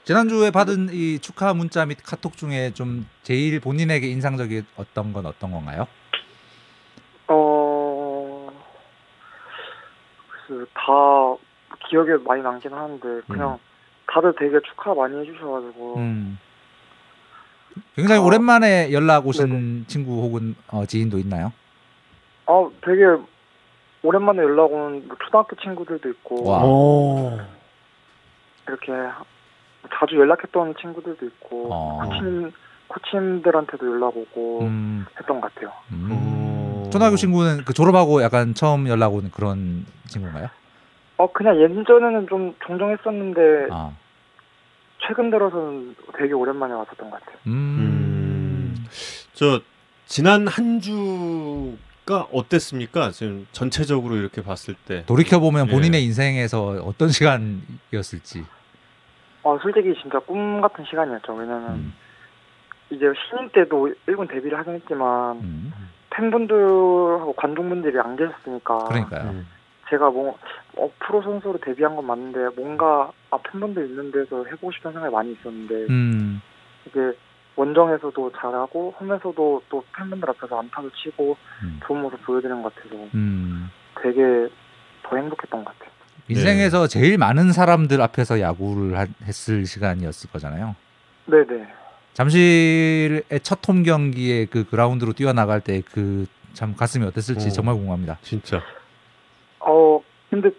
지난주에 0.04 0.50
받은 0.50 0.88
이 0.92 1.18
축하 1.20 1.52
문자 1.54 1.84
및 1.86 1.98
카톡 2.02 2.36
중에 2.36 2.72
좀 2.74 3.06
제일 3.22 3.60
본인에게 3.60 4.08
인상적인 4.08 4.66
어떤 4.76 5.12
건 5.12 5.26
어떤 5.26 5.52
건가요? 5.52 5.86
글쎄, 10.50 10.64
다 10.74 11.36
기억에 11.88 12.16
많이 12.24 12.42
남긴 12.42 12.72
하는데, 12.72 13.20
그냥 13.28 13.58
다들 14.12 14.34
되게 14.36 14.58
축하 14.68 14.92
많이 14.94 15.16
해주셔가지고, 15.20 15.96
음. 15.96 16.38
굉장히 17.94 18.20
어, 18.20 18.24
오랜만에 18.24 18.92
연락 18.92 19.26
오신 19.28 19.84
친구 19.86 20.22
혹은 20.22 20.56
어, 20.72 20.84
지인도 20.84 21.18
있나요? 21.18 21.52
아, 22.46 22.68
되게 22.84 23.04
오랜만에 24.02 24.42
연락 24.42 24.72
온 24.72 25.08
초등학교 25.24 25.54
친구들도 25.56 26.08
있고, 26.10 26.48
와. 26.50 26.64
오. 26.64 27.38
이렇게 28.66 28.92
자주 29.94 30.16
연락했던 30.16 30.74
친구들도 30.80 31.24
있고, 31.26 31.72
어. 31.72 32.02
코치님, 32.04 32.52
코치님들한테도 32.88 33.86
연락 33.86 34.16
오고 34.16 34.62
음. 34.62 35.06
했던 35.16 35.40
것 35.40 35.54
같아요. 35.54 35.72
음. 35.92 36.39
오. 36.90 36.92
초등학교 36.92 37.16
친구는 37.16 37.64
그 37.64 37.72
졸업하고 37.72 38.22
약간 38.22 38.54
처음 38.54 38.88
연락 38.88 39.14
온 39.14 39.30
그런 39.30 39.86
친구인가요? 40.08 40.48
어, 41.16 41.30
그냥 41.32 41.56
예전에는 41.60 42.26
좀 42.28 42.54
종종 42.66 42.90
했었는데, 42.90 43.68
아. 43.70 43.92
최근 45.06 45.30
들어서는 45.30 45.94
되게 46.18 46.32
오랜만에 46.34 46.74
왔었던 46.74 47.10
것 47.10 47.20
같아요. 47.20 47.36
음. 47.46 48.74
저 49.32 49.60
지난 50.06 50.46
한 50.48 50.80
주가 50.80 52.26
어땠습니까? 52.32 53.10
지금 53.12 53.46
전체적으로 53.52 54.16
이렇게 54.16 54.42
봤을 54.42 54.74
때. 54.74 55.04
돌이켜 55.06 55.38
보면 55.38 55.68
예. 55.68 55.70
본인의 55.70 56.04
인생에서 56.04 56.82
어떤 56.84 57.08
시간이었을지. 57.10 58.44
어, 59.42 59.58
솔직히 59.62 59.94
진짜 60.02 60.18
꿈 60.18 60.60
같은 60.60 60.84
시간이었죠. 60.84 61.32
왜냐면, 61.34 61.70
음. 61.70 61.94
이제 62.90 63.06
신인 63.30 63.48
때도 63.50 63.94
1군 64.06 64.28
데뷔를 64.28 64.58
하긴 64.58 64.74
했지만, 64.74 65.36
음. 65.38 65.72
팬분들하고 66.20 67.32
관중분들이 67.36 67.98
안 67.98 68.16
계셨으니까 68.16 68.78
그러니까요. 68.84 69.30
음. 69.30 69.46
제가 69.88 70.10
뭐 70.10 70.36
어, 70.76 70.88
프로 71.00 71.20
선수로 71.22 71.58
데뷔한 71.58 71.96
건 71.96 72.06
맞는데 72.06 72.60
뭔가 72.60 73.10
아 73.30 73.38
팬분들 73.38 73.86
있는 73.86 74.12
데서 74.12 74.44
해보고 74.44 74.70
싶은 74.72 74.92
생각이 74.92 75.12
많이 75.12 75.32
있었는데 75.32 75.74
음. 75.90 76.40
이게 76.86 77.12
원정에서도 77.56 78.32
잘하고 78.38 78.94
홈에서도 79.00 79.62
또 79.68 79.84
팬분들 79.96 80.30
앞에서 80.30 80.60
안타도 80.60 80.90
치고 80.90 81.36
음. 81.64 81.80
좋은 81.84 82.02
모습 82.02 82.22
보여드리는 82.24 82.62
것 82.62 82.72
같아서 82.74 82.94
음. 83.14 83.68
되게 84.00 84.48
더 85.02 85.16
행복했던 85.16 85.64
것 85.64 85.72
같아요. 85.78 85.90
인생에서 86.28 86.86
제일 86.86 87.18
많은 87.18 87.50
사람들 87.50 88.00
앞에서 88.00 88.40
야구를 88.40 88.96
하- 88.96 89.06
했을 89.24 89.66
시간이었을 89.66 90.30
거잖아요. 90.30 90.76
네네. 91.26 91.66
잠실의 92.12 93.22
첫 93.42 93.60
홈 93.68 93.82
경기에 93.82 94.46
그 94.46 94.64
그라운드로 94.68 95.12
뛰어나갈 95.12 95.60
때 95.60 95.80
그 95.82 96.26
참 96.52 96.74
가슴이 96.74 97.06
어땠을지 97.06 97.46
오. 97.46 97.50
정말 97.50 97.76
궁금합니다. 97.76 98.18
진짜. 98.22 98.60
어 99.60 100.02
근데 100.30 100.50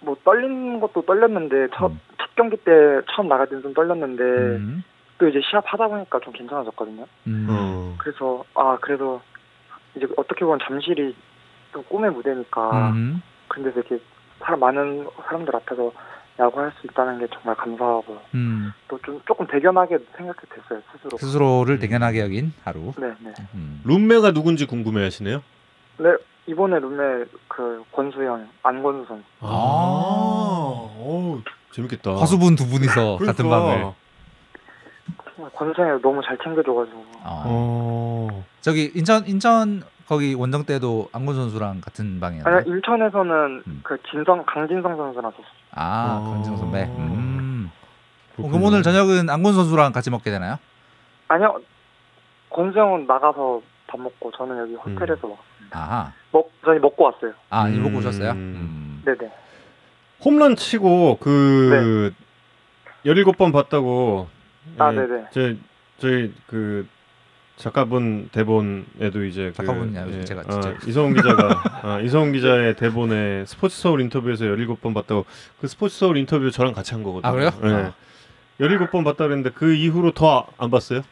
뭐 0.00 0.16
떨리는 0.24 0.78
것도 0.78 1.02
떨렸는데 1.02 1.68
첫, 1.76 1.90
음. 1.90 2.00
첫 2.16 2.34
경기 2.36 2.56
때 2.58 2.70
처음 3.10 3.28
나갈 3.28 3.48
때는 3.48 3.62
좀 3.62 3.74
떨렸는데 3.74 4.22
음. 4.22 4.84
또 5.18 5.26
이제 5.26 5.40
시합 5.50 5.64
하다 5.66 5.88
보니까 5.88 6.20
좀 6.20 6.32
괜찮아졌거든요. 6.32 7.06
음. 7.26 7.46
어. 7.50 7.94
그래서 7.98 8.44
아 8.54 8.78
그래도 8.80 9.20
이제 9.96 10.06
어떻게 10.16 10.44
보면 10.44 10.60
잠실이 10.64 11.16
또 11.72 11.82
꿈의 11.82 12.12
무대니까 12.12 12.90
음. 12.90 13.20
근데 13.48 13.70
이렇게 13.74 13.98
사람 14.38 14.60
많은 14.60 15.08
사람들 15.24 15.56
앞에서 15.56 15.90
야구할 16.38 16.72
수 16.80 16.86
있다는 16.86 17.18
게 17.18 17.26
정말 17.32 17.54
감사하고 17.56 18.18
음. 18.34 18.72
또좀 18.88 19.20
조금 19.26 19.46
대견하게 19.46 19.98
생각이 20.16 20.38
됐어요 20.48 20.82
스스로. 20.92 21.16
스스로를 21.18 21.76
음. 21.76 21.80
대견하게 21.80 22.20
여긴 22.20 22.52
하루. 22.64 22.92
네, 22.98 23.14
네. 23.20 23.32
음. 23.54 23.80
룸메가 23.84 24.32
누군지 24.32 24.66
궁금해하시네요. 24.66 25.42
네 25.98 26.10
이번에 26.46 26.78
룸메 26.78 27.24
그 27.48 27.82
권수 27.92 28.22
형 28.22 28.46
안권수 28.62 29.06
선수. 29.08 29.24
아, 29.40 29.46
오, 30.98 31.40
재밌겠다. 31.72 32.16
화수분 32.16 32.54
두 32.54 32.66
분이서 32.66 33.18
그러니까. 33.18 33.26
같은 33.26 33.48
방을. 33.48 33.92
정말 35.34 35.52
권수 35.52 35.80
형이 35.82 36.02
너무 36.02 36.20
잘 36.22 36.36
챙겨줘가지고 36.42 36.98
어. 37.24 37.42
어. 37.46 38.44
저기 38.60 38.90
인천 38.94 39.26
인천 39.26 39.82
거기 40.06 40.34
원정 40.34 40.64
때도 40.64 41.08
안곤 41.12 41.34
선수랑 41.34 41.80
같은 41.80 42.20
방이었나요? 42.20 42.56
아니 42.58 42.68
인천에서는 42.68 43.62
음. 43.66 43.80
그 43.82 43.98
진성 44.10 44.44
강진성 44.46 44.96
선수랑 44.96 45.32
쳤어요. 45.32 45.65
아, 45.76 46.18
어. 46.20 46.30
강진성 46.30 46.56
선배. 46.56 46.84
음. 46.84 47.70
어, 47.70 48.36
그럼 48.36 48.50
그렇군요. 48.50 48.66
오늘 48.66 48.82
저녁은 48.82 49.30
안곤 49.30 49.52
선수랑 49.54 49.92
같이 49.92 50.10
먹게 50.10 50.30
되나요? 50.30 50.58
아니요. 51.28 51.60
권수영은 52.50 53.06
나가서 53.06 53.60
밥 53.86 54.00
먹고 54.00 54.32
저는 54.32 54.58
여기 54.58 54.74
호텔에서 54.74 55.26
먹. 55.28 55.38
아하. 55.70 56.12
먹 56.32 56.50
저희 56.64 56.78
먹고 56.78 57.04
왔어요. 57.04 57.32
아, 57.50 57.68
일 57.68 57.76
음. 57.76 57.82
먹고 57.84 57.98
오셨어요? 57.98 58.30
음. 58.32 59.02
네네. 59.04 59.30
홈런 60.24 60.56
치고 60.56 61.18
그 61.20 62.12
17번 63.04 63.52
봤다고 63.52 64.28
아 64.78 64.90
예, 64.92 64.96
네네. 64.96 65.24
제 65.30 65.56
저희 65.98 66.34
그 66.46 66.88
작가분 67.56 68.28
대본에도 68.32 69.24
이제 69.24 69.52
그, 69.56 69.64
작가분이야, 69.64 70.06
요즘 70.06 70.24
제가 70.26 70.42
진짜. 70.42 70.68
아, 70.68 70.74
이성훈 70.86 71.14
기자가 71.14 71.62
아, 71.82 72.00
이성훈 72.00 72.32
기자의 72.32 72.76
대본에 72.76 73.44
스포츠 73.46 73.80
서울 73.80 74.02
인터뷰에서 74.02 74.44
17번 74.44 74.92
봤다고 74.94 75.24
그 75.60 75.66
스포츠 75.66 75.98
서울 75.98 76.18
인터뷰 76.18 76.50
저랑 76.50 76.74
같이 76.74 76.92
한 76.92 77.02
거거든요. 77.02 77.28
아, 77.28 77.32
그래요? 77.32 77.50
예. 77.64 77.68
아. 77.86 77.92
17번 78.60 79.04
봤다 79.04 79.24
그랬는데 79.24 79.50
그 79.54 79.72
이후로 79.74 80.12
더 80.12 80.46
안 80.58 80.70
봤어요? 80.70 81.02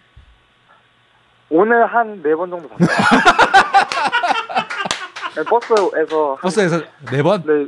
오늘 1.51 1.87
한 1.87 2.23
네 2.23 2.35
번 2.35 2.51
정도 2.51 2.69
봤어요. 2.69 2.89
네, 5.37 5.43
버스에서 5.45 6.35
한- 6.35 6.41
버스에서 6.43 6.81
네 7.11 7.23
번? 7.23 7.43
네 7.45 7.67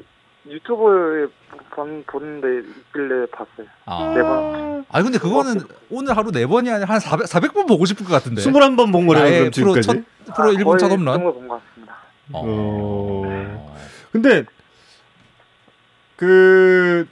유튜브에 0.49 1.27
본 1.71 2.05
보는데 2.07 2.69
있길래 2.69 3.27
봤어요. 3.33 3.67
아. 3.85 4.13
네 4.15 4.23
번. 4.23 4.85
아니 4.91 5.05
근데 5.05 5.19
그거는 5.19 5.61
오늘 5.91 6.17
하루 6.17 6.31
네 6.33 6.47
번이 6.47 6.71
아니라 6.71 6.89
한 6.89 7.01
400, 7.01 7.27
400번 7.27 7.67
보고 7.69 7.85
싶을 7.85 8.07
것 8.07 8.13
같은데. 8.13 8.43
21번 8.43 8.93
본 8.93 9.07
거래요, 9.07 9.25
나의 9.25 9.39
그럼 9.39 9.51
프로 9.53 9.81
지금까지? 9.81 10.05
첫 10.27 10.35
프로 10.37 10.53
1분 10.53 10.79
첫 10.79 10.91
홈런. 10.91 11.23
본것 11.23 11.63
같습니다. 11.65 11.97
어. 12.33 12.43
어. 12.45 13.77
근데 14.13 14.45
그 16.17 17.07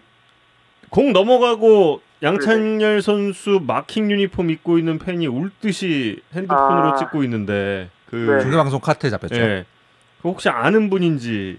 공 0.95 1.13
넘어가고 1.13 2.01
양찬열 2.23 3.03
선수 3.03 3.61
마킹 3.67 4.13
유니폼 4.13 4.49
입고 4.51 4.79
있는 4.79 5.01
팬이 5.01 5.27
울 5.27 5.51
듯이 5.61 6.23
핸드폰으로 6.33 6.93
아. 6.93 6.95
찍고 6.95 7.25
있는데 7.25 7.91
그 8.09 8.15
네. 8.15 8.41
중계 8.41 8.57
방송 8.57 8.79
카트에 8.79 9.11
잡혔죠. 9.11 9.35
예. 9.35 9.65
그 10.23 10.29
혹시 10.29 10.49
아는 10.49 10.91
분인지 10.91 11.59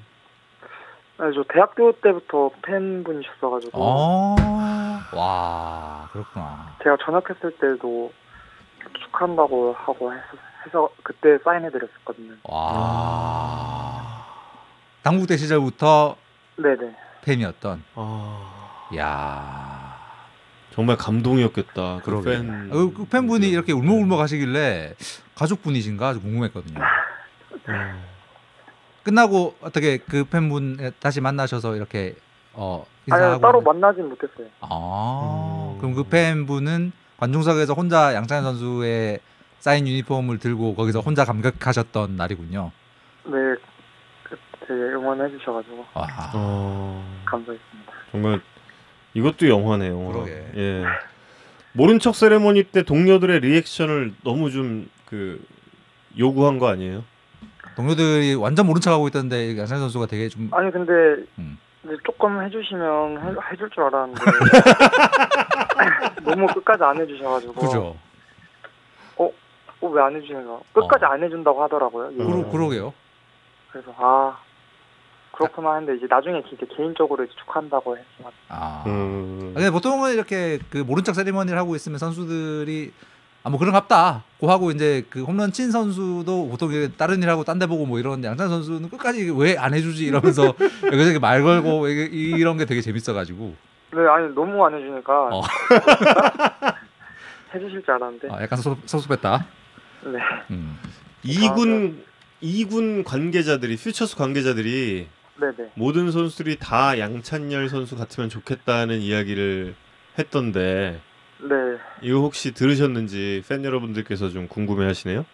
네, 1.18 1.32
저 1.34 1.44
대학교 1.52 1.92
때부터 1.94 2.52
팬분이셨어가지고 2.62 3.72
어. 3.74 4.36
와, 5.16 6.10
그렇구나. 6.12 6.76
제가 6.84 6.98
전역했을 7.06 7.58
때도 7.58 8.12
축하한다고 9.00 9.74
하고 9.78 10.14
해서, 10.14 10.24
해서 10.66 10.90
그때 11.04 11.38
사인해드렸었거든요. 11.44 12.34
와. 12.44 14.26
당국대 15.04 15.38
시절부터 15.38 16.18
네네. 16.58 16.96
팬이었던. 17.24 17.84
아, 17.96 18.88
야. 18.98 19.96
정말 20.72 20.98
감동이었겠다. 20.98 22.00
그. 22.04 22.22
팬. 22.24 22.70
어, 22.72 22.92
그 22.94 23.06
팬분이 23.10 23.48
이렇게 23.48 23.72
울먹울먹 23.72 24.20
하시길래 24.20 24.96
가족분이신가 25.36 26.10
아주 26.10 26.22
궁금했거든요. 26.22 26.80
어. 26.82 28.15
끝나고 29.15 29.56
어떻게 29.61 29.98
그 29.98 30.26
팬분 30.26 30.91
다시 30.99 31.22
만나셔서 31.22 31.76
이렇게 31.77 32.15
어 32.53 32.86
인사하고 33.07 33.40
따로 33.40 33.61
하는- 33.61 33.65
만나진 33.65 34.10
못했어요. 34.10 34.48
아 34.61 35.72
음. 35.76 35.77
그럼 35.80 35.94
그 35.94 36.03
팬분은 36.03 36.91
관중석에서 37.18 37.73
혼자 37.73 38.14
양찬 38.14 38.44
선수의 38.44 39.19
사인 39.60 39.88
유니폼을 39.88 40.40
들고 40.40 40.76
거기서 40.76 40.99
혼자 40.99 41.23
감격하셨던 41.23 42.15
날이군요. 42.18 42.72
네, 43.26 43.32
그 44.23 44.38
되게 44.61 44.73
응원해 44.73 45.30
주셔가지고 45.38 45.86
와. 45.94 46.07
어. 46.34 47.22
감사했습니다. 47.26 47.91
정말 48.11 48.41
이것도 49.14 49.48
영화네요. 49.48 49.98
그러게. 50.11 50.45
예. 50.56 50.84
모른 51.73 51.99
척 51.99 52.15
세레머니 52.15 52.64
때 52.64 52.84
동료들의 52.84 53.40
리액션을 53.41 54.15
너무 54.23 54.49
좀 54.52 54.90
그 55.06 55.40
요구한 56.18 56.57
거 56.57 56.68
아니에요? 56.68 57.03
동료들이 57.76 58.36
완전 58.36 58.66
모른 58.66 58.82
척하고 58.82 59.08
있던데 59.08 59.58
양찬 59.58 59.80
선수가 59.80 60.08
되게 60.08 60.30
좀 60.30 60.50
아니 60.52 60.72
근데 60.72 60.92
음. 61.38 61.58
조금 62.04 62.42
해주시면 62.42 63.22
해, 63.22 63.36
해줄 63.52 63.70
줄 63.70 63.84
알았는데 63.84 64.22
너무 66.26 66.48
끝까지 66.48 66.84
안 66.84 67.00
해주셔가지고 67.00 67.54
그죠. 67.54 67.96
어, 69.18 69.30
왜안 69.82 70.16
해주시는가? 70.16 70.60
끝까지 70.74 71.06
안 71.06 71.24
해준다고 71.24 71.62
하더라고요. 71.64 72.08
음. 72.08 72.18
그러, 72.18 72.50
그러게요. 72.50 72.94
그래서 73.72 73.94
아 73.98 74.38
그렇구나 75.34 75.76
했는데 75.76 75.98
이제 75.98 76.08
나중에 76.10 76.42
이제 76.52 76.66
개인적으로 76.76 77.24
이제 77.26 77.34
축하한다고 77.40 77.98
했지만 77.98 78.32
아. 78.50 78.84
음. 78.88 79.52
근데 79.54 79.70
보통은 79.70 80.14
이렇게 80.14 80.60
그 80.70 80.78
모른 80.78 81.04
척 81.04 81.14
세리머니를 81.14 81.58
하고 81.58 81.76
있으면 81.76 82.00
선수들이 82.00 82.94
아 83.46 83.50
뭐 83.50 83.60
그런갑다 83.60 84.24
고 84.40 84.50
하고 84.50 84.72
이제 84.72 85.06
그 85.12 85.24
홈런 85.24 85.52
친 85.52 85.70
선수도 85.72 86.48
보통 86.50 86.72
다른 86.98 87.22
일 87.22 87.30
하고 87.30 87.44
딴 87.44 87.60
데 87.60 87.68
보고 87.68 87.86
뭐 87.86 88.00
이러는데 88.00 88.28
양찬 88.28 88.50
선수는 88.50 88.90
끝까지 88.90 89.32
왜 89.38 89.56
안 89.58 89.74
해주지 89.76 90.06
이러면서 90.06 90.56
여기저기 90.92 91.20
말 91.20 91.44
걸고 91.44 91.88
이런 91.88 92.58
게 92.58 92.66
되게 92.66 92.82
재밌어가지고 92.82 93.56
네 93.94 94.00
아니 94.10 94.34
너무 94.34 94.66
안 94.66 94.74
해주니까 94.74 95.30
어. 95.32 95.42
해주실 97.54 97.84
줄 97.84 97.92
알았는데 97.94 98.28
아, 98.32 98.42
약간 98.42 98.60
섭- 98.60 98.78
섭섭했다. 98.86 99.46
네 100.06 100.20
음. 100.52 100.78
이군 101.24 102.04
이군 102.42 103.04
관계자들이 103.04 103.78
퓨처스 103.78 104.16
관계자들이 104.18 105.08
네네 105.40 105.72
모든 105.76 106.12
선수들이 106.12 106.58
다 106.60 107.00
양찬열 107.00 107.70
선수 107.70 107.96
같으면 107.96 108.30
좋겠다는 108.30 109.00
이야기를 109.02 109.76
했던데 110.20 111.00
네. 111.48 111.78
이거 112.02 112.20
혹시 112.20 112.54
들으셨는지 112.54 113.44
팬 113.48 113.64
여러분들께서 113.64 114.30
좀 114.30 114.48
궁금해하시네요. 114.48 115.26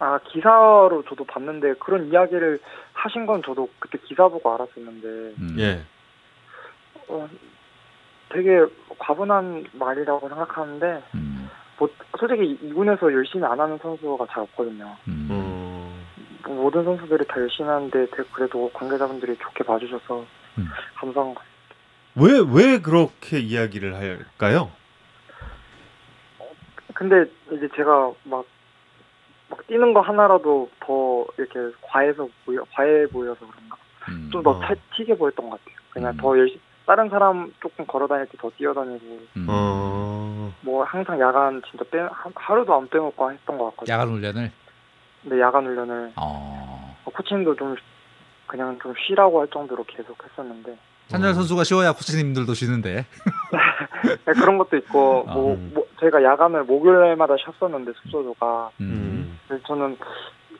아 0.00 0.18
기사로 0.18 1.02
저도 1.08 1.24
봤는데 1.24 1.74
그런 1.80 2.08
이야기를 2.08 2.60
하신 2.92 3.26
건 3.26 3.42
저도 3.44 3.68
그때 3.78 3.98
기사 4.06 4.28
보고 4.28 4.54
알았었는데 4.54 5.08
음. 5.40 5.56
예. 5.58 5.82
어, 7.08 7.28
되게 8.30 8.64
과분한 8.98 9.66
말이라고 9.72 10.28
생각하는데 10.28 11.02
음. 11.14 11.50
뭐, 11.78 11.88
솔직히 12.18 12.58
이 12.62 12.72
군에서 12.72 13.12
열심히 13.12 13.44
안 13.44 13.58
하는 13.58 13.78
선수가 13.78 14.26
잘 14.30 14.42
없거든요. 14.44 14.96
음. 15.08 15.28
어, 15.30 15.94
뭐 16.46 16.62
모든 16.64 16.84
선수들이 16.84 17.26
다 17.26 17.40
열심히 17.40 17.68
하는데 17.68 18.06
그래도 18.32 18.70
관계자분들이 18.72 19.36
좋게 19.38 19.64
봐주셔서 19.64 20.24
음. 20.58 20.68
감사한 20.94 21.34
것 21.34 21.40
같아요. 21.40 21.58
왜, 22.14 22.32
왜 22.52 22.80
그렇게 22.80 23.38
이야기를 23.38 23.94
할까요? 23.94 24.70
근데 26.98 27.30
이제 27.52 27.68
제가 27.76 28.10
막, 28.24 28.44
막 29.48 29.66
뛰는 29.68 29.94
거 29.94 30.00
하나라도 30.00 30.68
더 30.80 31.24
이렇게 31.38 31.72
과해서 31.80 32.28
보여, 32.44 32.64
과해 32.74 33.06
보여서 33.06 33.38
그런가? 33.46 33.76
음. 34.08 34.28
좀더 34.32 34.50
어. 34.50 34.60
튀게 34.96 35.16
보였던 35.16 35.48
것 35.48 35.60
같아요. 35.60 35.76
그냥 35.90 36.10
음. 36.14 36.16
더 36.16 36.36
열심히, 36.36 36.60
다른 36.86 37.08
사람 37.08 37.52
조금 37.60 37.86
걸어 37.86 38.08
다닐 38.08 38.26
때 38.26 38.36
더 38.38 38.50
뛰어다니고, 38.50 39.18
음. 39.36 39.46
어, 39.48 40.52
뭐 40.62 40.82
항상 40.82 41.20
야간 41.20 41.62
진짜 41.70 41.84
빼, 41.88 42.00
하- 42.00 42.32
하루도 42.34 42.74
안 42.74 42.88
빼먹고 42.88 43.30
했던 43.30 43.58
것 43.58 43.66
같거든요. 43.66 43.94
야간 43.94 44.08
훈련을. 44.08 44.50
근데 45.22 45.40
야간 45.40 45.66
훈련을 45.66 46.12
어. 46.16 46.96
코치님도 47.04 47.54
좀 47.54 47.76
그냥 48.48 48.76
좀 48.82 48.92
쉬라고 49.06 49.40
할 49.40 49.46
정도로 49.48 49.84
계속 49.84 50.16
했었는데 50.24 50.76
찬열 51.08 51.30
어. 51.30 51.34
선수가 51.34 51.62
쉬어야 51.64 51.92
코치님들도 51.92 52.54
쉬는데. 52.54 53.04
네, 54.26 54.32
그런 54.32 54.58
것도 54.58 54.76
있고 54.78 55.24
아, 55.28 55.34
뭐, 55.34 55.54
음. 55.54 55.70
뭐 55.74 55.86
저희가 56.00 56.22
야간을 56.22 56.64
목요일마다 56.64 57.36
쉬었었는데 57.36 57.92
숙소조가 58.02 58.70
음. 58.80 58.84
음. 58.84 59.38
그래서 59.46 59.64
저는 59.66 59.96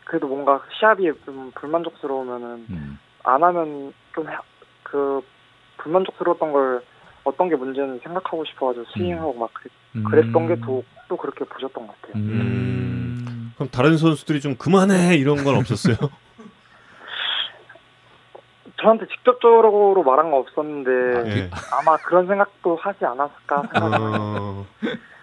그래도 0.05 0.27
뭔가 0.27 0.63
시합이 0.79 1.11
좀 1.25 1.53
불만족스러우면은 1.55 2.67
음. 2.71 2.99
안 3.25 3.43
하면 3.43 3.93
좀 4.15 4.27
그 4.91 5.21
불만족스러웠던 5.79 6.53
걸 6.53 6.83
어떤 7.25 7.49
게 7.49 7.57
문제인지 7.57 8.03
생각하고 8.05 8.45
싶어가지고 8.47 8.87
스윙하고 8.95 9.35
막 9.35 9.53
그랬, 9.55 9.73
음. 9.97 10.05
그랬던 10.05 10.49
게또 10.49 10.85
또 11.09 11.17
그렇게 11.17 11.45
보셨던 11.45 11.87
것 11.87 12.03
같아요. 12.03 12.23
음. 12.23 13.53
그럼 13.55 13.69
다른 13.71 13.97
선수들이 13.97 14.41
좀 14.41 14.57
그만해 14.57 15.17
이런 15.17 15.45
건 15.45 15.57
없었어요? 15.57 15.97
저한테 18.81 19.07
직접적으로 19.09 20.05
말한 20.05 20.31
건 20.31 20.41
없었는데 20.41 20.91
예. 21.37 21.51
아마 21.73 21.97
그런 21.97 22.29
생각도 22.29 22.77
하지 22.77 23.05
않았을까 23.05 23.63
생각합니다. 23.73 23.99
어, 24.41 24.65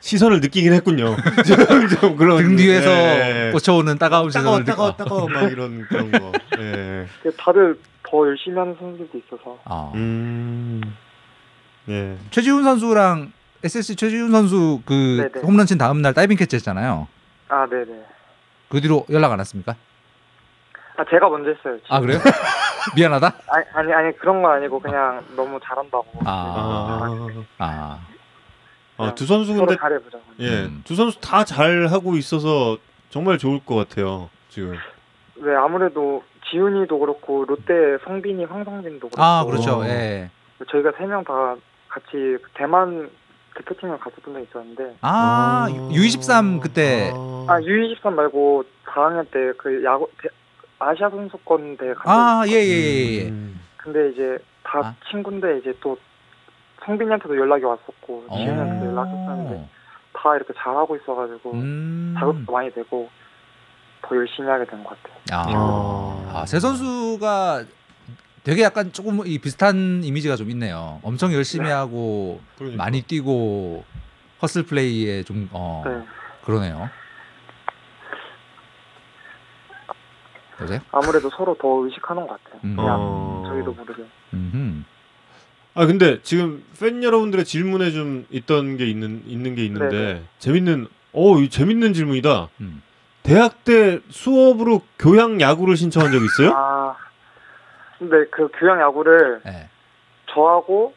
시선을 0.00 0.40
느끼긴 0.40 0.72
했군요. 0.72 1.14
좀, 1.46 1.88
좀 1.88 2.16
그런 2.16 2.38
등 2.38 2.56
뒤에서 2.56 2.90
예. 2.90 3.50
꽂혀오는 3.52 3.98
따가운 3.98 4.30
따가워 4.30 4.56
시선을 4.58 4.64
따가워 4.64 4.88
느끼- 4.90 4.98
따가워 4.98 5.28
막 5.28 5.42
이런 5.52 5.86
그런 5.88 6.10
거. 6.10 6.32
예. 6.58 7.06
다들 7.38 7.78
더 8.02 8.26
열심히 8.26 8.56
하는 8.58 8.74
선수들도 8.78 9.18
있어서 9.18 9.58
아. 9.64 9.92
음. 9.94 10.80
예. 11.88 12.16
최지훈 12.30 12.64
선수랑 12.64 13.32
SSC 13.62 13.96
최지훈 13.96 14.30
선수 14.30 14.80
그 14.86 15.28
네네. 15.32 15.46
홈런 15.46 15.66
친 15.66 15.76
다음 15.76 16.00
날 16.02 16.14
다이빙 16.14 16.36
캐치 16.38 16.56
했잖아요. 16.56 17.06
아 17.48 17.66
네 17.66 17.84
네 17.84 18.02
그 18.70 18.80
뒤로 18.80 19.04
연락 19.10 19.32
안 19.32 19.38
왔습니까? 19.40 19.74
아 20.96 21.04
제가 21.10 21.28
먼저 21.28 21.50
했어요. 21.50 21.76
지금. 21.82 21.96
아 21.96 22.00
그래요? 22.00 22.18
미안하다. 22.96 23.32
아니, 23.48 23.64
아니 23.74 23.92
아니 23.92 24.16
그런 24.16 24.40
건 24.42 24.52
아니고 24.52 24.78
그냥 24.80 25.22
너무 25.36 25.58
잘한다고. 25.62 26.06
아, 26.24 27.36
아, 27.58 27.98
아, 29.00 29.06
아, 29.08 29.14
두 29.14 29.26
선수 29.26 29.54
근데 29.54 29.76
잘해보자고. 29.76 30.22
예, 30.40 30.64
음. 30.64 30.82
두 30.84 30.94
선수 30.94 31.20
다 31.20 31.44
잘 31.44 31.86
하고 31.88 32.16
있어서 32.16 32.78
정말 33.10 33.38
좋을 33.38 33.60
것 33.64 33.74
같아요. 33.74 34.30
지금. 34.48 34.74
네 35.36 35.54
아무래도 35.54 36.22
지훈이도 36.50 36.98
그렇고 36.98 37.44
롯데 37.46 37.72
성빈이 38.04 38.44
황성진도 38.44 39.08
그렇고 39.08 39.22
아 39.22 39.44
그렇죠. 39.44 39.80
어. 39.80 39.84
예. 39.86 40.30
저희가 40.70 40.92
세 40.98 41.04
명 41.06 41.24
다 41.24 41.56
같이 41.88 42.36
대만 42.54 43.08
대표팀을 43.56 43.98
갔었던 43.98 44.34
적 44.34 44.40
있었는데 44.40 44.96
아 45.00 45.66
U23 45.70 46.60
그때 46.60 47.10
아 47.48 47.58
U23 47.60 48.10
말고 48.12 48.64
4학년 48.86 49.24
때 49.30 49.52
그 49.58 49.82
야구 49.84 50.08
대- 50.22 50.28
아시아 50.78 51.10
선수권 51.10 51.76
대회 51.78 51.92
간아 51.94 52.42
적이 52.46 52.54
예 52.54 52.60
있거든요. 52.62 53.20
예, 53.20 53.24
예. 53.24 53.28
음. 53.30 53.60
근데 53.76 54.10
이제 54.10 54.38
다 54.62 54.78
아. 54.80 54.94
친구인데 55.10 55.58
이제 55.58 55.72
또 55.80 55.96
성빈이한테도 56.84 57.36
연락이 57.36 57.64
왔었고 57.64 58.24
어. 58.28 58.36
지훈이한테도 58.36 58.86
연락했었는데 58.86 59.68
다 60.14 60.36
이렇게 60.36 60.52
잘하고 60.58 60.96
있어가지고 60.96 61.52
음. 61.52 62.14
자극도 62.18 62.52
많이 62.52 62.70
되고 62.72 63.08
더 64.02 64.16
열심히 64.16 64.48
하게 64.48 64.64
된 64.66 64.82
것 64.82 64.96
같아요. 65.02 65.20
아, 65.32 66.32
아, 66.40 66.46
새 66.46 66.58
선수가 66.58 67.64
되게 68.42 68.62
약간 68.62 68.92
조금 68.92 69.20
이 69.26 69.38
비슷한 69.38 70.02
이미지가 70.02 70.36
좀 70.36 70.50
있네요. 70.50 70.98
엄청 71.02 71.32
열심히 71.32 71.66
네. 71.66 71.72
하고 71.72 72.40
그러니까. 72.56 72.82
많이 72.82 73.02
뛰고 73.02 73.84
허슬 74.42 74.64
플레이에 74.64 75.22
좀 75.24 75.48
어, 75.52 75.82
네. 75.86 76.02
그러네요. 76.44 76.88
여보세요? 80.60 80.80
아무래도 80.92 81.30
서로 81.30 81.54
더 81.54 81.68
의식하는 81.84 82.26
것 82.26 82.42
같아요. 82.44 82.60
음. 82.64 82.76
그냥 82.76 82.96
어. 83.00 83.44
저희도 83.48 83.72
모르게. 83.72 84.04
음흠. 84.34 84.82
아 85.74 85.86
근데 85.86 86.20
지금 86.22 86.64
팬 86.78 87.02
여러분들의 87.02 87.44
질문에 87.44 87.90
좀 87.92 88.26
있던 88.30 88.76
게 88.76 88.86
있는 88.86 89.22
있는 89.26 89.54
게 89.54 89.64
있는데 89.64 89.96
네네. 89.96 90.22
재밌는 90.38 90.86
어이 91.12 91.48
재밌는 91.48 91.92
질문이다. 91.92 92.48
음. 92.60 92.82
대학 93.22 93.64
때 93.64 94.00
수업으로 94.08 94.82
교양 94.98 95.40
야구를 95.40 95.76
신청한 95.76 96.10
적 96.10 96.18
있어요? 96.22 96.52
아 96.54 96.96
근데 97.98 98.26
그 98.30 98.48
교양 98.58 98.80
야구를 98.80 99.42
예. 99.46 99.68
저하고 100.32 100.94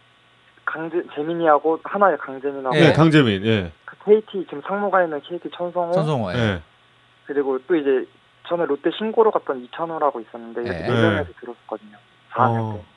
강재 0.65 1.03
재민이하고 1.15 1.79
하나의 1.83 2.17
강재민하고 2.17 2.75
예. 2.77 2.81
네, 2.87 2.93
강재민. 2.93 3.45
예. 3.45 3.71
그 3.85 3.95
KT 4.05 4.45
지금 4.45 4.61
상무가 4.65 5.03
있는 5.03 5.21
KT 5.21 5.49
천성호 5.55 5.91
천성호. 5.91 6.33
예. 6.33 6.37
예. 6.37 6.61
그리고 7.25 7.59
또 7.67 7.75
이제 7.75 8.07
저는 8.47 8.65
롯데 8.65 8.89
신고로 8.97 9.31
갔던 9.31 9.63
이찬호라고 9.65 10.21
있었는데 10.21 10.61
네. 10.61 10.87
네 10.87 10.89
명에서 10.89 11.31
들었거든요. 11.39 11.97
4학년 12.31 12.59
어. 12.61 12.73
때. 12.77 12.92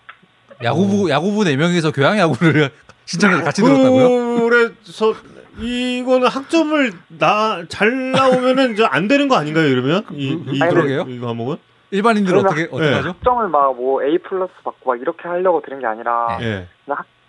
야구부 0.62 1.10
야구부 1.10 1.44
네 1.44 1.56
명이서 1.56 1.92
교양 1.92 2.18
야구를 2.18 2.70
신청해서 3.04 3.44
같이 3.44 3.62
들었다고요? 3.62 4.48
그래서 4.48 5.14
이거는 5.58 6.26
학점을 6.28 6.92
나 7.18 7.62
잘 7.68 8.12
나오면은 8.12 8.72
이제 8.72 8.84
안 8.84 9.08
되는 9.08 9.28
거 9.28 9.36
아닌가요? 9.36 9.66
이러면 9.66 10.04
이, 10.12 10.38
이 10.48 10.62
아니, 10.62 10.72
그러게요. 10.74 11.02
이 11.08 11.20
과목은? 11.20 11.56
일반인들 11.92 12.36
어떻게 12.36 12.64
어떻게 12.64 12.84
예. 12.90 12.94
하죠? 12.94 13.08
학점을 13.10 13.48
막 13.48 13.72
뭐 13.76 14.02
A 14.02 14.18
플러스 14.18 14.52
받고 14.64 14.90
막 14.90 15.00
이렇게 15.00 15.28
하려고 15.28 15.62
들은 15.62 15.78
게 15.80 15.86
아니라 15.86 16.38
예. 16.40 16.66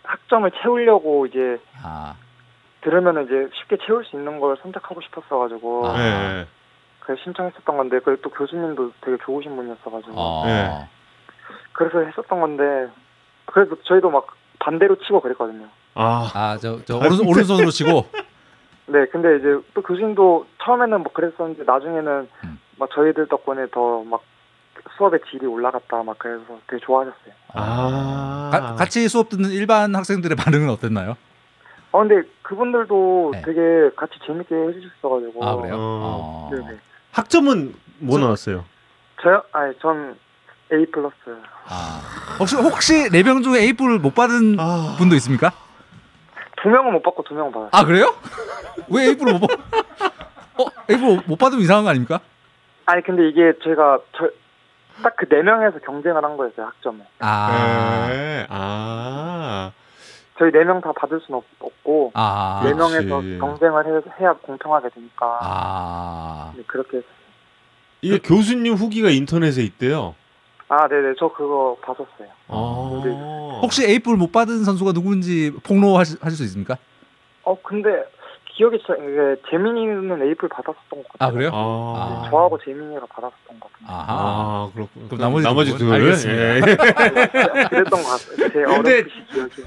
학점을 0.03 0.49
채우려고 0.61 1.25
이제 1.27 1.59
아, 1.83 2.15
들으면 2.81 3.25
이제 3.25 3.49
쉽게 3.59 3.77
채울 3.85 4.03
수 4.05 4.15
있는 4.15 4.39
걸 4.39 4.57
선택하고 4.61 4.99
싶었어가지고 5.01 5.87
아. 5.87 5.99
예. 5.99 6.47
그래서 7.01 7.21
신청했었던 7.23 7.77
건데 7.77 7.99
그또 7.99 8.29
교수님도 8.31 8.91
되게 9.01 9.17
좋으신 9.25 9.55
분이었어가지고 9.55 10.13
어. 10.15 10.43
예. 10.47 10.87
그래서 11.73 11.99
했었던 11.99 12.39
건데 12.41 12.63
그래도 13.47 13.75
저희도 13.83 14.09
막 14.09 14.27
반대로 14.59 14.95
치고 14.97 15.21
그랬거든요. 15.21 15.67
아. 15.95 16.29
아, 16.33 16.57
저, 16.61 16.79
저 16.85 16.97
오른손 16.97 17.27
오른손으로 17.27 17.71
치고 17.71 18.05
네, 18.87 19.05
근데 19.11 19.37
이제 19.37 19.57
또 19.73 19.81
교수님도 19.81 20.45
처음에는 20.63 21.01
뭐 21.03 21.11
그랬었는데 21.11 21.63
나중에는 21.65 22.29
음. 22.43 22.59
막 22.77 22.89
저희들 22.93 23.27
덕분에 23.27 23.67
더 23.71 24.03
막 24.03 24.21
수업의 24.95 25.19
질이 25.29 25.45
올라갔다 25.47 26.03
막 26.03 26.17
그래서 26.19 26.43
되게 26.67 26.79
좋아하셨어요. 26.85 27.33
아. 27.53 28.49
가- 28.51 28.75
같이 28.75 29.07
수업 29.09 29.29
듣는 29.29 29.49
일반 29.49 29.93
학생들의 29.95 30.35
반응은 30.37 30.69
어땠나요? 30.69 31.17
아 31.91 31.97
근데 31.99 32.21
그분들도 32.43 33.31
네. 33.33 33.41
되게 33.43 33.89
같이 33.95 34.13
재밌게 34.25 34.53
해주셨어가지고. 34.55 35.45
아 35.45 35.55
그래요? 35.55 35.73
어. 35.75 35.77
어. 35.79 36.49
네네. 36.51 36.77
학점은 37.11 37.73
뭐 37.99 38.19
나왔어요? 38.19 38.63
저요? 39.21 39.41
아니 39.51 39.73
전 39.79 40.15
A 40.73 40.85
플러스. 40.91 41.15
아. 41.67 42.01
혹시 42.39 42.55
혹시 42.55 43.09
네 43.09 43.23
명 43.23 43.41
중에 43.41 43.61
A뿔 43.61 43.99
못 43.99 44.13
받은 44.15 44.57
아. 44.59 44.95
분도 44.97 45.15
있습니까? 45.15 45.51
두 46.61 46.69
명은 46.69 46.93
못 46.93 47.03
받고 47.03 47.23
두 47.23 47.33
명은 47.33 47.51
받았어요. 47.51 47.69
아 47.73 47.85
그래요? 47.85 48.15
왜 48.89 49.05
A뿔 49.09 49.33
못 49.33 49.47
받? 49.47 49.49
어 50.59 50.65
A뿔 50.89 51.21
못 51.25 51.37
받으면 51.37 51.61
이상한 51.63 51.83
거 51.83 51.89
아닙니까? 51.91 52.19
아니 52.85 53.03
근데 53.03 53.27
이게 53.29 53.53
제가 53.63 53.99
딱그 55.03 55.27
네 55.29 55.41
명에서 55.43 55.79
경쟁을 55.79 56.23
한 56.23 56.35
거였어요 56.37 56.65
학점을. 56.67 57.05
아. 57.19 58.07
네. 58.09 58.47
아. 58.49 59.71
저희 60.39 60.51
네 60.51 60.63
명 60.63 60.81
다 60.81 60.91
받을 60.93 61.19
수는 61.25 61.37
없, 61.39 61.43
없고 61.59 62.11
아. 62.13 62.61
네. 62.63 62.73
명에서 62.73 63.21
경쟁을 63.39 63.85
해, 63.87 64.01
해야 64.21 64.33
공평하게 64.33 64.89
되니까 64.89 65.39
아. 65.41 66.53
네, 66.55 66.63
그렇게. 66.67 67.01
이게 68.01 68.19
교수님 68.19 68.75
후기가 68.75 69.09
인터넷에 69.09 69.63
있대요. 69.63 70.13
아 70.69 70.87
네네 70.87 71.13
저 71.17 71.29
그거 71.31 71.77
봤었어요. 71.81 72.27
아. 72.47 73.59
혹시 73.61 73.85
A뿔 73.87 74.17
못 74.17 74.31
받은 74.31 74.63
선수가 74.63 74.91
누군지 74.93 75.51
폭로하실 75.63 76.17
하실 76.21 76.37
수 76.37 76.43
있습니까? 76.43 76.77
어 77.43 77.57
근데 77.61 77.89
기억이 78.55 78.77
잘 78.85 78.97
이게 78.97 79.41
재민이는 79.49 80.21
에이플 80.27 80.49
받았었던 80.49 80.89
것 81.03 81.07
같아요. 81.13 81.29
아 81.29 81.31
그래요? 81.31 81.51
아. 81.53 82.23
아. 82.25 82.29
저하고 82.29 82.59
재민이가 82.65 83.05
받았었던 83.05 83.59
것. 83.59 83.69
아하. 83.85 84.05
아, 84.09 84.71
그렇군. 84.73 85.05
그럼 85.07 85.21
나머지 85.21 85.43
나머지 85.45 85.71
두 85.77 85.85
분? 85.85 85.87
둘. 85.87 85.93
알겠습니다. 85.95 86.55
예. 86.55 86.59
그랬던 87.69 88.03
것 88.03 88.03
같아요. 88.03 88.49
제 88.49 88.63
근데- 88.63 89.03
기억이. 89.31 89.63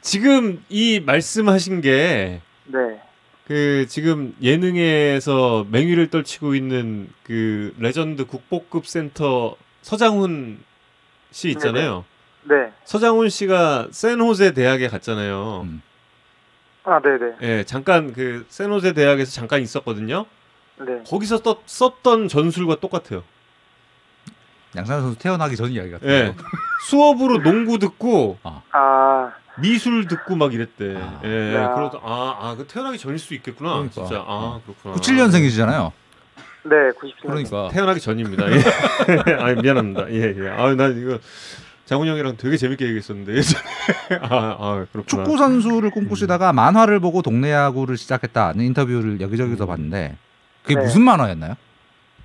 지금 0.00 0.64
이 0.68 1.00
말씀하신 1.04 1.80
게 1.80 2.40
네. 2.66 2.78
그 3.46 3.86
지금 3.88 4.34
예능에서 4.42 5.66
맹위를 5.70 6.08
떨치고 6.10 6.54
있는 6.54 7.08
그 7.24 7.74
레전드 7.78 8.24
국보급 8.26 8.86
센터 8.86 9.56
서장훈 9.90 10.58
씨 11.30 11.48
있잖아요. 11.50 12.04
네. 12.42 12.72
서장훈 12.84 13.28
씨가 13.28 13.88
샌호세 13.92 14.52
대학에 14.52 14.88
갔잖아요. 14.88 15.62
음. 15.64 15.80
아 16.82 17.00
네네. 17.00 17.36
예, 17.42 17.64
잠깐 17.64 18.12
그 18.12 18.46
샌호세 18.48 18.94
대학에서 18.94 19.30
잠깐 19.30 19.62
있었거든요. 19.62 20.26
네. 20.78 21.02
거기서 21.06 21.38
썼, 21.38 21.60
썼던 21.66 22.26
전술과 22.26 22.80
똑같아요. 22.80 23.22
양상현 24.74 25.02
선수 25.02 25.18
태어나기 25.20 25.54
전 25.54 25.70
이야기 25.70 25.92
같아요. 25.92 26.10
예. 26.10 26.34
수업으로 26.88 27.44
농구 27.44 27.78
듣고 27.78 28.38
아 28.42 29.32
미술 29.58 30.08
듣고 30.08 30.34
막 30.34 30.52
이랬대. 30.52 30.96
아. 30.96 31.20
예. 31.24 31.54
야. 31.54 31.74
그래서 31.74 32.00
아, 32.02 32.36
아, 32.40 32.56
그 32.56 32.66
태어나기 32.66 32.98
전일 32.98 33.20
수 33.20 33.34
있겠구나. 33.34 33.74
그러니까. 33.74 33.94
진짜. 33.94 34.24
아, 34.26 34.60
그렇구나. 34.64 34.96
97년생이시잖아요. 34.96 35.92
네. 36.68 36.90
97년. 36.92 37.22
그러니까 37.22 37.68
태어나기 37.72 38.00
전입니다. 38.00 38.44
예. 38.50 38.58
아, 39.38 39.54
미안합니다. 39.60 40.10
예, 40.10 40.34
예. 40.36 40.48
아, 40.48 40.74
난 40.74 40.98
이거 40.98 41.18
장훈 41.84 42.08
형이랑 42.08 42.36
되게 42.36 42.56
재밌게 42.56 42.84
얘기했었는데. 42.84 43.40
아, 44.22 44.56
아, 44.58 44.86
그렇구나. 44.92 45.04
축구 45.06 45.36
선수를 45.38 45.90
꿈꾸시다가 45.90 46.52
만화를 46.52 47.00
보고 47.00 47.22
동네 47.22 47.52
야구를 47.52 47.96
시작했다는 47.96 48.64
인터뷰를 48.64 49.20
여기저기서 49.20 49.64
음. 49.64 49.68
봤는데 49.68 50.16
그게 50.62 50.74
네. 50.74 50.82
무슨 50.82 51.02
만화였나요? 51.02 51.54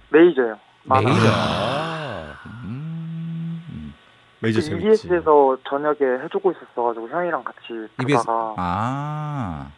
메이저요. 0.10 0.58
만화. 0.84 1.10
메이저. 1.10 1.28
아. 1.32 2.34
음. 2.64 3.64
음. 3.70 3.94
메이저 4.40 4.62
그. 4.62 4.78
EBS에서 4.78 5.58
저녁에 5.70 6.24
해주고 6.24 6.52
있었어가지고 6.52 7.10
형이랑 7.10 7.44
같이 7.44 7.88
EBS. 8.02 8.26
아. 8.28 9.72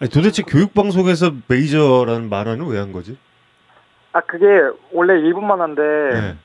아니, 0.00 0.10
도대체 0.10 0.42
교육 0.42 0.74
방송에서 0.74 1.32
메이저라는 1.48 2.28
말은 2.28 2.64
왜한 2.66 2.92
거지? 2.92 3.18
아 4.12 4.20
그게 4.20 4.46
원래 4.92 5.14
일본 5.14 5.46
만화인데 5.46 5.82
네. 5.82 6.36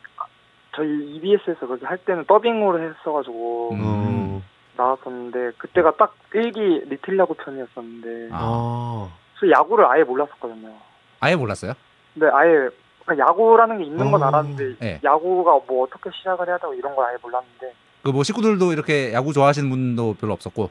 저희 0.75 0.89
EBS에서 1.15 1.67
그렇게 1.67 1.85
할 1.85 1.97
때는 1.99 2.25
더빙으로 2.25 2.79
했어가지고 2.81 3.71
음. 3.73 3.79
어. 3.83 4.41
나왔었는데 4.75 5.51
그때가 5.57 5.95
딱 5.97 6.15
일기 6.33 6.59
리틀 6.59 7.17
야구 7.19 7.35
편이었었는데 7.35 8.29
아. 8.31 8.37
아. 8.41 9.09
그래서 9.39 9.59
야구를 9.59 9.85
아예 9.85 10.03
몰랐었거든요. 10.03 10.73
아예 11.19 11.35
몰랐어요? 11.35 11.73
근데 12.13 12.27
아예 12.33 12.69
야구라는 13.17 13.79
게 13.79 13.83
있는 13.85 14.11
건 14.11 14.23
어. 14.23 14.27
알았는데 14.27 14.75
네. 14.79 14.99
야구가 15.03 15.59
뭐 15.67 15.83
어떻게 15.83 16.09
시작을 16.17 16.47
해야 16.47 16.57
되고 16.57 16.73
이런 16.73 16.95
걸 16.95 17.05
아예 17.07 17.17
몰랐는데 17.21 17.73
그 18.03 18.11
뭐 18.11 18.23
식구들도 18.23 18.73
이렇게 18.73 19.13
야구 19.13 19.31
좋아하시는 19.31 19.69
분도 19.69 20.15
별로 20.19 20.33
없었고. 20.33 20.69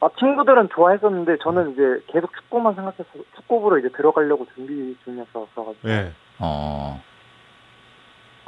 아 0.00 0.08
친구들은 0.18 0.68
좋아했었는데 0.74 1.38
저는 1.42 1.72
이제 1.72 2.02
계속 2.08 2.30
축구만 2.36 2.74
생각해서 2.74 3.04
축구부로 3.36 3.78
이제 3.78 3.88
들어가려고 3.88 4.46
준비 4.54 4.96
중이었어가지고 5.04 5.76
예. 5.86 6.12
어. 6.38 7.00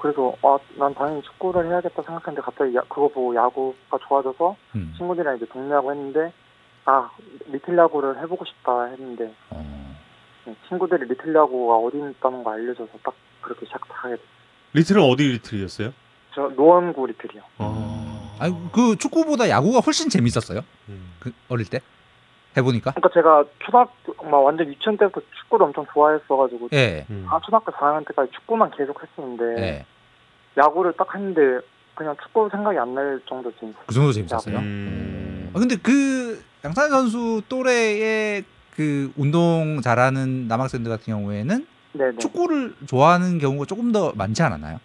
그래서 0.01 0.35
아, 0.43 0.59
난 0.77 0.95
당연히 0.95 1.23
축구를 1.23 1.67
해야겠다 1.67 2.03
생각했는데 2.03 2.43
갑자기 2.43 2.75
야- 2.77 2.83
그거 2.83 3.09
보고 3.09 3.35
야구가 3.35 3.99
좋아져서 4.07 4.57
음. 4.77 4.95
친구들이랑 4.97 5.37
이제 5.37 5.47
동네 5.47 5.75
야구 5.75 5.91
했는데 5.91 6.33
아 6.85 7.11
리틀 7.47 7.77
야구를 7.77 8.19
해보고 8.23 8.45
싶다 8.45 8.85
했는데 8.85 9.35
어. 9.51 9.97
네, 10.45 10.55
친구들이 10.69 11.09
리틀 11.09 11.35
야구가 11.35 11.77
어디 11.77 11.97
있다는 11.99 12.45
거 12.45 12.53
알려줘서 12.53 12.91
딱 13.03 13.15
그렇게 13.41 13.67
시작하게 13.67 14.17
됐어요. 14.17 14.29
리틀은 14.75 15.03
어디 15.03 15.25
리틀이었어요? 15.33 15.93
저 16.35 16.49
노원구 16.55 17.07
리틀이요. 17.07 17.43
아, 17.59 18.08
아니 18.41 18.55
그 18.73 18.97
축구보다 18.97 19.49
야구가 19.49 19.81
훨씬 19.81 20.09
재밌었어요. 20.09 20.61
음. 20.89 21.13
그 21.21 21.33
어릴 21.49 21.67
때 21.67 21.81
해보니까. 22.57 22.93
그러니까 22.93 23.11
제가 23.15 23.45
초등학교 23.65 24.25
막 24.29 24.39
완전 24.39 24.67
유치원 24.69 24.97
때부터 24.97 25.21
축구를 25.43 25.67
엄청 25.67 25.87
좋아했어가지고 25.93 26.69
예. 26.73 27.07
음. 27.11 27.27
아 27.29 27.41
초등학교 27.45 27.71
4학년 27.73 28.07
때까지 28.09 28.33
축구만 28.33 28.71
계속 28.77 29.01
했었는데 29.03 29.63
예. 29.63 29.87
야구를 30.57 30.93
딱 30.97 31.15
했는데 31.15 31.61
그냥 31.95 32.17
축구 32.23 32.49
생각이 32.51 32.79
안 32.79 32.95
날 32.95 33.21
정도 33.29 33.53
재밌어요. 33.59 33.83
그 33.87 33.95
정도 33.95 34.13
재밌었어요. 34.13 34.59
음. 34.59 35.51
아, 35.55 35.59
근데 35.59 35.77
그 35.77 36.43
양산 36.65 36.89
선수 36.91 37.43
또래의 37.49 38.45
그 38.75 39.13
운동 39.17 39.81
잘하는 39.83 40.47
남학생들 40.49 40.89
같은 40.91 41.13
경우에는 41.13 41.67
네네. 41.93 42.19
축구를 42.19 42.75
좋아하는 42.87 43.39
경우가 43.39 43.65
조금 43.67 43.91
더 43.93 44.13
많지 44.15 44.43
않았나요? 44.43 44.79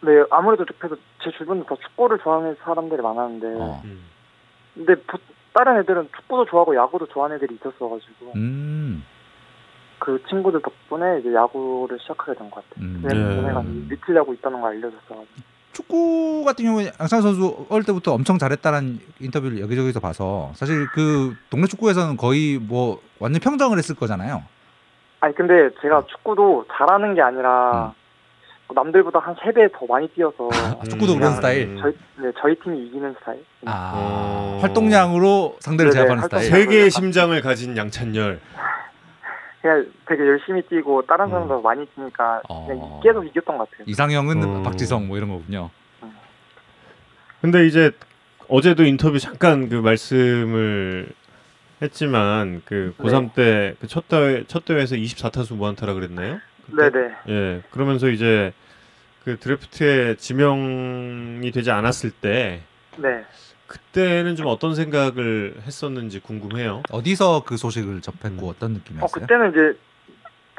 네 0.00 0.24
아무래도 0.30 0.64
그래도 0.78 0.96
제 1.22 1.30
주변에 1.32 1.62
다 1.64 1.74
축구를 1.82 2.18
좋아하는 2.18 2.56
사람들이 2.62 3.00
많았는데 3.02 3.46
어. 3.60 3.80
음. 3.84 4.04
근데 4.74 4.94
보- 5.02 5.18
다른 5.54 5.78
애들은 5.80 6.10
축구도 6.14 6.44
좋아하고 6.46 6.76
야구도 6.76 7.06
좋아하는 7.06 7.36
애들이 7.36 7.54
있었어가지고 7.54 8.32
음. 8.36 9.04
그 9.98 10.22
친구들 10.28 10.60
덕분에 10.62 11.20
이제 11.20 11.32
야구를 11.32 11.98
시작하게 12.00 12.38
된 12.38 12.50
것 12.50 12.62
같아요. 12.68 12.84
음. 12.84 13.00
왜냐면 13.02 13.86
네. 13.88 13.94
리틀 13.94 14.14
야구 14.16 14.34
있다는 14.34 14.60
걸 14.60 14.72
알려줬어가지고 14.72 15.56
축구 15.72 16.44
같은 16.44 16.64
경우에 16.64 16.90
양산 17.00 17.20
선수 17.22 17.66
어릴 17.70 17.84
때부터 17.84 18.12
엄청 18.12 18.38
잘했다는 18.38 18.98
인터뷰를 19.20 19.60
여기저기서 19.60 20.00
봐서 20.00 20.50
사실 20.54 20.86
그 20.94 21.34
동네 21.50 21.66
축구에서는 21.66 22.16
거의 22.16 22.58
뭐 22.58 23.00
완전 23.18 23.40
평정을 23.40 23.76
했을 23.78 23.94
거잖아요. 23.94 24.42
아니 25.20 25.34
근데 25.34 25.70
제가 25.80 26.04
축구도 26.06 26.66
잘하는 26.72 27.14
게 27.14 27.20
아니라 27.22 27.94
남들보다 28.74 29.18
한세배더 29.20 29.86
많이 29.88 30.08
뛰어서 30.08 30.48
아, 30.80 30.82
축구도 30.88 31.14
그런 31.14 31.30
음. 31.32 31.36
스타일. 31.36 31.76
저희 31.80 31.92
네, 32.18 32.32
저희 32.40 32.54
팀이 32.56 32.86
이기는 32.86 33.14
스타일. 33.20 33.44
아 33.66 33.92
어. 33.94 34.58
활동량으로 34.62 35.56
상대를 35.60 35.92
네네, 35.92 36.00
제압하는 36.02 36.22
스타일. 36.24 36.50
세계의 36.50 36.90
심장을 36.90 37.40
가진 37.42 37.76
양찬열. 37.76 38.40
그냥 39.62 39.86
되게 40.06 40.22
열심히 40.26 40.62
뛰고 40.62 41.02
다른 41.02 41.26
음. 41.26 41.30
사람보다 41.30 41.60
많이 41.60 41.86
뛰니까 41.86 42.40
어. 42.48 42.66
그냥 42.66 43.00
계속 43.02 43.24
이겼던 43.24 43.58
것 43.58 43.70
같아요. 43.70 43.84
이상형은 43.86 44.44
어. 44.44 44.62
박지성 44.62 45.06
뭐 45.08 45.16
이런 45.16 45.28
거군요. 45.30 45.70
근데 47.40 47.66
이제 47.66 47.92
어제도 48.48 48.84
인터뷰 48.84 49.18
잠깐 49.18 49.68
그 49.68 49.76
말씀을 49.76 51.08
했지만 51.82 52.62
그 52.64 52.94
고3 52.98 53.34
때그 53.34 53.86
첫 53.86 54.08
대회 54.08 54.44
첫 54.46 54.64
대회에서 54.64 54.96
24타수 54.96 55.54
무안타라 55.56 55.94
그랬나요? 55.94 56.38
그때? 56.66 56.90
네네. 56.90 57.14
예. 57.28 57.62
그러면서 57.70 58.08
이제 58.08 58.52
그 59.24 59.38
드래프트에 59.38 60.16
지명이 60.16 61.50
되지 61.50 61.70
않았을 61.70 62.10
때 62.10 62.62
네. 62.96 63.24
그때는 63.66 64.36
좀 64.36 64.46
어떤 64.46 64.74
생각을 64.74 65.54
했었는지 65.62 66.20
궁금해요. 66.20 66.82
어디서 66.90 67.42
그 67.44 67.56
소식을 67.56 68.00
접했고 68.00 68.46
음. 68.46 68.50
어떤 68.50 68.70
어 68.70 68.74
느낌이었어요? 68.74 69.20
그때는 69.20 69.50
이제 69.50 69.78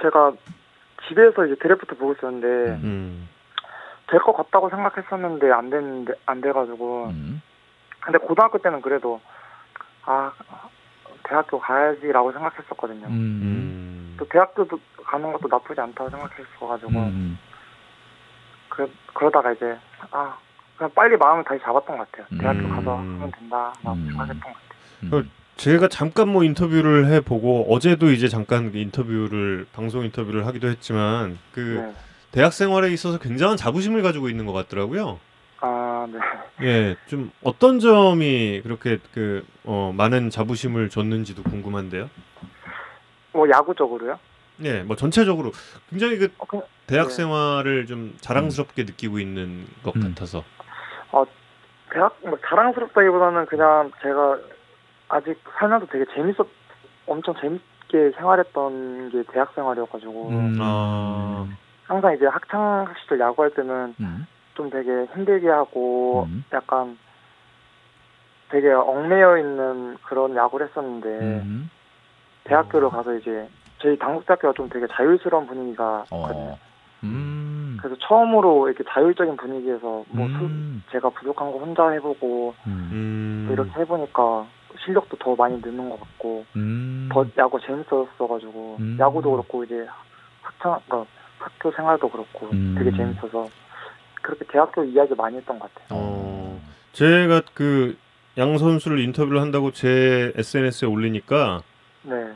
제가 0.01 0.33
집에서 1.07 1.45
이제 1.45 1.55
드래프트 1.55 1.95
보고 1.95 2.13
있었는데 2.13 2.47
음. 2.47 2.81
음. 2.83 3.29
될것 4.09 4.35
같다고 4.35 4.69
생각했었는데 4.69 5.51
안 5.51 5.69
됐는데 5.69 6.13
안 6.25 6.41
돼가지고 6.41 7.07
음. 7.07 7.41
근데 8.01 8.17
고등학교 8.19 8.57
때는 8.57 8.81
그래도 8.81 9.21
아 10.03 10.31
대학교 11.23 11.59
가야지라고 11.59 12.31
생각했었거든요. 12.31 13.07
음. 13.07 14.06
음. 14.17 14.19
또 14.19 14.27
대학교도 14.27 14.79
가는 15.03 15.31
것도 15.31 15.47
나쁘지 15.47 15.79
않다고 15.79 16.09
생각했어가지고 16.09 16.91
음. 16.91 17.37
그 18.69 18.91
그러다가 19.13 19.51
이제 19.53 19.77
아 20.11 20.37
그냥 20.75 20.91
빨리 20.93 21.15
마음을 21.15 21.43
다시 21.43 21.61
잡았던 21.63 21.97
것 21.97 22.11
같아요. 22.11 22.39
대학교 22.39 22.59
음. 22.59 22.75
가서 22.75 22.97
하면 22.97 23.31
된다라고 23.31 23.93
음. 23.93 24.07
생각했던 24.09 24.41
것 24.41 24.53
같아요. 24.53 25.19
음. 25.19 25.31
제가 25.55 25.87
잠깐 25.87 26.29
뭐 26.29 26.43
인터뷰를 26.43 27.07
해보고 27.07 27.73
어제도 27.73 28.11
이제 28.11 28.27
잠깐 28.27 28.71
그 28.71 28.77
인터뷰를 28.77 29.65
방송 29.73 30.03
인터뷰를 30.03 30.45
하기도 30.45 30.67
했지만 30.67 31.39
그 31.51 31.83
네. 31.83 31.93
대학 32.31 32.53
생활에 32.53 32.91
있어서 32.91 33.17
굉장한 33.17 33.57
자부심을 33.57 34.03
가지고 34.03 34.29
있는 34.29 34.45
것 34.45 34.53
같더라고요. 34.53 35.19
아 35.59 36.07
네. 36.11 36.19
예, 36.67 36.95
좀 37.07 37.31
어떤 37.41 37.79
점이 37.79 38.61
그렇게 38.61 38.99
그 39.15 39.43
어, 39.63 39.91
많은 39.95 40.29
자부심을 40.29 40.89
줬는지도 40.89 41.41
궁금한데요. 41.41 42.07
뭐 43.37 43.47
야구적으로요? 43.49 44.19
예, 44.63 44.81
뭐 44.81 44.95
전체적으로 44.95 45.51
굉장히 45.89 46.17
그 46.17 46.33
어, 46.39 46.61
대학 46.87 47.09
네. 47.09 47.13
생활을 47.13 47.85
좀 47.85 48.17
자랑스럽게 48.19 48.83
느끼고 48.83 49.19
있는 49.19 49.67
것 49.83 49.95
음. 49.95 50.01
같아서. 50.01 50.43
대학 51.91 52.17
뭐 52.21 52.37
자랑스럽다기보다는 52.45 53.45
그냥 53.45 53.91
제가 54.01 54.37
아직 55.09 55.41
살면서 55.57 55.87
되게 55.87 56.05
재밌었 56.13 56.47
엄청 57.05 57.33
재밌게 57.39 58.17
생활했던 58.17 59.09
게 59.09 59.23
대학 59.31 59.53
생활이어가지고 59.55 60.29
음. 60.29 60.57
아. 60.59 61.47
항상 61.85 62.13
이제 62.13 62.25
학창 62.25 62.93
시절 63.01 63.19
야구할 63.19 63.51
때는 63.51 63.95
음. 63.99 64.27
좀 64.55 64.69
되게 64.69 65.05
힘들게 65.13 65.47
하고 65.47 66.27
음. 66.29 66.43
약간 66.51 66.97
되게 68.49 68.69
얽매여 68.71 69.37
있는 69.37 69.97
그런 70.03 70.35
야구를 70.35 70.67
했었는데 70.67 71.07
음. 71.07 71.69
대학교를 72.47 72.89
가서 72.89 73.13
이제 73.15 73.47
저희 73.79 73.97
당국대학교가 73.97 74.53
좀 74.53 74.69
되게 74.69 74.85
자율스러운 74.91 75.47
분위기가. 75.47 76.05
어. 76.11 76.57
음. 77.03 77.77
그래서 77.79 77.95
처음으로 78.01 78.67
이렇게 78.69 78.83
자율적인 78.91 79.37
분위기에서 79.37 80.03
뭐 80.09 80.27
수- 80.27 80.33
음. 80.45 80.83
제가 80.91 81.09
부족한 81.11 81.51
거 81.51 81.59
혼자 81.59 81.89
해보고 81.89 82.55
음. 82.65 82.89
음. 82.91 83.45
또 83.47 83.53
이렇게 83.53 83.79
해보니까 83.81 84.47
실력도 84.83 85.17
더 85.17 85.35
많이 85.35 85.57
느는 85.61 85.89
것 85.89 85.99
같고 85.99 86.45
음. 86.55 87.07
더 87.11 87.23
야구 87.37 87.59
재밌었어가지고 87.61 88.77
음. 88.79 88.97
야구도 88.99 89.31
그렇고 89.31 89.63
이제 89.63 89.85
학창 90.41 90.79
그러니까 90.87 91.09
학교 91.37 91.71
생활도 91.71 92.09
그렇고 92.09 92.47
음. 92.51 92.75
되게 92.77 92.89
재밌어서 92.97 93.47
그렇게 94.23 94.45
대학교 94.45 94.83
이야기 94.83 95.13
많이 95.15 95.37
했던 95.37 95.59
것 95.59 95.71
같아요. 95.73 95.87
어. 95.91 96.61
제가 96.93 97.41
그 97.53 97.95
양 98.39 98.55
선수를 98.59 98.99
인터뷰를 98.99 99.41
한다고 99.41 99.71
제 99.71 100.31
SNS에 100.35 100.87
올리니까 100.87 101.63
네. 102.07 102.33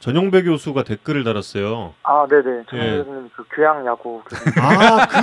전용배 0.00 0.42
교수가 0.42 0.84
댓글을 0.84 1.24
달았어요. 1.24 1.94
아, 2.04 2.26
네네. 2.28 2.64
정 2.70 2.78
예. 2.78 2.98
교수님 2.98 3.30
그 3.34 3.44
교양 3.50 3.84
야구. 3.86 4.22
아, 4.60 5.06
그 5.06 5.16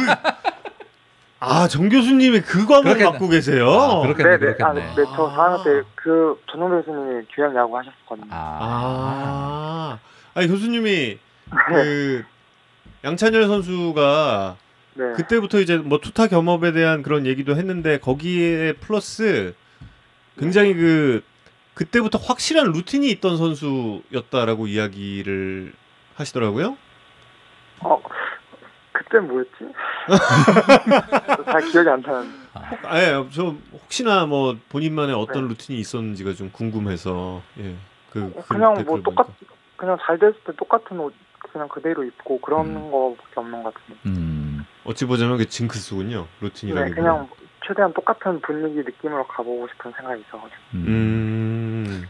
아, 1.40 1.68
정 1.68 1.88
교수님이 1.90 2.42
그 2.42 2.66
과목. 2.66 2.98
맡고 2.98 3.30
계세요. 3.30 3.70
아, 3.70 4.02
그렇겠네, 4.02 4.38
네네. 4.38 4.52
아, 4.64 4.74
그렇겠네. 4.74 4.96
네. 4.96 5.04
저 5.16 5.30
4학년 5.32 5.64
때그 5.64 6.42
전용 6.52 6.70
교수님이 6.72 7.26
교양 7.34 7.56
야구 7.56 7.78
하셨거든요. 7.78 8.28
아. 8.32 10.00
아, 10.00 10.00
아니 10.34 10.48
교수님이 10.48 10.92
네. 10.92 11.20
그 11.68 12.26
양찬열 13.04 13.48
선수가 13.48 14.56
네. 14.96 15.12
그때부터 15.14 15.60
이제 15.60 15.78
뭐 15.78 16.00
투타 16.00 16.28
겸업에 16.28 16.72
대한 16.72 17.04
그런 17.04 17.26
얘기도 17.26 17.56
했는데 17.56 18.00
거기에 18.00 18.74
플러스 18.74 19.54
굉장히 20.40 20.74
그 20.74 21.24
그때부터 21.76 22.18
확실한 22.18 22.72
루틴이 22.72 23.10
있던 23.12 23.38
선수였다라고 23.38 24.68
이야기를 24.68 25.74
하시더라고요. 26.16 26.78
어, 27.82 28.02
그때 28.94 29.20
뭐였지? 29.20 29.52
잘 31.46 31.62
기억이 31.70 31.90
안 31.90 32.02
나는. 32.02 32.32
아, 32.84 33.00
예, 33.00 33.30
저 33.32 33.56
혹시나 33.74 34.26
뭐 34.26 34.58
본인만의 34.70 35.14
어떤 35.16 35.44
네. 35.44 35.50
루틴이 35.50 35.78
있었는지가 35.80 36.34
좀 36.34 36.50
궁금해서 36.52 37.42
예, 37.60 37.76
그, 38.10 38.34
그 38.34 38.48
그냥 38.48 38.82
뭐 38.86 39.02
똑같. 39.02 39.28
그냥 39.76 39.98
잘 40.06 40.18
됐을 40.18 40.36
때 40.46 40.54
똑같은 40.56 40.98
옷 41.02 41.14
그냥 41.52 41.68
그대로 41.68 42.06
입고 42.06 42.40
그런 42.40 42.68
음. 42.68 42.92
거밖에 42.92 43.34
없는 43.36 43.64
것 43.64 43.74
같은데. 43.74 44.00
음. 44.06 44.66
어찌 44.86 45.06
보자면 45.06 45.38
그 45.38 45.46
징크스군요 45.48 46.22
네, 46.22 46.46
루틴이라기보다. 46.46 46.96
그냥 46.96 47.28
최대한 47.68 47.94
똑같은 47.94 48.40
분위기 48.42 48.78
느낌으로 48.80 49.26
가보고 49.28 49.68
싶은 49.70 49.92
생각이 49.98 50.22
있어가지고. 50.28 50.62
음. 50.76 50.86
음. 50.88 52.08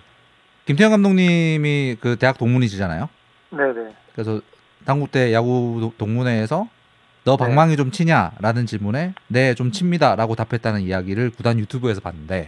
김태형 0.66 0.92
감독님이 0.92 1.98
그 2.02 2.16
대학 2.18 2.38
동문이시잖아요. 2.38 3.08
네네. 3.52 3.96
그래서 4.14 4.42
당국대 4.86 5.34
야구 5.34 5.78
도- 5.80 5.94
동문회에서 5.98 6.68
너 7.24 7.38
네. 7.38 7.46
방망이 7.46 7.76
좀 7.78 7.92
치냐라는 7.92 8.66
질문에 8.66 9.14
네 9.28 9.54
좀 9.56 9.72
칩니다라고 9.72 10.36
답했다는 10.36 10.82
이야기를 10.82 11.32
구단 11.32 11.58
유튜브에서 11.60 12.02
봤는데 12.02 12.46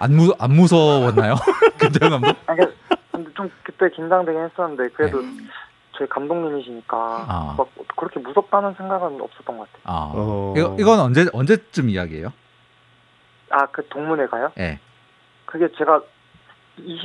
안, 0.00 0.14
무, 0.14 0.32
안 0.38 0.52
무서웠나요? 0.52 1.34
김태형 1.80 2.10
감독? 2.12 2.36
아, 2.46 2.54
그- 2.54 2.74
근데 3.10 3.30
좀 3.34 3.50
그때 3.64 3.88
긴장되긴 3.94 4.40
했었는데 4.42 4.88
그래도 4.94 5.22
저희 5.98 6.08
감독님이시니까 6.08 6.96
아. 7.28 7.54
막 7.58 7.68
그렇게 7.96 8.20
무섭다는 8.20 8.74
생각은 8.74 9.20
없었던 9.20 9.58
것 9.58 9.66
같아요. 9.72 9.82
아. 9.84 10.12
어. 10.14 10.54
이거 10.56 10.76
이건 10.78 11.00
언제 11.00 11.26
언제쯤 11.32 11.90
이야기예요? 11.90 12.32
아 13.50 13.66
그 13.72 13.86
동문회가요? 13.88 14.52
예. 14.58 14.78
그게 15.46 15.68
제가 15.78 16.02
20, 16.78 17.00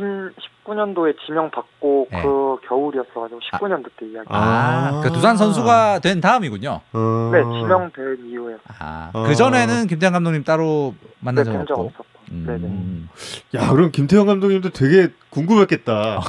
19년도에 0.65 1.15
지명 1.25 1.49
받고 1.49 2.07
네. 2.11 2.21
그 2.21 2.57
겨울이었어가지고 2.67 3.39
19년도 3.39 3.89
때 3.97 4.05
이야기. 4.07 4.27
아, 4.29 4.99
아. 4.99 5.01
그 5.01 5.11
두산 5.11 5.35
선수가 5.37 5.99
된 5.99 6.21
다음이군요. 6.21 6.81
어. 6.93 7.29
네, 7.33 7.41
지명된 7.43 8.29
이후에 8.29 8.57
아, 8.79 9.09
어. 9.13 9.23
그 9.23 9.35
전에는 9.35 9.87
김태형 9.87 10.13
감독님 10.13 10.43
따로 10.43 10.93
만난 11.19 11.45
네, 11.45 11.65
적 11.65 11.79
없고. 11.79 12.05
음. 12.31 13.09
네네. 13.51 13.63
야, 13.63 13.69
그럼 13.71 13.91
김태형 13.91 14.25
감독님도 14.27 14.69
되게 14.71 15.09
궁금했겠다. 15.29 16.21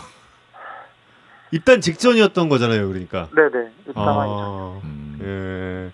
입단 1.54 1.80
직전이었던 1.80 2.48
거잖아요, 2.48 2.88
그러니까. 2.88 3.28
네네. 3.34 3.70
입당하기 3.88 3.94
전. 3.94 4.04
아, 4.04 4.80
음. 4.82 5.18
예. 5.22 5.92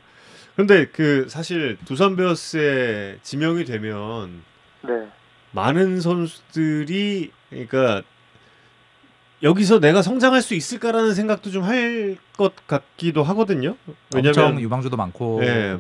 근데 0.57 0.87
그 0.87 1.27
사실 1.29 1.77
두산 1.85 2.17
베어스에 2.17 3.19
지명이 3.23 3.65
되면 3.67 4.43
네. 4.83 5.07
많은 5.53 6.01
선수들이 6.01 7.31
그러니까 7.51 8.03
여기서 9.43 9.81
내가 9.81 10.01
성장할 10.03 10.41
수 10.43 10.55
있을까라는 10.55 11.15
생각도 11.15 11.51
좀 11.51 11.65
할 11.65 12.17
것 12.37 12.55
같기도 12.67 13.23
하거든요. 13.23 13.77
왜냐면 14.15 14.59
유망주도 14.61 14.97
많고. 14.97 15.41
예. 15.43 15.79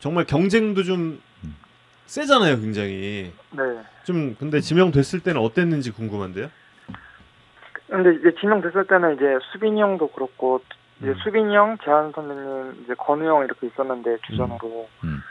정말 0.00 0.24
경쟁도 0.26 0.82
좀 0.82 1.20
음. 1.44 1.56
세잖아요, 2.06 2.60
굉장히. 2.60 3.32
네. 3.52 3.62
좀 4.02 4.34
근데 4.40 4.60
지명됐을 4.60 5.20
때는 5.20 5.40
어땠는지 5.40 5.92
궁금한데요. 5.92 6.50
근데 7.90 8.14
이제 8.14 8.34
지명됐을 8.40 8.86
때는 8.86 9.16
이제 9.16 9.38
수빈이 9.52 9.80
형도 9.80 10.08
그렇고 10.08 10.60
이제 11.00 11.08
음. 11.08 11.14
수빈이 11.14 11.54
형, 11.54 11.76
재한 11.84 12.12
선배님, 12.12 12.84
이제 12.84 12.94
건우 12.94 13.26
형 13.26 13.44
이렇게 13.44 13.66
있었는데 13.66 14.18
주전으로 14.26 14.88
음. 15.04 15.22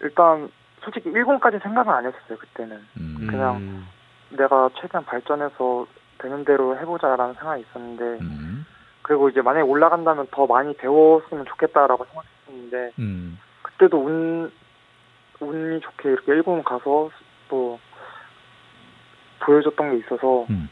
일단 0.00 0.48
솔직히 0.82 1.10
1군까지 1.10 1.62
생각은 1.62 1.92
안 1.92 2.06
했었어요 2.06 2.38
그때는 2.38 2.80
음. 2.96 3.26
그냥 3.28 3.56
음. 3.56 3.86
내가 4.30 4.70
최대한 4.80 5.04
발전해서 5.04 5.86
되는 6.18 6.44
대로 6.44 6.76
해보자라는 6.78 7.34
생각이 7.34 7.62
있었는데 7.62 8.24
음. 8.24 8.66
그리고 9.02 9.28
이제 9.28 9.42
만약에 9.42 9.68
올라간다면 9.68 10.28
더 10.30 10.46
많이 10.46 10.74
배웠으면 10.76 11.44
좋겠다라고 11.44 12.06
생각했었는데 12.06 12.92
음. 12.98 13.38
그때도 13.62 13.98
운 13.98 14.50
운이 15.40 15.80
좋게 15.80 16.08
이렇게 16.08 16.32
1군 16.32 16.64
가서 16.64 17.10
또 17.48 17.78
보여줬던 19.40 19.90
게 19.90 19.96
있어서 19.98 20.46
음. 20.48 20.68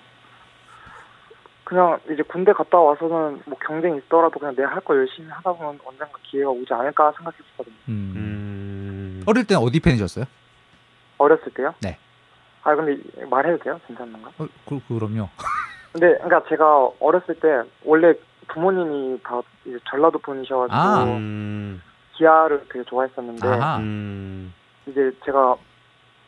그냥 1.72 1.98
이제 2.10 2.22
군대 2.24 2.52
갔다 2.52 2.78
와서는 2.78 3.40
뭐 3.46 3.56
경쟁이 3.58 3.96
있더라도 3.96 4.38
그냥 4.38 4.54
내가 4.54 4.72
할 4.72 4.80
거 4.82 4.94
열심히 4.94 5.30
하다 5.30 5.54
보면 5.54 5.80
언젠가 5.86 6.12
기회가 6.22 6.50
오지 6.50 6.70
않을까 6.74 7.12
생각했었거든요. 7.16 7.74
음. 7.88 8.12
음. 8.14 9.22
어릴 9.26 9.46
때는 9.46 9.62
어디 9.62 9.80
팬이셨어요? 9.80 10.26
어렸을 11.16 11.50
때요? 11.54 11.72
네. 11.80 11.96
아 12.62 12.74
근데 12.74 13.00
말해도 13.24 13.64
돼요? 13.64 13.80
괜찮은가? 13.86 14.28
어, 14.38 14.46
그, 14.68 14.80
그럼요. 14.86 15.30
근데 15.92 16.12
그러니까 16.18 16.42
제가 16.50 16.90
어렸을 17.00 17.40
때 17.40 17.48
원래 17.86 18.12
부모님이 18.48 19.22
다 19.22 19.40
이제 19.64 19.78
전라도 19.88 20.18
분이셔가지고 20.18 20.76
아. 20.76 21.04
음. 21.04 21.80
기아를 22.16 22.66
되게 22.70 22.84
좋아했었는데 22.84 23.48
아하. 23.48 23.78
음. 23.78 24.52
이제 24.86 25.10
제가 25.24 25.56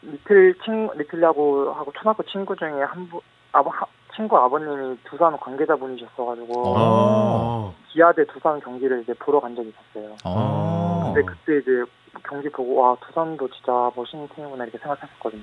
리틀 0.01 0.55
친 0.65 0.89
리틀 0.97 1.21
야구하고 1.23 1.93
초등학교 1.93 2.23
친구 2.23 2.57
중에 2.57 2.83
한분 2.85 3.21
아버 3.53 3.69
하- 3.69 3.85
친구 4.15 4.37
아버님이 4.37 4.99
두산 5.05 5.37
관계자분이셨어가지고 5.39 6.63
어. 6.67 6.75
아. 6.77 7.73
기아 7.89 8.13
대 8.13 8.25
두산 8.27 8.61
경기를 8.61 9.03
이제 9.03 9.15
보러 9.15 9.41
간 9.41 9.55
적이 9.55 9.71
있었어요. 9.71 10.17
어. 10.25 11.13
근데 11.15 11.23
그때 11.23 11.59
이제 11.59 11.85
경기 12.29 12.49
보고 12.49 12.77
와 12.77 12.97
두산도 13.07 13.49
진짜 13.51 13.91
멋있는 13.95 14.29
팀이구나 14.29 14.65
이렇게 14.65 14.79
생각했었거든요. 14.79 15.43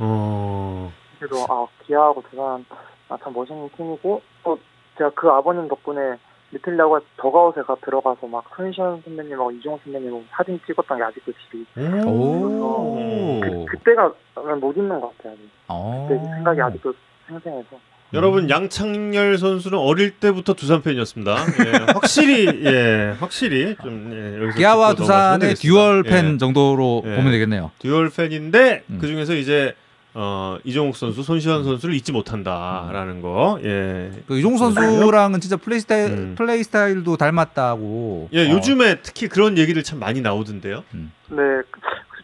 어. 0.00 0.92
그래도 1.18 1.36
아 1.48 1.66
기아하고 1.84 2.22
두산 2.30 2.64
아, 3.08 3.16
참 3.22 3.32
멋있는 3.32 3.68
팀이고 3.76 4.20
또 4.44 4.58
제가 4.98 5.10
그 5.14 5.28
아버님 5.28 5.68
덕분에 5.68 6.16
리틀 6.52 6.78
야구가 6.78 7.00
더그아웃에 7.16 7.62
가 7.62 7.76
들어가서 7.76 8.26
막 8.28 8.44
손시헌 8.56 9.02
선배님하고 9.02 9.50
이종욱 9.52 9.80
선배님하고 9.84 10.24
사진 10.30 10.60
찍었던 10.66 10.98
게 10.98 11.04
아직도 11.04 11.32
집에 11.32 11.58
있어요. 11.58 12.06
오. 12.06 13.40
그, 13.40 13.64
그때가 13.66 14.12
못 14.60 14.76
잊는 14.76 15.00
것 15.00 15.16
같아요. 15.16 15.32
아직. 15.32 15.50
어. 15.68 16.06
그때 16.08 16.22
생각이 16.24 16.60
아직도 16.60 16.94
생생해서. 17.26 17.76
여러분 18.14 18.48
양창열 18.48 19.36
선수는 19.38 19.78
어릴 19.78 20.12
때부터 20.12 20.54
두산 20.54 20.80
팬이었습니다. 20.82 21.36
예, 21.66 21.92
확실히 21.92 22.46
예, 22.64 23.14
확실히 23.18 23.76
좀 23.82 24.10
예, 24.12 24.42
여기서 24.42 24.58
기아와 24.58 24.94
두산의. 24.94 25.54
dual 25.56 26.04
예, 26.06 26.10
팬 26.10 26.38
정도로 26.38 27.02
예. 27.04 27.16
보면 27.16 27.32
되겠네요. 27.32 27.72
dual 27.80 28.10
팬인데 28.10 28.84
음. 28.90 28.98
그 29.00 29.06
중에서 29.08 29.34
이제 29.34 29.74
어, 30.18 30.56
이종욱 30.64 30.96
선수, 30.96 31.22
손시현 31.22 31.64
선수를 31.64 31.94
잊지 31.94 32.12
못한다라는 32.12 33.20
거. 33.20 33.58
예. 33.64 34.10
그 34.26 34.38
이종 34.38 34.56
선수랑은 34.56 35.40
진짜 35.40 35.56
플레이 35.58 35.80
스타일 35.80 36.10
음. 36.10 36.34
플레이 36.38 36.62
스타일도 36.62 37.16
닮았다고. 37.18 38.30
예, 38.32 38.46
어. 38.48 38.50
요즘에 38.52 39.00
특히 39.02 39.28
그런 39.28 39.58
얘기를 39.58 39.82
참 39.82 39.98
많이 39.98 40.20
나오던데요. 40.22 40.84
네, 40.92 41.36
그- 41.70 41.80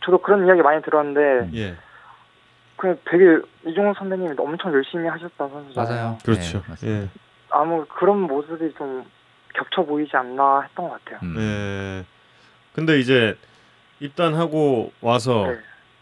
저도 0.07 0.23
그런 0.23 0.47
이야기 0.47 0.63
많이 0.63 0.81
들었는데 0.83 1.51
예. 1.59 1.75
그냥 2.83 2.99
되게 3.09 3.25
이종호 3.65 3.95
선배님이 3.95 4.35
엄청 4.39 4.73
열심히 4.73 5.07
하셨던 5.07 5.51
선수잖아요. 5.51 6.03
맞아요. 6.05 6.19
그렇죠. 6.25 6.65
네. 6.81 6.89
예. 6.89 7.09
아무 7.49 7.87
그런 7.87 8.23
모습이 8.23 8.75
좀 8.77 9.05
겹쳐 9.55 9.85
보이지 9.85 10.17
않나 10.17 10.63
했던 10.63 10.89
것 10.89 11.05
같아요. 11.05 11.21
음. 11.23 11.37
예. 11.39 12.05
근데 12.73 12.99
이제 12.99 13.39
입단하고 14.01 14.93
와서 15.01 15.47
네. 15.47 15.59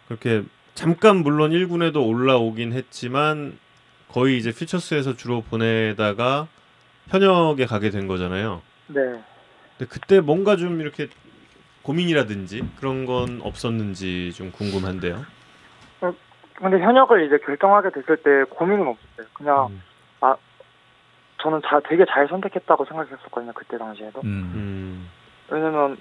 그렇게 0.08 0.42
잠깐 0.72 1.18
물론 1.18 1.50
1군에도 1.50 2.08
올라오긴 2.08 2.72
했지만 2.72 3.58
거의 4.08 4.38
이제 4.38 4.50
퓨처스에서 4.50 5.16
주로 5.16 5.42
보내다가 5.42 6.48
현역에 7.08 7.66
가게 7.66 7.90
된 7.90 8.06
거잖아요. 8.06 8.62
네. 8.86 9.02
근데 9.76 9.86
그때 9.86 10.20
뭔가 10.20 10.56
좀 10.56 10.80
이렇게 10.80 11.08
고민이라든지 11.82 12.66
그런 12.76 13.04
건 13.04 13.42
없었는지 13.42 14.32
좀 14.32 14.50
궁금한데요. 14.50 15.26
근데 16.60 16.78
현역을 16.78 17.26
이제 17.26 17.38
결정하게 17.38 17.90
됐을 17.90 18.16
때 18.18 18.44
고민은 18.50 18.86
없었어요. 18.86 19.26
그냥 19.34 19.66
음. 19.70 19.82
저는 21.42 21.60
자, 21.64 21.80
되게 21.88 22.04
잘 22.04 22.28
선택했다고 22.28 22.84
생각했었거든요. 22.84 23.52
그때 23.54 23.78
당시에도. 23.78 24.20
음. 24.22 24.52
음. 24.54 25.10
왜냐면 25.50 25.96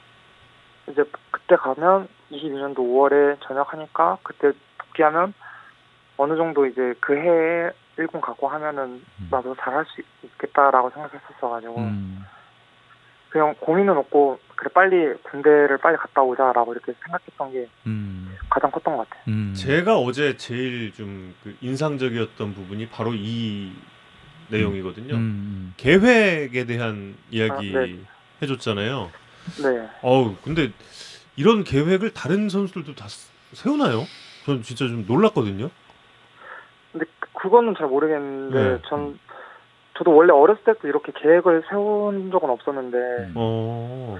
이제 0.87 1.03
그때 1.31 1.55
가면 1.55 2.07
22년도 2.31 2.77
5월에 2.77 3.37
전역하니까 3.41 4.17
그때 4.23 4.51
복귀하면 4.77 5.33
어느 6.17 6.35
정도 6.35 6.65
이제 6.65 6.93
그 6.99 7.15
해에 7.15 7.71
1군 7.97 8.21
갖고 8.21 8.47
하면은 8.47 9.01
음. 9.19 9.27
나도 9.31 9.55
잘할 9.55 9.85
수 9.85 10.01
있겠다라고 10.23 10.89
생각했었어가지고 10.91 11.77
음. 11.77 12.25
그냥 13.29 13.55
고민은 13.59 13.95
없고 13.97 14.39
그래 14.55 14.69
빨리 14.73 15.13
군대를 15.23 15.77
빨리 15.77 15.97
갔다 15.97 16.21
오자라고 16.21 16.73
이렇게 16.73 16.93
생각했던 17.03 17.51
게 17.53 17.67
음. 17.85 18.35
가장 18.49 18.71
컸던 18.71 18.97
것 18.97 19.07
같아요. 19.09 19.23
음. 19.27 19.53
제가 19.55 19.97
어제 19.99 20.35
제일 20.37 20.91
좀 20.93 21.33
그 21.43 21.55
인상적이었던 21.61 22.53
부분이 22.53 22.87
바로 22.89 23.13
이 23.13 23.71
내용이거든요. 24.49 25.13
음. 25.15 25.73
계획에 25.77 26.65
대한 26.65 27.15
이야기 27.29 27.75
아, 27.77 27.81
네. 27.81 27.99
해줬잖아요. 28.41 29.11
네. 29.63 29.87
어우, 30.01 30.35
근데 30.43 30.71
이런 31.35 31.63
계획을 31.63 32.13
다른 32.13 32.49
선수들도 32.49 32.95
다 32.95 33.07
세- 33.07 33.29
세우나요? 33.53 34.03
전 34.45 34.63
진짜 34.63 34.87
좀 34.87 35.05
놀랐거든요. 35.07 35.69
근데 36.91 37.05
그- 37.19 37.29
그거는 37.33 37.75
잘 37.77 37.87
모르겠는데 37.87 38.69
네. 38.75 38.81
전 38.89 39.17
저도 39.99 40.15
원래 40.15 40.31
어렸을 40.31 40.63
때도 40.63 40.87
이렇게 40.87 41.11
계획을 41.11 41.63
세운 41.69 42.31
적은 42.31 42.49
없었는데 42.49 42.97
음. 42.97 43.33
어, 43.35 44.17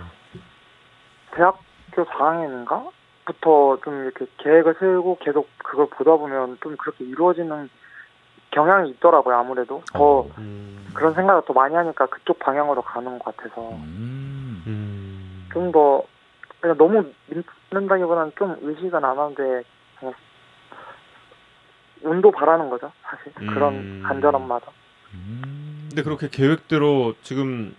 대학교 1.32 2.04
4학년인가? 2.06 2.92
부터 3.26 3.78
좀 3.84 4.04
이렇게 4.04 4.26
계획을 4.38 4.76
세우고 4.80 5.20
계속 5.22 5.48
그걸 5.60 5.88
보다 5.88 6.16
보면 6.16 6.58
좀 6.62 6.76
그렇게 6.78 7.06
이루어지는 7.06 7.70
경향이 8.52 8.90
있더라고요, 8.92 9.36
아무래도. 9.36 9.84
더 9.94 10.04
어. 10.04 10.30
음, 10.40 10.90
그런 10.94 11.14
생각을 11.14 11.44
더 11.46 11.54
많이 11.54 11.76
하니까 11.76 12.08
그쪽 12.08 12.40
방향으로 12.40 12.82
가는 12.82 13.18
것 13.20 13.36
같아서 13.36 13.70
음. 13.70 14.64
음, 14.68 15.48
좀더 15.54 16.04
그냥 16.60 16.78
너무 16.78 17.06
믿는다기보다는 17.72 18.32
좀 18.38 18.58
의식은 18.62 19.06
안 19.06 19.18
하는데 19.18 19.64
그냥 20.00 20.14
운도 22.04 22.32
바라는 22.32 22.70
거죠, 22.70 22.92
사실. 23.04 23.32
음. 23.40 23.48
그런 23.54 24.04
간절함마다. 24.04 24.72
음. 25.90 25.96
근데 25.96 26.04
그렇게 26.04 26.30
계획대로 26.30 27.16
지금 27.24 27.76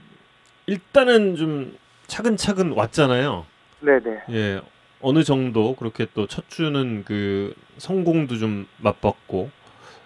일단은 0.66 1.36
좀 1.36 1.76
차근차근 2.06 2.72
왔잖아요. 2.72 3.46
네네. 3.80 4.20
예, 4.30 4.60
어느 5.00 5.22
정도 5.24 5.74
그렇게 5.76 6.06
또 6.12 6.26
첫 6.26 6.48
주는 6.48 7.04
그 7.04 7.54
성공도 7.78 8.36
좀 8.36 8.66
맛봤고, 8.78 9.50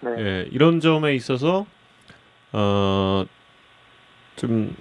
네. 0.01 0.11
예, 0.19 0.47
이런 0.51 0.79
점에 0.79 1.13
있어서 1.15 1.65
어, 2.53 3.25
좀 4.35 4.75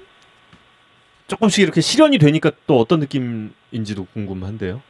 조금씩 1.27 1.63
이렇게 1.63 1.81
실현이 1.81 2.19
되니까 2.19 2.51
또 2.67 2.79
어떤 2.79 3.01
느낌인지도 3.01 4.05
궁금한데요. 4.13 4.83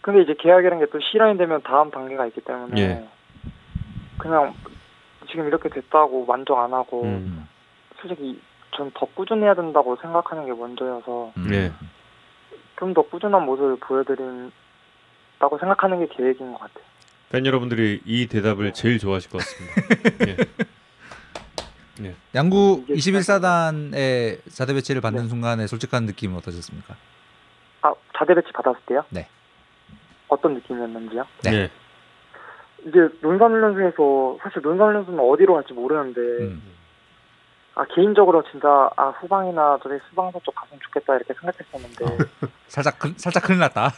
근데 0.00 0.22
이제 0.22 0.34
계약이라는 0.38 0.78
게 0.78 0.90
또 0.90 0.98
실현이 1.00 1.36
되면 1.36 1.60
다음 1.62 1.90
단계가 1.90 2.26
있기 2.28 2.40
때문에 2.40 2.80
예. 2.80 3.08
그냥 4.16 4.54
지금 5.30 5.46
이렇게 5.46 5.68
됐다고 5.68 6.26
만족 6.26 6.58
안 6.58 6.72
하고 6.72 7.02
음. 7.04 7.48
솔직히 8.00 8.40
전 8.76 8.90
더 8.94 9.06
꾸준해야 9.06 9.54
된다고 9.54 9.96
생각하는 9.96 10.46
게 10.46 10.52
먼저여서 10.52 11.32
음. 11.36 11.48
네. 11.50 11.72
좀더 12.78 13.02
꾸준한 13.02 13.44
모습을 13.44 13.76
보여드린다고 13.76 15.58
생각하는 15.60 16.00
게 16.00 16.14
계획인 16.14 16.52
것 16.52 16.60
같아요. 16.60 16.84
팬 17.30 17.44
여러분들이 17.46 18.00
이 18.04 18.26
대답을 18.26 18.72
제일 18.72 18.98
좋아하실 18.98 19.30
것 19.30 19.38
같습니다. 19.38 20.36
예. 22.06 22.14
양구 22.34 22.84
이게 22.88 22.94
21사단의 22.94 24.38
자대 24.50 24.72
배치를 24.72 25.02
받는 25.02 25.24
네. 25.24 25.28
순간에 25.28 25.66
솔직한 25.66 26.06
느낌은 26.06 26.36
어떠셨습니까? 26.38 26.96
아 27.82 27.92
자대 28.16 28.34
배치 28.34 28.50
받았을 28.52 28.80
때요? 28.86 29.04
네. 29.10 29.28
어떤 30.28 30.54
느낌이었는지요? 30.54 31.24
네. 31.44 31.52
예. 31.52 31.70
이제 32.86 33.08
논산훈련소에서 33.20 34.38
사실 34.42 34.62
논산훈련소는 34.62 35.18
어디로 35.20 35.54
갈지 35.54 35.72
모르는데 35.72 36.20
음. 36.20 36.62
아 37.74 37.84
개인적으로 37.94 38.42
진짜 38.50 38.90
아 38.96 39.10
후방이나 39.20 39.78
저기 39.82 39.96
수방사 40.08 40.38
쪽 40.42 40.54
갔으면 40.54 40.80
좋겠다 40.82 41.16
이렇게 41.16 41.34
생각했었는데 41.34 42.24
살짝 42.68 42.98
큰- 42.98 43.14
살짝 43.16 43.44
큰일 43.44 43.60
났다. 43.60 43.90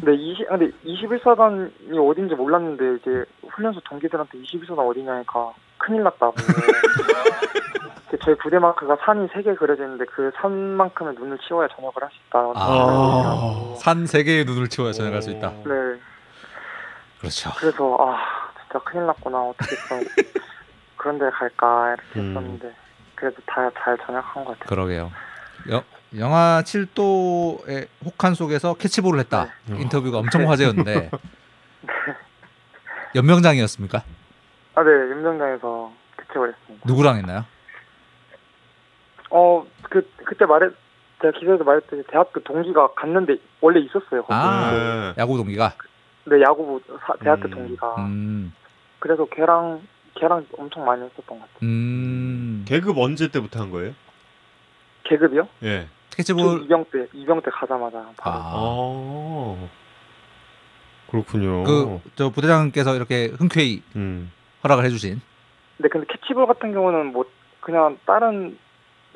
근데 0.00 0.14
20 0.14 0.48
근데 0.48 0.70
21사단이 0.84 2.10
어딘지 2.10 2.34
몰랐는데 2.34 2.96
이제 3.00 3.24
훈련소 3.50 3.80
동기들한테 3.88 4.38
21사단 4.38 4.78
어디냐니까 4.88 5.52
큰일 5.78 6.02
났다고. 6.04 6.34
이제 8.08 8.16
저희 8.24 8.34
부대 8.36 8.58
마크가 8.58 8.96
산이 9.04 9.28
세 9.34 9.42
개 9.42 9.54
그려져 9.54 9.84
있는데 9.84 10.04
그 10.06 10.30
산만큼의 10.36 11.14
눈을 11.14 11.38
치워야 11.46 11.68
전역을 11.68 12.02
할 12.02 12.10
수 12.10 12.16
있다. 12.28 12.38
아. 12.54 13.74
산세 13.78 14.22
개의 14.22 14.44
눈을 14.44 14.68
치워야 14.68 14.92
전역할 14.92 15.20
수 15.22 15.30
있다. 15.30 15.50
네. 15.66 15.98
그렇죠. 17.20 17.50
그래서 17.58 17.96
아 18.00 18.50
진짜 18.62 18.78
큰일 18.84 19.06
났구나 19.06 19.38
어떻게 19.42 19.76
좀 19.88 20.00
그런 20.96 21.18
데 21.18 21.28
갈까 21.30 21.94
이렇게 21.94 22.20
음. 22.20 22.30
했었는데 22.30 22.74
그래도 23.14 23.36
다 23.46 23.70
잘 23.82 23.96
전역한 24.06 24.44
것 24.44 24.58
같아요. 24.58 24.68
그러게요. 24.68 25.12
여, 25.70 25.82
영하 26.16 26.62
7도의 26.64 27.88
혹한 28.04 28.34
속에서 28.34 28.74
캐치볼을 28.74 29.18
했다. 29.20 29.48
네. 29.66 29.80
인터뷰가 29.80 30.18
엄청 30.18 30.48
화제였는데 30.48 31.10
연명장이었습니까? 33.14 34.02
아, 34.74 34.82
네, 34.82 34.90
임정장에서 35.10 35.92
개최를 36.18 36.54
했습니다. 36.54 36.84
누구랑 36.86 37.16
했나요? 37.16 37.44
어, 39.30 39.66
그, 39.90 40.08
그때 40.24 40.46
말했, 40.46 40.72
제가 41.20 41.38
기사에서 41.38 41.64
말했듯이 41.64 42.04
대학교 42.10 42.40
동기가 42.40 42.92
갔는데 42.94 43.36
원래 43.60 43.80
있었어요. 43.80 44.22
거기. 44.22 44.32
아. 44.32 45.12
네. 45.16 45.22
야구 45.22 45.36
동기가. 45.36 45.72
네, 46.28 46.40
야구부 46.42 46.80
사- 47.00 47.14
대학교 47.22 47.48
음. 47.48 47.50
동기가. 47.50 47.94
음, 47.98 48.52
그래서 48.98 49.24
걔랑, 49.26 49.80
걔랑 50.14 50.44
엄청 50.58 50.84
많이 50.84 51.02
했었던 51.02 51.24
것 51.26 51.40
같아요. 51.40 51.58
음. 51.62 52.64
계급 52.66 52.98
언제 52.98 53.28
때부터 53.28 53.60
한 53.60 53.70
거예요? 53.70 53.92
계급이요? 55.04 55.48
예. 55.62 55.86
저 56.10 56.16
캐치볼. 56.16 56.64
이병 56.64 56.84
때, 56.92 57.06
이병 57.12 57.40
때 57.42 57.50
가자마자 57.52 57.98
바로. 58.16 58.36
아. 58.36 59.58
아. 59.62 59.68
그렇군요. 61.10 61.64
그 61.64 62.00
저 62.16 62.30
부대장께서 62.30 62.94
이렇게 62.96 63.26
흔쾌히 63.38 63.82
음. 63.96 64.30
허락을 64.64 64.84
해주신. 64.84 65.20
근데 65.76 65.88
근데 65.88 66.06
캐치볼 66.12 66.46
같은 66.46 66.72
경우는 66.72 67.12
뭐, 67.12 67.24
그냥 67.60 67.96
다른 68.04 68.58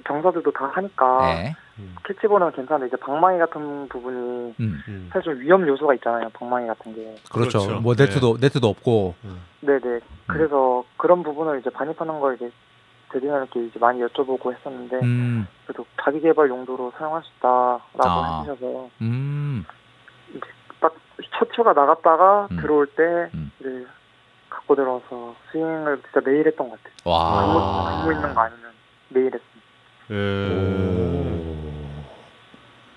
병사들도 0.05 0.51
다 0.53 0.71
하니까. 0.75 1.35
네. 1.35 1.55
음. 1.83 1.97
캐치볼은 2.05 2.53
괜찮은데 2.53 2.89
이제 2.89 2.97
방망이 2.97 3.39
같은 3.39 3.89
부분이 3.89 4.55
음. 4.61 4.83
음. 4.89 5.11
사실 5.13 5.33
좀 5.33 5.41
위험 5.41 5.67
요소가 5.67 5.95
있잖아요. 5.95 6.29
방망이 6.31 6.67
같은 6.67 6.95
게. 6.95 7.15
그렇죠. 7.31 7.61
그렇죠. 7.61 7.81
뭐 7.81 7.95
네트도 7.97 8.39
네 8.39 8.49
트도 8.49 8.69
없고. 8.69 9.15
네네. 9.61 10.01
그래서 10.27 10.85
그런 10.97 11.23
부분을 11.23 11.61
이제 11.61 11.71
반입하는 11.71 12.21
걸 12.21 12.37
이제 12.37 12.51
대리님께 13.13 13.67
이제 13.67 13.79
많이 13.79 14.01
여쭤보고 14.01 14.53
했었는데 14.55 15.01
음. 15.03 15.47
그래도 15.67 15.85
자기 16.03 16.21
개발 16.21 16.49
용도로 16.49 16.93
사용할 16.97 17.23
수 17.23 17.31
있다라고 17.39 17.81
아. 17.99 18.41
해주셔서 18.41 18.91
음. 19.03 19.65
딱첫 20.81 21.49
휴가 21.53 21.73
나갔다가 21.73 22.49
음. 22.51 22.57
들어올 22.57 22.87
때 22.87 23.31
음. 23.35 23.53
이제 23.61 23.87
갖고 24.49 24.75
들어와서 24.75 25.35
스윙을 25.51 26.03
진짜 26.03 26.21
매일 26.25 26.47
했던 26.47 26.69
것 26.69 26.79
같아요. 26.83 26.95
와. 27.05 28.03
근무 28.03 28.13
있는 28.15 28.35
거 28.35 28.41
아니면 28.41 28.73
매일 29.09 29.27
했습니다. 29.27 29.63
예. 30.11 31.52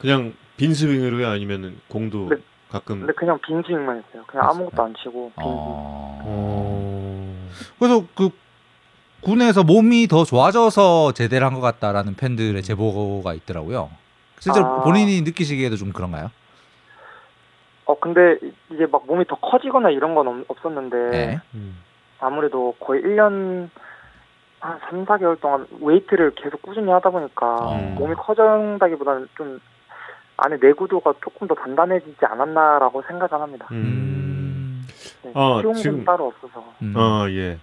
그냥 0.06 0.34
빈 0.56 0.74
스윙으로요 0.76 1.28
아니면은 1.28 1.80
공도 1.90 2.30
네. 2.30 2.36
가끔 2.70 3.00
근데 3.00 3.14
그냥 3.14 3.40
빈 3.46 3.62
스윙만 3.66 3.98
했어요. 4.08 4.24
그냥? 4.28 4.48
아무것도 4.50 4.84
안 4.84 4.94
치고 4.94 5.32
빈 5.36 5.44
스윙. 5.44 5.48
어. 5.48 6.22
어. 6.24 7.50
그래서 7.80 8.06
그 8.16 8.30
군에서 9.22 9.64
몸이 9.64 10.08
더 10.08 10.24
좋아져서 10.24 11.14
제대를 11.14 11.48
한 11.48 11.56
것 11.56 11.62
같다라는 11.62 12.16
팬들의 12.16 12.62
제보가 12.62 13.34
있더라고요. 13.34 13.90
실제로 14.40 14.66
아. 14.68 14.82
본인이 14.84 15.22
느끼시기에도 15.24 15.76
좀 15.76 15.92
그런가요? 15.92 16.30
어 17.86 18.00
근데 18.00 18.38
이제 18.72 18.86
막 18.92 19.06
몸이 19.08 19.26
더 19.26 19.36
커지거나 19.38 19.90
이런 19.90 20.14
건 20.14 20.28
없- 20.28 20.46
없었는데 20.52 20.96
네. 21.12 21.40
음. 21.56 21.78
아무래도 22.20 22.76
거의 22.80 23.02
1년 23.02 23.70
한 24.60 24.80
3, 24.90 25.06
4개월 25.06 25.40
동안 25.40 25.66
웨이트를 25.82 26.32
계속 26.36 26.62
꾸준히 26.62 26.92
하다 26.92 27.10
보니까 27.12 27.56
음. 27.76 27.96
몸이 27.96 28.16
커진다기보다는 28.16 29.28
좀 29.38 29.60
안에 30.38 30.58
내구도가 30.62 31.14
조금 31.24 31.48
더 31.48 31.56
단단해지지 31.56 32.18
않았나라고 32.26 33.02
생각을 33.08 33.42
합니다. 33.42 33.68
음. 33.72 34.86
네, 35.24 35.32
아, 35.34 35.62
지금- 35.76 36.04
따로 36.06 36.28
없어서. 36.28 36.64
음. 36.82 36.94
아 36.96 37.28
예. 37.30 37.58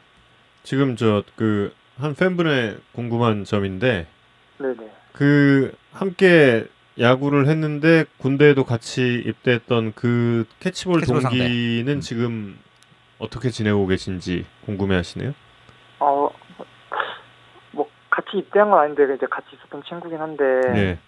지금 0.63 0.97
저 0.97 1.23
그 1.37 1.73
한 1.99 2.15
팬분의 2.15 2.79
궁금한 2.95 3.45
점인데 3.45 4.07
네네. 4.59 4.91
그 5.13 5.73
함께 5.93 6.67
야구를 6.99 7.47
했는데 7.47 8.07
군대에도 8.17 8.65
같이 8.65 9.23
입대했던 9.27 9.93
그 9.95 10.47
캐치볼, 10.61 11.01
캐치볼 11.01 11.21
상대. 11.21 11.39
동기는 11.39 11.93
음. 11.97 12.01
지금 12.01 12.59
어떻게 13.19 13.51
지내고 13.51 13.87
계신지 13.87 14.47
궁금해하시네요. 14.65 15.35
어, 16.01 16.31
뭐 17.73 17.89
같이 18.11 18.39
입대한 18.39 18.71
건 18.71 18.81
아닌데 18.81 19.05
이제 19.15 19.27
같이 19.31 19.49
있었던 19.55 19.83
친구긴 19.87 20.19
한데 20.19 20.43
네. 20.73 20.99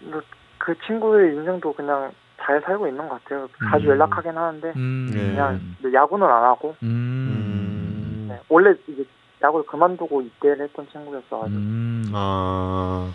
뭐그 0.00 0.74
친구의 0.86 1.34
인생도 1.34 1.72
그냥 1.72 2.12
잘 2.40 2.60
살고 2.62 2.86
있는 2.88 3.08
것 3.08 3.22
같아요. 3.22 3.48
자주 3.70 3.86
음. 3.86 3.90
연락하긴 3.90 4.36
하는데 4.36 4.72
음. 4.76 5.10
네. 5.12 5.30
그냥 5.30 5.60
근데 5.82 5.96
야구는 5.96 6.26
안 6.26 6.44
하고 6.44 6.76
음. 6.82 6.86
음. 6.88 8.26
네, 8.28 8.40
원래 8.48 8.74
이제 8.86 9.04
야구를 9.42 9.66
그만두고 9.66 10.22
입대를 10.22 10.64
했던 10.64 10.86
친구였어가지고 10.90 11.58
음. 11.58 12.10
아. 12.14 13.12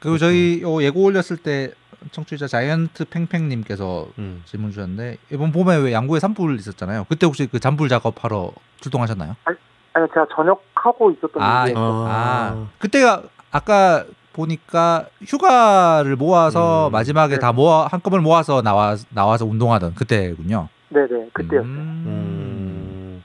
그리고 0.00 0.18
저희 0.18 0.60
요 0.62 0.82
예고 0.82 1.02
올렸을 1.04 1.38
때 1.42 1.72
청취자 2.10 2.46
자이언트 2.46 3.06
팽팽님께서 3.06 4.08
음. 4.18 4.42
질문 4.44 4.70
주셨는데 4.70 5.16
이번 5.32 5.52
봄에 5.52 5.76
왜 5.78 5.92
양구에 5.92 6.20
산불 6.20 6.56
있었잖아요. 6.56 7.06
그때 7.08 7.24
혹시 7.26 7.46
그 7.46 7.58
잔불 7.58 7.88
작업하러 7.88 8.50
출동하셨나요? 8.80 9.36
아니 9.44 10.08
제가 10.08 10.26
전역하고 10.34 11.12
있었던 11.12 11.42
아, 11.42 11.66
일이 11.66 11.74
아, 11.76 12.68
그때가 12.78 13.22
아까 13.50 14.04
보니까 14.34 15.06
휴가를 15.22 16.16
모아서 16.16 16.88
음. 16.88 16.92
마지막에 16.92 17.34
네. 17.34 17.40
다 17.40 17.52
모아 17.52 17.86
한꺼번에 17.86 18.22
모아서 18.22 18.60
나와 18.60 18.96
나와서 19.10 19.46
운동하던 19.46 19.94
그때군요. 19.94 20.68
네네 20.90 21.30
그때였어요. 21.32 21.70
음. 21.70 22.04
음. 22.06 23.24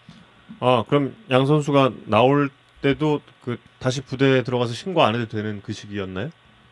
아 0.61 0.83
그럼 0.87 1.15
양 1.29 1.45
선수가 1.45 1.91
나올 2.05 2.49
때도 2.81 3.19
그 3.43 3.57
다시 3.79 4.01
부대에 4.01 4.43
들어가서 4.43 4.73
신고 4.73 5.03
안 5.03 5.15
해도 5.15 5.27
되는 5.27 5.61
그 5.63 5.73
시기였나요? 5.73 6.29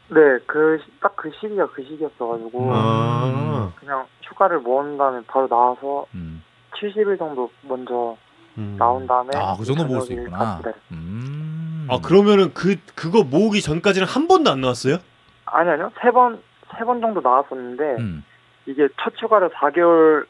네, 0.09 0.19
그딱그 0.45 1.31
시기가 1.41 1.68
그 1.72 1.84
시기였어가지고 1.84 2.72
아. 2.73 3.73
그냥 3.76 4.05
휴가를 4.23 4.59
모은 4.59 4.97
다음에 4.97 5.22
바로 5.27 5.47
나와서 5.47 6.05
음. 6.15 6.41
70일 6.80 7.18
정도 7.18 7.49
먼저 7.64 8.15
음. 8.57 8.76
나온 8.80 9.05
다음에 9.05 9.31
아, 9.35 9.55
그 9.57 9.65
정도 9.65 9.85
모을 9.85 10.01
수 10.01 10.14
있구나. 10.14 10.61
음. 10.91 11.47
아 11.89 11.99
그러면은 12.01 12.53
그 12.53 12.76
그거 12.95 13.23
모으기 13.23 13.61
전까지는 13.61 14.07
한 14.07 14.27
번도 14.27 14.49
안 14.51 14.61
나왔어요? 14.61 14.97
아니 15.45 15.69
아니요 15.69 15.91
세 16.01 16.09
번 16.11 16.41
세 16.77 16.84
번 16.85 16.99
정도 17.01 17.22
나왔었는데 17.22 17.84
음. 18.01 18.23
이게 18.65 18.88
첫 19.01 19.14
휴가를 19.18 19.49
4개월 19.51 20.26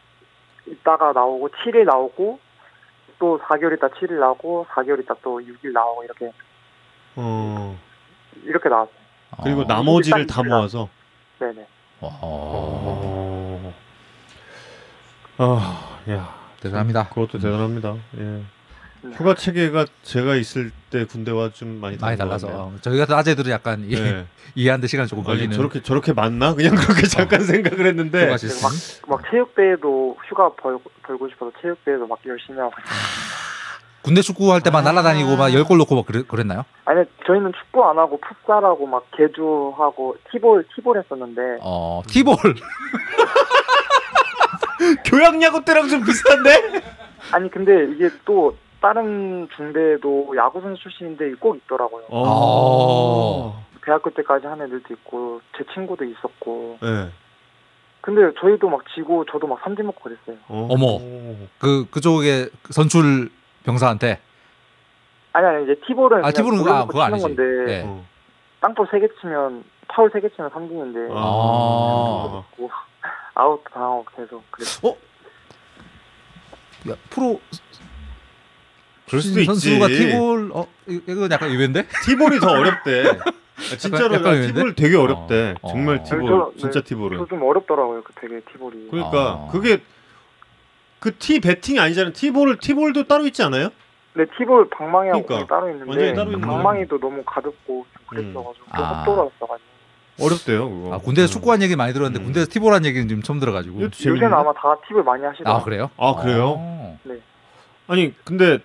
있다가 0.67 1.13
나오고 1.13 1.49
7일 1.49 1.85
나오고 1.85 2.39
또 3.19 3.39
4개월 3.39 3.75
있다 3.77 3.87
7일 3.87 4.19
나오고 4.19 4.67
4개월 4.69 5.01
있다 5.01 5.15
또 5.23 5.39
6일 5.41 5.71
나오고 5.73 6.03
이렇게 6.03 6.31
어. 7.15 7.75
이렇게 8.43 8.69
나왔어요. 8.69 8.93
그리고 9.43 9.61
어. 9.61 9.65
나머지를 9.67 10.27
다. 10.27 10.43
모아서. 10.43 10.87
네네. 11.39 11.67
어. 12.01 12.09
어. 12.21 13.73
아, 15.39 15.99
야. 16.11 16.35
대단합니다. 16.61 17.09
그것도 17.09 17.39
대단합니다. 17.39 17.95
예. 18.19 18.43
휴가 19.13 19.35
체계가 19.35 19.85
제가 20.03 20.35
있을 20.35 20.71
때 20.89 21.05
군대와 21.05 21.51
좀 21.53 21.79
많이 21.79 21.97
많이 21.97 22.17
달라서 22.17 22.47
같네요. 22.47 22.73
저희 22.81 22.97
같은 22.97 23.13
아재들은 23.15 23.51
약간 23.51 23.85
이- 23.87 23.95
네. 23.95 24.25
이해하는데 24.55 24.87
시간이 24.87 25.07
조금 25.07 25.23
걸리는 25.23 25.55
저렇게 25.55 25.81
저렇게 25.83 26.13
맞나? 26.13 26.53
그냥 26.55 26.75
그렇게 26.75 27.05
잠깐 27.07 27.43
생각을 27.43 27.85
했는데 27.85 28.35
시스템. 28.37 28.69
막 29.09 29.21
체육대회도 29.29 30.17
휴가 30.27 30.49
벌, 30.55 30.79
벌고 31.03 31.29
싶어서 31.29 31.51
체육대회도 31.61 32.07
막 32.07 32.17
열심히 32.25 32.57
하고 32.59 32.71
군대 34.01 34.21
축구할 34.21 34.61
때막 34.61 34.83
날아다니고 34.83 35.35
막 35.35 35.53
열 35.53 35.63
골 35.65 35.77
넣고 35.79 35.95
막 35.95 36.05
그랬, 36.05 36.25
그랬나요? 36.27 36.63
아니 36.85 37.03
저희는 37.27 37.51
축구 37.53 37.83
안 37.83 37.97
하고 37.99 38.19
풋살하고 38.21 38.87
막 38.87 39.03
개주하고 39.15 40.15
티볼 40.31 40.65
티볼 40.75 40.97
했었는데 40.97 41.41
어 41.61 42.01
티볼 42.07 42.35
교양 45.05 45.41
야구 45.43 45.63
때랑 45.65 45.87
좀 45.89 46.03
비슷한데? 46.03 46.81
아니 47.31 47.51
근데 47.51 47.71
이게 47.93 48.09
또 48.25 48.55
다른 48.81 49.47
중대에도 49.55 50.33
야구 50.37 50.61
선수 50.61 50.83
출신인데 50.83 51.33
꼭 51.35 51.55
있더라고요. 51.55 52.05
어. 52.09 53.65
대학교 53.83 54.09
때까지 54.11 54.45
한 54.47 54.61
애들도 54.61 54.93
있고 54.93 55.41
제 55.57 55.63
친구도 55.73 56.03
있었고 56.05 56.77
네. 56.81 57.09
근데 58.01 58.21
저희도 58.39 58.69
막 58.69 58.83
지고 58.93 59.25
저도 59.25 59.47
막 59.47 59.59
삼진 59.63 59.85
먹고 59.85 60.01
그랬어요. 60.01 60.37
어. 60.47 60.67
어머. 60.69 60.99
그 61.59 61.89
그쪽에 61.89 62.49
선출 62.69 63.29
병사한테 63.63 64.19
아니 65.33 65.45
아니 65.47 65.63
이제 65.63 65.75
티볼은 65.85 66.23
아, 66.23 66.31
티볼은 66.31 66.67
아, 66.67 66.85
그거 66.85 67.01
아니지. 67.01 67.23
건데 67.23 67.43
네. 67.65 67.83
어. 67.85 68.05
땅볼 68.61 68.87
세개 68.91 69.07
치면 69.21 69.63
파울 69.87 70.09
세개 70.11 70.29
치면 70.35 70.49
삼진인데 70.51 71.09
아. 71.11 72.43
뭐 72.57 72.69
아웃 73.33 73.63
당하고 73.73 74.05
계속 74.15 74.43
그랬어요. 74.51 74.95
야, 76.89 76.95
프로 77.09 77.39
그럴 79.07 79.21
수도 79.21 79.43
선수가 79.43 79.87
있지. 79.89 80.07
티볼 80.09 80.51
어 80.53 80.67
이- 80.87 81.01
이건 81.07 81.31
약간 81.31 81.49
의외인데? 81.49 81.87
티볼이 82.05 82.39
더 82.39 82.49
어렵대. 82.51 83.03
아, 83.09 83.77
진짜로 83.77 84.15
약간 84.15 84.27
아, 84.27 84.31
의외인데? 84.35 84.53
티볼 84.53 84.75
되게 84.75 84.95
어렵대. 84.97 85.55
어. 85.61 85.67
정말 85.69 85.97
어. 85.97 86.03
티볼, 86.03 86.27
저- 86.27 86.51
진짜 86.59 86.79
네, 86.81 86.85
티볼은. 86.85 87.17
저좀 87.19 87.41
어렵더라고요. 87.43 88.03
그 88.03 88.13
되게 88.19 88.41
티볼이. 88.51 88.87
그러니까 88.91 89.33
어. 89.33 89.49
그게 89.51 89.81
그 90.99 91.11
티 91.17 91.39
배팅이 91.39 91.79
아니잖아요. 91.79 92.11
티볼을 92.13 92.57
티볼도 92.59 93.07
따로 93.07 93.25
있지 93.27 93.41
않아요? 93.43 93.69
네 94.15 94.25
티볼 94.37 94.69
방망이하고 94.71 95.25
그러니까. 95.25 95.55
따로 95.55 95.69
있는데 95.69 95.89
완전히 95.89 96.15
따로 96.15 96.31
있는 96.31 96.41
방망이도 96.41 96.99
너무 96.99 97.21
가볍고 97.23 97.85
좀 97.93 98.07
그랬어가지고 98.07 98.65
아. 98.71 98.77
좀 98.77 98.97
속도로였어가지고 99.05 99.67
어렵대요. 100.19 100.69
그거. 100.69 100.95
아 100.95 100.97
군대에서 100.97 101.31
음. 101.31 101.33
축구한 101.33 101.61
얘기 101.61 101.75
많이 101.75 101.93
들었는데 101.93 102.19
음. 102.19 102.25
군대에서 102.25 102.49
티볼한 102.51 102.83
얘기는 102.85 103.07
지금 103.07 103.21
처음 103.21 103.39
들어가지고. 103.39 103.79
요새는 103.83 104.33
아마 104.33 104.51
다 104.53 104.75
팁을 104.87 105.03
많이 105.03 105.23
하시더라고요. 105.23 105.55
아 105.55 105.63
그래요? 105.63 105.89
아 105.97 106.15
그래요? 106.15 106.55
어. 106.57 106.99
아니 107.87 108.13
근데 108.25 108.57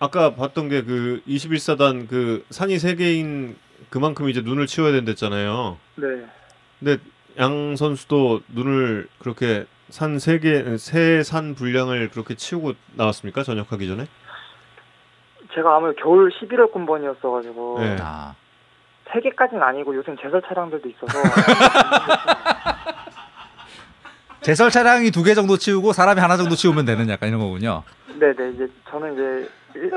아까 0.00 0.34
봤던 0.34 0.68
게 0.68 0.82
그 0.82 1.20
21사단 1.26 2.08
그 2.08 2.44
산이 2.50 2.78
세 2.78 2.94
개인 2.94 3.56
그만큼 3.90 4.28
이제 4.28 4.40
눈을 4.42 4.66
치워야 4.66 4.92
된댔잖아요. 4.92 5.76
네. 5.96 6.06
근데 6.78 6.98
양 7.38 7.74
선수도 7.76 8.40
눈을 8.48 9.08
그렇게 9.18 9.66
산 9.90 10.16
세 10.18 10.38
개 10.38 10.76
세 10.76 11.22
산 11.24 11.54
분량을 11.54 12.10
그렇게 12.10 12.34
치우고 12.34 12.74
나왔습니까? 12.94 13.42
전역하기 13.42 13.88
전에? 13.88 14.06
제가 15.54 15.76
아무래도 15.76 16.00
겨울 16.02 16.30
11월 16.30 16.70
군번이었어 16.72 17.30
가지고 17.30 17.78
네. 17.80 17.96
아. 18.00 18.34
세 19.12 19.20
개까지는 19.20 19.62
아니고 19.62 19.96
요즘 19.96 20.14
제설 20.20 20.42
차량들도 20.46 20.86
있어서 20.90 21.18
제설 24.42 24.70
차량이 24.70 25.10
두 25.10 25.24
개 25.24 25.34
정도 25.34 25.56
치우고 25.56 25.92
사람이 25.92 26.20
하나 26.20 26.36
정도 26.36 26.54
치우면 26.54 26.84
되는 26.84 27.08
약간 27.08 27.28
이런 27.28 27.40
거군요. 27.40 27.82
네네 28.18 28.50
이제 28.54 28.68
저는 28.90 29.14
이제 29.14 29.22
일- 29.22 29.50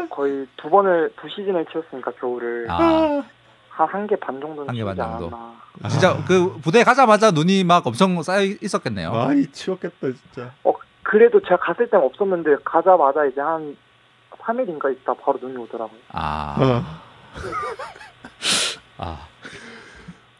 거의 0.09 0.47
두 0.57 0.69
번을 0.69 1.11
두 1.19 1.27
시즌을 1.29 1.65
치웠으니까 1.71 2.11
겨울을 2.19 2.67
아. 2.69 3.23
한한 3.69 4.05
개 4.07 4.15
반 4.17 4.39
정도는 4.39 4.67
한개반 4.69 4.95
치우지 4.95 5.09
정도. 5.11 5.27
않았나. 5.35 5.89
진짜 5.89 6.17
그 6.27 6.59
부대 6.61 6.83
가자마자 6.83 7.31
눈이 7.31 7.63
막 7.63 7.85
엄청 7.87 8.21
쌓여 8.21 8.41
있었겠네요. 8.43 9.11
많이 9.11 9.47
치웠겠다 9.51 9.95
진짜. 10.11 10.51
어 10.63 10.73
그래도 11.03 11.39
제가 11.41 11.57
갔을 11.57 11.89
땐 11.89 12.01
없었는데 12.01 12.57
가자마자 12.65 13.25
이제 13.25 13.39
한 13.41 13.75
3일인가 14.39 14.91
있다 14.91 15.13
바로 15.15 15.39
눈이 15.41 15.55
오더라고요. 15.57 15.99
아. 16.11 16.55
아. 16.59 17.01
아. 18.97 19.27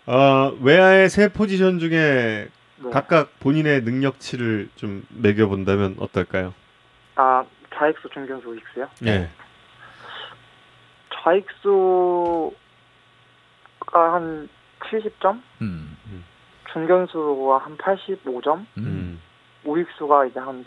아, 0.08 0.52
외야의 0.62 1.10
세 1.10 1.30
포지션 1.30 1.80
중에 1.80 2.48
네. 2.84 2.90
각각 2.92 3.40
본인의 3.40 3.82
능력치를 3.84 4.70
좀 4.76 5.04
매겨 5.10 5.48
본다면 5.48 5.96
어떨까요? 6.00 6.54
아 7.16 7.44
좌익수 7.82 8.10
중견수 8.14 8.48
우익수요? 8.48 8.88
네. 9.00 9.28
좌익수가 11.24 12.54
한 13.92 14.48
70점, 14.82 15.42
음. 15.62 15.98
중견수가 16.72 17.58
한 17.58 17.78
85점, 17.78 18.58
음. 18.60 18.66
음. 18.78 19.22
우익수가 19.66 20.28
이제 20.28 20.40
한 20.40 20.64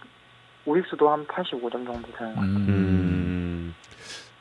우익수도 0.66 1.08
한 1.08 1.24
85점 1.26 1.70
정도 1.70 1.86
되는 1.86 2.02
것 2.02 2.12
같아요. 2.16 2.30
음. 2.40 2.56
음. 2.68 3.74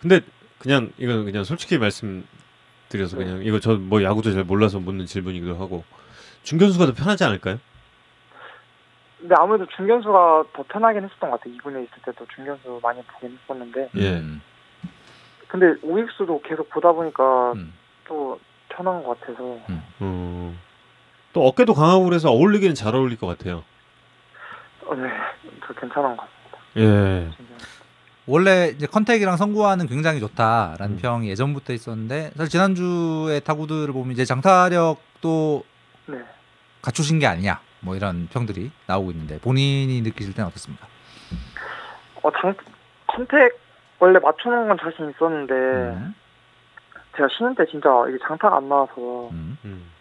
근데 0.01 0.21
그냥 0.57 0.91
이건 0.97 1.25
그냥 1.25 1.43
솔직히 1.43 1.77
말씀드려서 1.77 3.17
네. 3.17 3.25
그냥 3.25 3.43
이거 3.43 3.59
저 3.59 3.75
뭐 3.77 4.01
야구도 4.03 4.31
잘 4.33 4.43
몰라서 4.43 4.79
묻는 4.79 5.05
질문이기도 5.05 5.55
하고 5.57 5.83
중견수가 6.43 6.87
더 6.87 6.93
편하지 6.93 7.23
않을까요? 7.23 7.59
근데 9.23 9.35
아무래도 9.37 9.65
중견수가 9.77 10.43
더 10.51 10.63
편하긴 10.67 11.05
했었던 11.05 11.31
것 11.31 11.39
같아요. 11.39 11.55
2군에 11.55 11.85
있을 11.85 11.97
때도 12.03 12.27
중견수 12.35 12.81
많이 12.83 13.01
보긴 13.03 13.39
했었는데 13.41 13.89
예. 13.95 14.17
음. 14.17 14.41
근데 15.47 15.75
우익수도 15.81 16.41
계속 16.41 16.69
보다 16.69 16.91
보니까 16.91 17.53
음. 17.53 17.73
또 18.05 18.37
편한 18.67 19.01
것 19.01 19.17
같아서 19.17 19.57
어. 20.01 20.55
또 21.31 21.47
어깨도 21.47 21.73
강하고 21.73 22.03
그래서 22.03 22.31
어울리기는 22.31 22.75
잘 22.75 22.95
어울릴 22.95 23.17
것 23.17 23.27
같아요. 23.27 23.63
어, 24.87 24.93
네, 24.93 25.09
저 25.65 25.73
괜찮은 25.73 26.17
것 26.17 26.27
같습니다. 26.27 26.57
예. 26.75 27.29
진짜. 27.37 27.53
원래 28.27 28.73
이제 28.75 28.87
컨택이랑 28.87 29.37
선구와는 29.37 29.87
굉장히 29.87 30.19
좋다라는 30.19 30.97
음. 30.97 30.99
평이 31.01 31.29
예전부터 31.29 31.71
있었는데 31.71 32.31
사실 32.35 32.49
지난주에 32.49 33.39
타구들을 33.39 33.93
보면 33.93 34.11
이제 34.11 34.25
장타력도 34.25 35.63
네. 36.07 36.17
갖추신 36.81 37.19
게 37.19 37.27
아니냐 37.27 37.61
뭐 37.83 37.95
이런 37.95 38.27
평들이 38.31 38.71
나오고 38.87 39.11
있는데 39.11 39.39
본인이 39.39 40.01
느끼실 40.01 40.33
때는 40.33 40.47
어떻습니까? 40.47 40.87
어, 42.23 42.31
장, 42.31 42.55
컨택 43.07 43.59
원래 43.99 44.19
맞추는 44.19 44.67
건 44.69 44.77
자신 44.79 45.09
있었는데 45.09 45.53
음. 45.53 46.15
제가 47.15 47.27
쉬는 47.37 47.55
때 47.55 47.65
진짜 47.69 47.89
이게 48.09 48.17
장타가 48.25 48.57
안 48.57 48.69
나와서 48.69 49.29
음. 49.31 49.57
음. 49.65 49.91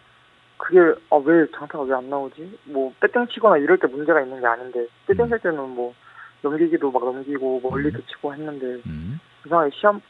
그게 0.57 0.79
아, 1.09 1.17
왜 1.23 1.45
장타가 1.51 1.83
왜 1.83 1.93
안 1.93 2.09
나오지? 2.09 2.59
뭐 2.65 2.93
빼땡 3.01 3.27
치거나 3.27 3.57
이럴 3.57 3.77
때 3.77 3.87
문제가 3.87 4.21
있는 4.21 4.39
게 4.39 4.47
아닌데 4.47 4.87
빼땡 5.07 5.25
음. 5.25 5.29
칠 5.29 5.39
때는 5.39 5.57
뭐 5.75 5.93
넘기기도 6.41 6.91
막 6.91 7.03
넘기고 7.03 7.61
멀리도 7.63 7.99
치고 8.07 8.33
했는데 8.33 8.81
음. 8.87 9.19
이상하게 9.45 9.71
시험 9.75 10.01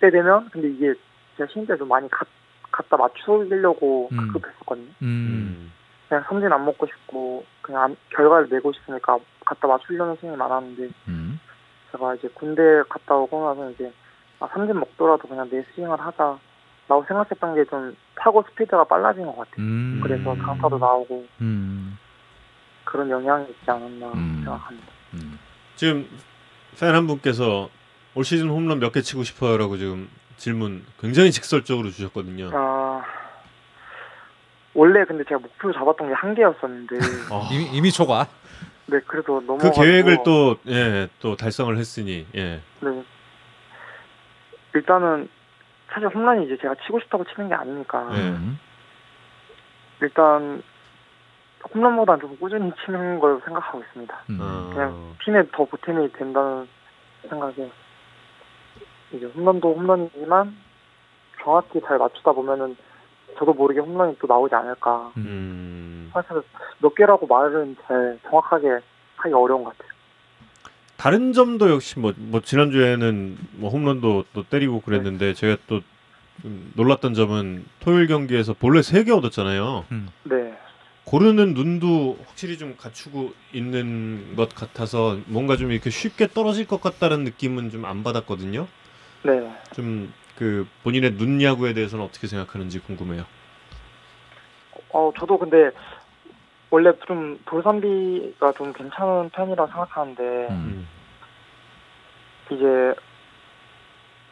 때 0.00 0.10
되면 0.10 0.48
근데 0.50 0.68
이게 0.70 0.94
제가 1.36 1.50
쉬는 1.52 1.66
때도 1.66 1.84
많이 1.84 2.08
가, 2.08 2.24
갖다 2.72 2.96
맞추려고 2.96 4.08
음. 4.12 4.32
급했었거든요. 4.32 4.88
음. 5.02 5.72
음. 6.10 6.16
그냥 6.18 6.24
삼진 6.28 6.52
안 6.52 6.64
먹고 6.64 6.86
싶고 6.86 7.44
그냥 7.62 7.82
안- 7.84 7.96
결과를 8.10 8.48
내고 8.50 8.72
싶으니까 8.72 9.18
갖다 9.46 9.68
맞추려는 9.68 10.16
생각이 10.20 10.38
많았는데 10.38 10.90
음. 11.08 11.40
제가 11.92 12.14
이제 12.16 12.28
군대 12.34 12.60
갔다 12.88 13.14
오고 13.14 13.44
나서 13.48 13.70
이제 13.70 13.92
아, 14.40 14.48
삼진 14.52 14.78
먹더라도 14.78 15.28
그냥 15.28 15.48
내 15.50 15.62
스윙을 15.74 16.00
하자 16.00 16.38
라고 16.88 17.04
생각했던 17.06 17.54
게 17.54 17.64
좀 17.70 17.96
타고 18.16 18.42
스피드가 18.50 18.84
빨라진 18.84 19.24
것 19.26 19.36
같아요. 19.36 19.54
음. 19.58 20.00
그래서 20.02 20.34
장타도 20.36 20.78
나오고 20.78 21.24
음. 21.40 21.96
그런 22.84 23.08
영향이 23.08 23.44
있지 23.48 23.70
않았나 23.70 24.08
음. 24.12 24.40
생각합니다. 24.44 24.86
음. 25.14 25.38
지금 25.76 26.08
팬 26.78 26.94
한 26.94 27.06
분께서 27.06 27.68
올 28.16 28.24
시즌 28.24 28.48
홈런 28.48 28.80
몇 28.80 28.90
개 28.92 29.00
치고 29.02 29.22
싶어요라고 29.22 29.76
지금 29.76 30.08
질문 30.36 30.84
굉장히 30.98 31.30
직설적으로 31.30 31.90
주셨거든요. 31.90 32.50
아 32.52 32.79
원래 34.74 35.04
근데 35.04 35.24
제가 35.24 35.40
목표 35.40 35.72
잡았던 35.72 36.08
게 36.08 36.14
한 36.14 36.34
개였었는데 36.34 36.96
아, 37.30 37.48
이미 37.52 37.64
이미 37.72 37.90
초과. 37.92 38.26
네 38.86 38.98
그래도 39.06 39.40
너무 39.40 39.58
그 39.58 39.70
계획을 39.72 40.18
또 40.24 40.56
예, 40.68 41.08
또 41.20 41.36
달성을 41.36 41.76
했으니 41.76 42.26
예. 42.34 42.60
네. 42.80 43.04
일단은 44.74 45.28
사실 45.92 46.08
홈런이 46.08 46.46
이제 46.46 46.56
제가 46.60 46.74
치고 46.86 47.00
싶다고 47.00 47.24
치는 47.24 47.48
게 47.48 47.54
아니니까 47.54 48.04
네. 48.10 48.16
음. 48.30 48.58
일단 50.00 50.62
홈런보다는 51.74 52.20
좀 52.20 52.36
꾸준히 52.38 52.72
치는 52.84 53.18
걸 53.20 53.40
생각하고 53.44 53.80
있습니다. 53.80 54.18
음. 54.30 54.38
어. 54.40 54.70
그냥 54.72 55.14
팀에 55.24 55.42
더 55.52 55.64
보탬이 55.64 56.12
된다는 56.12 56.68
생각에 57.28 57.70
이제 59.12 59.26
홈런도 59.34 59.74
홈런이지만 59.74 60.56
정확히 61.42 61.80
잘 61.86 61.98
맞추다 61.98 62.32
보면은 62.32 62.76
저도 63.38 63.52
모르게 63.54 63.80
홈런이 63.80 64.16
또 64.20 64.26
나오지 64.26 64.54
않을까. 64.54 65.12
음. 65.16 66.10
사실 66.12 66.42
몇 66.78 66.94
개라고 66.94 67.26
말은 67.26 67.76
잘 67.86 68.18
정확하게 68.28 68.68
하기 69.16 69.34
어려운 69.34 69.64
것 69.64 69.76
같아요. 69.76 69.90
다른 70.96 71.32
점도 71.32 71.70
역시 71.70 71.98
뭐, 71.98 72.12
뭐 72.16 72.40
지난주에는 72.40 73.38
뭐 73.52 73.70
홈런도 73.70 74.24
또 74.34 74.42
때리고 74.44 74.80
그랬는데 74.82 75.32
제가 75.34 75.56
또좀 75.66 76.72
놀랐던 76.74 77.14
점은 77.14 77.64
토요일 77.80 78.06
경기에서 78.06 78.52
볼넷 78.52 78.82
3개 78.82 79.16
얻었잖아요. 79.16 79.86
네. 80.24 80.58
고르는 81.04 81.54
눈도 81.54 82.18
확실히 82.26 82.58
좀 82.58 82.76
갖추고 82.76 83.32
있는 83.52 84.36
것 84.36 84.54
같아서 84.54 85.18
뭔가 85.26 85.56
좀 85.56 85.72
이렇게 85.72 85.88
쉽게 85.90 86.28
떨어질 86.28 86.66
것 86.66 86.80
같다는 86.82 87.24
느낌은 87.24 87.70
좀 87.70 87.84
안 87.86 88.04
받았거든요. 88.04 88.66
네. 89.24 89.50
좀 89.74 90.12
그 90.40 90.66
본인의 90.84 91.18
눈 91.18 91.42
야구에 91.42 91.74
대해서는 91.74 92.02
어떻게 92.02 92.26
생각하는지 92.26 92.78
궁금해요. 92.80 93.24
어, 94.88 95.12
저도 95.18 95.38
근데 95.38 95.70
원래 96.70 96.90
좀 97.06 97.38
볼삼비가 97.44 98.52
좀 98.52 98.72
괜찮은 98.72 99.28
편이라고 99.28 99.70
생각하는데 99.70 100.48
음. 100.50 100.88
이제 102.46 102.94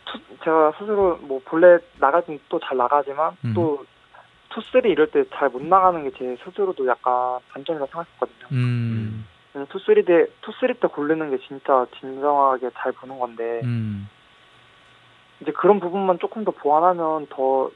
투, 0.06 0.18
제가 0.42 0.72
스스로 0.78 1.18
뭐 1.18 1.42
본래 1.44 1.78
나갈 2.00 2.24
땐또잘 2.24 2.78
나가지만 2.78 3.36
음. 3.44 3.52
또 3.54 3.84
two 4.48 4.63
three 4.63 4.88
이럴 4.90 5.10
때 5.10 5.24
잘 5.28 5.50
못 5.50 5.62
나가는 5.62 6.02
게 6.04 6.10
제 6.18 6.38
스스로도 6.42 6.86
약간 6.86 7.38
단점이라고 7.52 7.90
생각했거든요. 7.92 8.46
음. 8.52 9.26
two 9.68 9.82
three 9.83 10.06
때 10.06 10.24
two 10.40 10.52
three 10.52 10.72
때 10.80 10.88
고르는 10.88 11.36
게 11.36 11.38
진짜 11.46 11.84
진정하게 12.00 12.70
잘 12.78 12.92
보는 12.92 13.18
건데 13.18 13.60
음. 13.64 14.08
이제 15.40 15.52
그런 15.52 15.80
부분만 15.80 16.18
조금 16.18 16.44
더 16.44 16.50
보완하면 16.50 17.26
더 17.30 17.70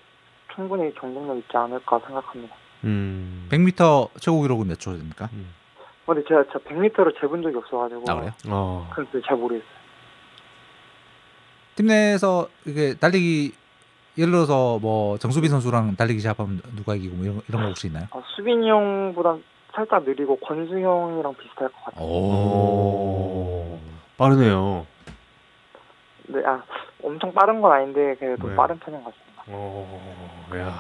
충분히 0.55 0.93
경쟁력 0.95 1.37
있지 1.39 1.57
않을까 1.57 2.01
생각합니다. 2.01 2.55
음. 2.85 3.47
100m 3.51 4.09
최고 4.21 4.43
기록은 4.43 4.67
몇초 4.69 4.93
됩니까? 4.97 5.29
근데 6.05 6.23
제가 6.29 6.43
진짜 6.45 6.59
100m를 6.59 7.19
재본 7.21 7.43
적이 7.43 7.57
없어가지고 7.59 8.05
아 8.09 8.15
그래요? 8.17 8.31
어. 8.49 8.91
그래서 8.95 9.11
잘 9.27 9.37
모르겠어요. 9.37 9.71
팀 11.77 11.87
내에서 11.87 12.49
이게 12.67 12.95
달리기 12.95 13.55
예를 14.19 14.31
들어서 14.33 14.79
뭐 14.81 15.17
정수빈 15.19 15.49
선수랑 15.51 15.97
달리기 15.97 16.21
시합하면 16.21 16.61
누가 16.77 16.95
이기고 16.97 17.17
뭐 17.17 17.25
이런, 17.25 17.37
거- 17.37 17.43
이런 17.49 17.63
거 17.63 17.69
혹시 17.69 17.87
있나요? 17.87 18.09
아, 18.11 18.21
수빈이 18.37 18.69
형보다 18.69 19.37
살짝 19.75 20.05
느리고 20.05 20.37
권수 20.37 20.75
형이랑 20.75 21.35
비슷할 21.35 21.69
것 21.71 21.85
같아요. 21.87 22.05
오. 22.05 23.79
빠르네요. 24.19 24.87
네, 26.27 26.43
아 26.45 26.63
엄청 27.03 27.33
빠른 27.33 27.61
건 27.61 27.73
아닌데 27.73 28.15
그래도 28.19 28.49
네. 28.49 28.57
빠른 28.57 28.79
편인 28.79 29.03
것 29.03 29.13
같습니다. 29.13 29.57
오. 29.59 29.87
야. 30.59 30.75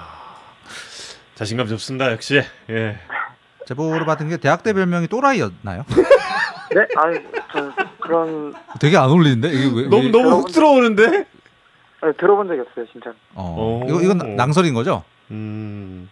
자신감 1.34 1.66
좁습니다. 1.66 2.12
역시. 2.12 2.42
예. 2.70 2.96
제보를 3.66 4.04
받은 4.06 4.28
게 4.28 4.36
대학 4.38 4.62
때 4.62 4.72
별명이 4.72 5.06
또라이였나요? 5.08 5.84
네, 6.74 6.86
아니 6.96 7.18
저 7.52 7.72
그런 8.00 8.54
되게 8.80 8.96
안 8.96 9.10
어울리는데 9.10 9.48
이게 9.50 9.64
왜, 9.82 9.88
너무 9.88 10.04
왜- 10.04 10.10
너무 10.10 10.30
훅 10.40 10.52
들어오는데? 10.52 11.10
네, 11.10 12.12
들어본 12.18 12.48
적이 12.48 12.60
없어요, 12.60 12.86
진짜. 12.90 13.12
어. 13.34 13.80
오. 13.84 13.88
이거 13.88 14.00
이건 14.00 14.36
낭설인 14.36 14.74
거죠? 14.74 15.04
음. 15.30 16.08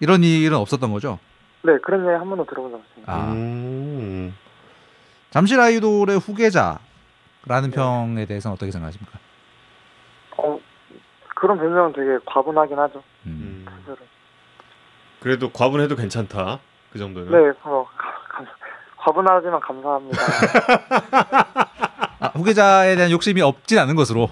이런 0.00 0.22
일은 0.22 0.56
없었던 0.56 0.90
거죠? 0.92 1.18
네, 1.62 1.72
그런 1.82 2.00
얘기 2.06 2.10
한 2.10 2.28
번도 2.28 2.46
들어본 2.46 2.70
적 2.70 2.78
없습니다. 2.78 3.12
아. 3.12 3.32
음. 3.32 4.34
잠실 5.30 5.58
아이돌의 5.60 6.18
후계자라는 6.18 6.78
네. 7.46 7.70
평에 7.70 8.24
대해서는 8.26 8.54
어떻게 8.54 8.70
생각하십니까? 8.70 9.18
어, 10.38 10.58
그런 11.34 11.58
별명은 11.58 11.92
되게 11.92 12.18
과분하긴 12.26 12.78
하죠. 12.78 13.02
음. 13.26 13.64
음. 13.68 13.96
그래도 15.20 15.50
과분해도 15.50 15.96
괜찮다. 15.96 16.60
그 16.92 16.98
정도는. 16.98 17.30
네, 17.32 17.52
어, 17.64 17.86
감, 18.28 18.46
과분하지만 18.96 19.60
감사합니다. 19.60 20.18
아, 22.20 22.28
후계자에 22.34 22.96
대한 22.96 23.10
욕심이 23.10 23.40
없진 23.42 23.78
않은 23.78 23.94
것으로. 23.94 24.30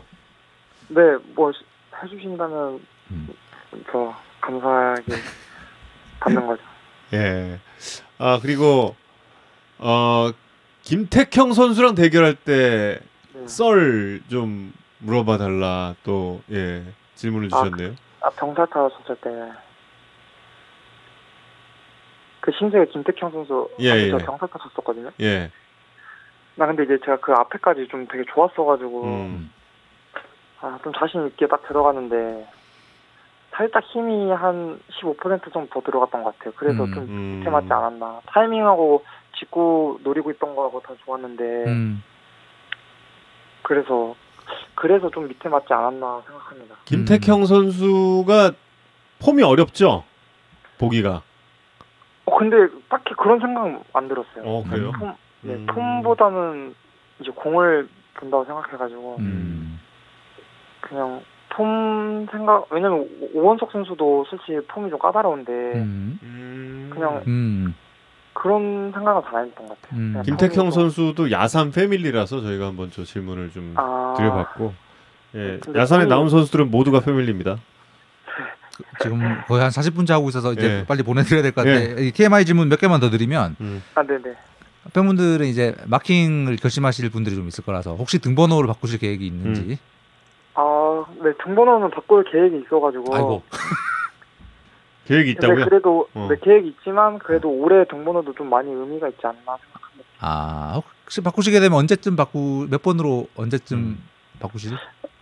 네, 0.89 1.01
뭐 1.35 1.51
시- 1.53 1.65
해주신다면 2.03 2.81
음. 3.11 3.29
저 3.91 4.15
감사하게 4.41 5.03
받는 6.21 6.47
거죠. 6.47 6.63
예. 7.15 7.59
아 8.19 8.39
그리고 8.41 8.95
어 9.79 10.31
김택형 10.83 11.53
선수랑 11.53 11.95
대결할 11.95 12.35
때 12.35 13.01
네. 13.33 13.47
썰좀 13.47 14.73
물어봐 15.05 15.37
달라 15.39 15.95
또 16.03 16.41
예 16.51 16.83
질문을 17.15 17.49
아, 17.53 17.65
주셨네요. 17.65 17.95
아, 18.23 18.31
병사 18.31 18.67
타셨을 18.67 19.17
때. 19.17 19.31
그 22.41 22.51
신세계 22.59 22.87
김택형 22.93 23.31
선수 23.31 23.71
예, 23.81 23.87
예. 23.91 24.11
저 24.11 24.19
병사 24.19 24.47
타셨었거든요. 24.47 25.11
예. 25.21 25.51
나 26.57 26.67
근데 26.67 26.85
이제 26.85 26.99
제가 27.05 27.19
그 27.21 27.33
앞에까지 27.33 27.89
좀 27.89 28.07
되게 28.07 28.25
좋았어가지고 28.33 29.05
음. 29.05 29.51
아, 30.61 30.79
좀 30.83 30.93
자신 30.99 31.27
있게 31.27 31.47
딱 31.49 31.67
들어갔는데 31.67 32.47
살짝 33.53 33.85
힘이 33.85 34.31
한 34.33 34.81
15% 35.01 35.53
정도 35.53 35.69
더 35.73 35.81
들어갔던 35.81 36.23
것 36.25 36.37
같아요. 36.39 36.53
그래서 36.57 36.85
음, 36.85 36.95
좀 36.95 37.05
음. 37.05 37.37
밑에 37.39 37.51
맞지 37.51 37.73
않았나. 37.73 38.21
타이밍하고 38.27 39.05
직구 39.39 39.99
노리고 40.03 40.31
있던 40.33 40.55
거하고 40.55 40.81
다 40.81 40.95
좋았는데 41.05 41.43
음. 41.67 42.03
그래서 43.63 44.15
그래서 44.75 45.11
좀 45.11 45.29
밑에 45.29 45.49
맞지 45.49 45.73
않았나 45.73 46.23
생각합니다. 46.27 46.75
김택형 46.85 47.41
음. 47.43 47.47
선수가 47.47 48.53
폼이 49.25 49.43
어렵죠. 49.43 50.05
보기가. 50.79 51.23
어, 52.27 52.39
근데 52.39 52.57
딱히 52.89 53.15
그런 53.17 53.39
생각 53.41 53.83
안 53.93 54.09
들었어요. 54.09 54.43
어 54.45 54.65
그래요? 54.69 54.93
폼, 54.99 55.15
네, 55.43 55.55
음. 55.55 55.67
폼보다는 55.67 56.75
이제 57.21 57.31
공을 57.31 57.89
본다고 58.15 58.45
생각해가지고 58.45 59.17
음. 59.21 59.81
그냥 60.81 61.23
폼 61.51 62.27
생각 62.31 62.67
왜냐면 62.71 63.09
오- 63.21 63.41
오원석 63.41 63.71
선수도 63.73 64.25
솔직히 64.29 64.59
폼이 64.67 64.91
좀 64.91 64.99
까다로운데 64.99 65.53
음. 65.53 66.19
음. 66.23 66.91
그냥 66.93 67.23
음. 67.27 67.75
그런 68.35 68.93
생각은 68.93 69.23
잘안 69.31 69.47
했던 69.47 69.69
것 69.69 69.81
같아요. 69.81 69.99
음. 70.01 70.23
좀- 70.65 70.71
선수도 70.71 71.31
야산 71.31 71.71
패밀리라서 71.71 72.41
저희가 72.43 72.67
한번 72.67 72.91
저 72.93 73.05
질문을 73.05 73.51
좀 73.51 73.73
아, 73.77 74.15
드려봤고 74.17 74.75
예 75.37 75.61
폼이- 75.61 76.09
나온 76.09 76.29
선수들은 76.29 76.71
모두가 76.71 77.01
패밀리입니다. 77.01 77.57
지금 79.01 79.21
거의 79.47 79.63
한 79.63 79.71
40분째 79.71 80.11
하고 80.11 80.29
있어서 80.29 80.53
이제 80.53 80.81
예. 80.81 80.85
빨리 80.87 81.03
보내드려야 81.05 81.43
될 81.43 81.53
것 81.53 81.65
같아요. 81.65 81.97
이 82.05 82.11
TMI 82.11 82.45
질문 82.45 82.69
몇 82.69 82.79
개만 82.81 82.99
더 83.01 83.09
드리면 83.09 83.57
음. 83.61 83.83
아, 83.95 84.03
네네. 84.03 84.35
팬분들은 84.93 85.47
이제 85.47 85.75
마킹을 85.87 86.57
결심하실 86.57 87.09
분들이 87.11 87.37
좀 87.37 87.47
있을 87.49 87.65
거라서 87.65 87.95
혹시 87.95 88.19
등번호를 88.19 88.67
바꾸실 88.67 88.99
계획이 88.99 89.31
음. 89.31 89.35
있는지. 89.35 89.79
아, 90.55 91.05
네, 91.23 91.31
등번호는 91.45 91.91
바꿀 91.91 92.25
계획이 92.31 92.63
있어가지고. 92.67 93.15
아이고. 93.15 93.43
계획이 95.07 95.33
있다고요? 95.33 95.65
그래도 95.67 96.09
어. 96.15 96.29
네, 96.31 96.37
계획이 96.43 96.69
있지만 96.69 97.19
그래도 97.19 97.51
올해 97.51 97.85
등번호도 97.87 98.35
좀 98.35 98.49
많이 98.51 98.71
의미가 98.71 99.09
있지 99.09 99.21
않나 99.27 99.35
생각합니다. 99.37 100.09
아 100.21 100.81
혹시 101.03 101.21
바꾸시게 101.21 101.61
되면 101.61 101.79
언제쯤 101.79 102.17
바꾸 102.17 102.67
몇 102.71 102.83
번으로 102.83 103.27
언제쯤 103.37 103.79
음. 103.79 104.09
바꾸시지? 104.41 104.75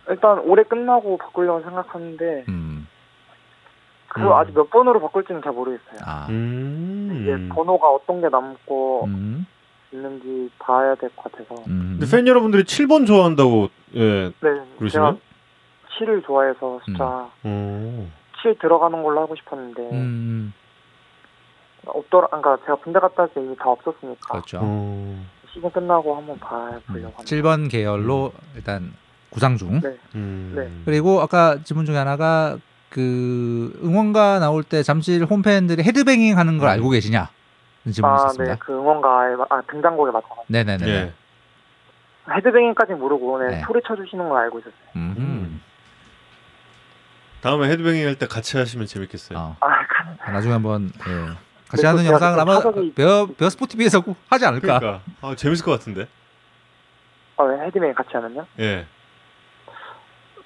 일단 0.09 0.39
올해 0.39 0.63
끝나고 0.63 1.17
바꾸려고 1.17 1.61
생각하는데 1.61 2.45
음. 2.49 2.87
그 4.07 4.21
음. 4.21 4.31
아직 4.33 4.53
몇 4.53 4.69
번으로 4.69 5.01
바꿀지는 5.01 5.41
잘 5.43 5.51
모르겠어요. 5.53 5.99
아. 6.05 6.27
음. 6.29 7.19
이게 7.21 7.49
번호가 7.53 7.89
어떤 7.89 8.21
게 8.21 8.29
남고 8.29 9.05
음. 9.05 9.45
있는지 9.91 10.49
봐야 10.59 10.95
될 10.95 11.09
것 11.15 11.31
같아서. 11.31 11.55
음. 11.67 11.97
근데 11.99 12.09
팬 12.15 12.27
여러분들이 12.27 12.63
7번 12.63 13.05
좋아한다고 13.07 13.69
예 13.95 14.31
네, 14.39 14.61
그러시나요? 14.79 15.17
제가 15.99 16.11
7을 16.11 16.25
좋아해서 16.25 16.79
숫자 16.85 17.29
어. 18.43 18.53
7 18.53 18.59
들어가는 18.59 19.01
걸로 19.03 19.21
하고 19.21 19.35
싶었는데 19.35 19.81
음. 19.91 20.53
없더라. 21.85 22.27
그러니까 22.27 22.57
제가 22.65 22.75
군대 22.75 22.99
갔다 22.99 23.23
올때 23.23 23.41
이미 23.41 23.55
다 23.57 23.69
없었으니까 23.69 24.31
그렇죠. 24.33 24.59
어. 24.61 25.23
시즌 25.53 25.69
끝나고 25.71 26.15
한번 26.15 26.37
봐보려고 26.39 26.81
음. 26.89 26.93
합니다. 26.93 27.23
7번 27.23 27.69
계열로 27.71 28.31
일단 28.55 28.93
구상 29.29 29.57
중. 29.57 29.79
네. 29.81 29.97
음. 30.15 30.53
네. 30.55 30.69
그리고 30.85 31.21
아까 31.21 31.57
질문 31.63 31.85
중에 31.85 31.97
하나가 31.97 32.57
그 32.89 33.77
응원가 33.83 34.39
나올 34.39 34.63
때 34.63 34.83
잠실 34.83 35.23
홈팬들이 35.25 35.83
헤드뱅잉 35.83 36.37
하는 36.37 36.57
걸 36.57 36.69
음. 36.69 36.71
알고 36.73 36.89
계시냐? 36.89 37.29
질문이 37.91 38.13
아, 38.13 38.15
있었습니다. 38.17 38.53
네, 38.53 38.59
그 38.59 38.71
응원가에 38.73 39.35
마- 39.35 39.45
아 39.49 39.61
등장곡에 39.69 40.11
맞춰 40.11 40.27
네네네. 40.47 40.87
예. 40.87 41.13
headbanging까지 42.29 42.93
모르고 42.93 43.39
네, 43.39 43.47
네. 43.57 43.61
소리 43.65 43.81
쳐주시는 43.85 44.29
걸 44.29 44.43
알고 44.43 44.59
있었어요. 44.59 44.75
음. 44.95 45.61
음. 47.43 47.49
다음에 47.49 47.69
헤드뱅잉 47.69 48.07
할 48.07 48.15
때 48.15 48.25
같이 48.27 48.57
하시면 48.57 48.87
재밌겠어요. 48.87 49.37
어. 49.37 49.57
아, 49.59 50.31
나중에 50.31 50.53
한번 50.53 50.91
예. 51.07 51.33
같이 51.67 51.81
네, 51.83 51.87
하는 51.87 52.05
영상을 52.05 52.39
아마 52.39 52.59
베어 52.95 53.27
베어스포TV에서 53.37 54.01
꼭 54.01 54.15
하지 54.29 54.45
않을까? 54.45 54.79
그러니까 54.79 55.01
아, 55.21 55.35
재밌을 55.35 55.65
것 55.65 55.71
같은데. 55.71 56.07
어, 57.35 57.49
헤드뱅잉 57.49 57.93
같이 57.93 58.09
하면요? 58.13 58.45
예. 58.59 58.85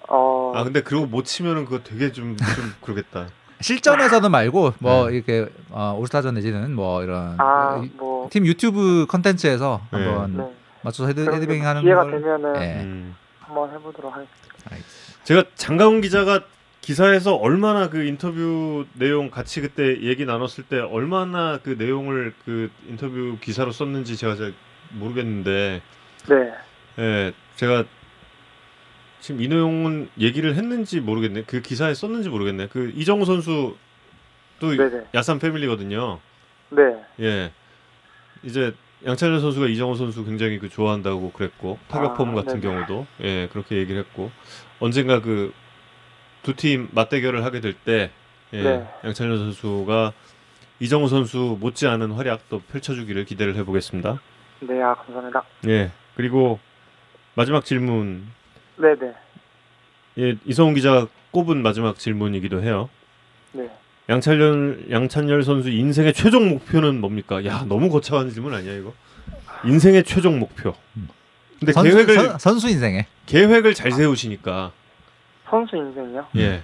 어, 0.09 0.53
아 0.55 0.63
근데 0.63 0.81
그러고 0.81 1.05
못 1.05 1.23
치면은 1.25 1.65
그거 1.65 1.83
되게 1.83 2.11
좀좀 2.11 2.37
그러겠다. 2.81 3.27
실전에서는 3.59 4.31
말고 4.31 4.73
뭐 4.79 5.09
네. 5.09 5.15
이렇게 5.17 5.47
어, 5.69 5.95
올스타전 5.99 6.35
내지는 6.35 6.73
뭐 6.73 7.03
이런 7.03 7.35
아, 7.39 7.81
이- 7.83 7.91
뭐, 7.95 8.29
팀 8.31 8.45
유튜브 8.45 9.05
컨텐츠에서 9.09 9.81
네. 9.91 9.97
한번 10.05 10.37
네. 10.37 10.53
맞춰서 10.83 11.07
head, 11.09 11.21
headbanging 11.29 11.65
하는 11.65 11.81
기회가 11.81 12.03
걸 12.03 12.11
되면은 12.11 12.61
예. 12.61 12.81
음. 12.83 13.15
한번 13.41 13.69
해보도록 13.71 14.13
하겠습니다. 14.13 14.47
제가 15.23 15.43
장가훈 15.55 15.99
기자가 16.01 16.41
기사에서 16.87 17.35
얼마나 17.35 17.89
그 17.89 18.05
인터뷰 18.05 18.85
내용 18.93 19.29
같이 19.29 19.59
그때 19.59 20.03
얘기 20.03 20.23
나눴을 20.23 20.63
때 20.69 20.79
얼마나 20.79 21.59
그 21.61 21.71
내용을 21.71 22.33
그 22.45 22.71
인터뷰 22.87 23.37
기사로 23.41 23.73
썼는지 23.73 24.15
제가 24.15 24.37
잘 24.37 24.53
모르겠는데 24.93 25.81
네, 26.29 26.53
예, 26.99 27.33
제가 27.57 27.83
지금 29.19 29.41
이 29.41 29.49
내용은 29.49 30.07
얘기를 30.17 30.55
했는지 30.55 31.01
모르겠네. 31.01 31.43
그 31.45 31.61
기사에 31.61 31.93
썼는지 31.93 32.29
모르겠네. 32.29 32.69
그 32.69 32.93
이정우 32.95 33.25
선수 33.25 33.75
또 34.61 34.73
네네, 34.73 35.07
야산 35.13 35.39
패밀리거든요. 35.39 36.21
네, 36.69 36.81
예. 37.19 37.51
이제 38.43 38.73
양찬현 39.05 39.41
선수가 39.41 39.67
이정우 39.67 39.97
선수 39.97 40.23
굉장히 40.23 40.57
그 40.57 40.69
좋아한다고 40.69 41.33
그랬고 41.33 41.79
타격 41.89 42.11
아, 42.11 42.13
폼 42.13 42.33
같은 42.33 42.61
네네. 42.61 42.61
경우도 42.61 43.07
예 43.23 43.49
그렇게 43.51 43.75
얘기를 43.75 43.99
했고 43.99 44.31
언젠가 44.79 45.19
그 45.21 45.51
두 46.47 46.55
팀 46.55 46.87
맞대결을 46.93 47.43
하게 47.43 47.59
될때 47.59 48.09
예, 48.53 48.63
네. 48.63 48.87
양찬현 49.03 49.37
선수가 49.37 50.13
이정우 50.79 51.09
선수 51.09 51.57
못지않은 51.59 52.11
활약 52.11 52.47
또 52.49 52.61
펼쳐주기를 52.71 53.25
기대를 53.25 53.55
해보겠습니다. 53.57 54.21
네, 54.61 54.81
아 54.81 54.95
감사합니다. 54.95 55.43
예 55.67 55.91
그리고 56.15 56.59
마지막 57.35 57.65
질문 57.65 58.27
네, 58.77 58.95
네, 58.97 59.13
예 60.19 60.37
이성훈 60.45 60.73
기자가 60.75 61.07
꼽은 61.31 61.61
마지막 61.61 61.99
질문이기도 61.99 62.63
해요. 62.63 62.89
네. 63.51 63.69
양찬열 64.07 64.85
양찬열 64.89 65.43
선수 65.43 65.69
인생의 65.69 66.13
최종 66.13 66.47
목표는 66.49 67.01
뭡니까? 67.01 67.43
야 67.43 67.65
너무 67.67 67.89
거창한 67.89 68.29
질문 68.29 68.53
아니야 68.53 68.73
이거? 68.73 68.93
인생의 69.65 70.05
최종 70.05 70.39
목표. 70.39 70.73
근데 71.59 71.73
선수, 71.73 71.89
계획을 71.91 72.15
선, 72.15 72.39
선수 72.39 72.69
인생에 72.69 73.05
계획을 73.25 73.73
잘 73.73 73.91
세우시니까 73.91 74.71
선수 75.49 75.75
인생이요? 75.75 76.27
예. 76.37 76.61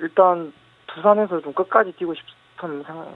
일단 0.00 0.52
두산에서 0.86 1.40
좀 1.40 1.52
끝까지 1.52 1.92
뛰고 1.92 2.14
싶은 2.14 2.82
상 2.84 3.14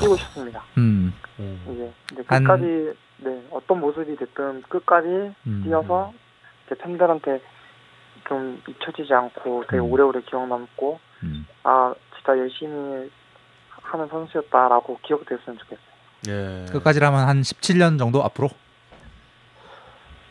뛰고 0.00 0.16
싶습니다. 0.16 0.62
음, 0.76 1.12
이제 1.38 1.92
근데 2.08 2.22
한- 2.26 2.42
끝까지 2.44 2.92
네 3.18 3.42
어떤 3.50 3.80
모습이 3.80 4.16
됐든 4.16 4.62
끝까지 4.68 5.08
음. 5.46 5.62
뛰어서 5.64 6.12
이제 6.66 6.74
팬들한테 6.76 7.40
좀 8.28 8.60
잊혀지지 8.68 9.12
않고 9.14 9.64
되게 9.68 9.78
음. 9.78 9.90
오래오래 9.90 10.20
기억 10.22 10.46
남고 10.48 11.00
음. 11.24 11.46
아 11.64 11.94
진짜 12.16 12.38
열심히 12.38 13.10
하는 13.82 14.06
선수였다라고 14.08 14.98
기억됐으면 15.02 15.58
좋겠어요. 15.58 15.88
예. 16.28 16.66
끝까지라면 16.72 17.26
한 17.26 17.40
17년 17.40 17.98
정도 17.98 18.22
앞으로 18.24 18.50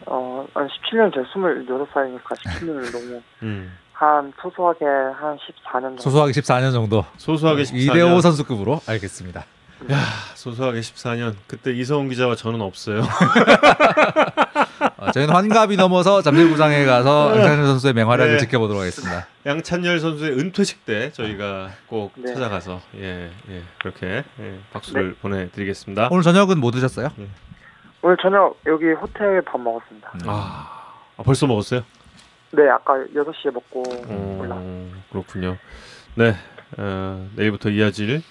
어, 0.09 0.45
한 0.53 0.67
17년 0.67 1.13
제 1.13 1.21
26살이니까 1.33 2.23
17년을 2.23 2.91
너무 2.91 3.21
음. 3.43 3.77
한 3.93 4.31
소소하게 4.41 4.85
한 4.85 5.37
14년 5.37 5.81
정도. 5.81 6.01
소소하게 6.01 6.31
14년 6.33 6.71
정도 6.71 7.05
소소하게 7.17 7.63
14년. 7.63 7.75
이대호 7.75 8.21
선수급으로 8.21 8.81
알겠습니다. 8.87 9.45
야, 9.91 9.97
소소하게 10.35 10.79
14년. 10.79 11.35
그때 11.47 11.71
이성훈 11.71 12.09
기자와 12.09 12.35
저는 12.35 12.61
없어요. 12.61 13.01
어, 14.97 15.11
저희는 15.11 15.33
환갑이 15.33 15.77
넘어서 15.77 16.21
잠실구장에 16.21 16.85
가서 16.85 17.35
양찬현 17.37 17.65
선수의 17.67 17.93
맹활약을 17.93 18.33
네. 18.33 18.39
지켜보도록 18.39 18.81
하겠습니다. 18.81 19.27
양찬열 19.45 19.99
선수의 19.99 20.31
은퇴식 20.39 20.85
때 20.85 21.11
저희가 21.11 21.69
꼭 21.87 22.13
네. 22.15 22.33
찾아가서 22.33 22.81
예, 22.95 23.29
예. 23.49 23.61
그렇게 23.79 24.23
예, 24.39 24.59
박수를 24.73 25.09
네. 25.09 25.15
보내 25.21 25.49
드리겠습니다. 25.51 26.07
오늘 26.11 26.23
저녁은 26.23 26.59
뭐 26.59 26.71
드셨어요? 26.71 27.09
오늘 28.07 28.15
저녁 28.21 28.57
여기 28.67 28.85
호텔 28.93 29.41
밥 29.41 29.59
먹었습니다. 29.59 30.13
아, 30.27 30.93
아, 31.17 31.23
벌써 31.23 31.45
먹었어요? 31.45 31.83
네, 32.51 32.69
아까 32.69 32.93
6시에 33.13 33.51
먹고 33.51 33.83
어, 33.85 34.39
올라. 34.41 34.57
그렇군요. 35.11 35.57
네. 36.15 36.33
어, 36.77 37.29
내일부터 37.35 37.69
이어질 37.69 38.23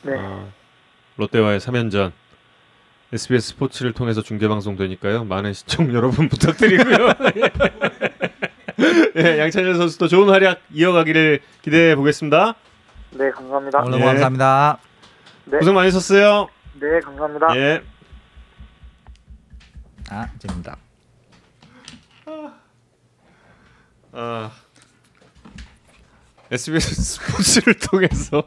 네. 0.00 0.14
어, 0.16 0.50
롯데와의 1.18 1.60
3연전 1.60 2.12
SBS 3.12 3.48
스포츠를 3.50 3.92
통해서 3.92 4.22
중계 4.22 4.48
방송되니까요. 4.48 5.24
많은 5.24 5.52
시청 5.52 5.92
여러분 5.92 6.30
부탁드리고요. 6.30 7.08
예, 9.16 9.40
양찬열 9.40 9.74
선수도 9.74 10.08
좋은 10.08 10.30
활약 10.30 10.62
이어가기를 10.70 11.40
기대해 11.60 11.94
보겠습니다. 11.96 12.54
네, 13.10 13.30
감사합니다. 13.30 13.82
오늘 13.84 14.00
예. 14.00 14.04
감사합니다. 14.04 14.78
네. 15.44 15.58
고생 15.58 15.74
많으셨어요. 15.74 16.48
네, 16.80 16.98
감사합니다. 17.00 17.54
예. 17.58 17.91
아, 20.14 20.28
재밌다. 20.38 20.76
아, 24.12 24.50
SBS 26.50 26.94
스포츠를 27.02 27.74
통해서 27.78 28.44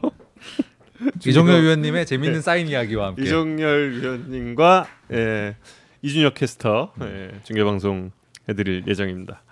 이종열 1.26 1.62
위원님의 1.64 2.06
재밌는 2.06 2.40
사인 2.40 2.68
이야기와 2.68 3.08
함께 3.08 3.22
이정열 3.22 4.00
위원님과 4.00 4.86
예, 5.12 5.56
이준혁 6.02 6.34
캐스터 6.34 6.92
예, 7.02 7.32
중계 7.42 7.64
방송 7.64 8.12
해드릴 8.48 8.84
예정입니다. 8.86 9.42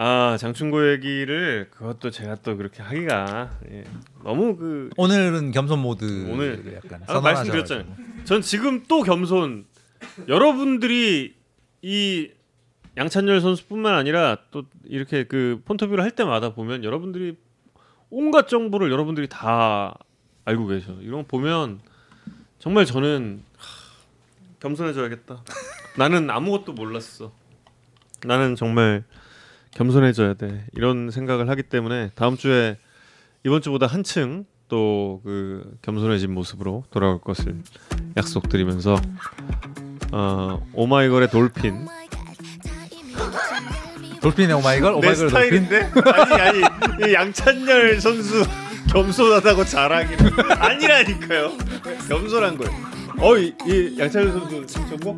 아 0.00 0.38
장충고 0.40 0.92
얘기를 0.92 1.68
그것도 1.70 2.10
제가 2.10 2.36
또 2.36 2.56
그렇게 2.56 2.82
하기가 2.82 3.50
예, 3.70 3.84
너무 4.24 4.56
그. 4.56 4.88
오늘은 4.96 5.50
겸손 5.50 5.78
모드 5.80 6.04
오늘- 6.30 6.80
약간 6.82 7.02
아, 7.06 7.20
말씀드렸잖아요. 7.20 7.84
전 8.24 8.40
지금 8.40 8.84
또 8.88 9.02
겸손. 9.02 9.66
여러분들이 10.28 11.34
이 11.82 12.30
양찬열 12.96 13.40
선수뿐만 13.40 13.94
아니라 13.94 14.38
또 14.50 14.64
이렇게 14.84 15.24
그 15.24 15.60
폰터뷰를 15.64 16.02
할 16.02 16.10
때마다 16.10 16.54
보면 16.54 16.84
여러분들이 16.84 17.36
온갖 18.10 18.48
정보를 18.48 18.90
여러분들이 18.90 19.28
다 19.28 19.96
알고 20.44 20.66
계셔. 20.66 20.92
이런 21.00 21.22
거 21.22 21.26
보면 21.28 21.80
정말 22.58 22.84
저는 22.86 23.42
하, 23.56 23.66
겸손해져야겠다. 24.60 25.44
나는 25.96 26.30
아무것도 26.30 26.72
몰랐어. 26.72 27.32
나는 28.24 28.56
정말 28.56 29.04
겸손해져야 29.72 30.34
돼. 30.34 30.66
이런 30.72 31.10
생각을 31.10 31.48
하기 31.50 31.64
때문에 31.64 32.10
다음 32.14 32.36
주에 32.36 32.78
이번 33.44 33.62
주보다 33.62 33.86
한층 33.86 34.44
또 34.68 35.20
그 35.24 35.76
겸손해진 35.82 36.32
모습으로 36.32 36.84
돌아올 36.90 37.20
것을 37.20 37.62
약속드리면서 38.16 38.96
어, 40.12 40.64
오마이걸의 40.72 41.30
돌핀. 41.30 41.86
돌핀의 44.20 44.56
오마이걸, 44.56 44.92
내 44.92 44.96
오마이걸 44.98 45.28
돌핀. 45.30 45.66
스타일인데? 45.68 45.90
아니 46.12 46.34
아니 46.34 46.58
이 47.10 47.14
양찬열 47.14 48.00
선수 48.00 48.44
겸손하다고 48.90 49.64
자랑이는 49.64 50.32
아니라니까요. 50.58 51.52
겸손한 52.08 52.58
거예요. 52.58 52.72
어이 53.20 53.52
이 53.66 53.96
양찬열 53.98 54.32
선수 54.32 54.66
정보 54.88 55.10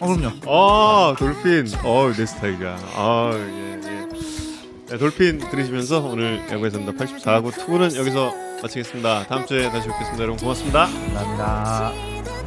어, 0.00 0.06
그럼요. 0.16 0.32
아 0.46 1.14
돌핀. 1.18 1.66
어내 1.84 2.26
스타일이야. 2.26 2.78
아예 2.96 3.80
예. 3.84 4.06
네, 4.88 4.98
돌핀 4.98 5.38
들으시면서 5.50 6.00
오늘 6.00 6.42
야구의 6.50 6.70
산다 6.70 6.92
84구 6.92 7.54
투구는 7.54 7.94
여기서 7.96 8.32
마치겠습니다. 8.62 9.26
다음 9.28 9.46
주에 9.46 9.70
다시 9.70 9.86
뵙겠습니다. 9.88 10.22
여러분 10.22 10.38
고맙습니다. 10.40 10.86
감사합니다. 10.86 12.39